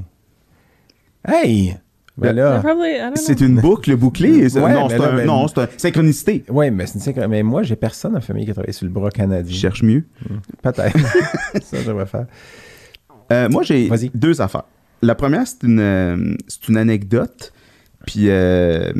Hey! 1.27 1.77
Ben 2.17 2.33
là. 2.35 2.61
know. 2.61 3.15
C'est 3.15 3.39
une 3.41 3.59
boucle 3.61 3.95
bouclée. 3.95 4.49
C'est- 4.49 4.59
Ouais, 4.59 4.73
non, 4.73 4.87
mais 4.87 4.93
c'est 4.95 4.99
là, 5.01 5.11
un- 5.11 5.15
ben- 5.15 5.25
non, 5.27 5.47
c'est 5.47 5.59
un 5.61 5.67
synchronicité. 5.77 6.43
Ouais, 6.49 6.69
mais, 6.69 6.85
c'est 6.85 7.15
une 7.15 7.27
mais 7.27 7.41
moi, 7.41 7.63
j'ai 7.63 7.75
personne 7.75 8.15
en 8.15 8.21
famille 8.21 8.45
qui 8.45 8.51
a 8.51 8.53
travaillé 8.53 8.73
sur 8.73 8.85
le 8.85 8.91
bras 8.91 9.09
canadien. 9.09 9.51
Je 9.53 9.59
cherche 9.59 9.81
mieux. 9.81 10.03
Peut-être. 10.61 10.97
ça, 11.63 11.77
je 11.83 11.91
vais 11.91 12.05
faire. 12.05 12.25
Euh, 13.31 13.47
moi, 13.49 13.63
j'ai 13.63 13.89
deux 14.13 14.41
affaires. 14.41 14.63
La 15.01 15.15
première, 15.15 15.47
c'est 15.47 15.63
une, 15.63 15.79
euh, 15.79 16.35
c'est 16.47 16.67
une 16.67 16.77
anecdote. 16.77 17.53
Puis, 18.05 18.25
euh, 18.29 18.91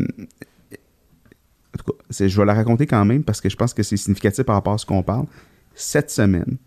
en 1.73 1.77
tout 1.77 1.91
cas, 1.91 2.25
je 2.27 2.37
vais 2.39 2.45
la 2.45 2.53
raconter 2.53 2.85
quand 2.85 3.03
même 3.05 3.23
parce 3.23 3.41
que 3.41 3.49
je 3.49 3.55
pense 3.55 3.73
que 3.73 3.83
c'est 3.83 3.97
significatif 3.97 4.43
par 4.45 4.55
rapport 4.55 4.73
à 4.73 4.77
ce 4.77 4.85
qu'on 4.85 5.03
parle. 5.03 5.25
Cette 5.75 6.11
semaine, 6.11 6.57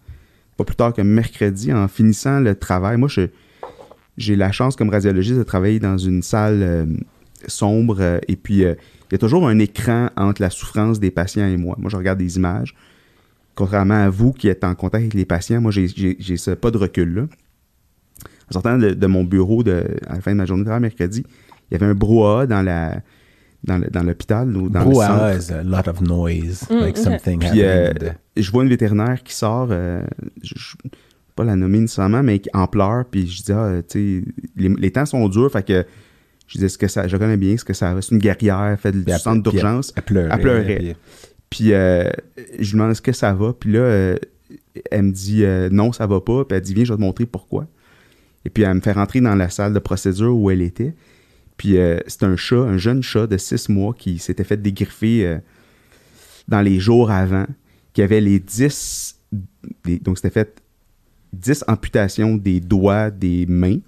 pas 0.56 0.64
plus 0.64 0.76
tard 0.76 0.92
que 0.92 1.02
mercredi, 1.02 1.72
en 1.72 1.88
finissant 1.88 2.40
le 2.40 2.54
travail, 2.54 2.96
moi, 2.96 3.08
je- 3.08 3.28
j'ai 4.16 4.36
la 4.36 4.52
chance 4.52 4.76
comme 4.76 4.90
radiologiste 4.90 5.38
de 5.38 5.42
travailler 5.42 5.80
dans 5.80 5.98
une 5.98 6.22
salle 6.22 6.60
euh, 6.62 6.86
sombre 7.46 7.96
euh, 8.00 8.18
et 8.28 8.36
puis 8.36 8.64
euh, 8.64 8.74
il 9.10 9.12
y 9.12 9.16
a 9.16 9.18
toujours 9.18 9.46
un 9.48 9.58
écran 9.58 10.08
entre 10.16 10.40
la 10.42 10.50
souffrance 10.50 10.98
des 11.00 11.10
patients 11.10 11.46
et 11.46 11.56
moi. 11.56 11.76
Moi, 11.78 11.90
je 11.90 11.96
regarde 11.96 12.18
des 12.18 12.36
images. 12.36 12.74
Contrairement 13.54 14.02
à 14.04 14.08
vous 14.10 14.32
qui 14.32 14.48
êtes 14.48 14.64
en 14.64 14.74
contact 14.74 15.02
avec 15.02 15.14
les 15.14 15.24
patients, 15.24 15.60
moi, 15.60 15.70
j'ai- 15.70 15.86
j'ai 15.88 16.16
j'ai 16.18 16.36
ce 16.36 16.50
pas 16.52 16.70
de 16.72 16.78
recul-là. 16.78 17.26
En 18.50 18.52
sortant 18.52 18.76
de, 18.78 18.90
de 18.90 19.06
mon 19.06 19.24
bureau 19.24 19.62
de, 19.62 19.84
à 20.08 20.14
la 20.14 20.20
fin 20.20 20.32
de 20.32 20.36
ma 20.36 20.44
journée 20.46 20.62
de 20.62 20.66
travail 20.66 20.82
mercredi, 20.82 21.24
il 21.70 21.74
y 21.74 21.76
avait 21.76 21.86
un 21.86 21.94
brouhaha 21.94 22.46
dans 22.46 22.62
la 22.62 23.00
dans 23.62 23.78
le- 23.78 23.88
dans 23.90 24.02
l'hôpital 24.02 24.54
ou 24.56 24.68
dans 24.68 24.84
le 24.84 24.94
centre. 24.94 25.38
is 25.38 25.52
a 25.52 25.62
lot 25.62 25.88
of 25.88 26.00
noise. 26.02 26.66
like 26.70 26.96
ok. 26.98 27.04
something 27.04 27.38
Puis 27.38 27.62
euh, 27.62 27.90
happened. 27.90 28.16
je 28.36 28.50
vois 28.50 28.62
une 28.64 28.68
vétérinaire 28.68 29.22
qui 29.22 29.34
sort, 29.34 29.68
euh, 29.70 30.02
je, 30.42 30.54
je- 30.56 30.76
pas 31.34 31.44
la 31.44 31.56
nommer 31.56 31.80
nécessairement, 31.80 32.22
mais 32.22 32.40
en 32.52 32.66
pleurs. 32.66 33.04
Puis 33.06 33.26
je 33.26 33.42
dis, 33.42 33.52
ah, 33.52 33.80
tu 33.88 34.22
sais, 34.24 34.32
les, 34.56 34.68
les 34.68 34.90
temps 34.90 35.06
sont 35.06 35.28
durs, 35.28 35.50
fait 35.50 35.66
que 35.66 35.84
je 36.46 36.58
dis, 36.58 36.64
est-ce 36.64 36.78
que 36.78 36.88
ça, 36.88 37.08
je 37.08 37.16
connais 37.16 37.36
bien 37.36 37.56
ce 37.56 37.64
que 37.64 37.72
ça 37.72 37.94
C'est 38.00 38.12
une 38.14 38.20
guerrière, 38.20 38.62
elle 38.62 38.76
fait 38.76 38.92
du 38.92 39.04
centre 39.18 39.42
d'urgence? 39.50 39.92
Elle 39.96 40.02
pleurait. 40.02 40.28
Elle 40.32 40.40
pleurait. 40.40 40.96
puis- 41.50 41.72
euh, 41.72 42.10
je 42.58 42.64
lui 42.64 42.72
demande 42.72 42.90
est-ce 42.92 43.02
que 43.02 43.12
ça 43.12 43.32
va? 43.34 43.52
Puis 43.52 43.72
là, 43.72 43.78
euh, 43.80 44.16
elle 44.90 45.02
me 45.04 45.12
dit 45.12 45.44
euh, 45.44 45.68
non, 45.70 45.92
ça 45.92 46.06
va 46.06 46.20
pas. 46.20 46.44
Puis 46.44 46.56
elle 46.56 46.62
dit 46.62 46.74
viens, 46.74 46.84
je 46.84 46.92
vais 46.92 46.96
te 46.96 47.00
montrer 47.02 47.26
pourquoi. 47.26 47.66
Et 48.44 48.50
puis 48.50 48.62
elle 48.64 48.74
me 48.74 48.80
fait 48.80 48.92
rentrer 48.92 49.20
dans 49.20 49.34
la 49.34 49.48
salle 49.48 49.72
de 49.72 49.78
procédure 49.78 50.36
où 50.36 50.50
elle 50.50 50.62
était. 50.62 50.94
Puis 51.56 51.76
c'est 52.08 52.24
un 52.24 52.36
chat, 52.36 52.56
un 52.56 52.76
jeune 52.76 53.02
chat 53.02 53.26
de 53.26 53.36
six 53.38 53.68
mois 53.68 53.94
qui 53.94 54.18
s'était 54.18 54.44
fait 54.44 54.56
dégriffer 54.60 55.38
dans 56.48 56.60
les 56.60 56.78
jours 56.80 57.10
avant, 57.10 57.46
qui 57.92 58.02
avait 58.02 58.20
les 58.20 58.38
10. 58.40 59.20
des- 59.84 59.98
donc 59.98 60.18
c'était 60.18 60.30
fait 60.30 60.60
10 61.34 61.64
amputations 61.68 62.36
des 62.36 62.60
doigts, 62.60 63.10
des 63.10 63.46
mains. 63.46 63.78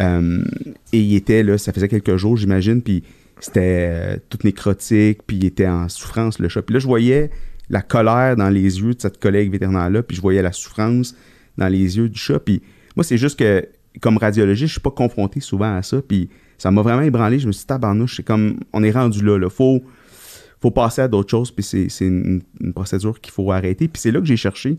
Euh, 0.00 0.44
et 0.92 1.00
il 1.00 1.14
était 1.16 1.42
là, 1.42 1.58
ça 1.58 1.72
faisait 1.72 1.88
quelques 1.88 2.16
jours, 2.16 2.36
j'imagine, 2.36 2.82
puis 2.82 3.02
c'était 3.40 3.88
euh, 3.90 4.16
tout 4.28 4.38
nécrotique, 4.44 5.20
puis 5.26 5.36
il 5.36 5.44
était 5.44 5.66
en 5.66 5.88
souffrance, 5.88 6.38
le 6.38 6.48
chat. 6.48 6.62
Puis 6.62 6.74
là, 6.74 6.80
je 6.80 6.86
voyais 6.86 7.30
la 7.70 7.82
colère 7.82 8.36
dans 8.36 8.48
les 8.48 8.80
yeux 8.80 8.94
de 8.94 9.00
cette 9.00 9.18
collègue 9.18 9.50
vétérinaire-là, 9.50 10.02
puis 10.02 10.16
je 10.16 10.22
voyais 10.22 10.42
la 10.42 10.52
souffrance 10.52 11.14
dans 11.56 11.68
les 11.68 11.98
yeux 11.98 12.08
du 12.08 12.18
chat. 12.18 12.38
Puis 12.38 12.62
moi, 12.96 13.04
c'est 13.04 13.18
juste 13.18 13.38
que, 13.38 13.66
comme 14.00 14.16
radiologiste, 14.16 14.68
je 14.68 14.72
suis 14.72 14.80
pas 14.80 14.90
confronté 14.90 15.40
souvent 15.40 15.76
à 15.76 15.82
ça, 15.82 16.00
puis 16.00 16.28
ça 16.56 16.70
m'a 16.70 16.82
vraiment 16.82 17.02
ébranlé. 17.02 17.38
Je 17.38 17.46
me 17.46 17.52
suis 17.52 17.62
dit, 17.62 17.66
tabarnouche, 17.66 18.16
c'est 18.16 18.22
comme, 18.22 18.60
on 18.72 18.82
est 18.82 18.90
rendu 18.90 19.24
là, 19.24 19.38
là. 19.38 19.50
Faut, 19.50 19.82
faut 20.60 20.70
passer 20.70 21.02
à 21.02 21.08
d'autres 21.08 21.30
choses, 21.30 21.50
puis 21.50 21.64
c'est 21.64 21.88
une, 22.00 22.42
une 22.60 22.72
procédure 22.72 23.20
qu'il 23.20 23.32
faut 23.32 23.50
arrêter. 23.52 23.88
Puis 23.88 24.00
c'est 24.00 24.10
là 24.10 24.20
que 24.20 24.26
j'ai 24.26 24.36
cherché. 24.36 24.78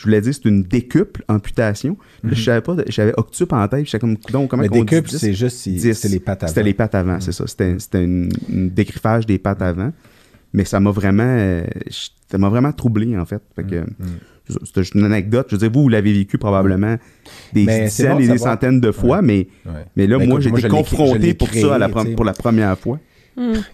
Je 0.00 0.06
voulais 0.06 0.22
dire, 0.22 0.32
c'est 0.34 0.46
une 0.48 0.62
décuple 0.62 1.22
amputation. 1.28 1.98
Là, 2.24 2.30
Je 2.32 2.42
savais 2.42 2.62
pas, 2.62 2.74
j'avais 2.88 3.12
octuple 3.18 3.54
en 3.54 3.68
tête, 3.68 3.84
j'étais 3.84 3.98
comme, 3.98 4.16
donc, 4.32 4.48
comment 4.48 4.62
Mais 4.62 4.70
on 4.72 4.80
décuple, 4.84 5.10
10? 5.10 5.18
c'est 5.18 5.34
juste 5.34 5.58
si, 5.58 5.72
10. 5.74 5.92
c'est 5.92 6.08
les 6.08 6.20
pattes 6.20 6.42
avant. 6.44 6.48
C'était 6.48 6.62
les 6.62 6.72
pattes 6.72 6.94
avant, 6.94 7.20
c'est 7.20 7.32
ça. 7.32 7.46
C'était 7.46 7.78
c'était 7.78 8.02
une 8.04 8.30
dégriffage 8.70 9.26
des 9.26 9.38
pattes 9.38 9.60
avant. 9.60 9.92
Mais 10.54 10.64
ça 10.64 10.80
m'a 10.80 10.90
vraiment, 10.90 11.22
euh, 11.26 11.64
ça 12.30 12.38
m'a 12.38 12.48
vraiment 12.48 12.72
troublé, 12.72 13.14
en 13.18 13.26
fait. 13.26 13.42
Fait 13.54 13.62
que, 13.64 13.84
C'était 14.64 14.80
juste 14.82 14.94
une 14.94 15.04
anecdote. 15.04 15.46
Je 15.50 15.56
veux 15.56 15.60
dire, 15.60 15.70
vous, 15.70 15.82
vous 15.82 15.88
l'avez 15.90 16.12
vécu 16.14 16.38
probablement 16.38 16.96
des 17.52 17.64
Mais 17.66 17.88
c'est 17.90 18.04
dizaines 18.04 18.12
bon 18.14 18.18
de 18.20 18.24
et 18.24 18.28
des 18.28 18.38
centaines 18.38 18.80
de 18.80 18.90
fois, 18.92 19.20
mais, 19.22 19.48
Ouais. 19.66 19.72
mais 19.96 20.06
là, 20.06 20.18
Ben, 20.18 20.28
moi, 20.28 20.40
j'ai 20.40 20.48
été 20.48 20.66
confronté 20.66 21.34
pour 21.34 21.48
créé, 21.48 21.60
ça 21.62 21.74
à 21.74 21.78
la 21.78 21.88
tu 21.88 21.94
pre- 21.94 22.06
sais. 22.06 22.14
pour 22.14 22.24
la 22.24 22.32
première 22.32 22.76
fois. 22.78 22.98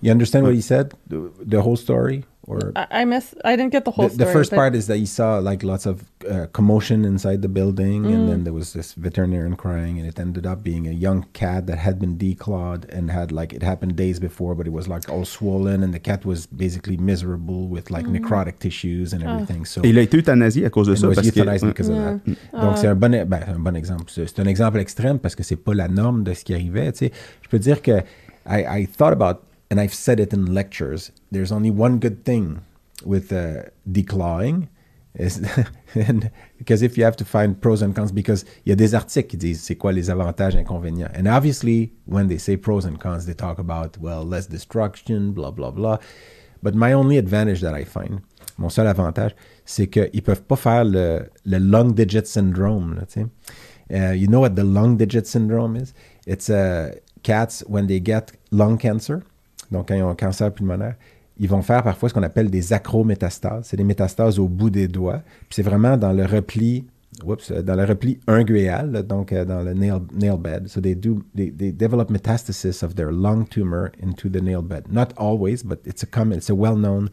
You 0.02 0.10
understand 0.12 0.42
what 0.42 0.52
he 0.52 0.60
said? 0.62 0.88
The, 1.08 1.16
the 1.48 1.54
whole 1.54 1.76
story? 1.76 2.24
Or 2.48 2.72
I, 2.76 2.86
I 3.02 3.04
miss. 3.04 3.34
I 3.44 3.56
didn't 3.56 3.72
get 3.72 3.84
the 3.84 3.90
whole 3.90 4.08
the, 4.08 4.18
the 4.24 4.26
first 4.32 4.50
but- 4.50 4.56
part 4.56 4.74
is 4.76 4.86
that 4.86 4.98
you 4.98 5.06
saw 5.06 5.38
like 5.38 5.64
lots 5.64 5.84
of 5.84 6.04
uh, 6.30 6.46
commotion 6.52 7.04
inside 7.04 7.42
the 7.42 7.48
building, 7.48 8.06
and 8.06 8.14
Mm. 8.26 8.28
then 8.28 8.44
there 8.44 8.52
was 8.52 8.72
this 8.72 8.94
veterinarian 8.94 9.56
crying, 9.56 9.98
and 9.98 10.06
it 10.06 10.18
ended 10.20 10.46
up 10.46 10.62
being 10.62 10.86
a 10.86 10.92
young 10.92 11.26
cat 11.32 11.66
that 11.66 11.78
had 11.78 11.98
been 11.98 12.16
declawed 12.16 12.84
and 12.96 13.10
had 13.10 13.32
like 13.32 13.52
it 13.52 13.62
happened 13.64 13.96
days 13.96 14.20
before, 14.20 14.54
but 14.54 14.66
it 14.66 14.72
was 14.72 14.86
like 14.86 15.08
all 15.12 15.24
swollen, 15.24 15.82
and 15.82 15.92
the 15.92 15.98
cat 15.98 16.24
was 16.24 16.46
basically 16.46 16.96
miserable 16.96 17.66
with 17.68 17.90
like 17.90 18.06
Mm. 18.06 18.20
necrotic 18.20 18.58
tissues 18.60 19.12
and 19.12 19.22
everything. 19.24 19.64
So 19.64 19.80
Et 19.82 19.88
il 19.90 19.98
a 19.98 20.02
été 20.02 20.16
euthanasié 20.18 20.64
à 20.66 20.70
cause 20.70 20.86
de 20.86 20.92
And 20.92 20.96
ça. 21.00 21.08
was 21.08 21.14
Parce 21.16 21.30
que, 21.30 21.40
euthanized 21.40 21.64
ouais. 21.64 21.70
because 21.72 21.88
of 21.90 21.96
Yeah. 21.96 22.18
that. 22.52 22.60
Donc, 22.62 22.78
c'est 22.78 22.86
un 22.86 22.94
bon, 22.94 23.10
ben, 23.26 23.40
un 23.48 23.58
bon 23.58 23.74
exemple. 23.74 24.04
C'est 24.08 24.26
c'est 24.28 24.40
un 24.40 24.46
exemple 24.46 24.78
extrême 24.78 25.18
parce 25.18 25.34
que 25.34 25.42
c'est 25.42 25.56
pas 25.56 25.74
la 25.74 25.88
norme 25.88 26.22
de 26.22 26.32
ce 26.32 26.44
qui 26.44 26.54
arrivait. 26.54 26.92
Tu 26.92 26.98
sais. 27.06 27.12
Je 27.42 27.48
peux 27.48 27.58
dire 27.58 27.82
que 27.82 28.02
I, 28.48 28.62
I 28.82 28.86
thought 28.86 29.12
about, 29.12 29.40
and 29.70 29.80
I've 29.80 29.94
said 29.94 30.20
it 30.20 30.32
in 30.32 30.54
lectures, 30.54 31.10
there's 31.30 31.52
only 31.52 31.70
one 31.70 31.98
good 31.98 32.24
thing 32.24 32.60
with 33.04 33.32
uh, 33.32 33.64
declawing. 33.90 34.68
Is 35.14 35.40
and 35.94 36.30
because 36.58 36.82
if 36.82 36.98
you 36.98 37.04
have 37.04 37.16
to 37.16 37.24
find 37.24 37.60
pros 37.60 37.80
and 37.82 37.94
cons, 37.96 38.12
because 38.12 38.44
il 38.64 38.70
y 38.70 38.72
a 38.72 38.76
des 38.76 38.94
articles 38.94 39.28
qui 39.28 39.38
disent 39.38 39.62
c'est 39.62 39.76
quoi 39.76 39.92
les 39.92 40.10
avantages 40.10 40.54
et 40.54 40.62
inconvénients. 40.62 41.10
And 41.14 41.26
obviously, 41.26 41.92
when 42.04 42.28
they 42.28 42.38
say 42.38 42.56
pros 42.56 42.84
and 42.84 42.98
cons, 42.98 43.24
they 43.24 43.34
talk 43.34 43.58
about, 43.58 43.96
well, 43.98 44.24
less 44.24 44.46
destruction, 44.46 45.32
blah, 45.32 45.50
blah, 45.50 45.70
blah. 45.70 45.98
But 46.62 46.74
my 46.74 46.92
only 46.92 47.16
advantage 47.16 47.60
that 47.62 47.74
I 47.74 47.84
find, 47.84 48.20
mon 48.58 48.68
seul 48.68 48.86
avantage, 48.86 49.34
c'est 49.64 49.86
qu'ils 49.86 50.22
peuvent 50.22 50.42
pas 50.42 50.56
faire 50.56 50.84
le, 50.84 51.30
le 51.44 51.58
long 51.58 51.94
digit 51.94 52.26
syndrome. 52.26 52.94
Là. 52.94 53.28
Uh, 53.88 54.12
you 54.12 54.26
know 54.26 54.40
what 54.40 54.56
the 54.56 54.64
long 54.64 54.96
digit 54.96 55.26
syndrome 55.26 55.76
is? 55.76 55.94
It's 56.26 56.50
uh, 56.50 56.94
cats, 57.22 57.62
when 57.66 57.86
they 57.86 58.00
get 58.00 58.32
lung 58.50 58.78
cancer, 58.78 59.22
donc 59.70 59.88
quand 59.88 59.94
ils 59.94 60.02
ont 60.02 60.10
un 60.10 60.14
cancer 60.14 60.52
pulmonaire, 60.52 60.96
ils 61.38 61.48
vont 61.48 61.62
faire 61.62 61.82
parfois 61.82 62.08
ce 62.08 62.14
qu'on 62.14 62.22
appelle 62.22 62.50
des 62.50 62.72
acrométastases. 62.72 63.66
C'est 63.66 63.76
des 63.76 63.84
métastases 63.84 64.38
au 64.38 64.48
bout 64.48 64.70
des 64.70 64.88
doigts. 64.88 65.22
Puis 65.48 65.56
c'est 65.56 65.62
vraiment 65.62 65.96
dans 65.96 66.12
le 66.12 66.24
repli, 66.24 66.86
euh, 67.26 67.62
dans 67.62 67.74
le 67.74 67.84
repli 67.84 68.18
unguéal, 68.26 69.02
donc 69.06 69.32
euh, 69.32 69.44
dans 69.44 69.62
le 69.62 69.74
nail, 69.74 70.00
nail 70.14 70.38
bed. 70.38 70.68
So 70.68 70.80
they 70.80 70.94
do, 70.94 71.22
they, 71.34 71.50
they 71.50 71.72
develop 71.72 72.10
metastasis 72.10 72.82
of 72.82 72.94
their 72.94 73.12
lung 73.12 73.46
tumor 73.46 73.92
into 74.02 74.30
the 74.30 74.40
nail 74.40 74.62
bed. 74.62 74.90
Not 74.90 75.12
always, 75.18 75.62
but 75.62 75.80
it's 75.84 76.02
a 76.02 76.06
common, 76.06 76.38
it's 76.38 76.48
a 76.48 76.54
well-known 76.54 77.10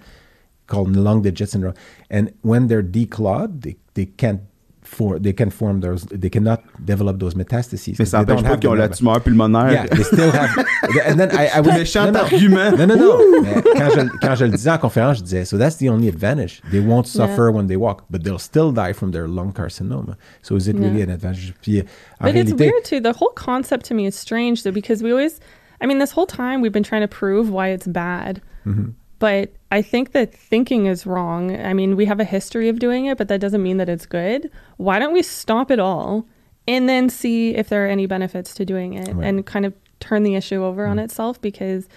called 0.68 0.96
lung 0.96 1.22
digit 1.22 1.50
syndrome. 1.50 1.76
And 2.10 2.32
when 2.42 2.68
they're 2.68 2.84
declawed, 2.84 3.62
they, 3.62 3.76
they 3.94 4.06
can't 4.06 4.42
for 4.84 5.20
they 5.20 5.34
can 5.34 5.50
form 5.50 5.80
those 5.82 6.04
they 6.12 6.30
cannot 6.30 6.62
develop 6.84 7.20
those 7.20 7.36
metastases. 7.36 7.96
Mais 7.98 8.06
ça 8.06 8.20
They 8.20 8.26
don't 8.26 8.42
n'empêche 8.42 8.44
pas 8.44 8.54
have 8.54 8.60
qu'ils 8.60 8.70
ont 8.70 8.74
la 8.74 8.90
tumeur 8.90 9.22
pulmonaire. 9.22 9.72
Yeah, 9.72 9.88
they 9.88 10.04
still 10.04 10.32
have. 10.32 10.58
And 11.08 11.18
then 11.18 11.32
I, 11.32 11.48
I 11.58 11.62
was 11.62 11.74
Méchant 11.74 12.06
no, 12.06 12.12
no. 12.12 12.20
argument. 12.20 12.78
Non, 12.78 12.88
non, 12.88 12.98
non. 12.98 13.42
Mais 13.42 13.62
quand, 13.62 13.90
je, 13.90 14.10
quand 14.22 14.36
je 14.36 14.46
le 14.46 14.52
disais 14.52 14.70
en 14.70 14.78
conférence, 14.78 15.18
je 15.18 15.24
disais, 15.24 15.46
so 15.46 15.58
that's 15.58 15.78
the 15.78 15.90
only 15.90 16.08
advantage. 16.08 16.62
They 16.72 16.80
won't 16.80 17.08
suffer 17.08 17.52
when 17.52 17.68
they 17.68 17.78
walk, 17.78 18.06
but 18.10 18.24
they'll 18.24 18.40
still 18.40 18.72
die 18.72 18.94
from 18.94 19.12
their 19.12 19.28
lung 19.28 19.54
carcinoma. 19.54 20.16
So 20.42 20.56
is 20.56 20.68
it 20.68 20.76
really 20.78 21.02
an 21.02 21.10
advantage? 21.10 21.54
Puis, 21.62 21.80
en 21.80 21.86
But 22.20 22.36
it's 22.36 22.54
weird 22.54 22.84
too. 22.84 23.00
The 23.00 23.14
whole 23.14 23.32
concept 23.36 23.86
to 23.88 23.94
me 23.94 24.06
is 24.06 24.16
strange 24.16 24.64
though, 24.64 24.72
because 24.72 25.02
we 25.02 25.12
always, 25.12 25.40
I 25.82 25.86
mean, 25.86 26.00
this 26.00 26.12
whole 26.12 26.28
time 26.28 26.62
we've 26.62 26.72
been 26.72 26.84
trying 26.84 27.02
to 27.02 27.08
prove 27.08 27.50
why 27.50 27.70
it's 27.70 27.88
bad. 27.88 28.42
Mm-hmm. 28.66 28.92
But 29.24 29.46
I 29.72 29.82
think 29.82 30.12
that 30.12 30.34
thinking 30.52 30.86
is 30.94 31.06
wrong. 31.06 31.52
I 31.56 31.74
mean, 31.74 31.96
we 31.96 32.06
have 32.12 32.20
a 32.20 32.26
history 32.26 32.68
of 32.72 32.78
doing 32.78 33.06
it, 33.10 33.18
but 33.18 33.28
that 33.30 33.40
doesn't 33.40 33.64
mean 33.64 33.78
that 33.78 33.88
it's 33.88 34.06
good. 34.06 34.50
Why 34.78 35.00
don't 35.00 35.14
we 35.14 35.24
stop 35.24 35.72
it 35.72 35.80
all 35.80 36.26
and 36.68 36.88
then 36.90 37.08
see 37.10 37.56
if 37.56 37.70
there 37.70 37.86
are 37.86 37.90
any 37.90 38.06
benefits 38.06 38.54
to 38.56 38.66
doing 38.66 38.96
it 38.96 39.08
Right. 39.14 39.26
and 39.28 39.46
kind 39.46 39.66
of 39.66 39.72
turn 40.02 40.24
the 40.24 40.36
issue 40.36 40.62
over 40.62 40.86
on 40.86 41.00
itself? 41.00 41.40
Because, 41.42 41.88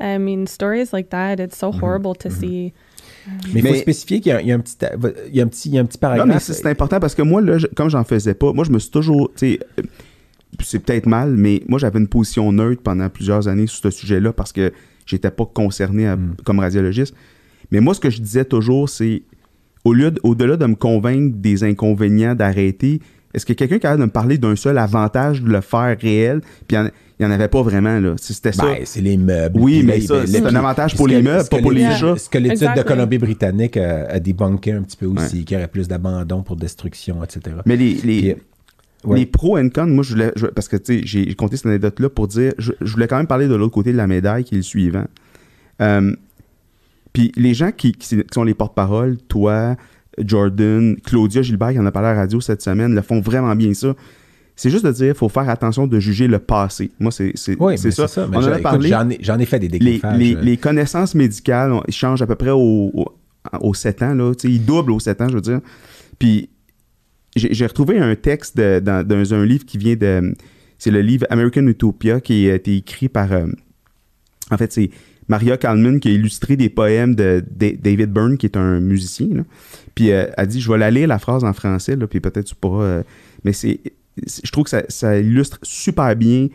I 0.00 0.16
mean, 0.16 0.46
stories 0.46 0.92
like 0.94 1.10
that, 1.10 1.38
it's 1.38 1.58
so 1.58 1.70
horrible 1.70 2.14
to 2.14 2.30
see. 2.30 2.72
mais 3.52 3.60
il 3.60 3.62
faut 3.62 3.72
Mais- 3.72 3.80
spécifier 3.82 4.20
qu'il 4.20 4.32
y 4.32 4.34
a, 4.34 4.40
il 4.40 4.48
y 4.48 4.52
a 4.52 4.54
un 4.54 4.60
petit, 4.60 4.78
il 5.28 5.36
y 5.36 5.40
a 5.40 5.44
un 5.44 5.48
petit, 5.48 5.68
il 5.68 5.74
y 5.74 5.78
a 5.78 5.82
un 5.82 5.84
petit 5.84 5.98
Non, 5.98 6.00
paragraphe. 6.00 6.28
mais 6.28 6.40
c'est 6.40 6.54
c'est 6.54 6.66
important 6.70 6.98
parce 6.98 7.14
que 7.14 7.20
moi, 7.22 7.42
là, 7.42 7.58
je- 7.58 7.66
comme 7.76 7.90
j'en 7.90 8.04
faisais 8.04 8.32
pas, 8.32 8.54
moi, 8.54 8.64
je 8.64 8.70
me 8.70 8.78
suis 8.78 8.90
toujours. 8.90 9.30
tu 9.36 9.52
sais, 9.54 9.60
euh, 9.78 9.82
C'est 10.62 10.80
peut-être 10.80 11.06
mal, 11.06 11.30
mais 11.36 11.62
moi, 11.68 11.78
j'avais 11.78 11.98
une 12.00 12.08
position 12.08 12.50
neutre 12.50 12.82
pendant 12.82 13.08
plusieurs 13.10 13.46
années 13.48 13.66
sur 13.68 13.82
ce 13.82 13.90
sujet-là 13.90 14.32
parce 14.32 14.52
que 14.52 14.72
j'étais 15.10 15.30
pas 15.30 15.44
concerné 15.46 16.06
à- 16.08 16.18
comme 16.44 16.58
radiologiste. 16.60 17.14
Mais 17.70 17.80
moi, 17.80 17.94
ce 17.94 18.00
que 18.00 18.10
je 18.10 18.20
disais 18.20 18.44
toujours, 18.44 18.88
c'est 18.88 19.22
au 19.84 19.92
lieu 19.92 20.10
de- 20.10 20.20
au-delà 20.22 20.56
de 20.56 20.66
me 20.66 20.74
convaincre 20.74 21.36
des 21.38 21.64
inconvénients 21.64 22.34
d'arrêter, 22.34 23.00
est-ce 23.32 23.46
que 23.46 23.52
quelqu'un 23.52 23.76
est 23.76 23.80
capable 23.80 24.00
de 24.00 24.06
me 24.06 24.10
parler 24.10 24.38
d'un 24.38 24.56
seul 24.56 24.76
avantage 24.78 25.42
de 25.42 25.50
le 25.50 25.60
faire 25.60 25.96
réel? 26.00 26.40
Puis 26.66 26.76
il 26.76 27.22
y 27.22 27.26
en- 27.26 27.30
avait 27.30 27.46
pas 27.48 27.62
vraiment, 27.62 28.00
là. 28.00 28.14
C'était 28.16 28.50
ça. 28.50 28.64
Ben, 28.64 28.78
c'est 28.84 29.00
les 29.00 29.16
meubles. 29.16 29.60
Oui, 29.60 29.82
mais 29.84 30.00
ça, 30.00 30.26
c'est 30.26 30.42
un 30.44 30.54
avantage 30.56 30.96
pour 30.96 31.06
les 31.06 31.22
meubles, 31.22 31.48
pas 31.48 31.58
pour 31.58 31.70
les 31.70 31.88
chats. 31.92 32.16
Ce 32.16 32.28
que 32.28 32.38
l'étude 32.38 32.70
de. 32.76 32.82
Colombie-Britannique 32.82 33.76
a, 33.76 34.06
a 34.06 34.18
débunké 34.18 34.72
un 34.72 34.82
petit 34.82 34.96
peu 34.96 35.06
aussi, 35.06 35.44
qu'il 35.44 35.54
y 35.54 35.58
aurait 35.58 35.68
plus 35.68 35.86
d'abandon 35.86 36.42
pour 36.42 36.56
destruction, 36.56 37.22
etc. 37.22 37.56
Mais 37.66 37.76
les, 37.76 37.94
les, 38.04 38.34
Puis, 38.34 38.42
ouais. 39.04 39.18
les 39.20 39.26
pros 39.26 39.56
and 39.58 39.68
cons, 39.70 39.86
moi, 39.86 40.02
je 40.04 40.10
voulais. 40.12 40.32
je- 40.36 40.46
parce 40.46 40.68
que, 40.68 40.76
tu 40.76 41.00
sais, 41.00 41.06
j'ai 41.06 41.34
compté 41.34 41.56
cette 41.56 41.66
anecdote-là 41.66 42.08
pour 42.10 42.28
dire. 42.28 42.52
Je, 42.58 42.72
je 42.80 42.92
voulais 42.92 43.06
quand 43.08 43.16
même 43.16 43.26
parler 43.26 43.48
de 43.48 43.54
l'autre 43.54 43.72
côté 43.74 43.92
de 43.92 43.96
la 43.96 44.06
médaille, 44.06 44.44
qui 44.44 44.54
est 44.54 44.58
le 44.58 44.62
suivant. 44.62 45.04
Euh, 45.80 46.14
Puis 47.12 47.32
les 47.36 47.54
gens 47.54 47.72
qui, 47.72 47.92
qui 47.92 48.16
sont 48.32 48.44
les 48.44 48.54
porte-parole, 48.54 49.16
toi, 49.28 49.76
Jordan, 50.18 50.96
Claudia 51.04 51.42
Gilbert, 51.42 51.72
qui 51.72 51.78
en 51.78 51.86
a 51.86 51.92
parlé 51.92 52.08
à 52.08 52.12
la 52.14 52.20
radio 52.20 52.40
cette 52.40 52.62
semaine, 52.62 52.94
le 52.94 53.02
font 53.02 53.20
vraiment 53.20 53.54
bien 53.56 53.74
ça. 53.74 53.94
C'est 54.56 54.68
juste 54.70 54.84
de 54.84 54.92
dire, 54.92 55.08
il 55.08 55.14
faut 55.14 55.30
faire 55.30 55.48
attention 55.48 55.86
de 55.86 55.98
juger 55.98 56.28
le 56.28 56.38
passé. 56.38 56.90
Moi, 57.00 57.10
c'est 57.10 57.32
Oui, 57.58 57.78
ça. 57.78 57.90
c'est 57.90 58.06
ça. 58.08 58.28
On 58.30 58.36
en 58.36 58.40
j'en- 58.42 58.52
a 58.52 58.58
parlé. 58.58 58.90
J'en 59.22 59.38
ai, 59.38 59.46
fait 59.46 59.58
des 59.58 59.68
dégriffages. 59.68 60.18
les- 60.18 60.36
euh, 60.36 60.40
les 60.42 60.56
connaissances 60.58 61.14
médicales 61.14 61.72
on- 61.72 61.82
ils 61.88 61.94
changent 61.94 62.20
à 62.20 62.26
peu 62.26 62.34
près 62.34 62.50
au, 62.50 62.90
au, 62.92 63.06
aux 63.62 63.72
7 63.74 64.02
ans. 64.02 64.14
Là, 64.14 64.34
Tu 64.34 64.48
sais, 64.48 64.54
ils 64.54 64.62
doublent 64.64 64.92
aux 64.92 65.00
7 65.00 65.20
ans, 65.22 65.28
je 65.30 65.34
veux 65.34 65.40
dire. 65.40 65.60
Puis 66.18 66.50
j'ai 67.36 67.66
retrouvé 67.66 67.98
un 67.98 68.14
texte 68.16 68.56
de- 68.56 68.80
dans, 68.80 69.34
un 69.34 69.44
livre 69.44 69.64
qui 69.64 69.78
vient 69.78 69.96
de... 69.96 70.34
C'est 70.78 70.90
le 70.90 71.00
livre 71.02 71.26
American 71.30 71.66
Utopia 71.66 72.20
qui 72.20 72.50
a 72.50 72.54
été 72.54 72.76
écrit 72.76 73.08
par... 73.08 73.32
euh, 73.32 73.46
en 74.50 74.56
fait, 74.56 74.72
c'est 74.72 74.90
Maria 75.28 75.56
Kalman 75.56 76.00
qui 76.00 76.08
a 76.08 76.12
illustré 76.12 76.56
des 76.56 76.68
poèmes 76.68 77.14
de, 77.14 77.44
Da- 77.50 77.76
David 77.80 78.12
Byrne, 78.12 78.36
qui 78.36 78.46
est 78.46 78.56
un 78.56 78.80
musicien. 78.80 79.44
Puis 79.94 80.10
euh, 80.10 80.26
elle 80.36 80.46
dit, 80.48 80.60
je 80.60 80.70
vais 80.72 80.78
la 80.78 80.90
lire 80.90 81.06
la 81.06 81.18
phrase 81.18 81.44
en 81.44 81.52
français, 81.52 81.96
là, 81.96 82.06
puis 82.06 82.20
peut-être 82.20 82.46
tu 82.46 82.54
pourras... 82.54 82.84
euh, 82.84 83.02
mais 83.44 83.52
c'est, 83.52 83.80
je 84.26 84.50
trouve 84.50 84.64
que 84.64 84.70
ça, 84.88 85.18
illustre 85.18 85.58
super 85.62 86.16
bien 86.16 86.48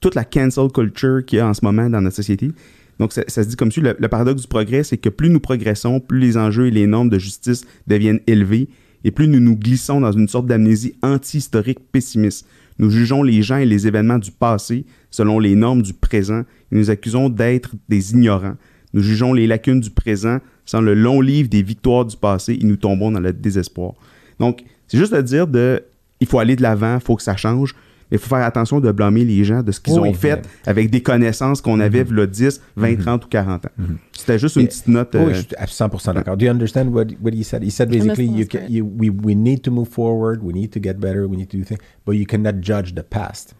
toute 0.00 0.14
la 0.16 0.24
cancel 0.24 0.68
culture 0.70 1.24
qu'il 1.24 1.38
y 1.38 1.40
a 1.40 1.48
en 1.48 1.54
ce 1.54 1.64
moment 1.64 1.88
dans 1.88 2.02
notre 2.02 2.16
société. 2.16 2.50
Donc, 2.98 3.12
ça, 3.12 3.24
ça 3.26 3.42
se 3.42 3.48
dit 3.48 3.56
comme 3.56 3.72
suit, 3.72 3.80
le, 3.80 3.96
le 3.98 4.08
paradoxe 4.08 4.42
du 4.42 4.48
progrès, 4.48 4.84
c'est 4.84 4.98
que 4.98 5.08
plus 5.08 5.30
nous 5.30 5.40
progressons, 5.40 5.98
plus 5.98 6.18
les 6.18 6.36
enjeux 6.36 6.66
et 6.66 6.70
les 6.70 6.86
normes 6.86 7.08
de 7.08 7.18
justice 7.18 7.64
deviennent 7.86 8.20
élevés, 8.26 8.68
et 9.04 9.10
plus 9.10 9.28
nous 9.28 9.40
nous 9.40 9.56
glissons 9.56 10.00
dans 10.00 10.12
une 10.12 10.28
sorte 10.28 10.46
d'amnésie 10.46 10.94
anti-historique 11.02 11.78
pessimiste. 11.92 12.46
Nous 12.78 12.90
jugeons 12.90 13.22
les 13.22 13.42
gens 13.42 13.58
et 13.58 13.66
les 13.66 13.86
événements 13.86 14.18
du 14.18 14.32
passé 14.32 14.84
selon 15.10 15.38
les 15.38 15.54
normes 15.54 15.82
du 15.82 15.92
présent, 15.92 16.40
et 16.40 16.76
nous 16.76 16.90
accusons 16.90 17.28
d'être 17.28 17.74
des 17.88 18.12
ignorants. 18.12 18.56
Nous 18.94 19.02
jugeons 19.02 19.32
les 19.32 19.46
lacunes 19.46 19.80
du 19.80 19.90
présent 19.90 20.38
sans 20.64 20.80
le 20.80 20.94
long 20.94 21.20
livre 21.20 21.48
des 21.48 21.62
victoires 21.62 22.04
du 22.04 22.16
passé, 22.16 22.58
et 22.60 22.64
nous 22.64 22.76
tombons 22.76 23.12
dans 23.12 23.20
le 23.20 23.32
désespoir. 23.32 23.92
Donc, 24.40 24.64
c'est 24.88 24.98
juste 24.98 25.14
de 25.14 25.20
dire 25.20 25.46
de, 25.46 25.84
il 26.20 26.26
faut 26.26 26.38
aller 26.38 26.56
de 26.56 26.62
l'avant, 26.62 26.96
il 26.96 27.00
faut 27.00 27.16
que 27.16 27.22
ça 27.22 27.36
change, 27.36 27.74
mais 28.10 28.16
il 28.16 28.18
faut 28.18 28.28
faire 28.34 28.44
attention 28.44 28.80
de 28.80 28.90
blâmer 28.92 29.24
les 29.24 29.44
gens 29.44 29.62
de 29.62 29.72
ce 29.72 29.80
qu'ils 29.80 29.98
Oui, 29.98 30.08
ont 30.10 30.14
fait 30.14 30.46
avec 30.66 30.90
des 30.90 31.02
connaissances 31.02 31.60
qu'on 31.60 31.80
avait 31.80 32.04
là 32.04 32.26
10, 32.26 32.60
20, 32.76 32.96
30 33.00 33.24
ou 33.24 33.28
40 33.28 33.66
ans. 33.66 33.68
C'était 34.12 34.38
juste 34.38 34.56
une 34.56 34.62
Mais- 34.62 34.68
petite 34.68 34.88
note. 34.88 35.08
Oui, 35.14 35.20
euh, 35.20 35.34
je 35.34 35.40
suis 35.40 35.56
à 35.56 35.66
100% 35.66 36.14
d'accord. 36.14 36.36
Do 36.36 36.44
you 36.46 36.50
understand 36.50 36.86
what, 36.88 37.06
what 37.22 37.32
he 37.32 37.42
said? 37.44 37.62
He 37.62 37.70
said 37.70 37.88
basically, 37.90 38.26
you 38.26 38.46
can, 38.46 38.60
you, 38.68 38.84
we, 38.84 39.10
we 39.10 39.34
need 39.34 39.62
to 39.62 39.70
move 39.70 39.88
forward, 39.88 40.42
we 40.42 40.52
need 40.52 40.70
to 40.72 40.80
get 40.80 40.94
better, 41.00 41.26
we 41.26 41.36
need 41.36 41.48
to 41.50 41.56
do 41.56 41.64
things, 41.64 41.80
but 42.06 42.12
you 42.12 42.26
cannot 42.26 42.60
judge 42.60 42.94
the 42.94 43.02
past 43.02 43.54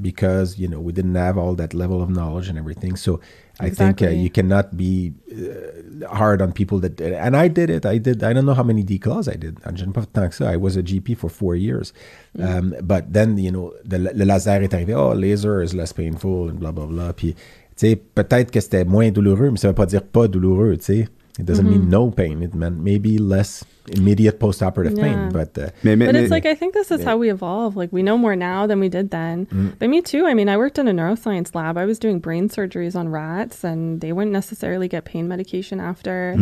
because, 0.00 0.58
you 0.58 0.68
know, 0.68 0.80
we 0.80 0.92
didn't 0.92 1.14
have 1.14 1.36
all 1.38 1.54
that 1.56 1.74
level 1.74 2.02
of 2.02 2.10
knowledge 2.10 2.48
and 2.48 2.58
everything. 2.58 2.96
So 2.96 3.20
I 3.62 3.70
think 3.70 4.02
uh, 4.02 4.08
you 4.08 4.28
cannot 4.28 4.76
be 4.76 5.12
uh, 5.30 6.08
hard 6.08 6.42
on 6.42 6.52
people 6.52 6.80
that, 6.80 7.00
and 7.00 7.36
I 7.36 7.48
did 7.48 7.70
it. 7.70 7.86
I 7.86 7.98
did, 7.98 8.22
I 8.22 8.32
don't 8.32 8.44
know 8.44 8.54
how 8.54 8.64
many 8.64 8.82
declaws 8.82 9.28
I 9.28 9.36
did. 9.36 9.58
Je 9.74 9.84
n'ai 9.84 9.92
pas 9.92 10.04
tant 10.12 10.28
que 10.28 10.34
ça. 10.34 10.52
I 10.52 10.56
was 10.56 10.76
a 10.76 10.82
GP 10.82 11.16
for 11.16 11.30
four 11.30 11.54
years. 11.54 11.92
Um, 12.38 12.74
but 12.82 13.12
then, 13.12 13.38
you 13.38 13.52
know, 13.52 13.72
the, 13.84 13.98
le 13.98 14.24
laser 14.24 14.62
est 14.62 14.74
arrivé. 14.74 14.94
Oh, 14.94 15.12
laser 15.12 15.62
is 15.62 15.74
less 15.74 15.92
painful 15.92 16.48
and 16.48 16.58
blah, 16.58 16.72
blah, 16.72 16.86
blah. 16.86 17.12
Puis, 17.12 17.34
tu 17.76 17.88
sais, 17.88 17.96
peut-être 17.96 18.50
que 18.50 18.60
c'était 18.60 18.84
moins 18.84 19.10
douloureux, 19.10 19.50
mais 19.50 19.58
ça 19.58 19.68
veut 19.68 19.74
pas 19.74 19.86
dire 19.86 20.02
pas 20.02 20.26
douloureux, 20.26 20.76
tu 20.76 20.84
sais. 20.84 21.08
It 21.38 21.46
doesn't 21.46 21.64
mean 21.64 21.88
no 21.88 22.10
pain. 22.10 22.42
It 22.42 22.54
meant 22.54 22.82
maybe 22.82 23.16
less 23.16 23.64
immediate 23.88 24.38
post-operative 24.38 24.96
Yeah. 24.96 25.04
pain. 25.04 25.28
But 25.30 25.56
uh, 25.58 25.70
mais, 25.82 25.96
mais- 25.96 26.06
But 26.06 26.12
mais- 26.14 26.22
it's 26.22 26.30
like 26.30 26.46
I 26.46 26.54
think 26.54 26.74
this 26.74 26.90
is 26.90 27.02
how 27.04 27.16
we 27.16 27.30
evolve. 27.30 27.76
Like 27.76 27.92
we 27.92 28.02
know 28.02 28.16
more 28.16 28.36
now 28.36 28.66
than 28.66 28.78
we 28.80 28.88
did 28.88 29.10
then. 29.10 29.74
But 29.78 29.88
me 29.90 30.00
too. 30.02 30.26
I 30.26 30.34
mean, 30.34 30.48
I 30.48 30.56
worked 30.56 30.78
in 30.78 30.86
a 30.88 30.92
neuroscience 30.92 31.54
lab. 31.54 31.76
I 31.76 31.84
was 31.84 31.98
doing 31.98 32.18
brain 32.20 32.48
surgeries 32.48 32.94
on 32.96 33.08
rats, 33.08 33.64
and 33.64 34.00
they 34.00 34.12
wouldn't 34.12 34.32
necessarily 34.32 34.88
get 34.88 35.04
pain 35.04 35.26
medication 35.28 35.80
after, 35.80 36.36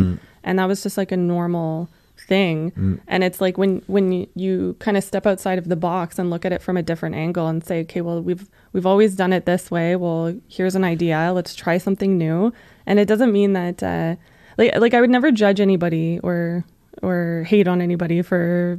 and 0.45 0.59
that 0.59 0.66
was 0.68 0.82
just 0.82 0.97
like 0.99 1.12
a 1.12 1.16
normal 1.16 1.88
thing. 2.28 2.70
Mm. 2.72 3.01
And 3.09 3.24
it's 3.24 3.41
like 3.41 3.57
when 3.57 3.80
when 3.86 4.12
you, 4.12 4.26
you 4.34 4.76
kind 4.78 4.97
of 4.99 5.03
step 5.03 5.26
outside 5.26 5.59
of 5.59 5.68
the 5.68 5.76
box 5.76 6.18
and 6.18 6.28
look 6.28 6.45
at 6.45 6.53
it 6.53 6.61
from 6.61 6.76
a 6.76 6.82
different 6.82 7.14
angle 7.14 7.47
and 7.49 7.64
say, 7.64 7.80
okay, 7.80 8.03
well 8.03 8.20
we've 8.22 8.47
we've 8.74 8.84
always 8.84 9.16
done 9.16 9.32
it 9.32 9.47
this 9.47 9.70
way. 9.70 9.97
Well, 9.97 10.34
here's 10.49 10.74
an 10.76 10.84
idea. 10.84 11.32
Let's 11.34 11.55
try 11.55 11.78
something 11.78 12.18
new. 12.18 12.53
And 12.86 12.99
it 12.99 13.09
doesn't 13.09 13.32
mean 13.32 13.55
that 13.55 13.82
uh, 13.82 14.16
like 14.59 14.76
like 14.78 14.93
I 14.93 15.01
would 15.01 15.09
never 15.11 15.30
judge 15.32 15.61
anybody 15.61 16.20
or 16.22 16.64
or 17.03 17.44
hate 17.44 17.68
on 17.68 17.80
anybody 17.80 18.22
for 18.22 18.78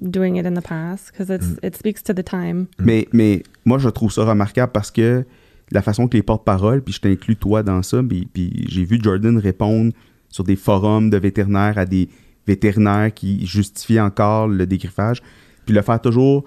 doing 0.00 0.36
it 0.36 0.46
in 0.46 0.54
the 0.54 0.62
past 0.62 1.12
because 1.12 1.30
it's 1.30 1.58
it 1.62 1.76
speaks 1.76 2.02
to 2.02 2.12
the 2.12 2.24
time. 2.24 2.66
Mais, 2.78 3.08
mais 3.12 3.42
moi, 3.64 3.78
je 3.78 3.88
trouve 3.88 4.12
ça 4.12 4.24
remarquable 4.24 4.72
parce 4.72 4.90
que 4.90 5.24
la 5.70 5.82
façon 5.82 6.08
que 6.08 6.16
les 6.16 6.22
porte-paroles, 6.22 6.82
puis 6.82 6.94
je 6.94 7.00
t'inclus 7.00 7.36
toi 7.36 7.62
dans 7.62 7.82
ça, 7.82 8.02
puis, 8.02 8.28
puis 8.32 8.66
j'ai 8.68 8.84
vu 8.84 8.98
Jordan 9.02 9.38
répondre 9.38 9.92
sur 10.28 10.44
des 10.44 10.56
forums 10.56 11.10
de 11.10 11.16
vétérinaires 11.16 11.78
à 11.78 11.84
des 11.84 12.08
vétérinaires 12.46 13.12
qui 13.14 13.46
justifiaient 13.46 14.00
encore 14.00 14.48
le 14.48 14.66
dégriffage, 14.66 15.22
puis 15.64 15.74
le 15.74 15.82
faire 15.82 16.00
toujours 16.00 16.44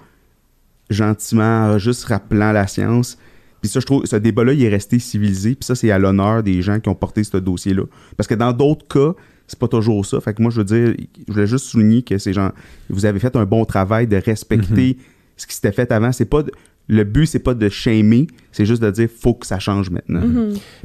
gentiment, 0.90 1.78
juste 1.78 2.04
rappelant 2.04 2.52
la 2.52 2.66
science. 2.66 3.18
Puis 3.60 3.70
ça, 3.70 3.80
je 3.80 3.86
trouve, 3.86 4.04
ce 4.06 4.16
débat-là, 4.16 4.52
il 4.52 4.62
est 4.62 4.68
resté 4.68 4.98
civilisé, 4.98 5.56
puis 5.56 5.64
ça, 5.64 5.74
c'est 5.74 5.90
à 5.90 5.98
l'honneur 5.98 6.42
des 6.42 6.62
gens 6.62 6.78
qui 6.78 6.88
ont 6.88 6.94
porté 6.94 7.24
ce 7.24 7.36
dossier-là. 7.36 7.84
Parce 8.16 8.28
que 8.28 8.34
dans 8.34 8.52
d'autres 8.52 8.86
cas, 8.86 9.14
c'est 9.48 9.58
pas 9.58 9.66
toujours 9.68 10.06
ça. 10.06 10.20
Fait 10.20 10.34
que 10.34 10.40
moi, 10.42 10.50
je 10.52 10.58
veux 10.60 10.64
dire, 10.64 10.94
je 11.26 11.32
voulais 11.32 11.46
juste 11.48 11.64
souligner 11.64 12.02
que 12.02 12.16
ces 12.18 12.32
gens, 12.32 12.52
vous 12.88 13.04
avez 13.06 13.18
fait 13.18 13.34
un 13.34 13.44
bon 13.44 13.64
travail 13.64 14.06
de 14.06 14.16
respecter 14.16 14.96
ce 15.36 15.46
qui 15.46 15.54
s'était 15.54 15.72
fait 15.72 15.90
avant. 15.90 16.12
C'est 16.12 16.24
pas 16.26 16.42
de- 16.44 16.52
le 16.90 17.04
but, 17.04 17.26
c'est 17.26 17.38
pas 17.40 17.52
de 17.52 17.68
shamer, 17.68 18.28
c'est 18.50 18.64
juste 18.64 18.80
de 18.82 18.90
dire 18.90 19.08
faut 19.14 19.34
que 19.34 19.46
ça 19.46 19.58
change 19.58 19.90
maintenant. 19.90 20.22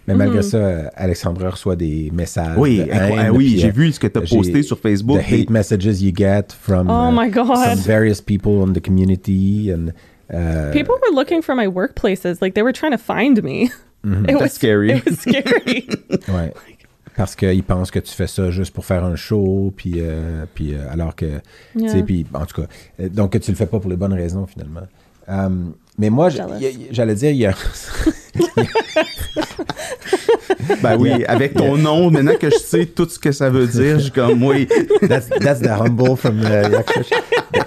Mais 0.08 0.16
malgré 0.16 0.42
ça, 0.42 0.58
euh, 0.58 0.84
Alexandra 0.96 1.50
reçoit 1.52 1.78
des 1.78 2.12
messages. 2.14 2.58
Oui, 2.58 2.80
de 2.80 2.84
incro- 2.84 2.90
haine, 2.92 3.20
ah 3.20 3.32
oui, 3.32 3.52
puis, 3.52 3.60
j'ai 3.60 3.70
euh, 3.70 3.72
vu 3.72 3.92
ce 3.94 4.00
que 4.02 4.08
tu 4.08 4.20
as 4.20 4.26
j'ai- 4.26 4.36
posté 4.36 4.64
sur 4.64 4.80
Facebook. 4.80 5.20
The 5.22 5.32
hate 5.32 5.50
messages 5.50 6.02
you 6.02 6.12
get 6.14 6.48
from 6.60 6.90
Oh 6.90 7.10
uh, 7.10 7.12
my 7.14 7.30
God. 7.30 7.56
some 7.56 7.80
various 7.86 8.20
people 8.22 8.64
in 8.68 8.74
the 8.74 8.82
community 8.82 9.72
and 9.72 9.94
uh, 10.34 10.72
People 10.74 10.96
were 10.96 11.16
looking 11.16 11.42
for 11.42 11.56
my 11.56 11.68
workplaces, 11.68 12.42
like 12.42 12.54
they 12.54 12.64
were 12.64 12.74
trying 12.74 12.92
to 12.92 12.98
find 12.98 13.42
me. 13.42 13.72
It 14.06 14.28
That's 14.28 14.42
was 14.42 14.52
scary. 14.52 14.92
It 14.92 15.06
was 15.06 15.20
scary. 15.20 15.88
ouais. 16.28 16.52
Parce 17.16 17.36
qu'ils 17.36 17.64
pensent 17.64 17.92
que 17.92 18.00
tu 18.00 18.12
fais 18.12 18.28
ça 18.28 18.50
juste 18.50 18.74
pour 18.74 18.86
faire 18.86 19.04
un 19.04 19.16
show, 19.16 19.72
puis, 19.76 19.96
euh, 19.98 20.46
puis 20.54 20.74
euh, 20.74 20.90
alors 20.90 21.16
que, 21.16 21.40
tu 21.78 21.88
sais, 21.88 22.04
puis 22.04 22.26
en 22.34 22.46
tout 22.46 22.62
cas, 22.62 22.68
euh, 23.00 23.10
donc 23.10 23.34
que 23.34 23.38
tu 23.38 23.52
le 23.52 23.58
fais 23.58 23.68
pas 23.68 23.80
pour 23.80 23.90
les 23.90 23.96
bonnes 23.98 24.14
raisons 24.14 24.48
finalement. 24.48 24.82
Euh, 25.30 25.50
mais 25.98 26.10
moi, 26.10 26.30
j'allais 26.30 27.16
dire, 27.16 27.30
il 27.30 27.38
y 27.38 27.46
a, 27.46 27.54
Ben 30.82 30.98
oui, 30.98 31.24
avec 31.28 31.54
ton 31.54 31.78
nom, 31.78 32.10
maintenant 32.10 32.36
que 32.40 32.50
je 32.50 32.58
sais 32.58 32.86
tout 32.86 33.08
ce 33.10 33.20
que 33.20 33.32
ça 33.32 33.50
veut 33.50 33.68
dire, 33.68 33.98
je 34.00 34.04
suis 34.06 34.12
comme, 34.12 34.42
oui. 34.44 34.68
That's, 35.08 35.30
that's 35.30 35.62
the 35.62 35.68
humble 35.70 36.16
from 36.18 36.40
the, 36.42 36.48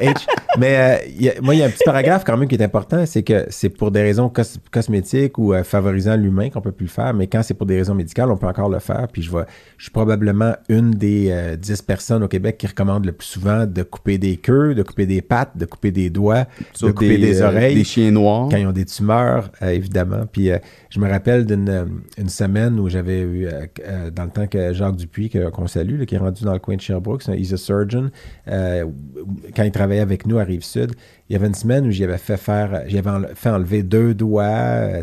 H. 0.01 0.27
Mais 0.59 0.77
euh, 0.77 0.97
il 1.17 1.23
y 1.23 1.29
a- 1.31 1.41
moi, 1.41 1.55
il 1.55 1.59
y 1.59 1.63
a 1.63 1.67
un 1.67 1.71
petit 1.71 1.85
paragraphe 1.85 2.25
quand 2.25 2.37
même 2.37 2.49
qui 2.49 2.55
est 2.57 2.63
important, 2.63 3.05
c'est 3.07 3.23
que 3.23 3.47
c'est 3.51 3.69
pour 3.69 3.91
des 3.91 4.03
raisons 4.03 4.29
cos- 4.29 4.59
cosmétiques 4.71 5.39
ou 5.39 5.55
euh, 5.55 5.63
favorisant 5.65 6.17
l'humain 6.17 6.51
qu'on 6.51 6.61
peut 6.61 6.73
plus 6.73 6.87
le 6.87 6.91
faire, 6.91 7.15
mais 7.15 7.27
quand 7.27 7.43
c'est 7.43 7.55
pour 7.55 7.67
des 7.67 7.77
raisons 7.77 7.95
médicales, 7.95 8.31
on 8.31 8.37
peut 8.37 8.47
encore 8.47 8.69
le 8.69 8.79
faire. 8.79 9.07
Puis 9.13 9.23
je 9.23 9.31
vois, 9.31 9.47
je 9.79 9.85
suis 9.85 9.93
probablement 9.93 10.55
une 10.69 10.91
des 10.93 11.29
euh, 11.31 11.57
10 11.57 11.83
personnes 11.83 12.23
au 12.23 12.29
Québec 12.29 12.57
qui 12.59 12.67
recommandent 12.67 13.07
le 13.07 13.13
plus 13.13 13.27
souvent 13.27 13.65
de 13.67 13.83
couper 13.83 14.19
des 14.19 14.37
queues, 14.37 14.75
de 14.75 14.83
couper 14.83 15.07
des 15.07 15.23
pattes, 15.23 15.57
de 15.57 15.65
couper 15.67 15.91
des 15.93 16.11
doigts, 16.11 16.47
de 16.83 16.91
couper 16.91 17.19
des, 17.19 17.41
euh, 17.43 17.49
oreilles 17.49 17.75
Des 17.77 17.85
chiens 17.85 18.11
noirs. 18.11 18.49
quand 18.51 18.57
ils 18.57 18.67
ont 18.67 18.73
des 18.73 18.87
tumeurs, 18.87 19.51
évidemment. 19.63 20.25
Puis 20.31 20.51
euh, 20.57 20.59
je 20.91 21.01
me 21.01 21.09
rappelle 21.09 21.47
d'une 21.47 21.69
euh, 21.69 22.29
semaine 22.29 22.79
où 22.79 22.89
j'avais 22.89 23.21
eu, 23.21 23.47
euh, 23.47 24.11
dans 24.11 24.25
le 24.25 24.31
temps 24.31 24.47
que 24.47 24.73
Jacques 24.73 24.97
Dupuis, 24.97 25.31
qu'on 25.53 25.67
salue, 25.67 26.05
qui 26.05 26.15
est 26.15 26.19
rendu 26.19 26.45
dans 26.45 26.53
le 26.53 26.59
coin 26.59 26.77
de 26.77 26.81
Sherbrooke, 26.81 27.23
c'est 27.23 27.33
un 27.33 27.35
he's 27.35 27.55
surgeon, 27.57 28.11
quand 28.47 29.63
il 29.63 29.73
travaillait 29.73 30.01
avec 30.01 30.27
nous 30.27 30.39
à 30.39 30.45
Rive-Sud, 30.45 30.93
il 31.29 31.33
y 31.33 31.37
avait 31.37 31.49
une 31.49 31.55
semaine 31.55 31.87
où 31.87 31.91
j'avais 31.91 32.19
fait 32.19 32.37
faire, 32.37 32.83
j'avais 32.87 33.35
fait 33.35 33.51
enlever 33.51 33.83
deux 33.83 34.15
doigts, 34.15 35.03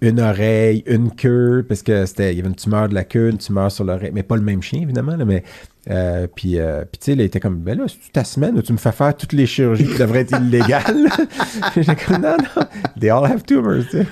une 0.00 0.20
oreille, 0.20 0.82
une 0.86 1.10
queue, 1.14 1.64
parce 1.66 1.82
que 1.82 2.06
c'était, 2.06 2.32
il 2.32 2.36
y 2.36 2.40
avait 2.40 2.48
une 2.48 2.54
tumeur 2.54 2.88
de 2.88 2.94
la 2.94 3.04
queue, 3.04 3.30
une 3.30 3.38
tumeur 3.38 3.72
sur 3.72 3.84
l'oreille, 3.84 4.10
mais 4.12 4.22
pas 4.22 4.36
le 4.36 4.42
même 4.42 4.62
chien, 4.62 4.82
évidemment, 4.82 5.16
mais 5.24 5.42
euh, 5.90 6.26
puis, 6.34 6.58
euh, 6.58 6.84
puis 6.90 6.98
tu 6.98 7.04
sais, 7.06 7.12
il 7.12 7.20
était 7.20 7.40
comme, 7.40 7.56
ben 7.56 7.78
là, 7.78 7.84
c'est 7.88 8.12
ta 8.12 8.24
semaine 8.24 8.56
où 8.58 8.62
tu 8.62 8.72
me 8.72 8.78
fais 8.78 8.92
faire 8.92 9.16
toutes 9.16 9.32
les 9.32 9.46
chirurgies 9.46 9.86
qui 9.86 9.98
devraient 9.98 10.20
être 10.20 10.38
illégales? 10.40 11.08
J'étais 11.74 11.96
comme, 11.96 12.22
non, 12.22 12.36
non, 12.56 12.62
they 13.00 13.10
all 13.10 13.24
have 13.24 13.42
tumors, 13.44 13.84
tu 13.90 13.98
sais. 13.98 14.06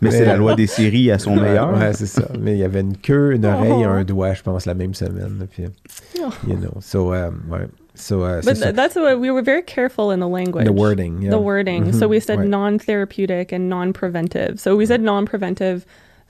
Mais 0.00 0.10
c'est 0.10 0.24
la 0.24 0.34
euh, 0.34 0.36
loi 0.38 0.54
des 0.54 0.66
séries 0.66 1.10
à 1.10 1.18
son 1.18 1.36
meilleur. 1.36 1.72
Ouais, 1.78 1.92
c'est 1.94 2.06
ça. 2.06 2.24
Mais 2.40 2.52
il 2.52 2.58
y 2.58 2.64
avait 2.64 2.80
une 2.80 2.96
queue, 2.96 3.32
une 3.34 3.46
oreille 3.46 3.82
et 3.82 3.86
Oh. 3.86 3.90
un 3.90 4.04
doigt, 4.04 4.34
je 4.34 4.42
pense, 4.42 4.66
la 4.66 4.74
même 4.74 4.94
semaine. 4.94 5.46
Puis, 5.50 5.64
Oh. 6.20 6.28
you 6.46 6.56
know, 6.56 6.74
so, 6.80 7.12
um, 7.14 7.42
ouais. 7.50 7.66
So, 7.94 8.22
uh, 8.24 8.40
But 8.42 8.54
th- 8.60 8.74
that's 8.74 8.96
what 8.96 9.16
we 9.20 9.30
were 9.30 9.42
very 9.44 9.62
careful 9.62 10.12
in 10.12 10.18
the 10.18 10.26
language. 10.28 10.64
The 10.64 10.72
wording, 10.72 11.20
yeah. 11.22 11.30
The 11.30 11.38
wording. 11.40 11.92
So 11.92 12.06
Mhm, 12.06 12.10
we 12.10 12.20
said 12.20 12.38
right. 12.38 12.48
non-therapeutic 12.48 13.52
and 13.52 13.68
non-preventive. 13.68 14.58
So 14.58 14.76
we 14.76 14.86
said 14.86 15.02
non-preventive. 15.02 15.84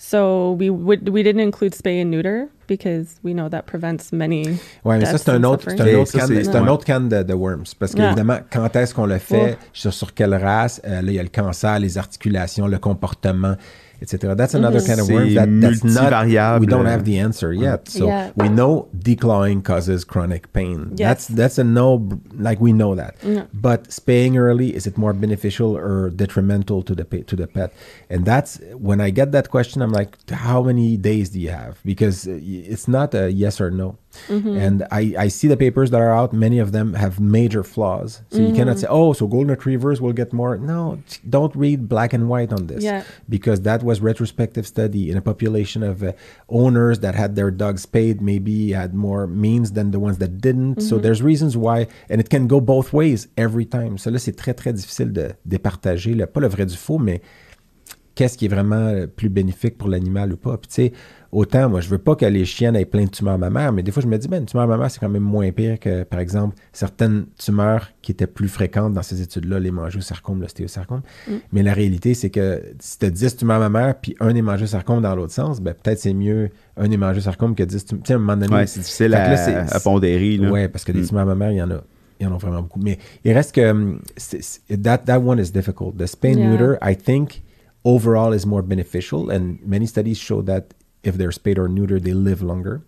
So 0.04 0.56
we 0.58 0.68
would 0.68 1.08
we 1.08 1.22
didn't 1.22 1.42
include 1.42 1.74
spay 1.76 2.00
and 2.02 2.10
neuter 2.10 2.48
because 2.66 3.20
we 3.22 3.32
know 3.32 3.48
that 3.48 3.62
prevents 3.66 4.12
many. 4.12 4.58
Ouais, 4.84 4.98
mais 4.98 5.04
ça, 5.06 5.16
c'est 5.16 5.30
un 5.30 5.44
autre, 5.44 5.70
c'est 5.70 5.80
un 5.80 5.94
autre 6.00 6.10
ça, 6.10 6.18
can, 6.18 6.26
c'est- 6.26 6.56
un 6.56 6.66
autre 6.66 6.84
can 6.84 7.02
de, 7.02 7.22
de 7.22 7.32
worms. 7.34 7.64
Parce 7.78 7.92
Yeah. 7.92 8.06
qu'évidemment, 8.08 8.38
quand 8.52 8.74
est-ce 8.74 8.94
qu'on 8.94 9.06
le 9.06 9.18
fait, 9.18 9.42
Ouais. 9.42 9.58
sur, 9.72 9.92
sur 9.94 10.12
quelle 10.12 10.34
race, 10.34 10.80
euh, 10.84 11.02
là, 11.02 11.10
il 11.12 11.14
y 11.14 11.18
a 11.20 11.22
le 11.22 11.28
cancer, 11.28 11.78
les 11.78 11.98
articulations, 11.98 12.66
le 12.66 12.78
comportement, 12.78 13.54
etc. 14.02 14.34
That's 14.34 14.54
another 14.54 14.80
Mhm. 14.80 14.86
kind 14.88 15.00
of 15.00 15.06
C'est 15.06 15.14
worms 15.14 15.34
that, 15.34 15.48
that's 15.60 15.84
not, 15.84 16.60
we 16.60 16.66
don't 16.66 16.86
have 16.86 17.04
the 17.04 17.18
answer 17.18 17.52
yet. 17.52 17.88
So 17.88 18.06
Yeah. 18.06 18.30
we 18.36 18.48
know 18.48 18.88
declawing 18.98 19.62
causes 19.64 20.04
chronic 20.04 20.52
pain. 20.52 20.78
Yes. 20.96 20.98
That's, 21.08 21.26
that's 21.28 21.58
a 21.58 21.64
no, 21.64 21.86
like 22.38 22.60
we 22.60 22.72
know 22.72 22.94
that. 22.94 23.14
Yeah. 23.22 23.44
But 23.54 23.92
spaying 23.92 24.36
early, 24.36 24.74
is 24.74 24.86
it 24.86 24.98
more 24.98 25.12
beneficial 25.12 25.70
or 25.76 26.10
detrimental 26.10 26.82
to 26.82 26.94
the, 26.94 27.04
to 27.04 27.34
the 27.36 27.46
pet? 27.46 27.72
And 28.10 28.24
that's, 28.24 28.60
when 28.76 29.00
I 29.00 29.10
get 29.10 29.32
that 29.32 29.50
question, 29.50 29.82
I'm 29.82 29.92
like, 29.92 30.18
how 30.30 30.62
many 30.62 30.96
days 30.96 31.30
do 31.30 31.38
you 31.40 31.50
have? 31.50 31.78
Because 31.84 32.26
uh, 32.26 32.38
it's 32.42 32.88
not 32.88 33.14
a 33.14 33.30
yes 33.30 33.60
or 33.60 33.70
no. 33.70 33.96
Mm-hmm. 34.28 34.56
And 34.56 34.86
I, 34.90 35.14
I 35.18 35.28
see 35.28 35.48
the 35.48 35.56
papers 35.56 35.90
that 35.90 36.00
are 36.00 36.14
out. 36.14 36.32
Many 36.32 36.58
of 36.58 36.72
them 36.72 36.94
have 36.94 37.20
major 37.20 37.62
flaws. 37.62 38.22
So 38.30 38.38
you 38.38 38.52
cannot 38.52 38.76
mm-hmm. 38.76 38.80
say, 38.80 38.86
oh, 38.88 39.12
so 39.12 39.26
golden 39.26 39.50
retrievers 39.50 40.00
will 40.00 40.12
get 40.12 40.32
more. 40.32 40.56
No, 40.56 40.98
don't 41.28 41.54
read 41.54 41.88
black 41.88 42.12
and 42.12 42.28
white 42.28 42.52
on 42.52 42.66
this. 42.66 42.82
Yeah. 42.82 43.04
Because 43.28 43.62
that 43.62 43.82
was 43.82 44.00
retrospective 44.00 44.66
study 44.66 45.10
in 45.10 45.16
a 45.16 45.22
population 45.22 45.82
of 45.82 46.02
uh, 46.02 46.12
owners 46.48 47.00
that 47.00 47.14
had 47.14 47.36
their 47.36 47.50
dogs 47.50 47.86
paid, 47.86 48.20
maybe 48.20 48.72
had 48.72 48.94
more 48.94 49.26
means 49.26 49.72
than 49.72 49.90
the 49.90 49.98
ones 49.98 50.18
that 50.18 50.40
didn't. 50.40 50.80
So 50.80 50.96
mm-hmm. 50.96 51.02
there's 51.02 51.22
reasons 51.22 51.56
why, 51.56 51.86
and 52.08 52.20
it 52.20 52.28
can 52.30 52.46
go 52.46 52.60
both 52.60 52.92
ways 52.92 53.28
every 53.36 53.64
time. 53.64 53.98
So 53.98 54.10
là, 54.10 54.18
c'est 54.18 54.36
très, 54.36 54.54
très 54.54 54.72
difficile 54.72 55.12
de 55.12 55.34
départager, 55.48 56.14
le, 56.14 56.26
pas 56.26 56.40
le 56.40 56.48
vrai 56.48 56.66
du 56.66 56.76
faux, 56.76 56.98
mais 56.98 57.20
qu'est-ce 58.14 58.36
qui 58.36 58.44
est 58.46 58.48
vraiment 58.48 58.76
euh, 58.76 59.06
plus 59.06 59.28
bénéfique 59.28 59.78
pour 59.78 59.88
l'animal 59.88 60.32
ou 60.32 60.36
pas. 60.36 60.56
Puis 60.58 60.68
tu 60.68 60.74
sais, 60.74 60.92
autant, 61.32 61.68
moi, 61.70 61.80
je 61.80 61.88
veux 61.88 61.98
pas 61.98 62.14
que 62.14 62.26
les 62.26 62.44
chiennes 62.44 62.76
aient 62.76 62.84
plein 62.84 63.04
de 63.04 63.10
tumeurs 63.10 63.38
mammaires, 63.38 63.72
mais 63.72 63.82
des 63.82 63.90
fois, 63.90 64.02
je 64.02 64.06
me 64.06 64.18
dis, 64.18 64.28
ben, 64.28 64.40
une 64.40 64.46
tumeur 64.46 64.66
mammaire, 64.66 64.90
c'est 64.90 65.00
quand 65.00 65.08
même 65.08 65.22
moins 65.22 65.50
pire 65.50 65.80
que, 65.80 66.02
par 66.02 66.20
exemple, 66.20 66.54
certaines 66.74 67.24
tumeurs 67.38 67.88
qui 68.02 68.12
étaient 68.12 68.26
plus 68.26 68.48
fréquentes 68.48 68.92
dans 68.92 69.02
ces 69.02 69.22
études-là, 69.22 69.58
les 69.60 69.70
mangiosarcomes, 69.70 70.40
l'ostéosarcome. 70.42 71.00
Mais 71.52 71.62
la 71.62 71.72
réalité, 71.72 72.12
c'est 72.14 72.28
que 72.30 72.62
si 72.80 72.98
tu 72.98 73.06
as 73.06 73.10
10 73.10 73.36
tumeurs 73.38 73.60
mammaires, 73.60 73.94
puis 74.00 74.14
un 74.20 74.34
hémangiosarcome 74.34 75.00
dans 75.00 75.14
l'autre 75.16 75.32
sens, 75.32 75.60
ben, 75.60 75.72
peut-être 75.74 76.00
c'est 76.00 76.12
mieux 76.12 76.50
un 76.76 76.90
hémangiosarcome 76.90 77.54
que 77.54 77.62
10 77.62 77.86
tumeurs. 77.86 78.02
Tu 78.04 78.08
sais, 78.08 78.12
à 78.12 78.16
un 78.16 78.18
moment 78.18 78.36
donné, 78.36 78.54
Ouais, 78.54 78.66
c'est 78.66 78.80
difficile 78.80 79.14
à, 79.14 79.30
là, 79.30 79.36
c'est- 79.38 79.74
à 79.74 79.80
pondérer. 79.80 80.36
Là. 80.36 80.50
Ouais, 80.50 80.68
parce 80.68 80.84
que 80.84 80.92
des 80.92 81.00
Mm. 81.00 81.06
tumeurs 81.08 81.26
mammaires, 81.26 81.52
il 81.52 81.56
y 81.58 81.62
en 81.62 81.70
a. 81.70 81.82
Il 82.20 82.24
y 82.24 82.28
en 82.28 82.34
a 82.34 82.38
vraiment 82.38 82.62
beaucoup. 82.62 82.78
Mais 82.80 82.98
il 83.24 83.32
reste 83.32 83.52
que 83.52 83.70
hum, 83.72 84.00
c'est- 84.16 84.42
c'est- 84.42 84.80
that, 84.80 84.98
that 84.98 85.18
one 85.18 85.40
is 85.40 85.50
difficult. 85.50 85.96
The 85.96 86.06
spay 86.06 86.34
Yeah. 86.34 86.50
neuter, 86.50 86.74
I 86.80 86.94
think, 86.94 87.42
overall 87.84 88.32
is 88.32 88.46
more 88.46 88.62
beneficial. 88.62 89.30
And 89.30 89.60
many 89.64 89.86
studies 89.86 90.18
show 90.18 90.42
that 90.42 90.74
if 91.02 91.16
they're 91.16 91.32
spayed 91.32 91.58
or 91.58 91.68
neutered, 91.68 92.02
they 92.02 92.14
live 92.14 92.42
longer. 92.42 92.82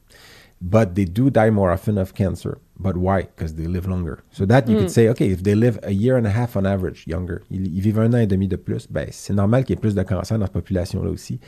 But 0.60 0.94
they 0.94 1.04
do 1.04 1.30
die 1.30 1.50
more 1.50 1.70
often 1.70 1.98
of 1.98 2.14
cancer. 2.14 2.58
But 2.78 2.96
why? 2.96 3.22
Because 3.22 3.54
they 3.54 3.66
live 3.66 3.86
longer. 3.86 4.24
So 4.30 4.46
that 4.46 4.66
you 4.68 4.76
could 4.76 4.84
hmm. 4.84 4.88
say, 4.88 5.08
okay, 5.08 5.28
if 5.28 5.42
they 5.42 5.54
live 5.54 5.78
a 5.82 5.90
year 5.90 6.16
and 6.16 6.26
a 6.26 6.30
half 6.30 6.56
on 6.56 6.64
average 6.64 7.06
younger, 7.06 7.42
ils, 7.50 7.66
ils 7.66 7.80
vivent 7.80 7.98
un 7.98 8.14
an 8.14 8.18
et 8.18 8.26
demi 8.26 8.48
de 8.48 8.56
plus, 8.56 8.86
ben, 8.88 9.08
c'est 9.10 9.34
normal 9.34 9.64
qu'il 9.64 9.74
y 9.74 9.78
ait 9.78 9.80
plus 9.80 9.94
de 9.94 10.02
cancer 10.02 10.38
dans 10.38 10.46
cette 10.46 10.54
population-là 10.54 11.10
aussi. 11.10 11.38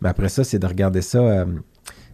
Mais 0.00 0.08
après 0.08 0.28
ça, 0.28 0.44
c'est 0.44 0.58
de 0.58 0.66
regarder 0.66 1.00
ça. 1.00 1.18
euh, 1.18 1.46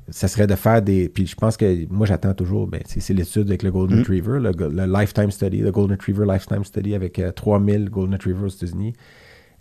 ça 0.09 0.29
serait 0.29 0.47
de 0.47 0.55
faire 0.55 0.83
des. 0.83 1.09
Puis 1.09 1.27
je 1.27 1.35
pense 1.35 1.57
que 1.57 1.87
moi, 1.91 2.07
j'attends 2.07 2.35
toujours. 2.35 2.67
Ben, 2.67 2.83
c'est 2.87 3.01
c'est 3.01 3.15
l'étude 3.15 3.49
avec 3.49 3.63
le 3.63 3.71
Golden 3.73 3.99
hmm. 3.99 4.01
Retriever, 4.01 4.39
le, 4.41 4.53
le 4.53 4.93
Lifetime 4.93 5.31
Study, 5.31 5.59
le 5.59 5.73
Golden 5.73 5.97
Retriever 5.97 6.27
Lifetime 6.27 6.65
Study 6.65 6.95
avec 6.95 7.19
euh, 7.19 7.33
3000 7.33 7.91
Golden 7.91 8.15
Retrievers 8.15 8.45
aux 8.45 8.49
États-Unis. 8.49 8.95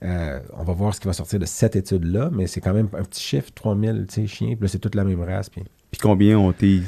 Euh, 0.03 0.39
on 0.57 0.63
va 0.63 0.73
voir 0.73 0.95
ce 0.95 0.99
qui 0.99 1.07
va 1.07 1.13
sortir 1.13 1.39
de 1.39 1.45
cette 1.45 1.75
étude-là, 1.75 2.29
mais 2.31 2.47
c'est 2.47 2.59
quand 2.59 2.73
même 2.73 2.89
un 2.93 3.03
petit 3.03 3.21
chiffre, 3.21 3.51
3000 3.53 4.07
tu 4.07 4.21
sais, 4.21 4.27
chiens. 4.27 4.47
Puis 4.55 4.61
là, 4.61 4.67
c'est 4.67 4.79
toute 4.79 4.95
la 4.95 5.03
même 5.03 5.21
race. 5.21 5.49
Puis 5.49 5.63
Puis 5.91 6.01
combien 6.01 6.39
ont 6.39 6.51
été 6.51 6.81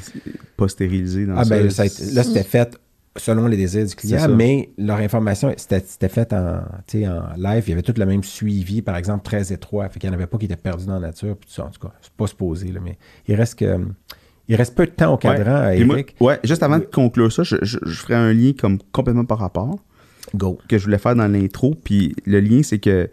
pas 0.56 0.66
stérilisés 0.66 1.26
dans 1.26 1.36
ah, 1.36 1.44
ça? 1.44 1.50
ben, 1.50 1.70
ça 1.70 1.86
été- 1.86 2.10
là, 2.10 2.24
c'était 2.24 2.42
fait 2.42 2.76
selon 3.16 3.46
les 3.46 3.56
désirs 3.56 3.86
du 3.86 3.94
client, 3.94 4.28
mais 4.28 4.70
leur 4.76 4.96
information, 4.98 5.52
c'était 5.56 5.78
c'était 5.86 6.08
fait 6.08 6.32
en, 6.32 6.62
live. 6.92 7.64
Il 7.66 7.70
y 7.70 7.72
avait 7.72 7.82
tout 7.82 7.94
le 7.96 8.06
même 8.06 8.24
suivi, 8.24 8.82
par 8.82 8.96
exemple, 8.96 9.24
très 9.24 9.52
étroit. 9.52 9.88
Fait 9.88 10.00
qu'il 10.00 10.10
n'y 10.10 10.16
en 10.16 10.18
avait 10.18 10.26
pas 10.26 10.36
qui 10.36 10.46
étaient 10.46 10.56
perdus 10.56 10.86
dans 10.86 10.98
la 10.98 11.08
nature. 11.08 11.36
Puis 11.36 11.48
tout 11.48 11.54
ça, 11.54 11.66
en 11.66 11.70
tout 11.70 11.86
cas, 11.86 11.94
c'est 12.00 12.12
pas 12.12 12.26
supposé, 12.26 12.72
là, 12.72 12.80
mais 12.82 12.98
il 13.28 13.36
reste 13.36 13.58
que. 13.58 13.78
Il 14.46 14.56
reste 14.56 14.74
peu 14.74 14.84
de 14.84 14.90
temps 14.90 15.14
au 15.14 15.16
cadran, 15.16 15.62
moi- 15.86 15.96
Eric. 15.96 16.16
ouais, 16.20 16.38
juste 16.44 16.62
avant 16.62 16.78
de 16.78 16.84
conclure 16.84 17.32
ça, 17.32 17.44
je, 17.44 17.56
je, 17.62 17.78
je 17.82 17.94
ferai 17.94 18.14
un 18.14 18.30
lien 18.30 18.52
comme 18.52 18.78
complètement 18.92 19.24
par 19.24 19.38
rapport 19.38 19.78
Go. 20.34 20.58
que 20.68 20.78
je 20.78 20.84
voulais 20.84 20.98
faire 20.98 21.14
dans 21.16 21.28
l'intro. 21.28 21.74
Puis 21.82 22.14
le 22.26 22.40
lien, 22.40 22.62
c'est 22.62 22.78
que 22.78 23.08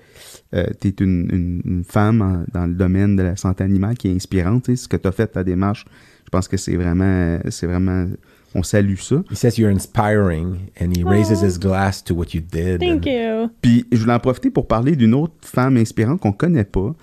tu 0.51 0.87
es 0.87 0.93
une, 0.99 1.29
une- 1.31 1.61
une 1.65 1.83
femme 1.83 2.21
en- 2.21 2.43
dans 2.53 2.65
le 2.67 2.73
domaine 2.73 3.15
de 3.15 3.23
la 3.23 3.35
santé 3.35 3.63
animale 3.63 3.95
qui 3.95 4.09
est 4.09 4.15
inspirante. 4.15 4.73
Ce 4.75 4.87
que 4.87 4.97
tu 4.97 5.07
as 5.07 5.11
fait, 5.11 5.27
ta 5.27 5.43
démarche, 5.43 5.85
je 6.25 6.29
pense 6.29 6.47
que 6.47 6.57
c'est 6.57 6.75
vraiment, 6.75 7.39
c'est 7.49 7.67
vraiment, 7.67 8.07
on 8.53 8.63
salue 8.63 8.95
ça. 8.97 9.23
He 9.31 9.35
says 9.37 9.53
you're 9.57 9.71
inspiring 9.71 10.57
and 10.81 10.91
he 10.97 11.03
raises 11.05 11.39
Oh. 11.41 11.45
his 11.45 11.57
glass 11.59 12.03
to 12.03 12.13
what 12.15 12.27
you 12.33 12.41
did. 12.41 12.79
Thank 12.79 13.05
and- 13.07 13.43
you. 13.45 13.49
Puis 13.61 13.85
je 13.91 13.99
voulais 13.99 14.13
en 14.13 14.19
profiter 14.19 14.49
pour 14.49 14.67
parler 14.67 14.95
d'une 14.95 15.13
autre 15.13 15.33
femme 15.41 15.77
inspirante 15.77 16.19
qu'on 16.19 16.33
connaît 16.33 16.65
pas. 16.65 16.93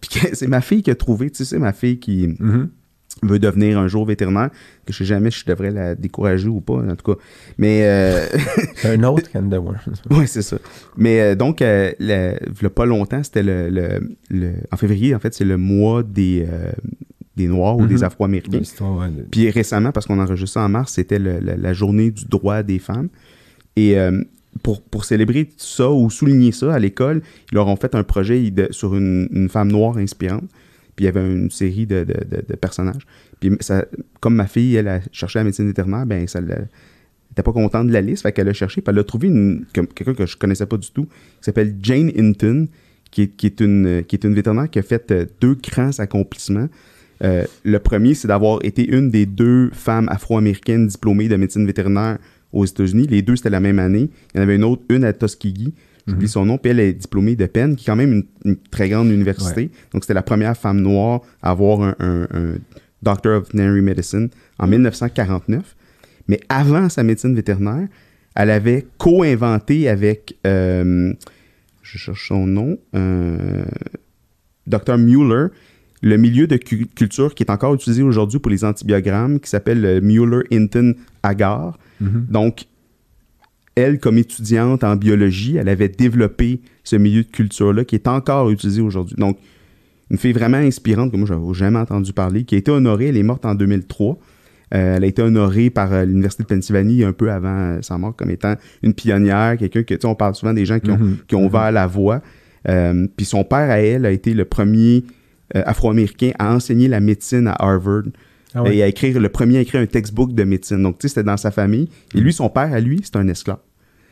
Puis 0.00 0.20
c'est 0.34 0.48
ma 0.48 0.60
fille 0.60 0.82
qui 0.82 0.90
a 0.90 0.94
trouvé, 0.94 1.30
tu 1.30 1.36
sais, 1.38 1.44
c'est 1.44 1.58
ma 1.58 1.72
fille 1.72 1.98
qui 1.98 2.28
Mhm. 2.38 2.68
Veut 3.22 3.38
devenir 3.38 3.78
un 3.78 3.86
jour 3.88 4.04
vétérinaire, 4.04 4.50
que 4.84 4.92
je 4.92 4.98
sais 4.98 5.04
jamais 5.04 5.30
si 5.30 5.40
je 5.40 5.46
devrais 5.46 5.70
la 5.70 5.94
décourager 5.94 6.48
ou 6.48 6.60
pas, 6.60 6.74
en 6.74 6.96
tout 6.96 7.14
cas. 7.14 7.20
Mais 7.58 7.82
euh, 7.84 8.26
un 8.84 9.02
autre 9.04 9.30
worm. 9.34 9.76
Oui, 10.10 10.26
c'est 10.26 10.42
ça. 10.42 10.58
Mais 10.96 11.20
euh, 11.20 11.34
donc, 11.36 11.62
euh, 11.62 11.92
le, 12.00 12.34
il 12.58 12.62
y 12.62 12.66
a 12.66 12.70
pas 12.70 12.84
longtemps, 12.86 13.22
c'était 13.22 13.42
le, 13.44 13.68
le- 13.70 14.16
le- 14.30 14.52
En 14.72 14.76
février, 14.76 15.14
en 15.14 15.18
fait, 15.20 15.32
c'est 15.34 15.44
le 15.44 15.56
mois 15.56 16.02
des, 16.02 16.46
des 17.36 17.46
Noirs 17.46 17.76
ou 17.78 17.86
des 17.86 18.02
Afro-Américains. 18.04 18.58
Ouais, 18.80 19.08
de- 19.08 19.22
Puis 19.30 19.48
récemment, 19.50 19.92
parce 19.92 20.06
qu'on 20.06 20.18
enregistre 20.18 20.54
ça 20.54 20.60
en 20.62 20.68
mars, 20.68 20.92
c'était 20.94 21.18
le- 21.18 21.38
le- 21.38 21.54
la 21.56 21.72
journée 21.72 22.10
du 22.10 22.24
droit 22.24 22.62
des 22.62 22.78
femmes. 22.80 23.08
Et 23.76 23.96
pour, 24.62 24.82
pour 24.82 25.04
célébrer 25.06 25.48
ça 25.56 25.90
ou 25.90 26.10
souligner 26.10 26.52
ça 26.52 26.74
à 26.74 26.78
l'école, 26.78 27.22
ils 27.50 27.54
leur 27.54 27.68
ont 27.68 27.76
fait 27.76 27.94
un 27.94 28.02
projet 28.02 28.50
de- 28.50 28.68
sur 28.70 28.94
une, 28.94 29.28
une 29.32 29.48
femme 29.48 29.70
noire 29.72 29.96
inspirante. 29.96 30.44
Puis 30.96 31.04
il 31.04 31.06
y 31.06 31.08
avait 31.08 31.26
une 31.26 31.50
série 31.50 31.86
de, 31.86 32.04
de- 32.04 32.56
personnages. 32.56 33.06
Puis 33.40 33.50
comme 34.20 34.34
ma 34.34 34.46
fille, 34.46 34.76
elle 34.76 34.88
a 34.88 35.00
cherché 35.10 35.38
la 35.38 35.44
médecine 35.44 35.66
vétérinaire, 35.66 36.06
ben 36.06 36.26
ça 36.28 36.40
n'était 36.40 37.42
pas 37.42 37.52
contente 37.52 37.88
de 37.88 37.92
la 37.92 38.00
liste, 38.00 38.22
fait 38.22 38.32
qu'elle 38.32 38.48
a 38.48 38.52
cherché, 38.52 38.80
puis 38.82 38.92
elle 38.92 38.98
a 38.98 39.04
trouvé 39.04 39.30
quelqu'un 39.72 40.14
que 40.14 40.26
je 40.26 40.36
connaissais 40.36 40.66
pas 40.66 40.76
du 40.76 40.90
tout, 40.90 41.04
qui 41.06 41.10
s'appelle 41.40 41.74
Jane 41.82 42.10
Hinton, 42.16 42.68
qui 43.10 43.22
est, 43.22 43.28
qui 43.28 43.46
est 43.46 43.60
une, 43.60 44.04
qui 44.06 44.16
est 44.16 44.24
une 44.24 44.34
vétérinaire 44.34 44.70
qui 44.70 44.78
a 44.78 44.82
fait 44.82 45.10
euh, 45.10 45.26
deux 45.40 45.54
grands 45.54 45.98
accomplissements. 45.98 46.68
Euh, 47.22 47.44
le 47.62 47.78
premier, 47.78 48.14
c'est 48.14 48.28
d'avoir 48.28 48.58
été 48.64 48.86
une 48.88 49.10
des 49.10 49.26
deux 49.26 49.70
femmes 49.72 50.08
afro-américaines 50.08 50.86
diplômées 50.86 51.28
de 51.28 51.36
médecine 51.36 51.66
vétérinaire 51.66 52.18
aux 52.52 52.64
États-Unis. 52.64 53.06
Les 53.06 53.22
deux, 53.22 53.36
c'était 53.36 53.50
la 53.50 53.60
même 53.60 53.78
année. 53.78 54.10
Il 54.34 54.38
y 54.38 54.40
en 54.40 54.42
avait 54.42 54.56
une 54.56 54.64
autre, 54.64 54.82
une 54.88 55.04
à 55.04 55.12
Tuskegee, 55.12 55.72
j'oublie 56.06 56.28
son 56.28 56.44
nom, 56.46 56.58
puis 56.58 56.70
elle 56.70 56.80
est 56.80 56.92
diplômée 56.94 57.36
de 57.36 57.46
Penn, 57.46 57.76
qui 57.76 57.84
est 57.84 57.86
quand 57.86 57.96
même 57.96 58.12
une, 58.12 58.24
une 58.44 58.56
très 58.70 58.88
grande 58.88 59.08
université. 59.10 59.70
Donc, 59.92 60.02
c'était 60.04 60.14
la 60.14 60.22
première 60.22 60.56
femme 60.56 60.80
noire 60.80 61.20
à 61.42 61.50
avoir 61.50 61.80
un, 61.82 61.94
un- 62.00 62.28
un 62.32 62.54
Doctor 63.02 63.38
of 63.38 63.44
Veterinary 63.48 63.80
Medicine 63.82 64.28
en 64.58 64.66
1949. 64.66 65.76
Mais 66.28 66.40
avant 66.48 66.88
sa 66.88 67.02
médecine 67.02 67.34
vétérinaire, 67.34 67.88
elle 68.34 68.50
avait 68.50 68.86
co-inventé 68.98 69.88
avec, 69.88 70.36
euh, 70.46 71.12
je 71.82 71.98
cherche 71.98 72.28
son 72.28 72.46
nom, 72.46 72.78
euh, 72.94 73.64
Dr. 74.66 74.96
Mueller, 74.98 75.48
le 76.00 76.16
milieu 76.16 76.46
de 76.46 76.56
cu- 76.56 76.86
culture 76.86 77.34
qui 77.34 77.42
est 77.42 77.50
encore 77.50 77.74
utilisé 77.74 78.02
aujourd'hui 78.02 78.38
pour 78.40 78.50
les 78.50 78.64
antibiogrammes, 78.64 79.38
qui 79.40 79.50
s'appelle 79.50 79.80
le 79.80 80.00
Mueller-Hinton-Agar. 80.00 81.78
Mhm. 82.00 82.26
Donc, 82.28 82.64
elle, 83.74 83.98
comme 83.98 84.18
étudiante 84.18 84.84
en 84.84 84.96
biologie, 84.96 85.56
elle 85.56 85.68
avait 85.68 85.88
développé 85.88 86.60
ce 86.84 86.96
milieu 86.96 87.22
de 87.22 87.28
culture-là 87.28 87.84
qui 87.84 87.94
est 87.94 88.06
encore 88.08 88.50
utilisé 88.50 88.80
aujourd'hui. 88.82 89.16
Donc, 89.16 89.38
une 90.10 90.18
fille 90.18 90.32
vraiment 90.32 90.58
inspirante 90.58 91.10
que 91.10 91.16
moi, 91.16 91.26
je 91.26 91.32
n'avais 91.32 91.54
jamais 91.54 91.78
entendu 91.78 92.12
parler, 92.12 92.44
qui 92.44 92.54
a 92.54 92.58
été 92.58 92.70
honorée, 92.70 93.06
elle 93.08 93.16
est 93.16 93.22
morte 93.22 93.46
en 93.46 93.54
2003. 93.54 94.18
Euh, 94.74 94.96
elle 94.96 95.04
a 95.04 95.06
été 95.06 95.22
honorée 95.22 95.70
par 95.70 95.92
euh, 95.92 96.04
l'Université 96.04 96.42
de 96.44 96.48
Pennsylvanie 96.48 97.04
un 97.04 97.12
peu 97.12 97.30
avant 97.30 97.48
euh, 97.76 97.78
sa 97.82 97.96
mort 97.98 98.14
comme 98.16 98.30
étant 98.30 98.54
une 98.82 98.94
pionnière, 98.94 99.56
quelqu'un 99.58 99.82
que, 99.82 99.94
tu 99.94 100.00
sais, 100.00 100.06
on 100.06 100.14
parle 100.14 100.34
souvent 100.34 100.52
des 100.54 100.64
gens 100.66 100.78
qui 100.80 100.90
ont, 100.90 100.98
Mhm. 100.98 101.16
qui 101.28 101.34
ont 101.34 101.46
ouvert 101.46 101.72
la 101.72 101.86
voie. 101.86 102.20
Euh, 102.68 103.06
Puis 103.16 103.24
son 103.26 103.44
père, 103.44 103.70
à 103.70 103.80
elle, 103.80 104.04
a 104.06 104.10
été 104.10 104.34
le 104.34 104.44
premier 104.44 105.04
afro-américain 105.54 106.30
à 106.38 106.54
enseigner 106.54 106.88
la 106.88 107.00
médecine 107.00 107.46
à 107.46 107.52
Harvard 107.58 108.04
Ah 108.54 108.62
ouais. 108.62 108.76
et 108.76 108.82
à 108.82 108.86
écrire 108.88 109.18
le 109.18 109.28
premier 109.28 109.58
à 109.58 109.60
écrire 109.60 109.80
un 109.80 109.86
textbook 109.86 110.34
de 110.34 110.44
médecine. 110.44 110.82
Donc, 110.82 110.98
tu 110.98 111.02
sais, 111.02 111.14
c'était 111.14 111.22
dans 111.24 111.36
sa 111.36 111.50
famille. 111.50 111.88
Et 112.14 112.20
lui, 112.20 112.32
son 112.32 112.48
père, 112.48 112.72
à 112.72 112.80
lui, 112.80 113.00
c'est 113.02 113.16
un 113.16 113.26
esclave. 113.28 113.58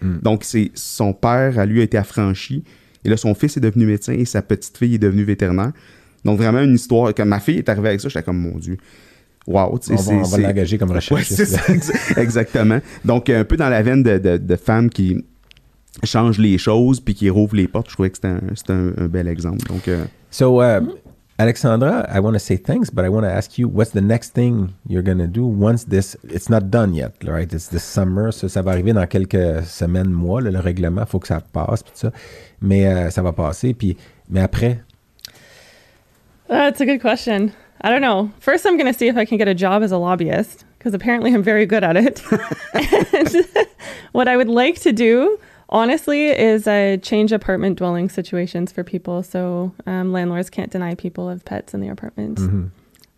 Mm. 0.01 0.19
Donc, 0.23 0.45
c'est 0.45 0.71
son 0.75 1.13
père, 1.13 1.59
à 1.59 1.67
lui, 1.67 1.81
a 1.81 1.83
été 1.85 1.99
affranchi. 1.99 2.65
Et 3.05 3.09
là, 3.11 3.17
son 3.17 3.35
fils 3.35 3.57
est 3.57 3.61
devenu 3.61 3.87
médecin 3.87 4.13
et 4.13 4.25
sa 4.25 4.43
petite 4.43 4.77
fille 4.79 4.95
est 4.95 4.99
devenue 4.99 5.25
vétérinaire. 5.25 5.73
Donc, 6.25 6.39
vraiment 6.39 6.61
une 6.61 6.75
histoire. 6.75 7.15
Quand 7.15 7.27
ma 7.27 7.41
fille 7.41 7.59
est 7.59 7.69
arrivée 7.69 7.89
avec 7.89 8.01
ça, 8.01 8.09
j'étais 8.09 8.23
comme, 8.23 8.39
mon 8.39 8.57
Dieu. 8.59 8.77
Wow, 9.47 9.79
On 9.91 9.95
va, 9.95 10.13
on 10.13 10.19
va 10.19 10.25
c'est- 10.25 10.43
l'engager 10.43 10.79
comme 10.79 10.91
Ouais, 10.91 10.97
recherchiste. 10.97 11.45
ça, 11.47 11.73
ex- 11.73 12.17
exactement. 12.17 12.79
Donc, 13.05 13.31
un 13.31 13.45
peu 13.45 13.57
dans 13.57 13.69
la 13.71 13.83
veine 13.83 14.03
de, 14.03 14.19
de, 14.19 14.37
de 14.37 14.57
femmes 14.57 14.91
qui 14.91 15.25
changent 16.05 16.39
les 16.39 16.57
choses 16.59 17.01
puis 17.01 17.15
qui 17.15 17.29
rouvrent 17.31 17.57
les 17.57 17.67
portes. 17.67 17.89
Je 17.89 17.95
trouvais 17.95 18.11
que 18.11 18.17
c'était 18.17 18.29
un, 18.29 18.41
c'était 18.55 18.73
un, 18.75 18.93
un 18.99 19.07
bel 19.09 19.27
exemple. 19.29 19.67
Donc, 19.67 19.89
euh, 19.89 20.05
So, 20.31 20.63
uh, 20.63 20.81
Alexandra, 21.41 22.07
I 22.11 22.21
want 22.21 22.35
to 22.35 22.39
say 22.39 22.59
thanks, 22.59 22.91
but 22.91 23.07
I 23.07 23.09
want 23.09 23.25
to 23.25 23.31
ask 23.33 23.57
you, 23.57 23.67
what's 23.67 23.93
the 23.93 24.03
next 24.03 24.35
thing 24.35 24.75
you're 24.87 25.01
going 25.01 25.17
to 25.17 25.27
do 25.27 25.47
once 25.47 25.85
this, 25.85 26.15
it's 26.23 26.51
not 26.51 26.71
done 26.71 26.93
yet, 26.93 27.15
right? 27.25 27.51
It's 27.51 27.69
this 27.69 27.83
summer, 27.83 28.31
so 28.31 28.47
ça 28.47 28.63
va 28.63 28.73
arriver 28.73 28.93
dans 28.93 29.07
quelques 29.07 29.65
semaines, 29.65 30.13
mois, 30.13 30.43
là, 30.43 30.51
le 30.51 30.59
règlement, 30.59 31.07
faut 31.07 31.19
que 31.19 31.29
ça 31.29 31.41
passe, 31.41 31.83
puis 31.83 31.93
tout 31.93 31.99
ça. 31.99 32.13
Mais 32.61 32.87
euh, 32.87 33.09
ça 33.09 33.23
va 33.23 33.33
passer, 33.33 33.73
puis, 33.73 33.97
mais 34.29 34.41
après, 34.43 34.83
uh, 36.51 36.69
That's 36.69 36.83
a 36.83 36.85
good 36.85 37.01
question. 37.01 37.53
I 37.81 37.89
don't 37.89 38.03
know. 38.03 38.31
First, 38.39 38.67
I'm 38.67 38.77
going 38.77 38.93
to 38.93 38.99
see 38.99 39.09
if 39.09 39.17
I 39.17 39.25
can 39.25 39.39
get 39.39 39.49
a 39.49 39.55
job 39.55 39.83
as 39.83 39.93
a 39.93 39.97
lobbyist 39.97 40.67
because 40.77 40.93
apparently 40.93 41.33
I'm 41.33 41.43
very 41.43 41.65
good 41.65 41.83
at 41.83 41.97
it. 41.97 42.23
and 43.15 43.47
what 44.13 44.29
I 44.29 44.37
would 44.37 44.51
like 44.51 44.79
to 44.81 44.93
do, 44.93 45.39
honestly, 45.71 46.29
is 46.31 46.67
uh, 46.67 46.97
change 47.01 47.33
apartment 47.33 47.77
dwelling 47.79 48.09
situations 48.11 48.67
for 48.75 48.85
people 48.85 49.23
so 49.23 49.73
um, 49.87 50.13
landlords 50.13 50.51
can't 50.51 50.71
deny 50.71 50.95
people 50.95 51.29
of 51.29 51.43
pets 51.45 51.75
in 51.75 51.81
their 51.81 51.93
apartments. 51.93 52.41
mhm. 52.43 52.69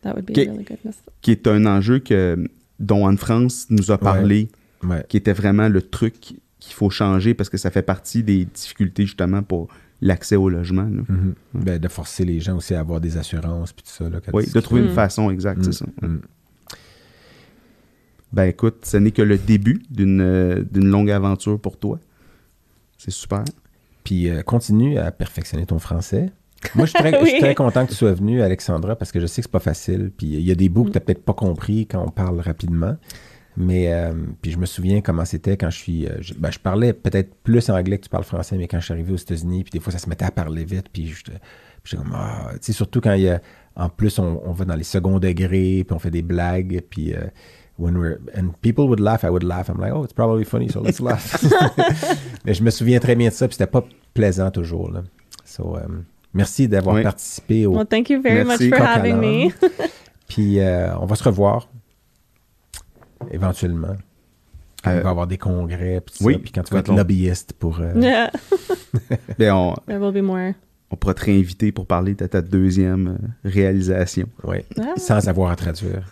That 0.03 0.15
would 0.17 0.27
be 0.27 0.33
Okay. 0.33 0.47
really 0.51 0.65
good. 0.65 0.79
qui 1.21 1.31
est 1.31 1.47
un 1.47 1.65
enjeu 1.67 2.01
que, 2.01 2.37
dont 2.81 3.07
Anne-France 3.07 3.67
nous 3.71 3.91
a 3.91 3.99
parlé, 3.99 4.49
Ouais. 4.83 5.05
qui 5.09 5.17
était 5.17 5.33
vraiment 5.33 5.69
le 5.69 5.81
truc 5.81 6.15
qu'il 6.21 6.75
faut 6.75 6.91
changer 6.91 7.35
parce 7.35 7.49
que 7.49 7.57
ça 7.57 7.71
fait 7.71 7.83
partie 7.83 8.23
des 8.25 8.45
difficultés 8.45 9.05
justement 9.07 9.43
pour 9.43 9.69
l'accès 10.01 10.35
au 10.35 10.49
logement. 10.49 10.83
là. 10.83 11.03
Mhm. 11.09 11.35
Ben, 11.55 11.79
de 11.79 11.87
forcer 11.89 12.25
les 12.25 12.41
gens 12.41 12.57
aussi 12.57 12.75
à 12.75 12.81
avoir 12.81 13.01
des 13.01 13.17
assurances, 13.17 13.73
puis 13.73 13.85
tout 13.85 13.91
ça. 13.93 14.11
Là, 14.11 14.19
Oui, 14.33 14.45
de 14.53 14.61
trouver 14.61 14.81
une 14.83 14.91
Mm. 14.91 14.95
façon 14.95 15.31
exacte, 15.31 15.61
Mm, 15.61 15.65
c'est 15.65 15.73
ça. 15.73 15.87
mm. 16.03 16.19
Ben 18.33 18.45
écoute, 18.45 18.85
ce 18.85 18.97
n'est 18.97 19.11
que 19.11 19.23
le 19.23 19.37
début 19.39 19.83
d'une 19.91 20.21
euh, 20.21 20.63
d'une 20.71 20.89
longue 20.89 21.11
aventure 21.11 21.61
pour 21.61 21.77
toi. 21.77 22.01
C'est 23.05 23.11
super. 23.11 23.45
Puis 24.05 24.29
euh, 24.29 24.43
continue 24.43 24.99
à 24.99 25.11
perfectionner 25.11 25.67
ton 25.67 25.79
français. 25.79 26.31
Moi, 26.75 26.87
je 26.87 26.91
suis 26.91 26.99
très, 27.01 27.11
je 27.21 27.25
suis 27.27 27.35
Oui. 27.35 27.41
très 27.41 27.55
content 27.55 27.85
que 27.85 27.91
tu 27.91 27.97
sois 27.97 28.13
venu, 28.13 28.43
Alexandra, 28.43 28.97
parce 28.97 29.11
que 29.13 29.21
je 29.21 29.27
sais 29.27 29.43
que 29.43 29.47
c'est 29.47 29.53
pas 29.53 29.59
facile. 29.61 30.13
Puis 30.17 30.27
il 30.29 30.41
y 30.43 30.51
a 30.51 30.55
des 30.55 30.69
bouts 30.69 30.85
que 30.85 30.91
tu 30.91 30.97
n'as 30.97 31.01
peut-être 31.01 31.25
pas 31.25 31.35
compris 31.35 31.87
quand 31.87 32.03
on 32.07 32.11
parle 32.11 32.41
rapidement. 32.41 32.97
Mais 33.57 33.93
euh, 33.93 34.13
puis 34.41 34.51
je 34.51 34.57
me 34.59 34.65
souviens 34.67 35.01
comment 35.03 35.25
c'était 35.27 35.57
quand 35.59 35.69
je 35.71 35.77
suis. 35.79 36.07
euh, 36.07 36.17
je, 36.21 36.33
ben, 36.35 36.51
je 36.51 36.59
parlais 36.59 36.93
peut-être 36.95 37.35
plus 37.43 37.69
anglais 37.69 37.99
que 37.99 38.05
tu 38.05 38.09
parles 38.09 38.25
français, 38.25 38.57
mais 38.57 38.67
quand 38.67 38.81
je 38.81 38.85
suis 38.87 38.95
arrivé 38.95 39.13
aux 39.13 39.17
États-Unis, 39.17 39.65
puis 39.65 39.73
des 39.73 39.81
fois 39.81 39.93
ça 39.93 39.99
se 39.99 40.09
mettait 40.09 40.25
à 40.25 40.31
parler 40.31 40.65
vite, 40.65 40.87
puis 40.93 41.09
je 41.09 41.17
j'étais 41.85 41.97
comme 42.03 42.13
ah, 42.15 42.51
tu 42.55 42.59
sais 42.63 42.73
surtout 42.73 43.01
quand 43.03 43.13
il 43.13 43.23
y 43.23 43.29
a 43.29 43.41
en 43.77 43.89
plus 43.91 44.19
on, 44.19 44.41
on 44.45 44.53
va 44.53 44.65
dans 44.65 44.75
les 44.77 44.85
seconds 44.85 45.19
degrés, 45.19 45.85
puis 45.87 45.95
on 45.95 45.99
fait 45.99 46.11
des 46.11 46.23
blagues, 46.23 46.81
puis 46.89 47.13
euh, 47.13 47.25
when 47.83 47.97
we're 47.99 48.19
and 48.35 48.53
people 48.63 48.85
would 48.87 49.01
laugh, 49.01 49.25
I 49.25 49.29
would 49.31 49.43
laugh. 49.45 49.69
I'm 49.69 49.81
like 49.81 49.93
oh 49.93 50.05
it's 50.05 50.13
probably 50.15 50.45
funny, 50.45 50.69
so 50.69 50.81
let's 50.81 51.01
laugh. 51.01 51.43
mais 52.45 52.55
je 52.55 52.63
me 52.63 52.71
souviens 52.71 53.01
très 53.01 53.17
bien 53.17 53.29
de 53.31 53.35
ça, 53.35 53.47
puis 53.49 53.57
c'était 53.57 53.71
pas 53.71 53.85
plaisant 54.15 54.51
toujours 54.51 54.91
là. 54.91 55.03
So 55.45 55.77
euh, 55.77 55.81
merci 56.33 56.69
d'avoir 56.69 56.97
Oui. 56.97 57.03
participé 57.03 57.67
au 57.67 57.75
Well, 57.77 57.87
thank 57.87 58.09
you 58.11 58.23
very 58.23 58.45
Merci. 58.45 58.69
much 58.71 58.79
for 58.79 58.87
having 58.87 59.17
me. 59.17 59.51
Puis 60.29 60.61
euh, 60.61 60.97
on 60.99 61.05
va 61.07 61.15
se 61.17 61.25
revoir 61.25 61.69
éventuellement. 63.31 63.97
Quand 64.83 64.91
Euh, 64.91 64.97
il 64.97 65.03
va 65.03 65.09
y 65.09 65.11
avoir 65.13 65.27
des 65.29 65.39
congrès, 65.39 66.01
puis 66.01 66.15
tout 66.19 66.25
oui, 66.25 66.33
ça, 66.35 66.39
puis 66.41 66.51
quand 66.53 66.63
tu 66.65 66.75
vas 66.75 66.81
être 66.81 66.91
on- 66.91 66.97
lobbyiste 66.97 67.53
pour... 67.53 67.79
euh, 67.81 67.93
yeah, 67.97 68.31
Ben, 69.39 69.53
on, 69.53 69.75
there 69.87 69.99
will 70.01 70.13
be 70.13 70.25
more. 70.25 70.55
on 70.91 70.97
pourra 70.97 71.15
te 71.15 71.25
réinviter 71.25 71.71
pour 71.71 71.87
parler 71.87 72.15
de 72.15 72.27
ta 72.27 72.41
deuxième 72.43 73.09
euh, 73.09 73.49
réalisation. 73.49 74.27
ouais, 74.43 74.65
Ah. 74.81 74.95
sans 74.97 75.29
avoir 75.29 75.51
à 75.53 75.57
traduire. 75.57 76.03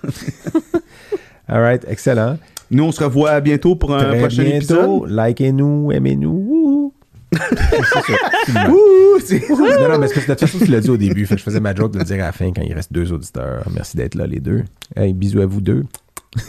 All 1.49 1.61
right, 1.61 1.85
excellent. 1.89 2.39
Nous, 2.71 2.85
on 2.85 2.93
se 2.93 3.03
revoit 3.03 3.41
bientôt 3.41 3.75
pour 3.75 3.95
un 3.95 4.05
Très 4.05 4.19
prochain 4.21 4.43
bientôt, 4.45 5.05
épisode. 5.07 5.11
likez-nous, 5.29 5.93
aimez-nous. 5.93 6.95
Non, 8.51 9.89
non, 9.89 9.99
mais 9.99 10.09
c'est 10.09 10.15
parce 10.15 10.27
que 10.27 10.33
de 10.33 10.37
toute 10.37 10.41
façon, 10.41 10.59
tu 10.65 10.71
l'as 10.71 10.81
dit 10.81 10.91
au 10.91 10.97
début. 10.97 11.27
Fait 11.27 11.35
que 11.35 11.41
je 11.41 11.45
faisais 11.45 11.61
ma 11.61 11.75
joke 11.75 11.93
de 11.93 11.99
le 11.99 12.05
dire 12.05 12.17
à 12.17 12.27
la 12.27 12.33
fin 12.33 12.51
quand 12.53 12.63
il 12.63 12.73
reste 12.73 12.93
deux 12.93 13.13
auditeurs. 13.13 13.65
Merci 13.75 13.97
d'être 13.97 14.15
là, 14.15 14.27
les 14.27 14.41
deux. 14.41 14.65
Hey, 14.97 15.13
bisous 15.13 15.41
à 15.41 15.47
vous 15.47 15.61
deux. 15.61 15.85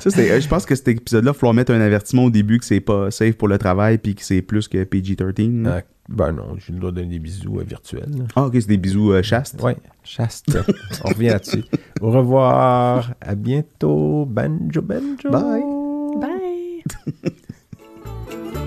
Ça, 0.00 0.10
euh, 0.18 0.40
je 0.40 0.48
pense 0.48 0.66
que 0.66 0.74
cet 0.74 0.88
épisode-là, 0.88 1.32
il 1.34 1.38
faut 1.38 1.52
mettre 1.52 1.72
un 1.72 1.80
avertissement 1.80 2.24
au 2.24 2.30
début 2.30 2.58
que 2.58 2.64
c'est 2.64 2.80
pas 2.80 3.10
safe 3.10 3.36
pour 3.36 3.48
le 3.48 3.58
travail 3.58 3.98
puis 3.98 4.14
que 4.14 4.22
c'est 4.22 4.42
plus 4.42 4.68
que 4.68 4.84
PG-13. 4.84 5.66
Euh, 5.66 5.80
ben 6.10 6.32
non, 6.32 6.56
j'ai 6.58 6.72
le 6.72 6.80
droit 6.80 6.90
de 6.90 6.96
donner 6.96 7.08
des 7.08 7.18
bisous 7.20 7.60
euh, 7.60 7.62
virtuels. 7.62 8.26
Ah, 8.34 8.46
ok, 8.46 8.54
c'est 8.54 8.66
des 8.66 8.76
bisous 8.76 9.12
euh, 9.12 9.22
chastes. 9.22 9.62
Ouais, 9.62 9.76
chaste. 10.02 10.58
On 11.04 11.08
revient 11.08 11.28
là-dessus. 11.28 11.64
Au 12.00 12.10
revoir. 12.10 13.14
À 13.20 13.36
bientôt. 13.36 14.26
Banjo, 14.26 14.82
banjo. 14.82 15.30
Bye. 15.30 15.62
Bye. 16.20 16.82